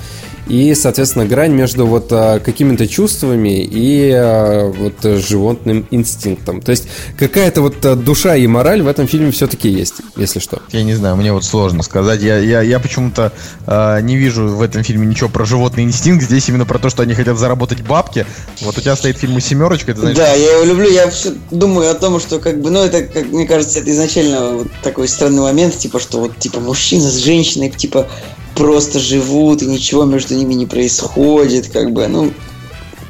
И, 0.47 0.74
соответственно, 0.74 1.26
грань 1.26 1.53
между 1.53 1.86
вот 1.86 2.09
а, 2.11 2.38
какими-то 2.38 2.86
чувствами 2.86 3.64
и 3.64 4.12
а, 4.12 4.70
вот 4.70 5.20
животным 5.20 5.86
инстинктом. 5.90 6.61
То 6.61 6.70
есть 6.70 6.88
какая-то 7.18 7.62
вот 7.62 7.84
а, 7.84 7.97
душа 7.97 8.36
и 8.36 8.47
мораль 8.47 8.82
в 8.82 8.86
этом 8.86 9.09
фильме 9.09 9.30
все-таки 9.32 9.68
есть, 9.68 9.94
если 10.16 10.38
что. 10.38 10.62
Я 10.70 10.84
не 10.84 10.94
знаю, 10.94 11.16
мне 11.16 11.32
вот 11.32 11.44
сложно 11.44 11.82
сказать. 11.82 12.22
Я, 12.22 12.38
я, 12.38 12.62
я 12.62 12.78
почему-то 12.78 13.32
э, 13.66 14.01
не 14.03 14.16
вижу 14.16 14.47
в 14.49 14.62
этом 14.62 14.82
фильме 14.82 15.07
ничего 15.07 15.28
про 15.28 15.44
животный 15.44 15.82
инстинкт. 15.82 16.24
Здесь 16.24 16.49
именно 16.49 16.64
про 16.64 16.78
то, 16.78 16.90
что 16.90 17.03
они 17.03 17.14
хотят 17.14 17.38
заработать 17.38 17.82
бабки. 17.82 18.26
Вот 18.62 18.78
у 18.78 18.80
тебя 18.80 18.97
стоит 18.97 19.18
фильм 19.18 19.40
«Семерочка», 19.40 19.94
ты 19.94 20.01
знаешь, 20.01 20.16
Да, 20.16 20.32
я 20.32 20.53
его 20.53 20.64
люблю, 20.64 20.88
я 20.88 21.11
все 21.11 21.32
думаю 21.51 21.90
о 21.90 21.94
том, 21.94 22.20
что 22.20 22.38
как 22.38 22.61
бы, 22.61 22.70
ну 22.70 22.84
это, 22.84 23.03
как 23.03 23.26
мне 23.26 23.47
кажется, 23.47 23.80
это 23.80 23.90
изначально 23.90 24.57
вот 24.57 24.68
такой 24.82 25.09
странный 25.09 25.42
момент, 25.42 25.76
типа, 25.76 25.99
что 26.01 26.20
вот, 26.20 26.38
типа, 26.38 26.61
мужчина 26.61 27.09
с 27.09 27.16
женщиной, 27.16 27.70
типа, 27.70 28.09
просто 28.57 28.98
живут, 28.98 29.62
и 29.62 29.66
ничего 29.66 30.04
между 30.04 30.34
ними 30.34 30.54
не 30.54 30.66
происходит, 30.66 31.68
как 31.68 31.92
бы, 31.92 32.07
ну, 32.09 32.32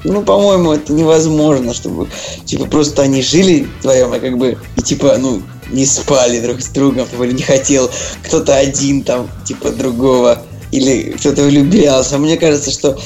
ну, 0.04 0.22
по-моему, 0.22 0.72
это 0.72 0.92
невозможно, 0.92 1.74
чтобы, 1.74 2.08
типа, 2.44 2.66
просто 2.66 3.02
они 3.02 3.22
жили 3.22 3.66
вдвоем, 3.78 4.12
а 4.12 4.18
как 4.18 4.36
бы, 4.38 4.58
и, 4.76 4.82
типа, 4.82 5.16
ну, 5.18 5.42
не 5.70 5.86
спали 5.86 6.40
друг 6.40 6.60
с 6.60 6.68
другом, 6.68 7.06
или 7.20 7.32
не 7.32 7.42
хотел 7.42 7.90
кто-то 8.22 8.56
один 8.56 9.02
там, 9.02 9.28
типа, 9.44 9.70
другого, 9.70 10.42
или 10.72 11.14
кто-то 11.18 11.42
влюблялся. 11.44 12.18
Мне 12.18 12.36
кажется, 12.36 12.70
что 12.70 12.98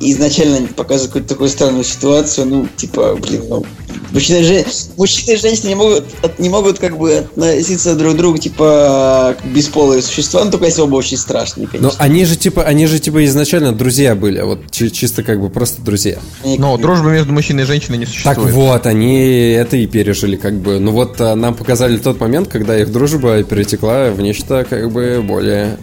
изначально 0.00 0.58
они 0.58 0.66
показывают 0.68 1.08
какую-то 1.12 1.28
такую 1.28 1.48
странную 1.50 1.84
ситуацию, 1.84 2.46
ну, 2.46 2.68
типа, 2.76 3.16
блин, 3.20 3.42
ну, 3.48 3.64
мужчина 4.12 4.36
и, 4.38 4.42
жен... 4.44 4.64
мужчина 4.96 5.32
и 5.32 5.36
женщина 5.36 5.68
не 5.68 5.74
могут, 5.74 6.04
от- 6.22 6.38
не 6.38 6.48
могут 6.48 6.78
как 6.78 6.96
бы 6.96 7.14
относиться 7.16 7.96
друг 7.96 8.14
к 8.14 8.16
другу, 8.16 8.38
типа, 8.38 9.34
как 9.40 9.50
бесполые 9.52 10.00
существа, 10.02 10.44
ну, 10.44 10.50
только 10.52 10.66
если 10.66 10.80
оба 10.82 10.94
очень 10.96 11.16
страшные, 11.16 11.66
Но 11.66 11.70
конечно. 11.72 11.96
они 12.04 12.24
же 12.24 12.36
типа, 12.36 12.62
они 12.62 12.86
же 12.86 13.00
типа 13.00 13.24
изначально 13.24 13.72
друзья 13.72 14.14
были, 14.14 14.40
вот 14.42 14.60
чи- 14.70 14.92
чисто 14.92 15.24
как 15.24 15.40
бы 15.40 15.50
просто 15.50 15.82
друзья. 15.82 16.18
Но 16.44 16.76
дружба 16.76 17.08
между 17.10 17.32
мужчиной 17.32 17.64
и 17.64 17.66
женщиной 17.66 17.98
не 17.98 18.06
Так 18.06 18.14
существует. 18.14 18.52
вот, 18.54 18.86
они 18.86 19.18
это 19.50 19.76
и 19.76 19.86
пережили, 19.86 20.36
как 20.36 20.54
бы. 20.60 20.78
Ну 20.78 20.92
вот 20.92 21.20
а, 21.20 21.34
нам 21.34 21.54
показали 21.54 21.96
тот 21.96 22.20
момент, 22.20 22.48
когда 22.48 22.78
их 22.78 22.92
дружба 22.92 23.42
перетекла 23.42 24.10
в 24.12 24.20
нечто 24.20 24.64
как 24.68 24.92
бы 24.92 25.20
более 25.26 25.76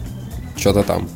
что-то 0.57 0.83
там. 0.83 1.09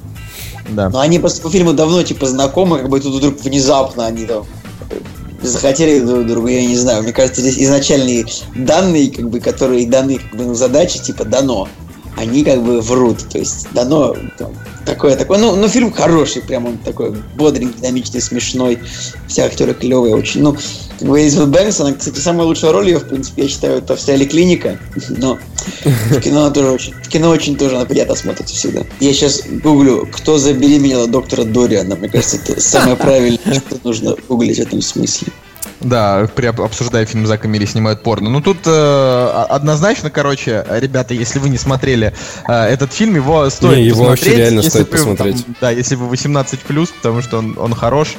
Да. 0.70 0.90
Но 0.90 1.00
они 1.00 1.20
просто 1.20 1.42
по 1.42 1.50
фильму 1.50 1.74
давно, 1.74 2.04
типа, 2.04 2.28
знакомы, 2.28 2.80
как 2.80 2.90
бы 2.90 3.00
тут 3.00 3.16
вдруг 3.16 3.42
внезапно 3.42 4.06
они 4.06 4.26
там 4.26 4.46
захотели 5.42 6.00
друг 6.00 6.28
друга, 6.28 6.50
я 6.50 6.66
не 6.66 6.76
знаю. 6.76 7.04
Мне 7.04 7.14
кажется, 7.14 7.42
здесь 7.42 7.58
изначальные 7.58 8.26
данные, 8.56 9.12
как 9.12 9.30
бы, 9.30 9.40
которые 9.40 9.88
даны, 9.88 10.18
как 10.18 10.38
бы, 10.38 10.46
ну, 10.46 10.54
задачи, 10.56 11.02
типа, 11.02 11.26
дано. 11.26 11.68
Они 12.20 12.44
как 12.44 12.62
бы 12.62 12.82
врут. 12.82 13.30
То 13.30 13.40
есть 13.40 13.68
дано 13.72 14.16
там, 14.38 14.52
такое, 14.86 15.16
такое. 15.16 15.40
Ну, 15.40 15.56
ну, 15.56 15.68
фильм 15.70 15.92
хороший, 15.92 16.42
прям 16.42 16.66
он 16.66 16.78
такой 16.78 17.16
бодренький, 17.36 17.80
динамичный, 17.80 18.22
смешной. 18.22 18.80
Все 19.28 19.44
актеры 19.44 19.74
клевые 19.74 20.16
очень. 20.16 20.42
Ну, 20.42 20.58
как 21.00 21.08
бы 21.08 21.22
Элизабет 21.22 21.50
Бэнкс, 21.50 21.80
она, 21.80 21.94
кстати, 21.94 22.20
самая 22.20 22.46
лучшая 22.46 22.74
роль 22.74 22.88
ее, 22.88 23.00
в 23.00 23.08
принципе, 23.08 23.44
я 23.44 23.48
считаю, 23.48 23.78
это 23.78 23.96
в 23.96 24.06
«Клиника». 24.28 24.78
Но 25.10 25.40
в 25.86 26.20
кино 26.20 26.42
она 26.42 26.52
тоже 26.52 26.72
очень, 26.72 26.94
в 26.94 27.08
кино 27.08 27.30
очень 27.30 27.56
тоже 27.56 27.78
она 27.78 27.86
приятно 27.86 28.16
смотрится 28.16 28.54
всегда. 28.54 28.82
Я 29.00 29.14
сейчас 29.14 29.44
гуглю, 29.64 30.08
кто 30.12 30.38
забеременела 30.38 31.08
доктора 31.08 31.46
Дориана. 31.46 31.96
Мне 31.96 32.10
кажется, 32.10 32.38
это 32.38 32.60
самое 32.60 32.98
правильное, 32.98 33.54
что 33.54 33.80
нужно 33.84 34.16
гуглить 34.28 34.58
в 34.58 34.62
этом 34.62 34.82
смысле. 34.82 35.30
Да, 35.82 36.28
при 36.36 36.48
об- 36.48 36.62
обсуждая 36.62 37.06
фильм 37.06 37.26
Зака 37.26 37.48
Мири 37.48 37.66
снимают 37.66 38.04
порно. 38.04 38.30
Ну 38.30 38.42
тут 38.42 38.58
э, 38.66 39.46
однозначно, 39.50 40.10
короче, 40.10 40.66
ребята, 40.70 41.14
если 41.14 41.40
вы 41.40 41.50
не 41.50 41.58
смотрели 41.58 42.14
э, 42.48 42.54
этот 42.54 42.92
фильм, 42.92 43.16
его 43.16 43.50
стоит 43.50 43.78
Не, 43.78 43.86
его 43.86 44.04
вообще 44.06 44.26
посмотреть. 44.26 44.38
реально 44.38 44.58
если 44.60 44.70
стоит 44.70 44.92
вы, 44.92 44.98
там, 44.98 45.08
посмотреть. 45.16 45.46
да, 45.62 45.72
если 45.72 45.96
вы 45.96 46.08
18 46.10 46.60
потому 47.02 47.22
что 47.22 47.38
он, 47.38 47.56
он 47.58 47.74
хорош. 47.74 48.16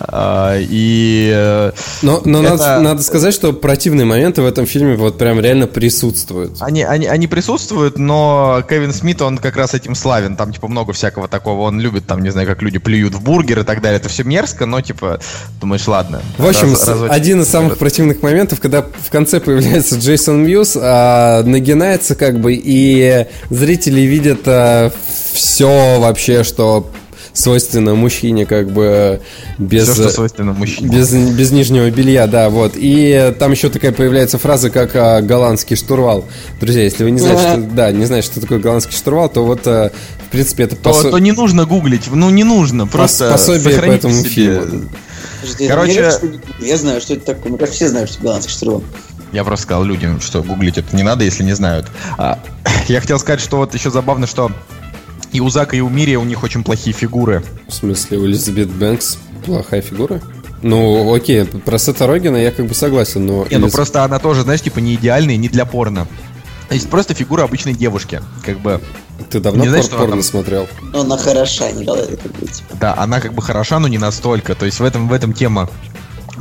Э, 0.00 0.58
и 0.60 1.30
э, 1.34 1.72
Но, 2.02 2.20
но 2.24 2.42
Это- 2.42 2.50
надо, 2.56 2.80
надо 2.80 3.02
сказать, 3.02 3.32
что 3.34 3.52
противные 3.52 4.04
моменты 4.04 4.42
в 4.42 4.46
этом 4.46 4.66
фильме 4.66 4.94
вот 4.96 5.18
прям 5.18 5.40
реально 5.40 5.66
присутствуют. 5.66 6.58
они, 6.60 6.82
они, 6.82 7.06
они 7.06 7.26
присутствуют, 7.26 7.98
но 7.98 8.62
Кевин 8.68 8.92
Смит, 8.92 9.22
он 9.22 9.38
как 9.38 9.56
раз 9.56 9.74
этим 9.74 9.94
славен. 9.94 10.36
Там, 10.36 10.52
типа, 10.52 10.68
много 10.68 10.92
всякого 10.92 11.28
такого. 11.28 11.62
Он 11.62 11.80
любит, 11.80 12.06
там, 12.06 12.22
не 12.22 12.30
знаю, 12.30 12.46
как 12.46 12.62
люди 12.62 12.78
плюют 12.78 13.14
в 13.14 13.22
бургер 13.22 13.60
и 13.60 13.64
так 13.64 13.80
далее. 13.80 13.98
Это 13.98 14.08
все 14.08 14.24
мерзко, 14.24 14.66
но, 14.66 14.80
типа, 14.80 15.20
думаешь, 15.60 15.86
ладно. 15.88 16.20
В 16.36 16.46
общем, 16.46 16.70
раз- 16.70 16.97
разочек. 17.02 17.16
один 17.16 17.40
из 17.42 17.48
самых 17.48 17.78
противных 17.78 18.22
моментов, 18.22 18.60
когда 18.60 18.82
в 18.82 19.10
конце 19.10 19.40
появляется 19.40 19.96
Джейсон 19.96 20.44
Мьюз, 20.44 20.76
а, 20.80 21.42
нагинается 21.42 22.14
как 22.14 22.40
бы, 22.40 22.54
и 22.54 23.26
зрители 23.50 24.02
видят 24.02 24.40
все 25.32 26.00
вообще, 26.00 26.44
что 26.44 26.90
свойственно 27.38 27.94
мужчине, 27.94 28.46
как 28.46 28.70
бы 28.70 29.20
без... 29.58 29.84
Все, 29.84 29.94
что 29.94 30.08
свойственно 30.10 30.52
мужчине. 30.52 30.88
Без, 30.88 31.12
без 31.12 31.50
нижнего 31.50 31.88
белья, 31.90 32.26
да, 32.26 32.50
вот. 32.50 32.72
И 32.74 33.34
там 33.38 33.52
еще 33.52 33.68
такая 33.68 33.92
появляется 33.92 34.38
фраза, 34.38 34.70
как 34.70 34.94
а, 34.96 35.22
голландский 35.22 35.76
штурвал. 35.76 36.24
Друзья, 36.60 36.82
если 36.82 37.04
вы 37.04 37.10
не 37.12 37.20
знаете, 37.20 37.42
что, 37.42 37.56
да, 37.74 37.92
не 37.92 38.06
знаете, 38.06 38.26
что 38.26 38.40
такое 38.40 38.58
голландский 38.58 38.96
штурвал, 38.96 39.28
то 39.28 39.44
вот, 39.44 39.66
а, 39.66 39.92
в 40.26 40.30
принципе, 40.30 40.64
это 40.64 40.76
То, 40.76 40.90
посо- 40.90 41.10
то 41.10 41.18
не 41.18 41.32
нужно 41.32 41.64
гуглить, 41.64 42.08
ну 42.12 42.28
не 42.30 42.44
нужно, 42.44 42.86
просто 42.86 43.30
пособие 43.30 43.78
по 43.78 43.84
этому 43.84 44.14
себе. 44.14 44.28
фильму. 44.28 44.88
Подожди, 45.40 45.68
Короче- 45.68 46.10
что- 46.10 46.30
я 46.60 46.76
знаю, 46.76 47.00
что 47.00 47.14
это 47.14 47.26
такое. 47.26 47.50
Мне 47.50 47.58
кажется, 47.58 47.76
все 47.76 47.88
знают, 47.88 48.10
что 48.10 48.22
голландский 48.22 48.52
штурвал. 48.52 48.82
Я 49.32 49.44
просто 49.44 49.64
сказал 49.64 49.84
людям, 49.84 50.20
что 50.20 50.42
гуглить 50.42 50.78
это 50.78 50.96
не 50.96 51.02
надо, 51.02 51.24
если 51.24 51.42
не 51.44 51.54
знают. 51.54 51.86
А, 52.16 52.38
я 52.88 53.00
хотел 53.00 53.18
сказать, 53.18 53.40
что 53.40 53.58
вот 53.58 53.74
еще 53.74 53.90
забавно, 53.90 54.26
что 54.26 54.50
и 55.32 55.40
у 55.40 55.50
Зака, 55.50 55.76
и 55.76 55.80
у 55.80 55.88
Мири 55.88 56.16
у 56.16 56.24
них 56.24 56.42
очень 56.42 56.64
плохие 56.64 56.94
фигуры. 56.94 57.44
В 57.68 57.72
смысле, 57.72 58.18
у 58.18 58.26
Элизабет 58.26 58.68
Бэнкс 58.70 59.18
плохая 59.44 59.82
фигура? 59.82 60.20
Ну, 60.62 61.14
окей, 61.14 61.44
про 61.44 61.78
Сета 61.78 62.06
Рогена 62.06 62.36
я 62.36 62.50
как 62.50 62.66
бы 62.66 62.74
согласен, 62.74 63.26
но... 63.26 63.46
Не, 63.48 63.58
ну 63.58 63.70
просто 63.70 64.02
она 64.02 64.18
тоже, 64.18 64.42
знаешь, 64.42 64.60
типа 64.62 64.80
не 64.80 64.94
идеальная, 64.94 65.36
не 65.36 65.48
для 65.48 65.64
порно. 65.64 66.08
То 66.68 66.74
есть 66.74 66.88
просто 66.90 67.14
фигура 67.14 67.44
обычной 67.44 67.74
девушки. 67.74 68.20
Как 68.44 68.58
бы, 68.58 68.80
Ты 69.30 69.40
давно 69.40 69.62
не 69.64 69.68
знаешь, 69.68 69.84
пор- 69.86 69.90
что 69.90 69.96
она 69.96 70.06
порно 70.06 70.22
там- 70.22 70.30
смотрел? 70.30 70.68
Но 70.92 71.00
она 71.00 71.16
хороша, 71.18 71.70
Николай, 71.72 72.06
быть. 72.40 72.62
да, 72.80 72.94
она 72.96 73.20
как 73.20 73.34
бы 73.34 73.42
хороша, 73.42 73.78
но 73.78 73.88
не 73.88 73.98
настолько. 73.98 74.54
То 74.54 74.64
есть 74.66 74.80
в 74.80 74.84
этом, 74.84 75.08
в 75.08 75.12
этом 75.12 75.32
тема. 75.32 75.68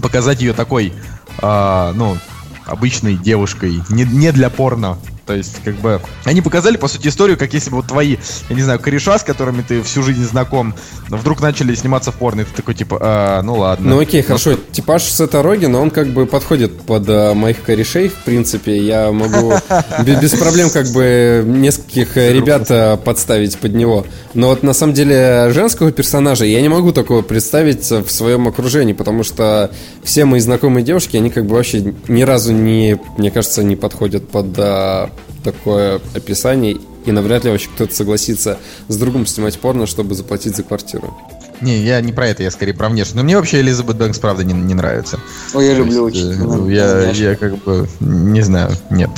Показать 0.02 0.42
ее 0.42 0.54
такой, 0.54 0.94
а, 1.42 1.92
ну, 1.94 2.18
обычной 2.66 3.16
девушкой. 3.16 3.82
Не, 3.90 4.04
не 4.04 4.32
для 4.32 4.50
порно. 4.50 4.98
То 5.28 5.36
есть, 5.36 5.58
как 5.64 5.76
бы, 5.76 6.00
они 6.24 6.42
показали, 6.42 6.78
по 6.78 6.88
сути, 6.88 7.10
историю, 7.10 7.38
как 7.38 7.54
если 7.54 7.70
бы 7.70 7.78
вот 7.78 7.88
твои, 7.88 8.16
я 8.50 8.56
не 8.56 8.62
знаю, 8.62 8.80
кореша, 8.80 9.20
с 9.20 9.24
которыми 9.24 9.62
ты 9.62 9.82
всю 9.84 10.02
жизнь 10.02 10.24
знаком, 10.24 10.74
вдруг 11.10 11.42
начали 11.42 11.76
сниматься 11.76 12.14
в 12.14 12.16
порно, 12.16 12.42
и 12.42 12.44
ты 12.46 12.52
такой, 12.56 12.74
типа, 12.74 12.98
«А, 13.02 13.42
ну 13.42 13.56
ладно. 13.56 13.90
Ну 13.90 14.00
окей, 14.00 14.22
хорошо, 14.22 14.56
типаж 14.72 15.04
Сета 15.04 15.44
Рогена, 15.44 15.80
он 15.82 15.92
как 15.92 16.08
бы 16.08 16.26
подходит 16.26 16.82
под 16.82 17.10
э, 17.10 17.34
моих 17.34 17.62
корешей, 17.62 18.08
в 18.08 18.24
принципе, 18.24 18.78
я 18.78 19.12
могу 19.12 19.54
бе- 20.06 20.16
без 20.16 20.32
проблем 20.32 20.70
как 20.70 20.88
бы 20.92 21.44
нескольких 21.46 22.16
э, 22.16 22.32
ребят 22.32 22.72
э, 22.72 22.96
подставить 22.96 23.58
под 23.58 23.74
него. 23.74 24.06
Но 24.34 24.48
вот 24.48 24.64
на 24.64 24.74
самом 24.74 24.94
деле 24.94 25.50
женского 25.52 25.92
персонажа 25.92 26.46
я 26.46 26.62
не 26.62 26.70
могу 26.70 26.94
такого 26.94 27.22
представить 27.22 27.90
в 27.92 28.10
своем 28.10 28.48
окружении, 28.48 28.94
потому 28.94 29.24
что 29.24 29.72
все 30.04 30.24
мои 30.24 30.40
знакомые 30.40 30.86
девушки, 30.86 31.18
они 31.18 31.30
как 31.30 31.46
бы 31.46 31.56
вообще 31.56 31.94
ни 32.08 32.22
разу 32.22 32.54
не, 32.54 32.98
мне 33.18 33.30
кажется, 33.30 33.64
не 33.64 33.76
подходят 33.76 34.30
под 34.30 34.58
э, 34.58 35.10
такое 35.44 36.02
описание, 36.14 36.78
и 37.06 37.12
навряд 37.12 37.46
ли 37.46 37.52
вообще 37.52 37.70
кто-то 37.74 37.94
согласится 37.96 38.58
с 38.88 38.98
другом 38.98 39.26
снимать 39.26 39.58
порно, 39.60 39.86
чтобы 39.88 40.14
заплатить 40.16 40.56
за 40.56 40.64
квартиру. 40.64 41.16
Не, 41.62 41.78
я 41.80 42.02
не 42.02 42.12
про 42.14 42.28
это, 42.28 42.44
я 42.44 42.52
скорее 42.52 42.74
про 42.74 42.90
внешность. 42.90 43.16
Но 43.16 43.24
мне 43.24 43.36
вообще 43.36 43.62
Элизабет 43.62 43.96
Бэнкс, 43.98 44.20
правда, 44.20 44.44
не, 44.44 44.54
не 44.54 44.74
нравится. 44.74 45.20
Ой, 45.54 45.66
я 45.66 45.72
То 45.72 45.78
люблю 45.80 46.08
есть, 46.08 46.18
очень. 46.18 46.38
Ну, 46.38 46.70
я, 46.70 47.10
я 47.12 47.36
как 47.36 47.58
бы 47.64 47.88
не 48.00 48.42
знаю, 48.42 48.72
нет. 48.92 49.10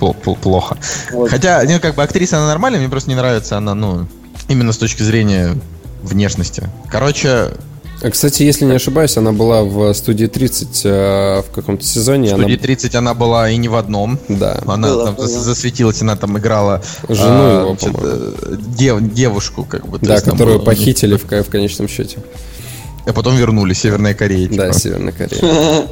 Пло- 0.00 0.16
пло- 0.20 0.36
Плохо. 0.38 0.76
Вот. 1.12 1.30
Хотя, 1.30 1.62
ну, 1.68 1.78
как 1.80 1.94
бы 1.94 2.02
актриса, 2.02 2.38
она 2.38 2.48
нормальная, 2.48 2.80
мне 2.80 2.88
просто 2.88 3.10
не 3.10 3.16
нравится 3.16 3.56
она, 3.56 3.74
ну, 3.74 4.06
именно 4.48 4.72
с 4.72 4.78
точки 4.78 5.02
зрения 5.02 5.56
внешности. 6.02 6.68
Короче, 6.90 7.50
Кстати, 8.00 8.44
если 8.44 8.64
не 8.64 8.74
ошибаюсь, 8.74 9.16
она 9.16 9.32
была 9.32 9.64
в 9.64 9.92
студии 9.92 10.26
30 10.26 10.82
э, 10.84 11.42
в 11.42 11.50
каком-то 11.52 11.84
сезоне. 11.84 12.30
в 12.30 12.34
она- 12.34 12.44
студии 12.44 12.56
30 12.56 12.94
она 12.94 13.12
была 13.12 13.50
и 13.50 13.56
не 13.56 13.68
в 13.68 13.74
одном. 13.74 14.18
Да. 14.28 14.60
Она 14.66 14.88
Было, 14.88 15.04
там 15.06 15.14
было. 15.16 15.26
зас- 15.26 15.40
засветилась, 15.42 16.00
она 16.00 16.14
там 16.14 16.38
играла 16.38 16.80
Жену 17.08 17.26
а, 17.28 17.60
его, 17.62 17.76
значит, 17.76 17.96
э, 18.00 18.56
дев- 18.76 19.12
девушку, 19.14 19.64
как 19.64 19.88
бы. 19.88 19.98
Да, 19.98 20.14
есть 20.14 20.26
которую 20.26 20.58
было- 20.58 20.64
похитили 20.64 21.16
в, 21.16 21.24
в 21.24 21.50
конечном 21.50 21.88
счете. 21.88 22.18
А 23.04 23.12
потом 23.12 23.34
вернули 23.36 23.72
Северная 23.72 24.14
Корея. 24.14 24.48
Да, 24.48 24.68
типа. 24.68 24.78
Северная 24.78 25.12
Корея. 25.12 25.86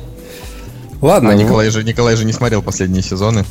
Ладно, 1.03 1.31
А 1.31 1.33
ну, 1.35 1.43
Николай 1.43 1.71
же, 1.71 1.83
Николай 1.83 2.15
же 2.17 2.25
не 2.25 2.33
смотрел 2.33 2.63
последние 2.63 3.03
сезоны. 3.03 3.45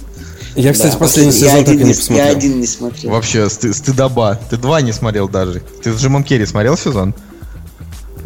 я, 0.56 0.72
кстати, 0.72 0.94
Да, 0.94 0.98
последний 1.00 1.34
я 1.34 1.38
сезон 1.40 1.66
так 1.66 1.74
один 1.76 1.80
и 1.82 1.84
не 1.84 1.90
Я 1.90 1.96
посмотрел. 1.96 2.38
один 2.38 2.60
не 2.62 2.68
смотрел. 2.68 3.12
Вообще, 3.12 3.40
сты- 3.50 3.74
стыдоба. 3.74 4.40
Ты 4.50 4.58
два 4.58 4.80
не 4.82 4.94
смотрел 4.94 5.28
даже. 5.28 5.62
Ты 5.84 5.92
с 5.92 5.98
Джимом 6.02 6.24
Керри 6.24 6.46
смотрел 6.46 6.78
сезон? 6.78 7.14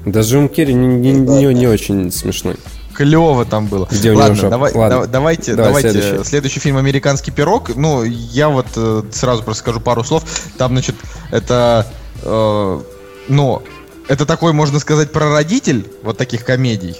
Да, 0.06 0.22
Джим 0.22 0.50
Керри 0.50 0.74
не, 0.74 0.88
не- 0.88 1.12
не- 1.14 1.54
не 1.54 1.68
очень 1.68 2.12
смешной. 2.12 2.56
Клево 2.94 3.46
там 3.46 3.68
было. 3.68 3.88
Где 3.90 4.12
Ладно, 4.12 4.36
жопа? 4.36 4.50
давай, 4.50 4.74
Ладно. 4.74 5.00
да- 5.02 5.06
давайте, 5.08 5.56
Давай 5.56 5.70
давайте 5.82 6.02
следующий. 6.02 6.30
следующий. 6.30 6.60
фильм 6.60 6.78
«Американский 6.78 7.32
пирог». 7.32 7.76
Ну, 7.76 8.04
я 8.04 8.50
вот 8.50 8.66
э, 8.76 9.04
сразу 9.12 9.42
просто 9.44 9.62
скажу 9.64 9.80
пару 9.80 10.04
слов. 10.04 10.24
Там, 10.58 10.72
значит, 10.74 10.96
это, 11.32 11.88
э, 12.24 12.80
ну, 13.30 13.62
это 14.10 14.26
такой, 14.26 14.52
можно 14.52 14.80
сказать, 14.80 15.12
прародитель 15.14 15.88
вот 16.04 16.18
таких 16.18 16.44
комедий. 16.44 16.98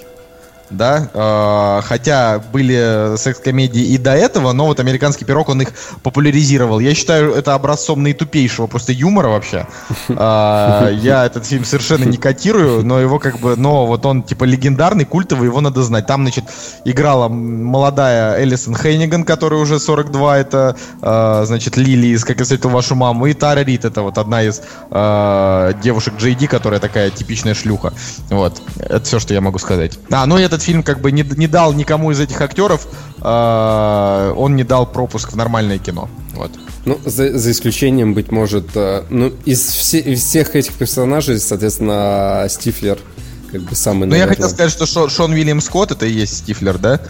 Да, 0.70 1.10
Э, 1.12 1.80
хотя 1.82 2.40
были 2.52 3.16
секс-комедии 3.16 3.82
и 3.82 3.98
до 3.98 4.12
этого, 4.12 4.52
но 4.52 4.66
вот 4.66 4.80
американский 4.80 5.24
пирог 5.24 5.48
он 5.48 5.62
их 5.62 5.72
популяризировал. 6.02 6.80
Я 6.80 6.94
считаю 6.94 7.34
это 7.34 7.54
образцом 7.54 8.02
наитупейшего 8.02 8.66
просто 8.66 8.92
юмора 8.92 9.28
вообще. 9.28 9.66
А, 10.10 10.90
Я 10.90 11.26
этот 11.26 11.46
фильм 11.46 11.64
совершенно 11.64 12.04
не 12.04 12.16
котирую, 12.16 12.84
но 12.84 13.00
его 13.00 13.18
как 13.18 13.38
бы, 13.38 13.56
но 13.56 13.86
вот 13.86 14.04
он 14.06 14.22
типа 14.22 14.44
легендарный, 14.44 15.04
культовый, 15.04 15.48
его 15.48 15.60
надо 15.60 15.82
знать. 15.82 16.06
Там, 16.06 16.22
значит, 16.22 16.44
играла 16.84 17.28
молодая 17.28 18.42
Элисон 18.42 18.76
Хейниган, 18.76 19.24
которая 19.24 19.60
уже 19.60 19.78
42, 19.78 20.38
это, 20.38 20.76
э, 21.02 21.42
значит, 21.46 21.76
Лили 21.76 22.08
из 22.08 22.24
«Как 22.24 22.38
я 22.38 22.44
встретил 22.44 22.70
вашу 22.70 22.94
маму», 22.94 23.26
и 23.26 23.34
Тара 23.34 23.60
Рид, 23.60 23.84
это 23.84 24.02
вот 24.02 24.18
одна 24.18 24.42
из 24.42 24.62
э, 24.90 25.72
девушек 25.82 26.14
Ди, 26.18 26.46
которая 26.46 26.80
такая 26.80 27.10
типичная 27.10 27.54
шлюха. 27.54 27.92
Вот, 28.30 28.60
это 28.78 29.04
все, 29.04 29.18
что 29.18 29.34
я 29.34 29.40
могу 29.40 29.58
сказать. 29.58 29.98
А, 30.10 30.26
ну 30.26 30.38
и 30.38 30.42
этот 30.42 30.59
фильм 30.62 30.82
как 30.82 31.00
бы 31.00 31.12
не, 31.12 31.22
не 31.22 31.46
дал 31.46 31.72
никому 31.72 32.10
из 32.10 32.20
этих 32.20 32.40
актеров, 32.40 32.86
э, 33.22 34.34
он 34.36 34.56
не 34.56 34.64
дал 34.64 34.86
пропуск 34.86 35.32
в 35.32 35.36
нормальное 35.36 35.78
кино. 35.78 36.08
Вот. 36.34 36.50
Ну, 36.86 36.98
за, 37.04 37.36
за 37.38 37.50
исключением, 37.50 38.14
быть 38.14 38.30
может, 38.32 38.68
э, 38.74 39.02
ну, 39.10 39.32
из, 39.44 39.60
все- 39.60 40.00
из 40.00 40.22
всех 40.24 40.56
этих 40.56 40.72
персонажей, 40.74 41.38
соответственно, 41.38 42.46
Стифлер 42.48 42.98
как 43.52 43.62
бы 43.62 43.74
самый, 43.74 44.06
Ну, 44.06 44.14
я 44.14 44.20
наверное, 44.22 44.28
хотел 44.36 44.48
сказать, 44.48 44.72
что 44.72 44.86
Шо- 44.86 45.08
Шон 45.08 45.32
Уильям 45.32 45.60
Скотт, 45.60 45.90
это 45.90 46.06
и 46.06 46.12
есть 46.12 46.38
Стифлер, 46.38 46.78
да? 46.78 47.00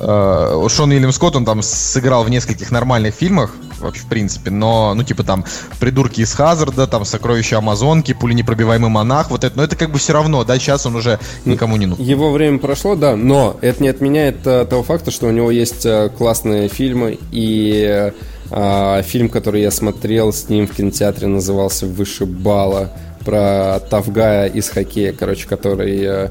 Э, 0.00 0.66
Шон 0.68 0.90
Уильям 0.90 1.12
Скотт, 1.12 1.36
он 1.36 1.44
там 1.44 1.62
сыграл 1.62 2.24
в 2.24 2.30
нескольких 2.30 2.70
нормальных 2.70 3.14
фильмах, 3.14 3.54
вообще, 3.84 4.02
в 4.02 4.06
принципе, 4.06 4.50
но, 4.50 4.94
ну, 4.94 5.02
типа 5.02 5.22
там 5.22 5.44
«Придурки 5.80 6.20
из 6.20 6.32
Хазарда», 6.32 6.86
там 6.86 7.04
«Сокровища 7.04 7.58
Амазонки», 7.58 8.12
«Пуленепробиваемый 8.14 8.90
монах», 8.90 9.30
вот 9.30 9.44
это, 9.44 9.56
но 9.56 9.64
это 9.64 9.76
как 9.76 9.90
бы 9.90 9.98
все 9.98 10.12
равно, 10.12 10.44
да, 10.44 10.58
сейчас 10.58 10.86
он 10.86 10.96
уже 10.96 11.18
никому 11.44 11.76
не 11.76 11.86
нужен. 11.86 12.04
Его 12.04 12.32
время 12.32 12.58
прошло, 12.58 12.94
да, 12.94 13.16
но 13.16 13.56
это 13.60 13.82
не 13.82 13.88
отменяет 13.88 14.46
э, 14.46 14.64
того 14.64 14.82
факта, 14.82 15.10
что 15.10 15.26
у 15.26 15.30
него 15.30 15.50
есть 15.50 15.86
э, 15.86 16.10
классные 16.16 16.68
фильмы, 16.68 17.18
и 17.30 18.12
э, 18.50 19.02
фильм, 19.02 19.28
который 19.28 19.62
я 19.62 19.70
смотрел 19.70 20.32
с 20.32 20.48
ним 20.48 20.66
в 20.66 20.72
кинотеатре, 20.74 21.26
назывался 21.28 21.86
«Выше 21.86 22.26
балла», 22.26 22.90
про 23.24 23.80
Тавгая 23.88 24.48
из 24.48 24.68
хоккея, 24.68 25.14
короче, 25.14 25.48
который 25.48 26.28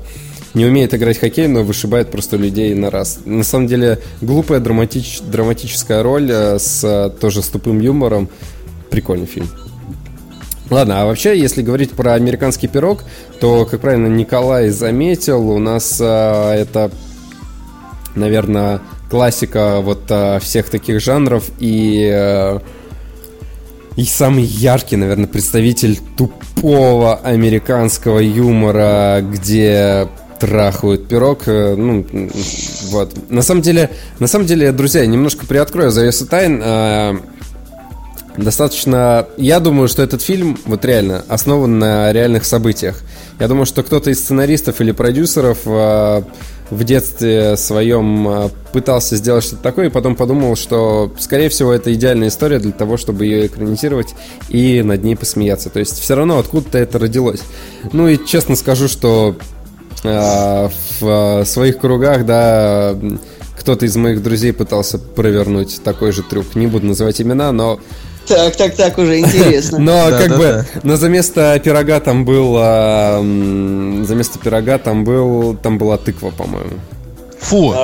не 0.54 0.66
умеет 0.66 0.94
играть 0.94 1.18
в 1.18 1.20
хоккей, 1.22 1.48
но 1.48 1.64
вышибает 1.64 2.12
просто 2.12 2.38
людей 2.38 2.74
на 2.74 2.90
раз. 2.90 3.20
На 3.26 3.44
самом 3.44 3.68
деле, 3.68 4.00
глупая 4.22 4.60
драматич, 4.60 5.22
драматическая 5.22 6.04
роль 6.04 6.30
э, 6.32 6.60
с 6.60 6.84
э, 6.84 7.10
тоже 7.20 7.42
с 7.42 7.48
тупым 7.48 7.80
юмором. 7.80 8.30
Прикольный 8.90 9.26
фильм. 9.26 9.48
Ладно, 10.70 11.02
а 11.02 11.06
вообще, 11.06 11.38
если 11.38 11.62
говорить 11.62 11.92
про 11.92 12.14
американский 12.14 12.68
пирог, 12.68 13.04
то, 13.40 13.66
как 13.66 13.82
правильно 13.82 14.08
Николай 14.08 14.70
заметил, 14.70 15.50
у 15.50 15.60
нас 15.60 16.00
а, 16.02 16.54
это, 16.56 16.90
наверное, 18.16 18.80
классика 19.10 19.82
вот 19.82 20.04
а, 20.10 20.40
всех 20.40 20.70
таких 20.70 21.02
жанров 21.02 21.44
и 21.60 22.10
а, 22.12 22.62
и 23.96 24.06
самый 24.06 24.44
яркий, 24.44 24.96
наверное, 24.96 25.28
представитель 25.28 26.00
тупого 26.18 27.18
американского 27.18 28.20
юмора, 28.20 29.22
где 29.22 30.08
трахают 30.44 31.08
пирог. 31.08 31.44
э, 31.48 31.76
Ну, 31.76 32.06
вот. 32.90 33.32
На 33.32 33.42
самом 33.42 33.62
деле, 33.62 33.90
на 34.20 34.28
самом 34.28 34.46
деле, 34.46 34.74
друзья, 34.74 35.02
я 35.02 35.08
немножко 35.08 35.46
приоткрою 35.46 35.90
завесу 35.90 36.28
тайн. 36.28 36.62
А, 36.62 37.16
Достаточно... 38.36 39.28
Я 39.38 39.60
думаю, 39.60 39.88
что 39.88 40.02
этот 40.02 40.24
фильм, 40.24 40.58
вот 40.66 40.84
реально, 40.86 41.24
основан 41.30 41.78
на 41.78 42.12
реальных 42.12 42.46
событиях. 42.46 43.00
Я 43.40 43.48
думаю, 43.48 43.68
что 43.68 43.84
кто-то 43.84 44.10
из 44.10 44.20
сценаристов 44.20 44.82
или 44.82 44.92
продюсеров 44.92 45.60
э, 45.66 46.24
в 46.72 46.84
детстве 46.84 47.56
своем 47.58 48.28
э, 48.28 48.50
пытался 48.72 49.18
сделать 49.18 49.44
что-то 49.44 49.62
такое, 49.62 49.86
и 49.86 49.90
потом 49.90 50.16
подумал, 50.16 50.56
что, 50.56 51.14
скорее 51.20 51.50
всего, 51.50 51.72
это 51.74 51.94
идеальная 51.94 52.30
история 52.30 52.58
для 52.58 52.72
того, 52.72 52.98
чтобы 52.98 53.26
ее 53.26 53.46
экранизировать 53.46 54.16
и 54.50 54.82
над 54.82 55.04
ней 55.04 55.16
посмеяться. 55.16 55.70
То 55.70 55.80
есть, 55.80 56.00
все 56.00 56.16
равно 56.16 56.40
откуда-то 56.40 56.80
это 56.80 56.98
родилось. 56.98 57.42
Ну 57.92 58.08
и 58.08 58.18
честно 58.26 58.56
скажу, 58.56 58.88
что 58.88 59.36
э, 59.40 59.63
в 60.02 60.72
э, 61.02 61.46
своих 61.46 61.78
кругах, 61.80 62.26
да, 62.26 62.96
кто-то 63.60 63.86
из 63.86 63.96
моих 63.96 64.24
друзей 64.24 64.52
пытался 64.54 64.98
провернуть 64.98 65.82
такой 65.84 66.12
же 66.12 66.24
трюк. 66.24 66.56
Не 66.56 66.68
буду 66.68 66.88
называть 66.88 67.22
имена, 67.22 67.52
но 67.52 67.80
Так, 68.28 68.56
так, 68.56 68.76
так, 68.76 68.98
уже 68.98 69.20
интересно. 69.20 69.78
но 69.80 70.10
Да, 70.10 70.18
как 70.18 70.30
да, 70.32 70.38
бы, 70.38 70.44
да. 70.44 70.66
но 70.84 70.98
за 70.98 71.10
место 71.10 71.62
пирога 71.64 72.00
там 72.00 72.26
был, 72.26 72.56
а, 72.58 73.20
м, 73.20 74.04
за 74.06 74.16
место 74.16 74.40
пирога 74.40 74.78
там 74.80 75.04
был, 75.04 75.56
там 75.56 75.78
была 75.78 75.98
тыква, 75.98 76.32
по-моему. 76.32 76.80
Фу, 77.40 77.74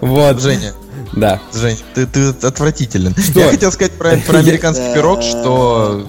Вот, 0.00 0.40
Женя, 0.40 0.72
да. 1.14 1.40
Жень, 1.54 1.78
ты, 1.94 2.06
ты 2.06 2.28
отвратителен. 2.46 3.14
Я 3.34 3.48
хотел 3.50 3.72
сказать 3.72 3.92
про, 3.92 4.16
про 4.26 4.38
американский 4.38 4.92
пирог, 4.94 5.22
что 5.22 6.06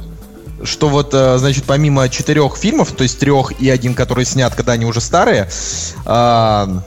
что 0.63 0.89
вот, 0.89 1.13
э, 1.13 1.37
значит, 1.37 1.65
помимо 1.65 2.09
четырех 2.09 2.57
фильмов, 2.57 2.91
то 2.91 3.03
есть 3.03 3.19
трех 3.19 3.59
и 3.59 3.69
один, 3.69 3.93
который 3.93 4.25
снят, 4.25 4.53
когда 4.55 4.73
они 4.73 4.85
уже 4.85 5.01
старые, 5.01 5.49
а, 6.05 6.81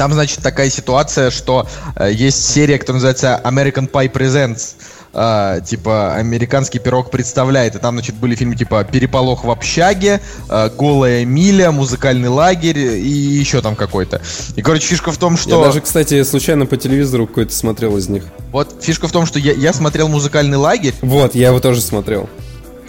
там, 0.00 0.12
значит, 0.14 0.40
такая 0.42 0.70
ситуация, 0.70 1.30
что 1.30 1.68
э, 1.96 2.10
есть 2.12 2.42
серия, 2.50 2.78
которая 2.78 3.02
называется 3.02 3.40
American 3.44 3.90
Pie 3.90 4.10
Presents. 4.10 4.76
А, 5.12 5.60
типа, 5.60 6.14
американский 6.14 6.78
пирог 6.78 7.10
представляет. 7.10 7.74
И 7.74 7.78
там, 7.78 7.96
значит, 7.96 8.14
были 8.14 8.34
фильмы 8.34 8.54
типа 8.54 8.84
Переполох 8.84 9.44
в 9.44 9.50
общаге, 9.50 10.20
э, 10.48 10.70
Голая 10.78 11.24
миля, 11.24 11.72
музыкальный 11.72 12.28
лагерь 12.28 12.78
и 12.78 13.08
еще 13.08 13.60
там 13.60 13.74
какой-то. 13.76 14.22
И, 14.56 14.62
короче, 14.62 14.86
фишка 14.86 15.10
в 15.10 15.18
том, 15.18 15.36
что. 15.36 15.58
Я 15.58 15.66
даже, 15.66 15.80
кстати, 15.80 16.22
случайно 16.22 16.64
по 16.64 16.76
телевизору 16.76 17.26
какой-то 17.26 17.52
смотрел 17.52 17.96
из 17.96 18.08
них. 18.08 18.24
Вот 18.52 18.82
фишка 18.82 19.08
в 19.08 19.12
том, 19.12 19.26
что 19.26 19.38
я, 19.38 19.52
я 19.52 19.72
смотрел 19.72 20.08
музыкальный 20.08 20.56
лагерь, 20.56 20.94
Вот, 21.02 21.34
я 21.34 21.48
его 21.48 21.60
тоже 21.60 21.80
смотрел. 21.80 22.28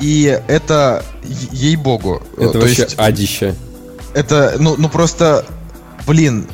И 0.02 0.42
это, 0.48 1.06
ей-богу, 1.52 2.22
э, 2.38 2.44
Это 2.44 2.54
то 2.54 2.60
вообще 2.60 2.84
есть 2.84 2.96
адище. 2.98 3.56
это, 4.14 4.56
ну, 4.60 4.76
ну 4.78 4.90
просто, 4.90 5.46
блин, 6.08 6.48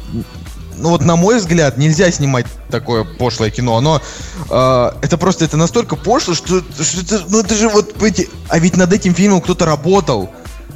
ну 0.77 0.89
вот 0.89 1.03
на 1.03 1.15
мой 1.15 1.37
взгляд 1.37 1.77
нельзя 1.77 2.11
снимать 2.11 2.45
такое 2.69 3.03
пошлое 3.03 3.49
кино, 3.49 3.77
оно, 3.77 4.01
э, 4.49 4.91
это 5.01 5.17
просто, 5.17 5.45
это 5.45 5.57
настолько 5.57 5.95
пошло, 5.95 6.35
что, 6.35 6.61
что 6.61 7.01
это, 7.01 7.23
ну 7.29 7.39
это 7.39 7.55
же 7.55 7.69
вот, 7.69 8.01
эти, 8.03 8.29
а 8.49 8.59
ведь 8.59 8.75
над 8.77 8.93
этим 8.93 9.15
фильмом 9.15 9.41
кто-то 9.41 9.65
работал. 9.65 10.29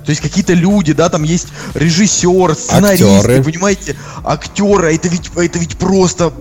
То 0.03 0.09
есть 0.09 0.21
какие-то 0.21 0.53
люди, 0.53 0.93
да, 0.93 1.09
там 1.09 1.21
есть 1.21 1.49
режиссер, 1.75 2.55
сценарист, 2.55 3.45
понимаете, 3.45 3.95
актеры, 4.23 4.87
а 4.87 4.91
это 4.93 5.07
ведь, 5.09 5.29
это 5.35 5.59
ведь 5.59 5.77
просто 5.77 6.33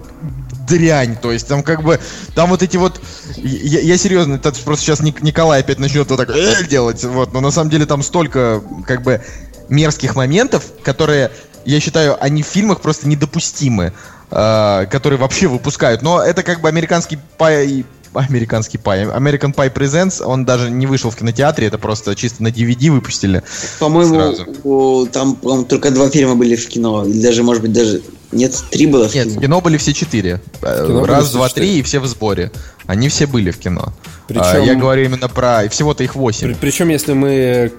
дрянь, 0.71 1.17
то 1.17 1.33
есть 1.33 1.49
там 1.49 1.63
как 1.63 1.83
бы, 1.83 1.99
там 2.35 2.49
вот 2.49 2.63
эти 2.63 2.77
вот, 2.77 3.01
я, 3.37 3.81
я 3.81 3.99
серьезно, 3.99 4.35
это 4.37 4.53
просто 4.65 4.85
сейчас 4.85 5.01
Ник- 5.01 5.23
Николай 5.23 5.61
опять 5.61 5.79
начнет 5.79 6.09
вот 6.09 6.17
так 6.17 6.31
«Э», 6.31 6.65
делать, 6.65 7.05
вот, 7.05 7.33
но 7.33 7.41
на 7.41 7.51
самом 7.51 7.71
деле 7.71 7.87
там 7.87 8.03
столько, 8.03 8.63
как 8.87 9.03
бы, 9.03 9.21
мерзких 9.69 10.15
моментов, 10.17 10.65
которые, 10.83 11.31
я 11.65 11.81
считаю, 11.81 12.17
они 12.23 12.43
в 12.43 12.47
фильмах 12.47 12.81
просто 12.81 13.09
недопустимы, 13.09 13.93
э, 14.31 14.87
которые 14.91 15.19
вообще 15.19 15.49
выпускают, 15.49 16.03
но 16.03 16.23
это 16.23 16.43
как 16.43 16.61
бы 16.61 16.69
американский 16.69 17.19
пай, 17.37 17.85
американский 18.15 18.79
пай, 18.79 19.05
American 19.05 19.55
Pie 19.55 19.73
Presents, 19.73 20.23
он 20.23 20.45
даже 20.45 20.71
не 20.71 20.87
вышел 20.87 21.11
в 21.11 21.17
кинотеатре, 21.17 21.67
это 21.67 21.79
просто 21.79 22.15
чисто 22.15 22.43
на 22.43 22.49
DVD 22.49 22.91
выпустили. 22.91 23.43
По-моему, 23.79 25.07
там, 25.07 25.37
по-моему, 25.37 25.65
только 25.65 25.91
два 25.91 26.09
фильма 26.11 26.35
были 26.37 26.57
в 26.57 26.69
кино. 26.69 27.05
Или 27.05 27.21
даже, 27.23 27.43
может 27.43 27.63
быть, 27.63 27.73
даже... 27.73 28.03
Нет, 28.33 28.55
три 28.71 28.87
было 28.87 29.09
в 29.09 29.15
Нет, 29.15 29.27
в 29.27 29.31
кино. 29.33 29.41
кино 29.43 29.61
были 29.61 29.77
все 29.77 29.93
четыре. 29.93 30.41
Э, 30.63 30.87
кино 30.87 31.01
были 31.01 31.11
Раз, 31.11 31.25
все 31.27 31.33
два, 31.37 31.49
четыре. 31.49 31.67
три 31.67 31.79
и 31.79 31.83
все 31.83 31.99
в 31.99 32.07
сборе. 32.07 32.53
Они 32.87 33.09
все 33.09 33.27
были 33.27 33.51
в 33.51 33.59
кино. 33.59 33.93
Причем- 34.29 34.43
А, 34.45 34.59
Я 34.59 34.75
говорю 34.77 35.05
именно 35.05 35.29
про... 35.29 35.69
Всего-то 35.69 36.05
их 36.05 36.15
восемь. 36.15 36.55
Причем, 36.61 36.89
если 36.91 37.13
мы 37.13 37.73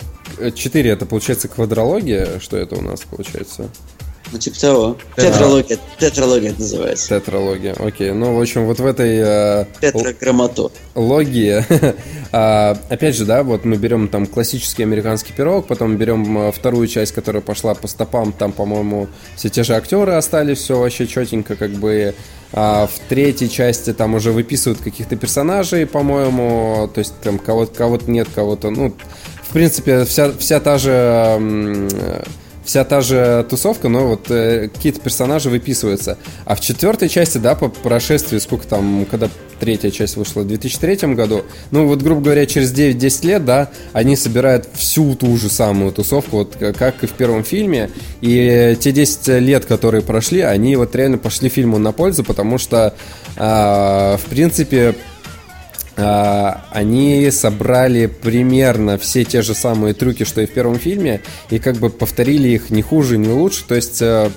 4, 0.56 0.90
это 0.90 1.06
получается 1.06 1.48
квадрология, 1.48 2.40
что 2.42 2.58
это 2.58 2.76
у 2.76 2.82
нас 2.82 3.02
получается? 3.10 3.70
Ну, 4.32 4.38
типа 4.38 4.60
того. 4.60 4.98
Да. 5.18 5.24
Тетралогия. 5.24 5.78
Тетралогия 6.00 6.50
это 6.50 6.62
называется. 6.62 7.20
Тетралогия, 7.20 7.76
окей. 7.78 8.12
Ну, 8.12 8.36
в 8.36 8.42
общем, 8.42 8.66
вот 8.66 8.80
в 8.80 8.86
этой 8.86 9.18
э, 9.18 9.66
Тетраграмматор. 9.82 10.72
логии, 10.96 11.64
а, 12.32 12.78
опять 12.90 13.16
же, 13.16 13.26
да, 13.26 13.44
вот 13.44 13.66
мы 13.66 13.76
берем 13.76 14.08
там 14.08 14.26
классический 14.26 14.84
американский 14.84 15.34
пирог, 15.34 15.68
потом 15.68 15.98
берем 15.98 16.38
э, 16.38 16.52
вторую 16.52 16.88
часть, 16.88 17.12
которая 17.12 17.42
пошла 17.42 17.74
по 17.76 17.88
стопам, 17.88 18.32
там, 18.32 18.54
по-моему, 18.54 19.08
все 19.36 19.50
те 19.50 19.64
же 19.64 19.76
актеры 19.76 20.14
остались, 20.14 20.60
все 20.60 20.80
вообще 20.80 21.08
четенько, 21.08 21.56
как 21.56 21.72
бы. 21.72 22.16
А 22.54 22.88
в 22.88 23.00
третьей 23.08 23.50
части 23.50 23.94
там 23.94 24.14
уже 24.14 24.34
выписывают 24.34 24.82
каких-то 24.82 25.16
персонажей, 25.16 25.86
по-моему, 25.86 26.90
то 26.94 27.00
есть 27.00 27.14
там 27.22 27.40
кого-то 27.40 27.74
кого-то 27.74 28.12
нет, 28.12 28.28
кого-то, 28.34 28.70
ну, 28.72 28.94
в 29.42 29.54
принципе, 29.54 30.04
вся, 30.04 30.32
вся 30.38 30.60
та 30.60 30.78
же 30.78 31.40
вся 32.64 32.84
та 32.84 33.02
же 33.02 33.46
тусовка, 33.50 33.90
но 33.90 34.08
вот 34.08 34.30
э, 34.30 34.70
какие-то 34.74 35.00
персонажи 35.00 35.50
выписываются. 35.50 36.18
А 36.46 36.56
в 36.56 36.62
четвертой 36.62 37.10
части, 37.10 37.38
да, 37.38 37.56
по 37.56 37.70
прошествии, 37.70 38.38
сколько 38.40 38.68
там, 38.68 39.06
когда 39.10 39.30
третья 39.60 39.92
часть 39.92 40.18
вышла, 40.18 40.42
в 40.42 40.48
2003 40.48 41.14
году, 41.14 41.44
ну 41.70 41.86
вот, 41.88 42.02
грубо 42.02 42.22
говоря, 42.22 42.46
через 42.46 42.74
9-10 42.74 43.28
лет, 43.28 43.46
да, 43.46 43.70
они 43.94 44.16
собирают 44.16 44.68
всю 44.74 45.16
ту 45.16 45.38
же 45.38 45.50
самую 45.50 45.92
тусовку, 45.92 46.38
вот 46.38 46.56
как 46.56 47.04
и 47.04 47.08
в 47.08 47.12
первом 47.12 47.44
фильме, 47.44 47.90
и 48.22 48.76
те 48.80 48.92
10 48.92 49.28
лет, 49.40 49.66
которые 49.66 50.02
прошли, 50.02 50.42
они 50.42 50.76
вот 50.76 50.96
реально 50.96 51.18
пошли 51.18 51.50
фильму 51.50 51.78
на 51.78 51.92
пользу, 51.92 52.24
потому 52.24 52.58
что, 52.58 52.96
а, 53.38 54.18
в 54.18 54.30
принципе, 54.30 54.96
они 55.96 57.30
собрали 57.32 58.06
примерно 58.06 58.98
все 58.98 59.24
те 59.24 59.42
же 59.42 59.54
самые 59.54 59.94
трюки, 59.94 60.24
что 60.24 60.42
и 60.42 60.46
в 60.46 60.52
первом 60.52 60.80
фильме, 60.80 61.22
и 61.50 61.60
как 61.60 61.76
бы 61.78 61.90
повторили 61.90 62.50
их 62.50 62.70
не 62.70 62.82
хуже, 62.82 63.18
не 63.18 63.30
лучше. 63.30 63.66
То 63.68 63.76
есть 63.76 64.02
э, 64.02 64.30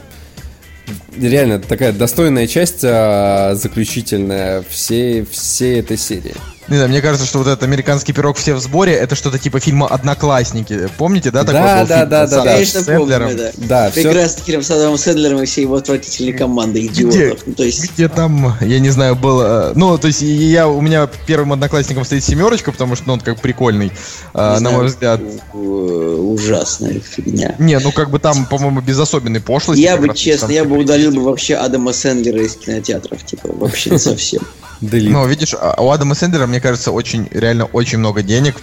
реально 1.18 1.60
такая 1.60 1.93
достойная 1.93 2.47
часть 2.47 2.81
а, 2.85 3.55
заключительная 3.55 4.64
всей, 4.68 5.24
всей 5.24 5.81
этой 5.81 5.97
серии. 5.97 6.35
Не 6.68 6.76
знаю, 6.76 6.88
мне 6.88 7.02
кажется, 7.02 7.26
что 7.26 7.38
вот 7.38 7.46
этот 7.46 7.62
американский 7.62 8.12
пирог 8.14 8.38
все 8.38 8.54
в 8.54 8.60
сборе, 8.60 8.94
это 8.94 9.14
что-то 9.14 9.38
типа 9.38 9.60
фильма 9.60 9.86
Одноклассники. 9.86 10.88
Помните, 10.96 11.30
да? 11.30 11.44
такой 11.44 11.60
Да, 11.60 11.80
был 11.80 11.86
да, 11.88 11.96
фильм 11.98 12.08
да, 12.08 12.26
с 12.26 12.30
да, 12.30 12.36
да. 12.44 12.52
Конечно, 12.52 12.80
Сэндлером? 12.82 13.28
помню, 13.28 13.42
да. 13.58 13.66
Да, 13.84 13.90
всё- 13.90 14.02
Прекрасно 14.02 14.42
Киром 14.44 14.62
Садовым 14.62 14.98
Седлером 14.98 15.42
и 15.42 15.44
всей 15.46 15.62
его 15.62 15.76
отвратительной 15.76 16.32
командой 16.32 16.86
Где, 16.86 17.02
идиотов. 17.02 17.42
Ну, 17.46 17.52
то 17.54 17.64
есть, 17.64 17.92
где 17.92 18.08
там, 18.08 18.56
я 18.60 18.78
не 18.80 18.88
знаю, 18.90 19.14
было... 19.14 19.72
Ну, 19.74 19.98
то 19.98 20.06
есть 20.06 20.22
я, 20.22 20.66
у 20.66 20.80
меня 20.80 21.08
первым 21.26 21.52
одноклассником 21.52 22.04
стоит 22.04 22.24
семерочка, 22.24 22.72
потому 22.72 22.96
что 22.96 23.08
ну, 23.08 23.12
он 23.14 23.20
как 23.20 23.40
прикольный, 23.40 23.92
а, 24.32 24.50
не 24.50 24.52
на 24.54 24.58
знаю, 24.70 24.76
мой 24.76 24.86
взгляд. 24.86 25.20
ужасная 25.52 27.00
фигня. 27.00 27.54
Не, 27.58 27.78
ну 27.78 27.92
как 27.92 28.10
бы 28.10 28.18
там, 28.18 28.46
по-моему, 28.46 28.80
без 28.80 28.98
особенной 28.98 29.40
пошлости. 29.40 29.82
Я 29.82 29.96
бы, 29.96 30.08
раз 30.08 30.16
честно, 30.18 30.50
я 30.52 30.64
бы 30.64 30.76
удалил 30.78 31.12
бы 31.12 31.22
вообще 31.22 31.54
Адама 31.56 31.92
Сэндлера 31.92 32.42
из 32.42 32.54
кинотеатров, 32.56 33.24
типа, 33.24 33.48
вообще 33.52 33.98
совсем. 33.98 34.42
Делит. 34.80 35.12
Ну, 35.12 35.26
видишь, 35.26 35.54
а 35.58 35.80
у 35.82 35.90
Адама 35.90 36.14
Сэндлера, 36.14 36.46
мне 36.55 36.60
кажется, 36.60 36.93
очень, 36.93 37.26
реально 37.32 37.64
очень 37.64 37.98
много 37.98 38.22
денег, 38.22 38.55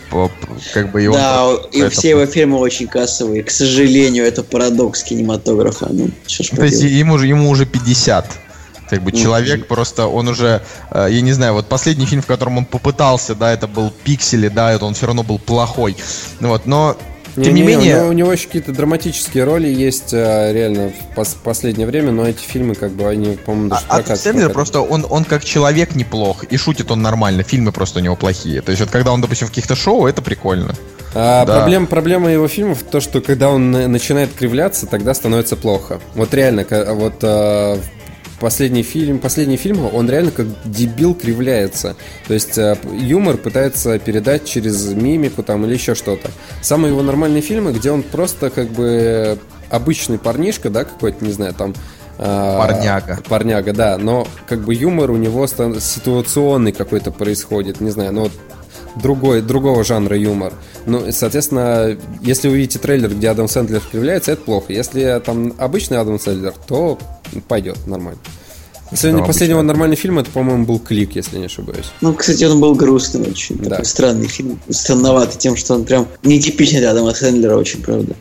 как 0.73 0.91
бы 0.93 1.09
он... 1.09 1.13
Да, 1.13 1.51
и 1.73 1.89
все 1.89 2.11
его 2.11 2.25
фильмы 2.25 2.57
очень 2.57 2.87
кассовые. 2.87 3.43
К 3.43 3.51
сожалению, 3.51 4.23
это 4.23 4.43
парадокс 4.43 5.03
кинематографа. 5.03 5.87
Ну, 5.91 6.09
что 6.25 6.43
ж 6.45 6.47
То 6.51 6.63
есть 6.63 6.81
ему, 6.83 7.15
уже- 7.15 7.27
ему 7.27 7.49
уже 7.49 7.65
50. 7.65 8.31
Как 8.89 9.03
бы 9.03 9.11
человек 9.11 9.67
просто, 9.67 10.07
он 10.07 10.29
уже, 10.29 10.61
э, 10.91 11.07
я 11.11 11.19
не 11.19 11.33
знаю, 11.33 11.53
вот 11.53 11.67
последний 11.67 12.05
фильм, 12.05 12.21
в 12.21 12.27
котором 12.27 12.59
он 12.59 12.65
попытался, 12.65 13.35
да, 13.35 13.51
это 13.51 13.67
был 13.67 13.91
Пиксели, 14.05 14.47
да, 14.47 14.71
это 14.71 14.85
он 14.85 14.93
все 14.93 15.07
равно 15.07 15.23
был 15.23 15.37
плохой. 15.37 15.97
Ну 16.39 16.47
Вот, 16.47 16.65
но 16.65 16.95
Тем 17.35 17.43
не, 17.43 17.61
Не-не, 17.61 17.63
менее, 17.67 17.95
у 17.95 17.99
него, 17.99 18.09
у 18.09 18.11
него 18.13 18.31
еще 18.33 18.47
какие-то 18.47 18.73
драматические 18.73 19.43
роли 19.45 19.67
есть 19.67 20.13
э, 20.13 20.51
реально 20.53 20.91
в 20.91 21.17
пос- 21.17 21.37
последнее 21.43 21.87
время, 21.87 22.11
но 22.11 22.27
эти 22.27 22.43
фильмы, 22.43 22.75
как 22.75 22.91
бы, 22.91 23.07
они, 23.07 23.37
по-моему, 23.37 23.69
даже 23.69 23.85
А- 23.87 23.97
прокат- 23.99 24.19
Сэндлер 24.19 24.47
прокат- 24.49 24.53
просто, 24.53 24.81
он, 24.81 25.05
он 25.09 25.23
как 25.23 25.43
человек 25.45 25.95
неплох, 25.95 26.43
и 26.43 26.57
шутит 26.57 26.91
он 26.91 27.01
нормально, 27.01 27.43
фильмы 27.43 27.71
просто 27.71 27.99
у 27.99 28.01
него 28.01 28.15
плохие. 28.15 28.61
То 28.61 28.71
есть 28.71 28.81
вот 28.81 28.89
когда 28.91 29.11
он, 29.13 29.21
допустим, 29.21 29.47
в 29.47 29.51
каких-то 29.51 29.75
шоу, 29.75 30.07
это 30.07 30.21
прикольно. 30.21 30.75
А, 31.13 31.45
Да. 31.45 31.57
проблем, 31.57 31.87
проблема 31.87 32.31
его 32.31 32.47
фильмов 32.47 32.83
то, 32.89 32.99
что 33.01 33.21
когда 33.21 33.49
он 33.49 33.71
на- 33.71 33.87
начинает 33.87 34.29
кривляться, 34.33 34.85
тогда 34.85 35.13
становится 35.13 35.55
плохо. 35.55 35.99
Вот 36.15 36.33
реально, 36.33 36.65
вот 36.95 37.15
а, 37.23 37.79
последний 38.41 38.83
фильм, 38.83 39.19
последний 39.19 39.55
фильм, 39.57 39.87
он 39.93 40.09
реально 40.09 40.31
как 40.31 40.47
дебил 40.65 41.13
кривляется. 41.15 41.95
То 42.27 42.33
есть 42.33 42.55
п- 42.55 42.77
юмор 42.91 43.37
пытается 43.37 43.97
передать 43.99 44.45
через 44.45 44.87
мимику 44.93 45.43
там 45.43 45.65
или 45.65 45.73
еще 45.73 45.95
что-то. 45.95 46.29
Самые 46.61 46.91
его 46.91 47.01
нормальные 47.01 47.41
фильмы, 47.41 47.71
где 47.71 47.91
он 47.91 48.03
просто 48.03 48.49
как 48.49 48.67
бы 48.69 49.37
обычный 49.69 50.17
парнишка, 50.17 50.69
да, 50.69 50.83
какой-то, 50.83 51.23
не 51.23 51.31
знаю, 51.31 51.53
там 51.53 51.73
а, 52.17 52.59
Парняга. 52.67 53.19
Парняга, 53.29 53.73
да, 53.73 53.97
но 53.97 54.27
как 54.47 54.61
бы 54.61 54.73
юмор 54.75 55.11
у 55.11 55.17
него 55.17 55.47
ситуационный 55.47 56.71
какой-то 56.71 57.11
происходит, 57.11 57.79
не 57.81 57.89
знаю, 57.91 58.11
ну 58.13 58.21
вот 58.23 58.31
другой, 58.95 59.41
другого 59.41 59.83
жанра 59.83 60.17
юмор. 60.17 60.53
Ну, 60.85 61.11
соответственно, 61.11 61.97
если 62.21 62.47
вы 62.47 62.55
увидите 62.55 62.79
трейлер, 62.79 63.09
где 63.13 63.29
Адам 63.29 63.47
Сэндлер 63.47 63.81
кривляется, 63.91 64.33
это 64.33 64.41
плохо. 64.41 64.73
Если 64.73 65.21
там 65.25 65.53
обычный 65.57 65.97
Адам 65.99 66.19
Сэндлер, 66.19 66.53
то 66.67 66.97
пойдет 67.39 67.87
нормально. 67.87 68.19
Последний, 68.91 69.21
Ну, 69.21 69.25
последний 69.25 69.51
его 69.51 69.59
обычно. 69.61 69.73
нормальный 69.73 69.95
фильм, 69.95 70.19
это, 70.19 70.29
по-моему, 70.31 70.65
был 70.65 70.77
Клик, 70.77 71.15
если 71.15 71.37
не 71.37 71.45
ошибаюсь. 71.45 71.85
Ну, 72.01 72.13
кстати, 72.13 72.43
он 72.43 72.59
был 72.59 72.75
грустный 72.75 73.21
очень. 73.21 73.57
Да. 73.57 73.69
Такой 73.69 73.85
странный 73.85 74.27
фильм. 74.27 74.59
Странноватый 74.69 75.39
тем, 75.39 75.55
что 75.55 75.75
он 75.75 75.85
прям 75.85 76.09
нетипичный 76.23 76.79
для 76.79 76.91
Адама 76.91 77.13
Сэндлера 77.13 77.55
очень, 77.55 77.81
правда. 77.81 78.15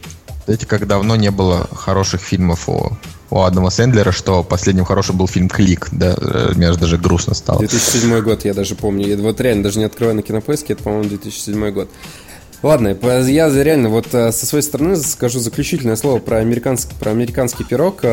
Знаете, 0.45 0.67
как 0.67 0.87
давно 0.87 1.17
не 1.17 1.33
было 1.33 1.69
хороших 1.73 2.21
фильмов 2.21 2.69
у, 2.69 2.93
у 3.31 3.41
Адама 3.41 3.71
Сэндлера, 3.71 4.13
что 4.13 4.45
последним 4.45 4.85
хорошим 4.85 5.17
был 5.17 5.27
фильм 5.27 5.49
«Клик», 5.49 5.89
да, 5.91 6.15
э, 6.17 6.53
мне 6.55 6.69
аж 6.69 6.77
даже 6.77 6.99
грустно 6.99 7.35
стало. 7.35 7.59
2007 7.59 8.21
год, 8.21 8.45
я 8.45 8.55
даже 8.55 8.77
помню. 8.77 9.09
Я 9.09 9.17
вот 9.17 9.41
реально 9.41 9.65
даже 9.65 9.81
не 9.81 9.85
открываю 9.85 10.15
на 10.15 10.23
кинопоиске, 10.23 10.75
это, 10.75 10.85
по-моему, 10.85 11.09
2007 11.09 11.71
год. 11.73 11.91
Ладно, 12.63 12.97
я 13.27 13.49
реально 13.49 13.89
вот 13.89 14.15
э, 14.15 14.31
со 14.31 14.47
своей 14.47 14.63
стороны 14.63 14.97
скажу 14.97 15.41
заключительное 15.41 15.97
слово 15.97 16.21
про 16.21 16.39
американский, 16.39 16.95
про 16.95 17.11
американский 17.11 17.65
пирог. 17.65 18.05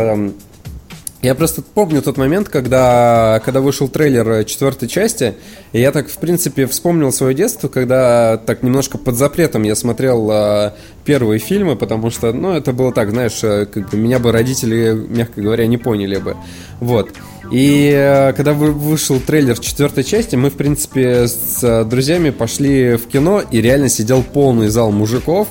Я 1.24 1.34
просто 1.34 1.64
помню 1.64 2.04
тот 2.04 2.18
момент, 2.18 2.48
когда, 2.48 3.42
когда 3.44 3.60
вышел 3.60 3.90
трейлер 3.90 4.44
четвертой 4.46 4.88
части, 4.88 5.34
и 5.72 5.80
я 5.82 5.92
так, 5.92 6.10
в 6.10 6.18
принципе, 6.20 6.68
вспомнил 6.68 7.12
свое 7.12 7.34
детство, 7.34 7.70
когда 7.70 8.38
так 8.38 8.62
немножко 8.62 9.00
под 9.00 9.16
запретом 9.16 9.64
я 9.64 9.76
смотрел 9.76 10.30
э, 10.32 10.72
первые 11.06 11.40
фильмы, 11.40 11.76
потому 11.76 12.12
что, 12.12 12.34
ну, 12.34 12.54
это 12.54 12.72
было 12.72 12.94
так, 12.94 13.10
знаешь, 13.10 13.40
э, 13.42 13.66
как 13.66 13.90
бы 13.90 13.98
меня 13.98 14.20
бы 14.20 14.32
родители, 14.32 14.92
мягко 14.94 15.42
говоря, 15.42 15.66
не 15.66 15.78
поняли 15.80 16.18
бы. 16.18 16.38
Вот. 16.80 17.10
И 17.52 17.92
э, 17.96 18.34
когда 18.34 18.54
вы- 18.54 18.72
вышел 18.72 19.20
трейлер 19.20 19.58
четвертой 19.58 20.04
части, 20.04 20.36
мы, 20.36 20.52
в 20.52 20.56
принципе, 20.56 21.28
с 21.28 21.64
э, 21.64 21.84
друзьями 21.84 22.30
пошли 22.30 22.96
в 22.96 23.08
кино, 23.08 23.42
и 23.42 23.60
реально 23.60 23.90
сидел 23.90 24.22
полный 24.22 24.68
зал 24.68 24.92
мужиков, 24.92 25.48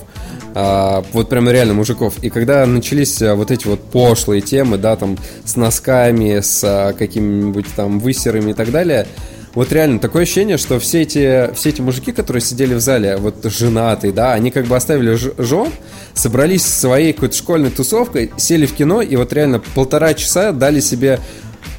а, 0.59 1.05
вот 1.13 1.29
прям 1.29 1.51
реально 1.51 1.75
мужиков. 1.75 2.15
И 2.23 2.31
когда 2.31 2.65
начались 2.65 3.21
а, 3.21 3.35
вот 3.35 3.51
эти 3.51 3.67
вот 3.67 3.83
пошлые 3.91 4.41
темы, 4.41 4.79
да, 4.79 4.97
там 4.97 5.19
с 5.45 5.55
носками, 5.55 6.41
с 6.41 6.63
а, 6.65 6.95
какими-нибудь 6.95 7.67
там 7.77 7.99
высерами 7.99 8.53
и 8.53 8.55
так 8.55 8.71
далее, 8.71 9.07
вот 9.55 9.71
реально 9.71 9.99
такое 9.99 10.23
ощущение, 10.23 10.57
что 10.57 10.79
все 10.79 11.03
эти, 11.03 11.53
все 11.55 11.69
эти 11.69 11.83
мужики, 11.83 12.11
которые 12.11 12.41
сидели 12.41 12.73
в 12.73 12.81
зале, 12.81 13.19
вот 13.19 13.45
женатые, 13.45 14.15
да, 14.15 14.33
они 14.33 14.51
как 14.51 14.65
бы 14.65 14.77
оставили 14.77 15.15
жен, 15.15 15.69
собрались 16.15 16.63
с 16.63 16.81
своей 16.81 17.13
какой-то 17.13 17.37
школьной 17.37 17.71
тусовкой, 17.71 18.31
сели 18.39 18.65
в 18.65 18.73
кино 18.73 19.03
и 19.03 19.15
вот 19.17 19.35
реально 19.35 19.61
полтора 19.75 20.15
часа 20.15 20.53
дали 20.53 20.81
себе 20.81 21.21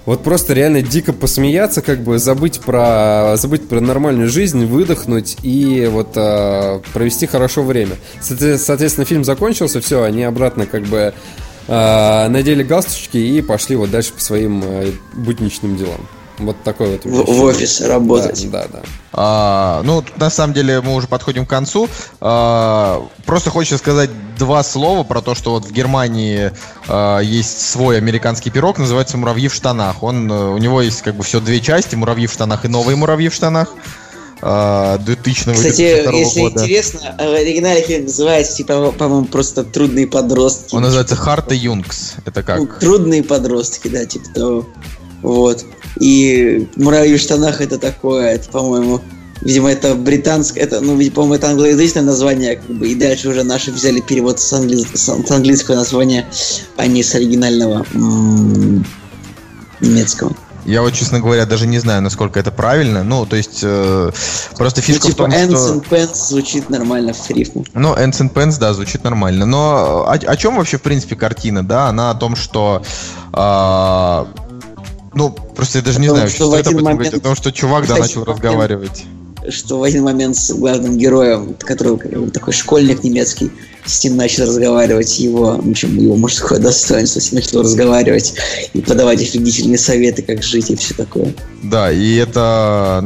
вот 0.08 0.24
просто 0.24 0.54
реально 0.54 0.82
дико 0.82 1.12
посмеяться, 1.12 1.82
как 1.82 2.00
бы 2.00 2.18
забыть 2.18 2.62
про 2.62 3.34
забыть 3.36 3.68
про 3.68 3.82
нормальную 3.82 4.30
жизнь, 4.30 4.66
выдохнуть 4.66 5.36
и 5.44 5.86
вот 5.92 6.14
а, 6.16 6.82
провести 6.94 7.28
хорошо 7.28 7.62
время. 7.62 7.98
Соотве- 8.22 8.58
Соответственно, 8.58 9.06
фильм 9.06 9.26
закончился, 9.26 9.82
все, 9.82 10.04
они 10.04 10.24
обратно 10.24 10.66
как 10.66 10.84
бы 10.84 11.14
а, 11.68 12.30
надели 12.30 12.64
галстучки 12.64 13.18
и 13.18 13.42
пошли 13.42 13.76
вот 13.76 13.92
дальше 13.92 14.14
по 14.14 14.22
своим 14.22 14.64
а, 14.66 14.86
будничным 15.14 15.76
делам. 15.76 16.08
Вот 16.40 16.62
такой 16.64 16.92
вот. 16.92 17.06
В, 17.06 17.10
в 17.10 17.20
ощущение. 17.22 17.44
офис 17.44 17.82
работать. 17.82 18.52
Да, 18.52 18.64
да, 18.64 18.68
да. 18.74 18.80
А, 19.14 19.82
ну, 19.84 20.02
тут, 20.04 20.18
на 20.18 20.30
самом 20.30 20.54
деле 20.54 20.82
мы 20.82 20.94
уже 20.94 21.08
подходим 21.08 21.46
к 21.46 21.50
концу. 21.50 21.90
А, 22.22 23.04
просто 23.26 23.50
хочется 23.50 23.78
сказать 23.78 24.12
два 24.38 24.62
слова 24.64 25.04
про 25.04 25.22
то, 25.22 25.34
что 25.34 25.52
вот 25.52 25.66
в 25.66 25.72
Германии 25.72 26.52
а, 26.88 27.20
есть 27.20 27.62
свой 27.62 27.98
американский 27.98 28.52
пирог, 28.52 28.78
называется 28.78 29.18
«Муравьи 29.18 29.48
в 29.48 29.54
штанах». 29.54 30.04
Он, 30.04 30.32
э, 30.32 30.50
у 30.52 30.58
него 30.60 30.82
есть 30.82 31.02
как 31.02 31.16
бы 31.16 31.24
все 31.24 31.40
две 31.40 31.60
части, 31.60 31.96
«Муравьи 31.96 32.28
в 32.28 32.32
штанах» 32.32 32.66
и 32.66 32.68
«Новые 32.68 32.96
муравьи 32.96 33.30
в 33.30 33.34
штанах». 33.34 33.74
а, 34.42 35.00
2000 35.00 35.54
Кстати, 35.54 36.04
2002 36.04 36.12
если 36.12 36.40
года. 36.42 36.62
интересно, 36.62 37.16
в 37.18 37.22
оригинале 37.22 37.82
фильм 37.82 38.04
называется, 38.04 38.56
типа, 38.56 38.92
по-моему, 38.92 39.26
просто 39.26 39.64
«Трудные 39.64 40.06
подростки». 40.06 40.76
Он 40.76 40.84
называется 40.84 41.16
«Харта 41.16 41.56
Юнгс». 41.56 42.14
Это 42.26 42.44
как? 42.44 42.60
Ну, 42.60 42.70
трудные 42.80 43.24
подростки, 43.24 43.88
да, 43.88 44.06
типа 44.06 44.30
того. 44.34 44.68
Вот. 45.24 45.66
И 46.00 46.68
муравьи 46.76 47.16
в 47.18 47.20
штанах 47.22 47.62
это 47.62 47.78
такое, 47.78 48.32
это, 48.36 48.50
по-моему, 48.50 49.02
видимо, 49.42 49.72
это 49.72 49.96
британское, 49.96 50.64
это, 50.64 50.82
ну, 50.82 50.96
видимо, 50.96 51.16
по-моему, 51.16 51.36
это 51.36 51.50
англоязычное 51.50 52.04
название, 52.04 52.58
как 52.58 52.76
бы, 52.76 52.88
и 52.90 52.96
дальше 52.96 53.30
уже 53.30 53.44
наши 53.44 53.72
взяли 53.72 54.00
перевод 54.02 54.40
с, 54.40 54.54
англи- 54.54 54.86
с 54.96 55.10
ан- 55.10 55.26
с 55.26 55.32
английского 55.32 55.76
названия, 55.76 56.28
а 56.76 56.88
не 56.88 57.04
с 57.04 57.14
оригинального 57.16 57.86
м, 57.94 58.86
немецкого. 59.82 60.36
Я 60.66 60.82
вот, 60.82 60.94
честно 60.94 61.22
говоря, 61.22 61.46
даже 61.46 61.66
не 61.66 61.80
знаю, 61.80 62.02
насколько 62.02 62.38
это 62.42 62.52
правильно. 62.52 63.02
Ну, 63.02 63.26
то 63.26 63.38
есть, 63.38 63.60
э, 63.64 64.12
просто 64.58 64.82
Ну, 64.82 64.86
фишка 64.86 65.08
типа 65.08 65.24
в 65.28 65.32
том, 65.32 65.32
Ants 65.32 65.56
что... 65.56 65.74
and 65.76 65.90
Pants 65.90 66.28
звучит 66.28 66.70
нормально 66.70 67.14
в 67.14 67.30
рифму. 67.30 67.64
Ну, 67.74 67.94
Ants 67.94 68.20
and 68.20 68.34
Pants, 68.34 68.58
да, 68.60 68.74
звучит 68.74 69.02
нормально. 69.06 69.46
Но 69.46 70.06
о, 70.06 70.12
о 70.12 70.36
чем 70.36 70.58
вообще, 70.58 70.78
в 70.78 70.82
принципе, 70.82 71.16
картина, 71.16 71.66
да? 71.66 71.88
Она 71.88 72.12
о 72.12 72.16
том, 72.16 72.36
что... 72.36 72.82
а, 73.32 74.28
ну, 75.18 75.32
просто 75.32 75.80
я 75.80 75.84
даже 75.84 76.00
не 76.00 76.10
знаю, 76.10 76.30
что 76.30 76.38
что 76.38 76.50
в 76.52 76.54
этом 76.54 76.76
момент- 76.76 77.00
говорить. 77.00 77.14
О 77.14 77.20
том, 77.20 77.36
что 77.36 77.52
чувак, 77.52 77.88
да, 77.88 77.98
начал 77.98 78.22
момент- 78.22 78.44
разговаривать. 78.44 79.04
что 79.50 79.80
в 79.80 79.84
один 79.84 80.04
момент 80.04 80.36
с 80.36 80.52
главным 80.52 80.98
героем, 80.98 81.56
который 81.60 81.98
такой 82.32 82.54
школьник 82.54 83.04
немецкий, 83.04 83.50
с 83.86 84.04
ним 84.04 84.18
начал 84.18 84.44
разговаривать 84.44 85.20
его, 85.20 85.58
в 85.58 85.70
общем, 85.70 85.98
его 85.98 86.16
мужское 86.18 86.60
достоинство, 86.60 87.20
с 87.20 87.32
ним 87.32 87.42
начал 87.42 87.62
разговаривать 87.62 88.34
и 88.74 88.82
подавать 88.82 89.22
офигительные 89.22 89.78
советы, 89.78 90.22
как 90.22 90.44
жить 90.44 90.70
и 90.70 90.76
все 90.76 90.94
такое. 90.94 91.34
Да, 91.64 91.92
и 91.92 92.16
это... 92.16 93.04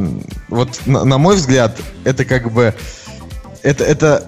Вот, 0.50 0.80
на, 0.86 1.06
на 1.06 1.18
мой 1.18 1.36
взгляд, 1.36 1.78
это 2.04 2.26
как 2.26 2.52
бы... 2.52 2.74
Это, 3.62 3.84
это 3.84 4.28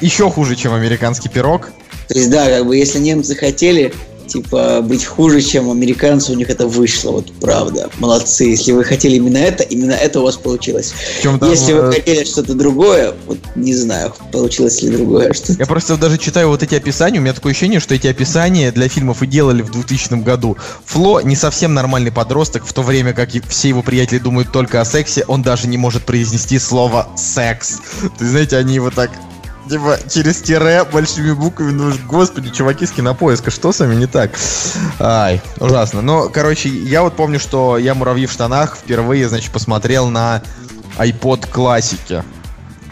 еще 0.00 0.28
хуже, 0.30 0.56
чем 0.56 0.74
американский 0.74 1.28
пирог. 1.28 1.70
То 2.08 2.14
есть, 2.18 2.30
да, 2.30 2.46
как 2.46 2.66
бы, 2.66 2.76
если 2.76 2.98
немцы 2.98 3.36
хотели, 3.36 3.94
типа, 4.26 4.80
быть 4.82 5.04
хуже, 5.04 5.40
чем 5.40 5.70
американцы, 5.70 6.32
у 6.32 6.34
них 6.34 6.50
это 6.50 6.66
вышло, 6.66 7.12
вот 7.12 7.32
правда. 7.40 7.90
Молодцы. 7.98 8.44
Если 8.44 8.72
вы 8.72 8.84
хотели 8.84 9.16
именно 9.16 9.38
это, 9.38 9.62
именно 9.62 9.92
это 9.92 10.20
у 10.20 10.24
вас 10.24 10.36
получилось. 10.36 10.94
Причем 11.16 11.38
там, 11.38 11.50
Если 11.50 11.72
э, 11.72 11.80
вы 11.80 11.92
хотели 11.92 12.24
что-то 12.24 12.54
другое, 12.54 13.14
вот 13.26 13.38
не 13.54 13.74
знаю, 13.74 14.14
получилось 14.32 14.82
ли 14.82 14.90
другое 14.90 15.32
что 15.32 15.52
Я 15.52 15.66
просто 15.66 15.96
даже 15.96 16.18
читаю 16.18 16.48
вот 16.48 16.62
эти 16.62 16.74
описания, 16.74 17.18
у 17.18 17.22
меня 17.22 17.32
такое 17.32 17.52
ощущение, 17.52 17.80
что 17.80 17.94
эти 17.94 18.06
описания 18.06 18.72
для 18.72 18.88
фильмов 18.88 19.22
и 19.22 19.26
делали 19.26 19.62
в 19.62 19.70
2000 19.70 20.22
году. 20.22 20.56
Фло 20.86 21.20
не 21.20 21.36
совсем 21.36 21.74
нормальный 21.74 22.12
подросток, 22.12 22.66
в 22.66 22.72
то 22.72 22.82
время 22.82 23.12
как 23.12 23.30
все 23.48 23.68
его 23.68 23.82
приятели 23.82 24.18
думают 24.18 24.52
только 24.52 24.80
о 24.80 24.84
сексе, 24.84 25.24
он 25.26 25.42
даже 25.42 25.68
не 25.68 25.76
может 25.76 26.04
произнести 26.04 26.58
слово 26.58 27.08
«секс». 27.16 27.80
То 28.00 28.08
есть, 28.20 28.30
знаете, 28.30 28.56
они 28.56 28.74
его 28.74 28.90
так 28.90 29.10
Типа 29.68 29.98
через 30.10 30.42
тире 30.42 30.84
большими 30.84 31.32
буквами, 31.32 31.72
ну 31.72 31.92
господи, 32.06 32.50
чуваки 32.50 32.86
с 32.86 32.90
кинопоиска, 32.90 33.50
что 33.50 33.72
с 33.72 33.80
вами 33.80 33.94
не 33.94 34.06
так? 34.06 34.30
Ай, 34.98 35.40
ужасно. 35.58 36.02
Но, 36.02 36.28
короче, 36.28 36.68
я 36.68 37.02
вот 37.02 37.16
помню, 37.16 37.40
что 37.40 37.78
я 37.78 37.94
«Муравьи 37.94 38.26
в 38.26 38.32
штанах» 38.32 38.76
впервые, 38.76 39.28
значит, 39.28 39.52
посмотрел 39.52 40.08
на 40.08 40.42
iPod 40.98 41.48
классики. 41.50 42.22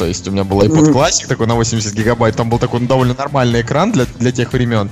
То 0.02 0.08
есть 0.08 0.26
у 0.26 0.32
меня 0.32 0.42
был 0.42 0.60
iPod. 0.62 0.92
Classic 0.92 1.28
такой 1.28 1.46
на 1.46 1.54
80 1.54 1.94
гигабайт, 1.94 2.34
там 2.34 2.50
был 2.50 2.58
такой 2.58 2.80
ну, 2.80 2.88
довольно 2.88 3.14
нормальный 3.14 3.60
экран 3.60 3.92
для, 3.92 4.04
для 4.18 4.32
тех 4.32 4.52
времен. 4.52 4.90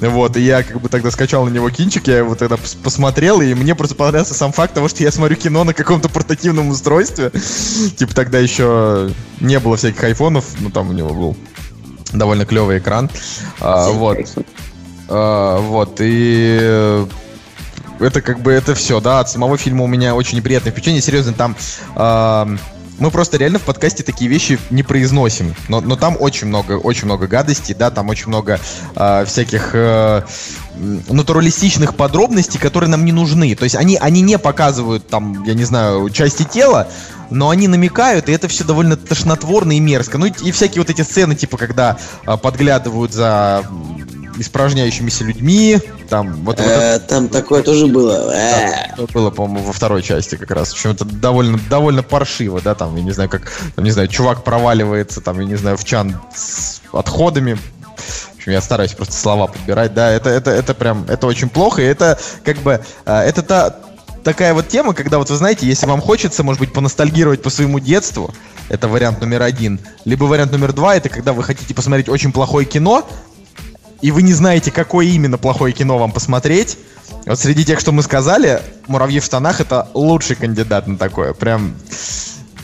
Вот, 0.00 0.36
и 0.36 0.42
я 0.42 0.62
как 0.62 0.78
бы 0.82 0.90
тогда 0.90 1.10
скачал 1.10 1.46
на 1.46 1.48
него 1.48 1.70
кинчик, 1.70 2.06
я 2.08 2.18
его 2.18 2.34
тогда 2.34 2.56
пос- 2.56 2.76
посмотрел, 2.82 3.40
и 3.40 3.54
мне 3.54 3.74
просто 3.74 3.94
понравился 3.94 4.34
сам 4.34 4.52
факт 4.52 4.74
того, 4.74 4.88
что 4.88 5.02
я 5.02 5.10
смотрю 5.10 5.36
кино 5.36 5.64
на 5.64 5.72
каком-то 5.72 6.10
портативном 6.10 6.68
устройстве. 6.68 7.30
Типа 7.96 8.14
тогда 8.14 8.38
еще 8.38 9.10
не 9.40 9.58
было 9.60 9.78
всяких 9.78 10.04
айфонов, 10.04 10.44
ну 10.58 10.68
там 10.68 10.90
у 10.90 10.92
него 10.92 11.14
был 11.14 11.36
довольно 12.12 12.44
клевый 12.44 12.80
экран. 12.80 13.08
А, 13.60 13.88
вот. 13.88 14.18
А, 15.08 15.58
вот, 15.58 15.96
и 16.00 16.58
э, 16.60 17.06
это 17.98 18.20
как 18.20 18.40
бы 18.40 18.52
это 18.52 18.74
все, 18.74 19.00
да, 19.00 19.20
от 19.20 19.30
самого 19.30 19.56
фильма 19.56 19.84
у 19.84 19.86
меня 19.86 20.14
очень 20.14 20.36
неприятное 20.36 20.70
впечатление, 20.70 21.00
серьезно, 21.00 21.32
там 21.32 21.56
а, 21.94 22.46
мы 23.00 23.10
просто 23.10 23.38
реально 23.38 23.58
в 23.58 23.62
подкасте 23.62 24.02
такие 24.02 24.30
вещи 24.30 24.58
не 24.70 24.82
произносим. 24.82 25.54
Но, 25.68 25.80
но 25.80 25.96
там 25.96 26.16
очень 26.20 26.46
много, 26.46 26.72
очень 26.74 27.06
много 27.06 27.26
гадостей, 27.26 27.74
да, 27.74 27.90
там 27.90 28.08
очень 28.08 28.28
много 28.28 28.60
э, 28.94 29.24
всяких 29.26 29.70
э, 29.72 30.22
натуралистичных 30.76 31.96
подробностей, 31.96 32.60
которые 32.60 32.90
нам 32.90 33.04
не 33.04 33.12
нужны. 33.12 33.54
То 33.56 33.64
есть 33.64 33.74
они, 33.74 33.96
они 33.96 34.20
не 34.20 34.38
показывают 34.38 35.08
там, 35.08 35.42
я 35.44 35.54
не 35.54 35.64
знаю, 35.64 36.10
части 36.10 36.44
тела, 36.44 36.88
но 37.30 37.48
они 37.48 37.68
намекают, 37.68 38.28
и 38.28 38.32
это 38.32 38.48
все 38.48 38.64
довольно 38.64 38.96
тошнотворно 38.96 39.72
и 39.76 39.80
мерзко. 39.80 40.18
Ну 40.18 40.26
и, 40.26 40.32
и 40.44 40.52
всякие 40.52 40.82
вот 40.82 40.90
эти 40.90 41.02
сцены, 41.02 41.34
типа, 41.34 41.56
когда 41.56 41.96
э, 42.26 42.36
подглядывают 42.36 43.12
за 43.12 43.64
испражняющимися 44.38 45.24
людьми, 45.24 45.78
там 46.08 46.32
вот, 46.44 46.58
вот 46.58 46.68
Э, 46.68 46.98
Там 46.98 47.28
такое 47.28 47.62
тоже 47.62 47.86
было. 47.86 48.32
Э. 48.32 48.92
это 48.92 49.06
было, 49.12 49.30
по-моему, 49.30 49.66
во 49.66 49.72
второй 49.72 50.02
части 50.02 50.36
как 50.36 50.50
раз. 50.50 50.70
В 50.70 50.72
общем, 50.72 50.90
это 50.90 51.04
довольно, 51.04 51.58
довольно 51.68 52.02
паршиво, 52.02 52.60
да, 52.60 52.74
там, 52.74 52.96
я 52.96 53.02
не 53.02 53.12
знаю, 53.12 53.28
как, 53.28 53.50
там, 53.74 53.84
не 53.84 53.90
знаю, 53.90 54.08
чувак 54.08 54.44
проваливается, 54.44 55.20
там, 55.20 55.40
я 55.40 55.46
не 55.46 55.56
знаю, 55.56 55.76
в 55.76 55.84
чан 55.84 56.16
с 56.34 56.80
отходами. 56.92 57.54
В 57.54 58.36
общем, 58.36 58.52
я 58.52 58.60
стараюсь 58.62 58.92
просто 58.92 59.14
слова 59.14 59.46
подбирать, 59.46 59.94
да, 59.94 60.10
это, 60.10 60.30
это, 60.30 60.50
это 60.50 60.74
прям, 60.74 61.04
это 61.08 61.26
очень 61.26 61.48
плохо, 61.48 61.82
и 61.82 61.84
это, 61.84 62.18
как 62.44 62.58
бы, 62.58 62.80
э, 63.04 63.12
это 63.12 63.42
та, 63.42 63.76
такая 64.24 64.54
вот 64.54 64.68
тема, 64.68 64.94
когда 64.94 65.18
вот 65.18 65.30
вы 65.30 65.36
знаете, 65.36 65.66
если 65.66 65.86
вам 65.86 66.00
хочется, 66.00 66.42
может 66.42 66.60
быть, 66.60 66.72
поностальгировать 66.72 67.42
по 67.42 67.50
своему 67.50 67.80
детству, 67.80 68.32
это 68.68 68.88
вариант 68.88 69.20
номер 69.20 69.42
один, 69.42 69.80
либо 70.04 70.24
вариант 70.24 70.52
номер 70.52 70.72
два, 70.72 70.96
это 70.96 71.08
когда 71.08 71.32
вы 71.32 71.42
хотите 71.42 71.74
посмотреть 71.74 72.08
очень 72.08 72.32
плохое 72.32 72.66
кино, 72.66 73.06
и 74.02 74.10
вы 74.10 74.22
не 74.22 74.32
знаете, 74.32 74.70
какое 74.70 75.06
именно 75.06 75.38
плохое 75.38 75.72
кино 75.72 75.98
вам 75.98 76.12
посмотреть, 76.12 76.78
вот 77.26 77.38
среди 77.38 77.64
тех, 77.64 77.80
что 77.80 77.92
мы 77.92 78.02
сказали, 78.02 78.62
«Муравьи 78.86 79.20
в 79.20 79.24
штанах»— 79.24 79.60
это 79.62 79.88
лучший 79.94 80.36
кандидат 80.36 80.86
на 80.86 80.96
такое. 80.96 81.34
Прям, 81.34 81.74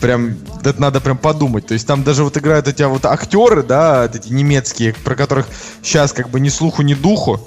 прям, 0.01 0.37
это 0.63 0.81
надо 0.81 0.99
прям 0.99 1.17
подумать. 1.17 1.67
То 1.67 1.73
есть 1.73 1.85
там 1.85 2.03
даже 2.03 2.23
вот 2.23 2.37
играют 2.37 2.67
эти 2.67 2.83
вот 2.83 3.05
актеры, 3.05 3.63
да, 3.63 4.05
эти 4.05 4.31
немецкие, 4.31 4.93
про 4.93 5.15
которых 5.15 5.47
сейчас 5.83 6.11
как 6.11 6.29
бы 6.29 6.39
ни 6.39 6.49
слуху, 6.49 6.81
ни 6.81 6.93
духу. 6.93 7.45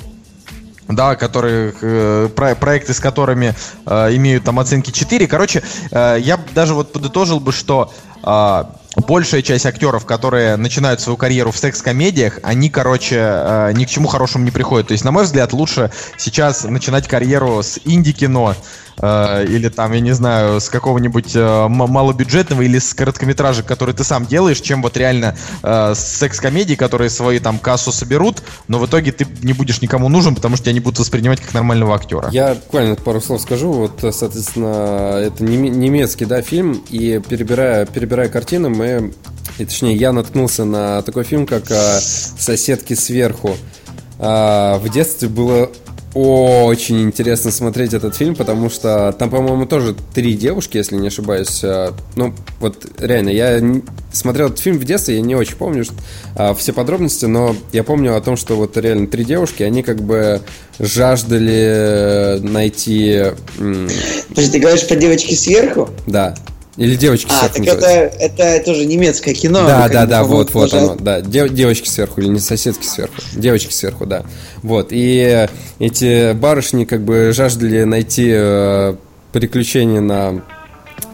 Да, 0.88 1.14
которые, 1.14 1.72
э, 1.80 2.28
про- 2.34 2.56
проекты 2.56 2.94
с 2.94 2.98
которыми 2.98 3.54
э, 3.86 4.16
имеют 4.16 4.42
там 4.42 4.58
оценки 4.58 4.90
4. 4.90 5.28
Короче, 5.28 5.62
э, 5.92 6.16
я 6.20 6.36
даже 6.52 6.74
вот 6.74 6.92
подытожил 6.92 7.38
бы, 7.38 7.52
что 7.52 7.92
э, 8.24 8.64
большая 8.96 9.42
часть 9.42 9.66
актеров, 9.66 10.04
которые 10.04 10.56
начинают 10.56 11.00
свою 11.00 11.16
карьеру 11.16 11.52
в 11.52 11.58
секс-комедиях, 11.58 12.40
они, 12.42 12.70
короче, 12.70 13.16
э, 13.18 13.72
ни 13.74 13.84
к 13.84 13.88
чему 13.88 14.08
хорошему 14.08 14.44
не 14.44 14.50
приходят. 14.50 14.88
То 14.88 14.92
есть, 14.92 15.04
на 15.04 15.12
мой 15.12 15.24
взгляд, 15.24 15.52
лучше 15.52 15.90
сейчас 16.16 16.64
начинать 16.64 17.06
карьеру 17.06 17.62
с 17.62 17.78
инди-кино, 17.84 18.56
э, 19.00 19.46
или 19.46 19.68
там, 19.68 19.92
я 19.92 20.00
не 20.00 20.12
знаю, 20.12 20.60
с 20.60 20.68
какого-нибудь 20.68 21.32
э, 21.34 21.68
малобюджетного 21.68 22.62
или 22.62 22.78
с 22.78 22.94
короткометражек, 22.94 23.66
который 23.66 23.94
ты 23.94 24.04
сам 24.04 24.26
делаешь, 24.26 24.60
чем 24.60 24.82
вот 24.82 24.96
реально 24.96 25.36
э, 25.62 25.94
с 25.94 26.00
секс-комедий, 26.00 26.76
которые 26.76 27.10
свои 27.10 27.38
там 27.38 27.58
кассу 27.58 27.92
соберут, 27.92 28.42
но 28.68 28.78
в 28.78 28.86
итоге 28.86 29.12
ты 29.12 29.26
не 29.42 29.52
будешь 29.52 29.82
никому 29.82 30.08
нужен, 30.08 30.34
потому 30.34 30.56
что 30.56 30.66
тебя 30.66 30.74
не 30.74 30.80
будут 30.80 30.98
воспринимать 30.98 31.40
как 31.40 31.54
нормального 31.54 31.94
актера. 31.94 32.28
Я 32.30 32.54
буквально 32.54 32.96
пару 32.96 33.20
слов 33.20 33.40
скажу. 33.40 33.72
Вот, 33.72 34.00
соответственно, 34.14 35.16
это 35.16 35.44
неме- 35.44 35.70
немецкий, 35.70 36.24
да, 36.24 36.42
фильм, 36.42 36.82
и 36.90 37.20
перебирая, 37.26 37.86
перебирая 37.86 38.28
картины, 38.28 38.68
мы, 38.68 39.12
и, 39.58 39.64
точнее, 39.64 39.94
я 39.94 40.12
наткнулся 40.12 40.64
на 40.64 41.02
такой 41.02 41.24
фильм, 41.24 41.46
как 41.46 41.70
а, 41.70 41.98
«Соседки 42.00 42.94
сверху». 42.94 43.56
А, 44.18 44.78
в 44.78 44.88
детстве 44.88 45.28
было 45.28 45.70
очень 46.14 47.02
интересно 47.02 47.50
смотреть 47.50 47.94
этот 47.94 48.16
фильм, 48.16 48.34
потому 48.34 48.68
что 48.70 49.14
там, 49.18 49.30
по-моему, 49.30 49.66
тоже 49.66 49.94
три 50.14 50.34
девушки, 50.34 50.76
если 50.76 50.96
не 50.96 51.08
ошибаюсь. 51.08 51.60
А, 51.62 51.94
Ну, 52.16 52.34
вот 52.58 52.84
реально, 52.98 53.28
я 53.30 53.60
смотрел 54.12 54.48
этот 54.48 54.58
фильм 54.58 54.78
в 54.78 54.84
детстве, 54.84 55.16
я 55.16 55.20
не 55.20 55.36
очень 55.36 55.56
помню 55.56 55.84
что- 55.84 55.94
а, 56.34 56.54
все 56.54 56.72
подробности, 56.72 57.26
но 57.26 57.54
я 57.72 57.84
помню 57.84 58.16
о 58.16 58.20
том, 58.20 58.36
что 58.36 58.56
вот 58.56 58.76
реально 58.76 59.06
три 59.06 59.24
девушки, 59.24 59.62
они 59.62 59.82
как 59.82 60.02
бы 60.02 60.40
жаждали 60.80 62.38
найти... 62.42 63.32
м, 63.58 63.88
Подожди, 64.28 64.50
ты 64.52 64.58
говоришь 64.58 64.86
про 64.88 64.96
девочки 64.96 65.34
сверху? 65.34 65.90
Да. 66.06 66.34
Или 66.80 66.96
девочки 66.96 67.30
А, 67.30 67.46
сверху 67.50 67.62
так 67.66 67.76
это, 67.76 67.86
это 68.18 68.64
тоже 68.64 68.86
немецкое 68.86 69.34
кино. 69.34 69.66
Да, 69.66 69.82
как 69.82 69.92
да, 69.92 70.06
да, 70.06 70.24
вот, 70.24 70.54
вот 70.54 70.72
оно, 70.72 70.96
да, 70.96 71.20
Дев- 71.20 71.52
девочки 71.52 71.86
сверху 71.86 72.22
или 72.22 72.28
не 72.28 72.38
соседки 72.38 72.86
сверху, 72.86 73.20
девочки 73.34 73.70
сверху, 73.70 74.06
да, 74.06 74.24
вот, 74.62 74.88
и 74.90 75.46
эти 75.78 76.32
барышни 76.32 76.86
как 76.86 77.02
бы 77.02 77.32
жаждали 77.34 77.84
найти 77.84 78.30
э, 78.32 78.94
приключения 79.30 80.00
на 80.00 80.42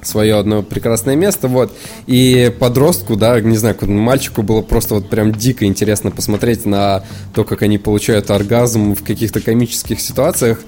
свое 0.02 0.36
одно 0.36 0.62
прекрасное 0.62 1.16
место, 1.16 1.48
вот, 1.48 1.72
и 2.06 2.54
подростку, 2.60 3.16
да, 3.16 3.40
не 3.40 3.56
знаю, 3.56 3.76
мальчику 3.80 4.42
было 4.42 4.62
просто 4.62 4.94
вот 4.94 5.10
прям 5.10 5.32
дико 5.32 5.64
интересно 5.64 6.12
посмотреть 6.12 6.64
на 6.64 7.02
то, 7.34 7.42
как 7.42 7.62
они 7.62 7.78
получают 7.78 8.30
оргазм 8.30 8.94
в 8.94 9.02
каких-то 9.02 9.40
комических 9.40 9.98
ситуациях, 10.00 10.60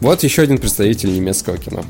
вот 0.00 0.22
еще 0.22 0.42
один 0.42 0.58
представитель 0.58 1.12
немецкого 1.12 1.58
кино. 1.58 1.82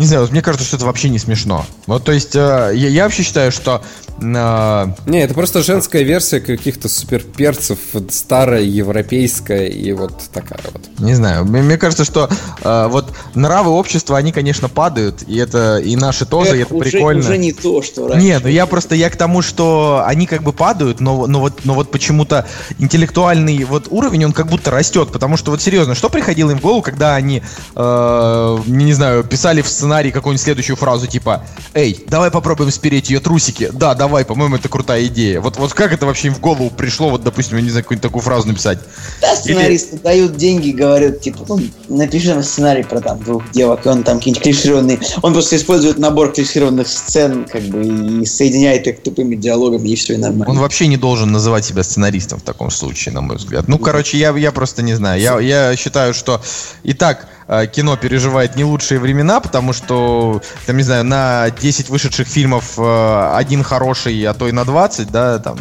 Не 0.00 0.06
знаю, 0.06 0.22
вот 0.22 0.30
мне 0.32 0.40
кажется, 0.40 0.66
что 0.66 0.76
это 0.76 0.86
вообще 0.86 1.10
не 1.10 1.18
смешно. 1.18 1.66
Вот, 1.86 2.04
то 2.04 2.12
есть, 2.12 2.34
э, 2.34 2.72
я, 2.74 2.88
я 2.88 3.04
вообще 3.04 3.22
считаю, 3.22 3.52
что 3.52 3.84
э, 4.20 4.86
Не, 5.06 5.22
это 5.22 5.34
просто 5.34 5.62
женская 5.62 6.02
версия 6.02 6.40
каких-то 6.40 6.88
суперперцев, 6.88 7.78
старая, 8.10 8.62
европейская 8.62 9.66
и 9.66 9.92
вот 9.92 10.12
такая 10.32 10.60
вот. 10.72 10.82
Не 10.98 11.14
знаю, 11.14 11.44
мне, 11.44 11.62
мне 11.62 11.78
кажется, 11.78 12.04
что 12.04 12.28
э, 12.62 12.88
вот 12.88 13.12
нравы 13.34 13.70
общества, 13.70 14.16
они, 14.16 14.32
конечно, 14.32 14.68
падают, 14.68 15.22
и 15.26 15.36
это 15.36 15.78
и 15.78 15.96
наши 15.96 16.26
тоже, 16.26 16.58
и 16.58 16.62
это 16.62 16.74
уже, 16.74 16.90
прикольно. 16.90 17.20
уже 17.20 17.38
не 17.38 17.52
то, 17.52 17.82
что 17.82 18.08
раньше. 18.08 18.24
Нет, 18.24 18.42
ну 18.44 18.48
я 18.48 18.66
просто 18.66 18.94
я 18.94 19.10
к 19.10 19.16
тому, 19.16 19.42
что 19.42 20.02
они 20.06 20.26
как 20.26 20.42
бы 20.42 20.52
падают, 20.52 21.00
но, 21.00 21.26
но 21.26 21.40
вот, 21.40 21.64
но 21.64 21.74
вот 21.74 21.90
почему-то 21.90 22.46
интеллектуальный 22.78 23.64
вот 23.64 23.88
уровень 23.90 24.26
он 24.26 24.32
как 24.32 24.48
будто 24.48 24.70
растет, 24.70 25.10
потому 25.12 25.36
что 25.36 25.50
вот 25.50 25.62
серьезно, 25.62 25.94
что 25.94 26.08
приходило 26.08 26.50
им 26.50 26.58
в 26.58 26.62
голову, 26.62 26.82
когда 26.82 27.14
они, 27.14 27.42
э, 27.74 28.58
не 28.66 28.92
знаю, 28.92 29.24
писали 29.24 29.62
в 29.62 29.68
сценарий 29.68 30.10
какую-нибудь 30.10 30.42
следующую 30.42 30.76
фразу 30.76 31.06
типа, 31.06 31.44
эй, 31.74 32.04
давай 32.08 32.30
попробуем 32.30 32.70
спереть 32.70 33.10
ее 33.10 33.20
трусики, 33.20 33.70
да, 33.72 33.94
давай, 33.94 34.09
по-моему, 34.24 34.56
это 34.56 34.68
крутая 34.68 35.06
идея. 35.06 35.40
Вот 35.40 35.56
вот 35.56 35.72
как 35.72 35.92
это 35.92 36.06
вообще 36.06 36.28
им 36.28 36.34
в 36.34 36.40
голову 36.40 36.70
пришло, 36.70 37.10
вот 37.10 37.22
допустим, 37.22 37.56
я 37.56 37.62
не 37.62 37.70
знаю, 37.70 37.84
какую-нибудь 37.84 38.02
такую 38.02 38.22
фразу 38.22 38.48
написать? 38.48 38.78
Да, 39.20 39.34
сценаристы 39.34 39.98
дают 39.98 40.36
деньги, 40.36 40.70
говорят, 40.70 41.20
типа, 41.20 41.44
ну, 41.48 41.60
напиши 41.88 42.34
нам 42.34 42.42
сценарий 42.42 42.82
про 42.82 43.00
там 43.00 43.22
двух 43.22 43.50
девок, 43.52 43.86
и 43.86 43.88
он 43.88 44.02
там 44.02 44.18
какие-нибудь 44.18 44.42
клишированные. 44.42 45.00
Он 45.22 45.32
просто 45.32 45.56
использует 45.56 45.98
набор 45.98 46.32
клишированных 46.32 46.88
сцен, 46.88 47.46
как 47.50 47.62
бы, 47.62 48.22
и 48.22 48.26
соединяет 48.26 48.86
их 48.86 49.02
тупыми 49.02 49.36
диалогами, 49.36 49.88
и 49.88 49.96
все, 49.96 50.14
и 50.14 50.16
нормально. 50.16 50.50
Он 50.50 50.58
вообще 50.58 50.86
не 50.86 50.96
должен 50.96 51.32
называть 51.32 51.64
себя 51.64 51.82
сценаристом 51.82 52.40
в 52.40 52.42
таком 52.42 52.70
случае, 52.70 53.14
на 53.14 53.20
мой 53.20 53.36
взгляд. 53.36 53.68
Ну, 53.68 53.78
короче, 53.78 54.18
я, 54.18 54.36
я 54.36 54.52
просто 54.52 54.82
не 54.82 54.94
знаю. 54.94 55.20
Я, 55.20 55.40
я 55.40 55.76
считаю, 55.76 56.14
что 56.14 56.40
и 56.82 56.92
так 56.92 57.28
э, 57.28 57.39
кино 57.72 57.96
переживает 57.96 58.56
не 58.56 58.64
лучшие 58.64 59.00
времена, 59.00 59.40
потому 59.40 59.72
что, 59.72 60.40
там, 60.66 60.76
не 60.76 60.82
знаю, 60.82 61.04
на 61.04 61.50
10 61.50 61.88
вышедших 61.88 62.28
фильмов 62.28 62.78
э, 62.78 63.30
один 63.34 63.62
хороший, 63.62 64.22
а 64.24 64.34
то 64.34 64.48
и 64.48 64.52
на 64.52 64.64
20, 64.64 65.10
да, 65.10 65.38
там, 65.38 65.58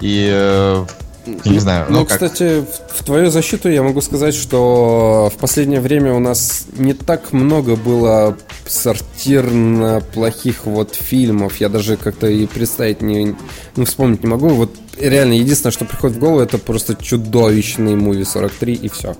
и, 0.00 0.28
э, 0.32 0.84
я 1.44 1.52
не 1.52 1.58
знаю, 1.58 1.86
Ну, 1.88 2.00
ну, 2.00 2.06
как... 2.06 2.14
кстати, 2.14 2.60
в, 2.60 3.00
в 3.00 3.04
твою 3.04 3.30
защиту 3.30 3.68
я 3.68 3.82
могу 3.82 4.00
сказать, 4.00 4.34
что 4.34 5.30
в 5.34 5.38
последнее 5.38 5.80
время 5.80 6.14
у 6.14 6.18
нас 6.18 6.66
не 6.76 6.94
так 6.94 7.32
много 7.32 7.76
было 7.76 8.36
сортирно 8.66 10.02
плохих 10.14 10.64
вот 10.64 10.94
фильмов. 10.94 11.56
Я 11.60 11.68
даже 11.68 11.96
как-то 11.96 12.26
и 12.26 12.46
представить 12.46 13.02
не, 13.02 13.36
ну, 13.76 13.84
вспомнить 13.84 14.22
не 14.24 14.28
могу. 14.28 14.48
Вот 14.48 14.74
реально 14.98 15.34
единственное, 15.34 15.72
что 15.72 15.84
приходит 15.84 16.16
в 16.16 16.20
голову, 16.20 16.40
это 16.40 16.58
просто 16.58 16.96
чудовищный 16.96 17.94
муви 17.94 18.24
43 18.24 18.74
и 18.74 18.88
все. 18.88 19.14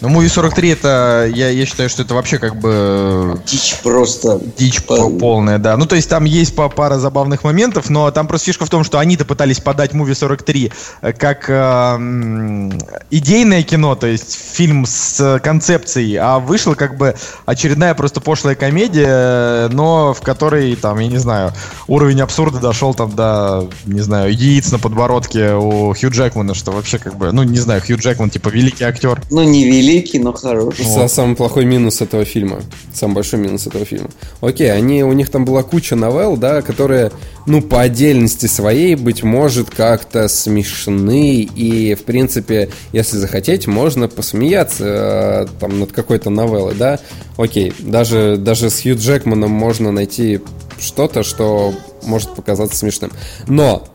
Ну, 0.00 0.08
Movie 0.08 0.28
43 0.28 0.68
это, 0.70 1.30
я, 1.34 1.50
я 1.50 1.66
считаю, 1.66 1.88
что 1.88 2.02
это 2.02 2.14
вообще 2.14 2.38
как 2.38 2.56
бы 2.56 3.40
Дичь 3.46 3.76
просто. 3.82 4.40
дичь 4.58 4.82
По- 4.82 4.96
по- 4.96 5.10
полная, 5.10 5.58
да. 5.58 5.76
Ну, 5.76 5.86
то 5.86 5.96
есть 5.96 6.08
там 6.08 6.24
есть 6.24 6.54
пара 6.54 6.98
забавных 6.98 7.44
моментов, 7.44 7.90
но 7.90 8.10
там 8.10 8.26
просто 8.26 8.46
фишка 8.46 8.66
в 8.66 8.70
том, 8.70 8.84
что 8.84 8.98
они-то 8.98 9.24
пытались 9.24 9.60
подать 9.60 9.92
Movie 9.92 10.14
43 10.14 10.72
э, 11.02 11.12
как 11.12 11.46
э, 11.48 12.70
идейное 13.10 13.62
кино, 13.62 13.94
то 13.94 14.06
есть 14.06 14.36
фильм 14.52 14.84
с 14.86 15.20
э, 15.20 15.38
концепцией, 15.38 16.16
а 16.16 16.38
вышла 16.38 16.74
как 16.74 16.96
бы 16.96 17.14
очередная 17.46 17.94
просто 17.94 18.20
пошлая 18.20 18.54
комедия, 18.54 19.06
э, 19.08 19.68
но 19.72 20.12
в 20.12 20.20
которой, 20.20 20.74
там, 20.76 20.98
я 20.98 21.08
не 21.08 21.18
знаю, 21.18 21.52
уровень 21.86 22.20
абсурда 22.20 22.58
дошел 22.58 22.94
там 22.94 23.14
до, 23.14 23.68
не 23.86 24.00
знаю, 24.00 24.32
яиц 24.32 24.72
на 24.72 24.78
подбородке 24.78 25.54
у 25.54 25.94
Хью 25.94 26.10
Джекмана, 26.10 26.54
что 26.54 26.72
вообще 26.72 26.98
как 26.98 27.16
бы, 27.16 27.32
ну, 27.32 27.42
не 27.42 27.58
знаю, 27.58 27.80
Хью 27.80 27.96
Джекман, 27.96 28.30
типа, 28.30 28.48
великий 28.48 28.84
актер. 28.84 29.22
Ну, 29.30 29.42
не 29.44 29.64
великий, 29.64 29.83
но 30.18 30.32
хороший. 30.32 30.84
Са- 30.84 31.08
Самый 31.08 31.36
плохой 31.36 31.64
минус 31.64 32.00
этого 32.00 32.24
фильма. 32.24 32.60
Самый 32.92 33.14
большой 33.14 33.40
минус 33.40 33.66
этого 33.66 33.84
фильма. 33.84 34.08
Окей, 34.40 34.72
они, 34.72 35.02
у 35.04 35.12
них 35.12 35.30
там 35.30 35.44
была 35.44 35.62
куча 35.62 35.96
новелл, 35.96 36.36
да, 36.36 36.62
которые, 36.62 37.12
ну, 37.46 37.60
по 37.62 37.80
отдельности 37.82 38.46
своей, 38.46 38.94
быть 38.94 39.22
может, 39.22 39.70
как-то 39.70 40.28
смешны. 40.28 41.40
И, 41.42 41.94
в 41.94 42.04
принципе, 42.04 42.70
если 42.92 43.16
захотеть, 43.18 43.66
можно 43.66 44.08
посмеяться 44.08 44.84
э, 44.84 45.46
там 45.60 45.80
над 45.80 45.92
какой-то 45.92 46.30
новеллой, 46.30 46.74
да. 46.74 46.98
Окей, 47.36 47.72
даже, 47.78 48.36
даже 48.38 48.70
с 48.70 48.82
Хью 48.82 48.96
Джекманом 48.96 49.50
можно 49.50 49.90
найти 49.92 50.40
что-то, 50.78 51.22
что 51.22 51.74
может 52.04 52.34
показаться 52.34 52.76
смешным. 52.76 53.10
Но 53.46 53.86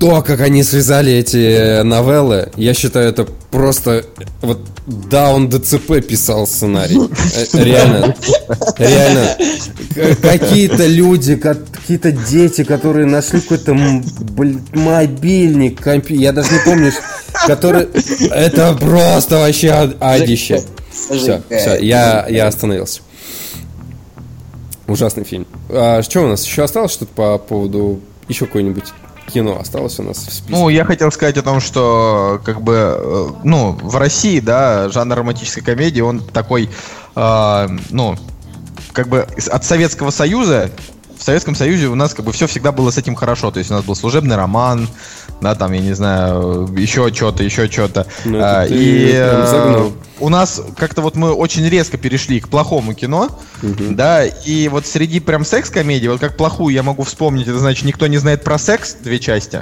то, 0.00 0.22
как 0.22 0.40
они 0.40 0.62
связали 0.64 1.12
эти 1.12 1.82
новеллы, 1.82 2.48
я 2.56 2.72
считаю, 2.72 3.10
это 3.10 3.26
просто 3.50 4.06
вот 4.40 4.58
Даун 4.86 5.50
ДЦП 5.50 6.00
писал 6.06 6.46
сценарий. 6.46 6.96
Э, 7.54 7.62
Реально. 7.64 8.16
Реально. 8.78 9.36
Какие-то 10.22 10.86
люди, 10.86 11.36
ка- 11.36 11.54
какие-то 11.72 12.12
дети, 12.12 12.64
которые 12.64 13.06
нашли 13.06 13.40
какой-то 13.40 13.74
мобильник, 14.74 15.80
компи... 15.80 16.14
Я 16.14 16.32
даже 16.32 16.50
не 16.52 16.60
помню, 16.64 16.92
который... 17.46 17.86
Это 18.30 18.72
просто 18.74 19.38
вообще 19.38 19.68
ад- 19.68 19.96
адище. 20.00 20.62
Все, 20.90 21.42
все, 21.48 21.76
э, 21.76 21.78
я, 21.84 22.26
я 22.28 22.46
остановился. 22.46 23.00
Ужасный 24.86 25.24
фильм. 25.24 25.46
А 25.68 26.02
что 26.02 26.22
у 26.22 26.26
нас 26.26 26.44
еще 26.44 26.64
осталось 26.64 26.92
что-то 26.92 27.12
по 27.14 27.38
поводу 27.38 28.00
еще 28.28 28.46
какое-нибудь 28.46 28.84
кино 29.30 29.58
осталось 29.58 29.98
у 29.98 30.02
нас 30.02 30.18
в 30.18 30.32
списке? 30.32 30.44
Ну, 30.48 30.68
я 30.68 30.84
хотел 30.84 31.10
сказать 31.10 31.36
о 31.38 31.42
том, 31.42 31.60
что, 31.60 32.40
как 32.44 32.60
бы, 32.62 32.74
э, 32.74 33.28
ну, 33.44 33.72
в 33.72 33.96
России, 33.96 34.40
да, 34.40 34.88
жанр 34.88 35.16
романтической 35.16 35.62
комедии, 35.62 36.00
он 36.00 36.20
такой, 36.20 36.68
э, 37.16 37.68
ну, 37.90 38.16
как 38.92 39.08
бы 39.08 39.26
от 39.50 39.64
Советского 39.64 40.10
Союза, 40.10 40.70
в 41.20 41.22
Советском 41.22 41.54
Союзе 41.54 41.88
у 41.88 41.94
нас 41.94 42.14
как 42.14 42.24
бы 42.24 42.32
все 42.32 42.46
всегда 42.46 42.72
было 42.72 42.90
с 42.90 42.96
этим 42.96 43.14
хорошо. 43.14 43.50
То 43.50 43.58
есть 43.58 43.70
у 43.70 43.74
нас 43.74 43.84
был 43.84 43.94
служебный 43.94 44.36
роман, 44.36 44.88
да, 45.42 45.54
там, 45.54 45.72
я 45.72 45.80
не 45.80 45.92
знаю, 45.92 46.66
еще 46.76 47.12
что-то, 47.12 47.44
еще 47.44 47.70
что-то. 47.70 48.06
Ну, 48.24 48.38
А, 48.42 48.64
и 48.64 49.10
э, 49.12 49.90
у 50.18 50.28
нас 50.30 50.62
как-то 50.78 51.02
вот 51.02 51.16
мы 51.16 51.32
очень 51.32 51.68
резко 51.68 51.98
перешли 51.98 52.40
к 52.40 52.48
плохому 52.48 52.94
кино, 52.94 53.38
да, 53.90 54.24
и 54.24 54.68
вот 54.68 54.86
среди 54.86 55.20
прям 55.20 55.44
секс-комедий, 55.44 56.08
вот 56.08 56.20
как 56.20 56.38
плохую 56.38 56.74
я 56.74 56.82
могу 56.82 57.02
вспомнить, 57.02 57.46
это 57.46 57.58
значит 57.58 57.84
«Никто 57.84 58.06
не 58.06 58.16
знает 58.16 58.42
про 58.42 58.58
секс», 58.58 58.94
две 58.94 59.18
части. 59.18 59.60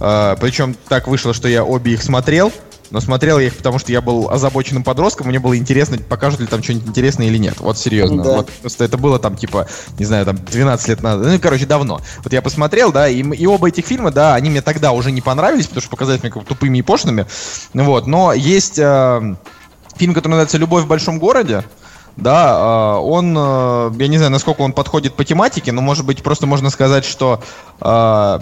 А, 0.00 0.34
причем 0.36 0.74
так 0.88 1.06
вышло, 1.06 1.32
что 1.32 1.46
я 1.46 1.64
обе 1.64 1.92
их 1.92 2.02
смотрел, 2.02 2.52
но 2.90 3.00
смотрел 3.00 3.38
я 3.38 3.46
их, 3.46 3.56
потому 3.56 3.78
что 3.78 3.92
я 3.92 4.00
был 4.00 4.30
озабоченным 4.30 4.82
подростком, 4.82 5.28
мне 5.28 5.38
было 5.38 5.56
интересно, 5.56 5.98
покажут 5.98 6.40
ли 6.40 6.46
там 6.46 6.62
что-нибудь 6.62 6.88
интересное 6.88 7.28
или 7.28 7.38
нет. 7.38 7.60
Вот 7.60 7.78
серьезно. 7.78 8.22
Да. 8.22 8.36
Вот 8.38 8.50
просто 8.50 8.84
это 8.84 8.98
было 8.98 9.18
там, 9.18 9.36
типа, 9.36 9.68
не 9.98 10.04
знаю, 10.04 10.24
там 10.24 10.36
12 10.36 10.88
лет 10.88 11.02
назад. 11.02 11.26
Ну, 11.26 11.38
короче, 11.38 11.66
давно. 11.66 12.00
Вот 12.22 12.32
я 12.32 12.42
посмотрел, 12.42 12.92
да, 12.92 13.08
и, 13.08 13.22
и 13.22 13.46
оба 13.46 13.68
этих 13.68 13.86
фильма, 13.86 14.10
да, 14.10 14.34
они 14.34 14.50
мне 14.50 14.62
тогда 14.62 14.92
уже 14.92 15.12
не 15.12 15.20
понравились, 15.20 15.66
потому 15.66 15.82
что 15.82 15.90
показались 15.90 16.22
мне 16.22 16.32
как 16.32 16.44
тупыми 16.44 16.78
и 16.78 16.82
пошлыми. 16.82 17.26
Вот, 17.74 18.06
но 18.06 18.32
есть 18.32 18.78
э, 18.78 19.36
фильм, 19.96 20.14
который 20.14 20.32
называется 20.32 20.58
«Любовь 20.58 20.84
в 20.84 20.88
большом 20.88 21.18
городе», 21.18 21.64
да, 22.16 22.96
э, 22.96 23.00
он, 23.00 23.34
э, 23.36 23.92
я 23.98 24.08
не 24.08 24.18
знаю, 24.18 24.32
насколько 24.32 24.62
он 24.62 24.72
подходит 24.72 25.14
по 25.14 25.24
тематике, 25.24 25.72
но, 25.72 25.80
может 25.80 26.04
быть, 26.04 26.22
просто 26.22 26.46
можно 26.46 26.70
сказать, 26.70 27.04
что 27.04 27.40
э, 27.80 27.84
а- 27.84 28.40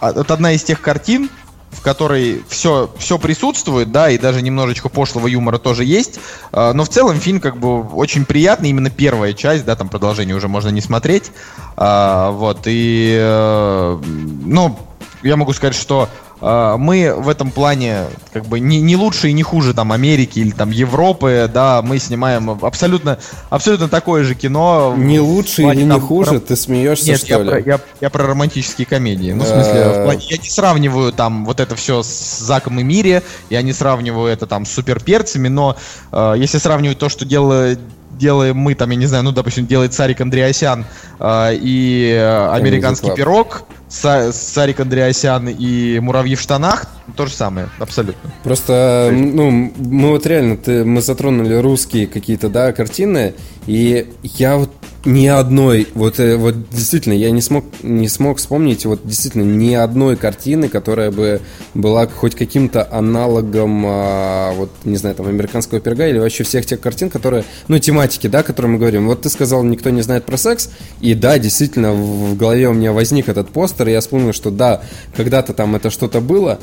это 0.00 0.34
одна 0.34 0.52
из 0.52 0.62
тех 0.62 0.80
картин, 0.80 1.30
в 1.74 1.82
которой 1.82 2.42
все, 2.48 2.90
все 2.98 3.18
присутствует, 3.18 3.92
да, 3.92 4.10
и 4.10 4.18
даже 4.18 4.42
немножечко 4.42 4.88
пошлого 4.88 5.26
юмора 5.26 5.58
тоже 5.58 5.84
есть. 5.84 6.18
Э, 6.52 6.72
Но 6.72 6.84
в 6.84 6.88
целом 6.88 7.20
фильм 7.20 7.40
как 7.40 7.58
бы 7.58 7.82
очень 7.82 8.24
приятный, 8.24 8.70
именно 8.70 8.90
первая 8.90 9.32
часть, 9.32 9.64
да, 9.64 9.76
там 9.76 9.88
продолжение 9.88 10.34
уже 10.36 10.48
можно 10.48 10.68
не 10.70 10.80
смотреть. 10.80 11.32
А, 11.76 12.30
Вот, 12.30 12.62
и, 12.66 13.16
э, 13.20 13.98
ну, 14.44 14.78
я 15.22 15.36
могу 15.36 15.52
сказать, 15.52 15.74
что 15.74 16.08
мы 16.40 17.14
в 17.16 17.28
этом 17.28 17.50
плане 17.50 18.04
как 18.32 18.44
бы 18.46 18.60
не, 18.60 18.80
не 18.80 18.96
лучше 18.96 19.28
и 19.30 19.32
не 19.32 19.42
хуже 19.42 19.72
там 19.74 19.92
Америки 19.92 20.40
или 20.40 20.50
там 20.50 20.70
Европы, 20.70 21.50
да, 21.52 21.80
мы 21.82 21.98
снимаем 21.98 22.50
абсолютно, 22.50 23.18
абсолютно 23.50 23.88
такое 23.88 24.24
же 24.24 24.34
кино. 24.34 24.94
Не 24.96 25.20
лучше 25.20 25.62
плане 25.62 25.80
или 25.80 25.84
не 25.86 25.90
там 25.92 26.00
хуже? 26.00 26.30
про- 26.32 26.40
Ты 26.40 26.56
смеешься, 26.56 27.06
Нет, 27.06 27.18
что 27.20 27.28
я 27.28 27.38
ли? 27.38 27.48
про, 27.50 27.58
я, 27.60 27.80
я 28.00 28.10
про 28.10 28.26
романтические 28.26 28.86
комедии. 28.86 29.32
Ну, 29.32 29.44
в 29.44 29.46
смысле, 29.46 29.72
Э. 29.74 30.02
в 30.02 30.04
плане- 30.04 30.26
я 30.28 30.36
не 30.38 30.48
сравниваю 30.48 31.12
там 31.12 31.44
вот 31.44 31.60
это 31.60 31.74
все 31.76 32.02
с 32.02 32.38
Заком 32.40 32.78
и 32.80 32.82
Мире, 32.82 33.22
я 33.50 33.62
не 33.62 33.72
сравниваю 33.72 34.32
это 34.32 34.46
там 34.46 34.66
с 34.66 34.70
суперперцами, 34.72 35.48
но 35.48 35.76
э, 36.12 36.34
если 36.36 36.58
сравнивать 36.58 36.98
то, 36.98 37.08
что 37.08 37.24
дело, 37.24 37.76
делаем 38.18 38.56
мы, 38.56 38.74
там, 38.74 38.90
я 38.90 38.96
не 38.96 39.06
знаю, 39.06 39.24
ну, 39.24 39.32
допустим, 39.32 39.66
делает 39.66 39.92
Сарик 39.92 40.20
Андреасян 40.20 40.84
э, 41.18 41.54
и 41.54 42.12
э, 42.16 42.50
«Американский 42.52 43.14
пирог», 43.14 43.64
Са- 43.88 44.32
Сарик 44.32 44.80
Андреасян 44.80 45.48
и 45.48 46.00
«Муравьи 46.00 46.34
в 46.34 46.40
штанах», 46.40 46.86
то 47.16 47.26
же 47.26 47.32
самое, 47.32 47.68
абсолютно. 47.78 48.30
Просто, 48.42 49.10
ну, 49.12 49.50
мы 49.50 50.10
вот 50.10 50.26
реально, 50.26 50.56
ты, 50.56 50.84
мы 50.84 51.00
затронули 51.00 51.54
русские 51.54 52.06
какие-то, 52.06 52.48
да, 52.48 52.72
картины, 52.72 53.34
и 53.66 54.12
я 54.22 54.56
вот 54.56 54.70
ни 55.04 55.26
одной, 55.26 55.88
вот, 55.94 56.18
э, 56.18 56.36
вот 56.36 56.54
действительно, 56.70 57.12
я 57.12 57.30
не 57.30 57.42
смог, 57.42 57.64
не 57.82 58.08
смог 58.08 58.38
вспомнить 58.38 58.86
вот 58.86 59.00
действительно 59.04 59.42
ни 59.42 59.74
одной 59.74 60.16
картины, 60.16 60.68
которая 60.68 61.10
бы 61.10 61.40
была 61.74 62.06
хоть 62.06 62.34
каким-то 62.34 62.88
аналогом, 62.90 63.84
а, 63.86 64.52
вот, 64.54 64.70
не 64.84 64.96
знаю, 64.96 65.14
там, 65.14 65.26
американского 65.26 65.80
пирога 65.80 66.06
или 66.06 66.18
вообще 66.18 66.44
всех 66.44 66.64
тех 66.64 66.80
картин, 66.80 67.10
которые, 67.10 67.44
ну, 67.68 67.78
тематики, 67.78 68.26
да, 68.26 68.40
о 68.40 68.42
которых 68.42 68.72
мы 68.72 68.78
говорим. 68.78 69.06
Вот 69.06 69.22
ты 69.22 69.28
сказал, 69.28 69.62
никто 69.62 69.90
не 69.90 70.02
знает 70.02 70.24
про 70.24 70.36
секс, 70.36 70.70
и 71.00 71.14
да, 71.14 71.38
действительно, 71.38 71.92
в 71.92 72.36
голове 72.36 72.68
у 72.68 72.72
меня 72.72 72.92
возник 72.92 73.28
этот 73.28 73.50
постер, 73.50 73.88
и 73.88 73.92
я 73.92 74.00
вспомнил, 74.00 74.32
что 74.32 74.50
да, 74.50 74.82
когда-то 75.16 75.52
там 75.52 75.76
это 75.76 75.90
что-то 75.90 76.20
было, 76.20 76.58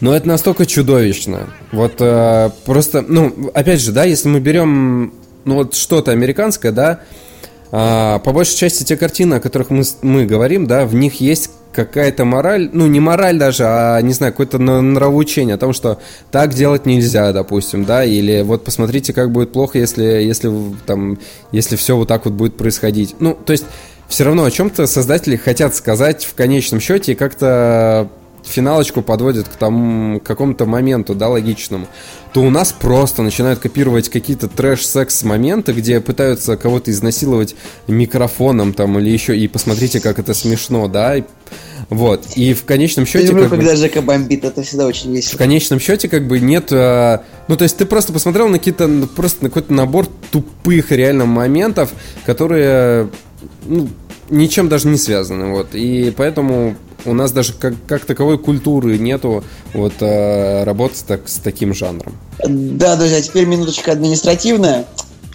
но 0.00 0.14
это 0.14 0.26
настолько 0.26 0.66
чудовищно. 0.66 1.50
Вот 1.72 1.94
э, 2.00 2.50
просто, 2.64 3.02
ну, 3.06 3.50
опять 3.54 3.80
же, 3.80 3.92
да, 3.92 4.04
если 4.04 4.28
мы 4.28 4.40
берем, 4.40 5.14
ну, 5.44 5.54
вот 5.54 5.74
что-то 5.74 6.10
американское, 6.10 6.72
да, 6.72 7.00
а, 7.72 8.18
по 8.20 8.32
большей 8.32 8.56
части 8.56 8.84
те 8.84 8.96
картины, 8.96 9.34
о 9.34 9.40
которых 9.40 9.70
мы, 9.70 9.84
мы 10.02 10.26
говорим, 10.26 10.66
да, 10.66 10.86
в 10.86 10.94
них 10.94 11.20
есть 11.20 11.50
какая-то 11.72 12.24
мораль, 12.24 12.70
ну, 12.72 12.86
не 12.86 13.00
мораль 13.00 13.38
даже, 13.38 13.64
а, 13.66 14.00
не 14.00 14.12
знаю, 14.12 14.32
какое-то 14.32 14.58
нравоучение 14.58 15.56
о 15.56 15.58
том, 15.58 15.72
что 15.72 15.98
так 16.30 16.54
делать 16.54 16.86
нельзя, 16.86 17.32
допустим, 17.32 17.84
да, 17.84 18.04
или 18.04 18.42
вот 18.42 18.64
посмотрите, 18.64 19.12
как 19.12 19.30
будет 19.30 19.52
плохо, 19.52 19.78
если, 19.78 20.04
если, 20.04 20.50
там, 20.86 21.18
если 21.52 21.76
все 21.76 21.96
вот 21.96 22.08
так 22.08 22.24
вот 22.24 22.34
будет 22.34 22.56
происходить. 22.56 23.16
Ну, 23.20 23.34
то 23.34 23.52
есть, 23.52 23.66
все 24.08 24.24
равно 24.24 24.44
о 24.44 24.50
чем-то 24.50 24.86
создатели 24.86 25.36
хотят 25.36 25.74
сказать 25.74 26.24
в 26.24 26.34
конечном 26.34 26.80
счете 26.80 27.12
и 27.12 27.14
как-то 27.14 28.08
финалочку 28.48 29.02
подводят 29.02 29.48
к 29.48 29.52
тому 29.56 30.20
к 30.20 30.22
какому-то 30.24 30.66
моменту, 30.66 31.14
да, 31.14 31.28
логичному, 31.28 31.86
то 32.32 32.42
у 32.42 32.50
нас 32.50 32.72
просто 32.72 33.22
начинают 33.22 33.58
копировать 33.58 34.08
какие-то 34.08 34.48
трэш-секс 34.48 35.22
моменты, 35.24 35.72
где 35.72 36.00
пытаются 36.00 36.56
кого-то 36.56 36.90
изнасиловать 36.90 37.54
микрофоном 37.88 38.72
там 38.72 38.98
или 38.98 39.10
еще, 39.10 39.36
и 39.36 39.48
посмотрите, 39.48 40.00
как 40.00 40.18
это 40.18 40.34
смешно, 40.34 40.88
да, 40.88 41.16
вот, 41.88 42.26
и 42.34 42.52
в 42.52 42.64
конечном 42.64 43.04
Я 43.04 43.10
счете... 43.10 43.28
люблю, 43.28 43.42
как 43.44 43.50
бы- 43.50 43.56
когда 43.58 43.76
Жека 43.76 44.02
бомбит, 44.02 44.44
это 44.44 44.62
всегда 44.62 44.86
очень 44.86 45.12
в 45.12 45.14
весело. 45.14 45.38
конечном 45.38 45.78
счете, 45.78 46.08
как 46.08 46.26
бы 46.26 46.40
нет. 46.40 46.72
э, 46.72 47.18
ну, 47.48 47.56
то 47.56 47.62
есть 47.62 47.76
ты 47.76 47.86
просто 47.86 48.12
посмотрел 48.12 48.48
на 48.48 48.58
какие-то 48.58 48.86
ну, 48.88 49.06
просто 49.06 49.44
на 49.44 49.50
какой-то 49.50 49.72
набор 49.72 50.08
тупых 50.30 50.90
реально 50.90 51.26
моментов, 51.26 51.92
которые 52.24 53.08
ну, 53.66 53.88
ничем 54.30 54.68
даже 54.68 54.88
не 54.88 54.96
связаны. 54.98 55.46
Вот. 55.52 55.74
И 55.74 56.12
поэтому 56.16 56.76
у 57.06 57.14
нас 57.14 57.32
даже 57.32 57.52
как, 57.52 57.74
как 57.86 58.04
таковой 58.04 58.38
культуры 58.38 58.98
нету 58.98 59.44
вот 59.72 59.94
э, 60.00 60.64
работать 60.64 61.04
так, 61.06 61.28
с 61.28 61.36
таким 61.36 61.74
жанром. 61.74 62.14
Да, 62.46 62.96
друзья, 62.96 63.20
теперь 63.20 63.46
минуточка 63.46 63.92
административная. 63.92 64.86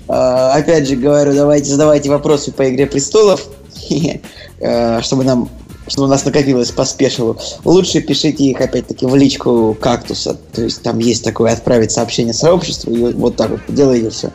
А, 0.07 0.53
Опять 0.53 0.87
же 0.87 0.95
говорю, 0.95 1.33
давайте 1.33 1.71
задавайте 1.71 2.09
вопросы 2.09 2.51
по 2.51 2.69
Игре 2.69 2.85
престолов, 2.85 3.47
э, 4.59 5.01
чтобы 5.01 5.23
нам 5.23 5.49
чтобы 5.87 6.07
у 6.07 6.09
нас 6.09 6.23
накопилось 6.23 6.71
по 6.71 6.85
спешилу. 6.85 7.37
Лучше 7.65 8.01
пишите 8.01 8.45
их, 8.45 8.61
опять-таки, 8.61 9.05
в 9.05 9.15
личку 9.15 9.75
кактуса. 9.79 10.37
То 10.53 10.61
есть 10.61 10.81
там 10.83 10.99
есть 10.99 11.23
такое 11.23 11.51
отправить 11.51 11.91
сообщение 11.91 12.33
сообществу, 12.33 12.93
и 12.93 13.13
вот 13.13 13.35
так 13.35 13.49
вот 13.49 13.61
делаете 13.67 14.09
все. 14.09 14.31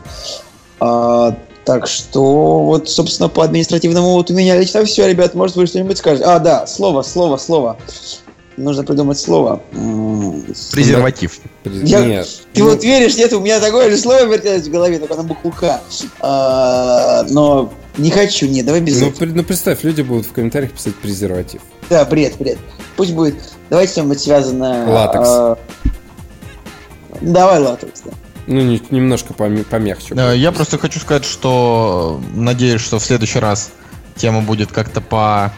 Так 1.66 1.88
что, 1.88 2.62
вот, 2.62 2.88
собственно, 2.88 3.28
по 3.28 3.42
административному 3.42 4.12
вот 4.12 4.30
у 4.30 4.34
меня 4.34 4.56
лично 4.56 4.84
все, 4.84 5.08
ребят, 5.08 5.34
может 5.34 5.56
вы 5.56 5.66
что-нибудь 5.66 5.98
скажете. 5.98 6.24
А, 6.24 6.38
да, 6.38 6.64
слово, 6.68 7.02
слово, 7.02 7.38
слово. 7.38 7.76
Нужно 8.56 8.84
придумать 8.84 9.18
слово. 9.18 9.60
Презерватив. 10.70 11.40
я- 11.64 12.06
Нет. 12.06 12.28
ты 12.52 12.62
ну, 12.62 12.70
вот 12.70 12.84
веришь, 12.84 13.16
нет, 13.16 13.32
у 13.32 13.40
меня 13.40 13.58
такое 13.58 13.90
же 13.90 13.96
слово 13.98 14.24
вертелось 14.26 14.62
в 14.62 14.70
голове, 14.70 15.00
только 15.00 15.16
на 15.16 15.24
букву 15.24 15.50
К. 15.50 15.80
А, 16.20 17.24
но 17.30 17.72
не 17.98 18.12
хочу, 18.12 18.46
нет, 18.46 18.64
давай 18.64 18.80
без 18.80 19.00
ну, 19.00 19.08
этого. 19.08 19.18
при- 19.18 19.32
ну, 19.32 19.42
представь, 19.42 19.82
люди 19.82 20.02
будут 20.02 20.26
в 20.26 20.32
комментариях 20.32 20.70
писать 20.70 20.94
презерватив. 20.94 21.62
Да, 21.90 22.04
бред, 22.04 22.36
бред. 22.38 22.58
Пусть 22.96 23.12
будет. 23.12 23.34
Давайте 23.70 23.90
что-нибудь 23.92 24.20
связанное. 24.20 24.86
Латекс. 24.86 25.28
а, 25.28 25.58
давай 27.20 27.58
латекс, 27.58 28.02
да. 28.04 28.12
Ну, 28.46 28.60
не- 28.60 28.82
немножко 28.90 29.32
поме- 29.34 29.64
помягче. 29.64 30.14
Э, 30.16 30.36
Я 30.36 30.52
просто 30.52 30.78
хочу 30.78 31.00
сказать, 31.00 31.24
что 31.24 32.20
надеюсь, 32.34 32.80
что 32.80 32.98
в 32.98 33.04
следующий 33.04 33.40
раз 33.40 33.70
тема 34.14 34.40
будет 34.40 34.70
как-то 34.72 35.00
по 35.00 35.52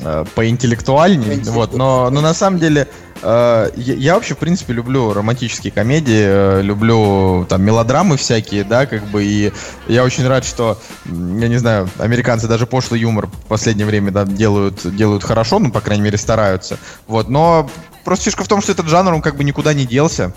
э, 0.00 0.24
поинтеллектуальнее, 0.36 1.40
вот, 1.50 1.74
но, 1.74 2.08
но 2.10 2.20
на 2.20 2.32
самом 2.32 2.60
деле 2.60 2.86
э, 3.20 3.70
я, 3.74 4.14
вообще, 4.14 4.34
в 4.34 4.38
принципе, 4.38 4.72
люблю 4.72 5.12
романтические 5.12 5.72
комедии, 5.72 6.22
э, 6.24 6.62
люблю 6.62 7.44
там 7.48 7.62
мелодрамы 7.64 8.16
всякие, 8.16 8.62
да, 8.62 8.86
как 8.86 9.02
бы, 9.08 9.24
и 9.24 9.52
я 9.88 10.04
очень 10.04 10.24
рад, 10.28 10.44
что, 10.44 10.78
я 11.06 11.48
не 11.48 11.56
знаю, 11.58 11.90
американцы 11.98 12.46
даже 12.46 12.66
пошлый 12.66 13.00
юмор 13.00 13.26
в 13.26 13.46
последнее 13.48 13.86
время 13.86 14.12
да, 14.12 14.24
делают, 14.24 14.94
делают 14.94 15.24
хорошо, 15.24 15.58
ну, 15.58 15.72
по 15.72 15.80
крайней 15.80 16.04
мере, 16.04 16.16
стараются. 16.18 16.78
Вот, 17.08 17.28
но 17.28 17.68
просто 18.04 18.26
фишка 18.26 18.44
в 18.44 18.48
том, 18.48 18.62
что 18.62 18.70
этот 18.70 18.86
жанр, 18.86 19.12
он 19.12 19.20
как 19.22 19.36
бы 19.36 19.42
никуда 19.42 19.74
не 19.74 19.84
делся. 19.84 20.32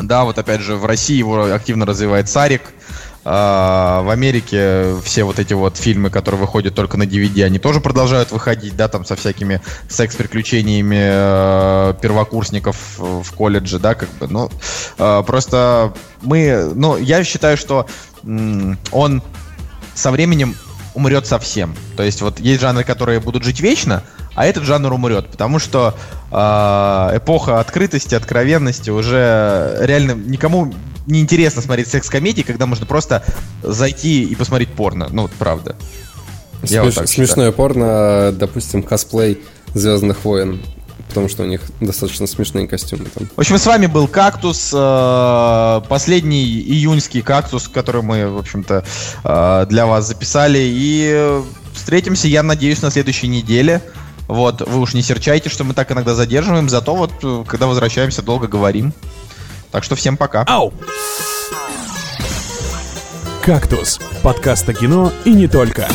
Да, 0.00 0.24
вот 0.24 0.38
опять 0.38 0.60
же, 0.60 0.76
в 0.76 0.84
России 0.86 1.16
его 1.16 1.52
активно 1.52 1.86
развивает 1.86 2.28
Сарик. 2.28 2.62
А, 3.22 4.00
в 4.02 4.08
Америке 4.08 4.94
все 5.04 5.24
вот 5.24 5.38
эти 5.38 5.52
вот 5.52 5.76
фильмы, 5.76 6.08
которые 6.08 6.40
выходят 6.40 6.74
только 6.74 6.96
на 6.96 7.02
DVD, 7.02 7.44
они 7.44 7.58
тоже 7.58 7.80
продолжают 7.80 8.32
выходить, 8.32 8.76
да, 8.76 8.88
там 8.88 9.04
со 9.04 9.14
всякими 9.14 9.60
секс-приключениями 9.88 10.98
э, 10.98 11.94
первокурсников 12.00 12.76
в 12.98 13.30
колледже, 13.34 13.78
да, 13.78 13.94
как 13.94 14.08
бы, 14.14 14.26
ну, 14.26 14.50
э, 14.96 15.22
просто 15.26 15.92
мы, 16.22 16.72
ну, 16.74 16.96
я 16.96 17.22
считаю, 17.22 17.58
что 17.58 17.86
м, 18.24 18.78
он 18.90 19.22
со 19.94 20.10
временем 20.10 20.56
умрет 20.94 21.26
совсем. 21.26 21.76
То 21.98 22.02
есть 22.02 22.22
вот 22.22 22.40
есть 22.40 22.62
жанры, 22.62 22.84
которые 22.84 23.20
будут 23.20 23.44
жить 23.44 23.60
вечно, 23.60 24.02
а 24.40 24.46
этот 24.46 24.64
жанр 24.64 24.90
умрет, 24.90 25.26
потому 25.28 25.58
что 25.58 25.94
э, 26.32 26.34
эпоха 26.34 27.60
открытости, 27.60 28.14
откровенности 28.14 28.88
уже 28.88 29.76
реально 29.82 30.12
никому 30.12 30.72
не 31.06 31.20
интересно 31.20 31.60
смотреть 31.60 31.88
секс-комедии, 31.88 32.40
когда 32.40 32.64
можно 32.64 32.86
просто 32.86 33.22
зайти 33.62 34.22
и 34.24 34.34
посмотреть 34.34 34.70
порно. 34.70 35.08
Ну, 35.10 35.22
вот 35.22 35.32
правда. 35.32 35.76
Я 36.62 36.82
вот 36.82 36.92
Смеш- 36.92 36.94
так 36.94 37.08
считаю. 37.08 37.28
смешное 37.28 37.52
порно, 37.52 38.32
допустим, 38.32 38.82
косплей 38.82 39.42
Звездных 39.74 40.24
войн. 40.24 40.62
Потому 41.08 41.28
что 41.28 41.42
у 41.42 41.46
них 41.46 41.60
достаточно 41.80 42.26
смешные 42.26 42.66
костюмы 42.66 43.06
там. 43.14 43.28
В 43.36 43.40
общем, 43.40 43.58
с 43.58 43.66
вами 43.66 43.86
был 43.86 44.08
«Кактус», 44.08 44.70
э, 44.72 45.80
последний 45.88 46.44
июньский 46.44 47.20
«Кактус», 47.20 47.68
который 47.68 48.00
мы, 48.00 48.28
в 48.28 48.38
общем-то, 48.38 48.84
э, 49.22 49.66
для 49.68 49.84
вас 49.84 50.06
записали. 50.06 50.60
И 50.62 51.42
встретимся, 51.74 52.28
я 52.28 52.42
надеюсь, 52.42 52.80
на 52.80 52.90
следующей 52.90 53.28
неделе. 53.28 53.82
Вот, 54.30 54.60
вы 54.60 54.78
уж 54.78 54.94
не 54.94 55.02
серчайте, 55.02 55.48
что 55.48 55.64
мы 55.64 55.74
так 55.74 55.90
иногда 55.90 56.14
задерживаем, 56.14 56.68
зато 56.68 56.94
вот, 56.94 57.10
э, 57.24 57.44
когда 57.48 57.66
возвращаемся, 57.66 58.22
долго 58.22 58.46
говорим. 58.46 58.92
Так 59.72 59.82
что 59.82 59.96
всем 59.96 60.16
пока. 60.16 60.44
Ау! 60.46 60.72
«Кактус»— 63.42 63.98
подкаст 64.22 64.68
о 64.68 64.74
кино 64.74 65.12
и 65.24 65.32
не 65.32 65.48
только. 65.48 65.88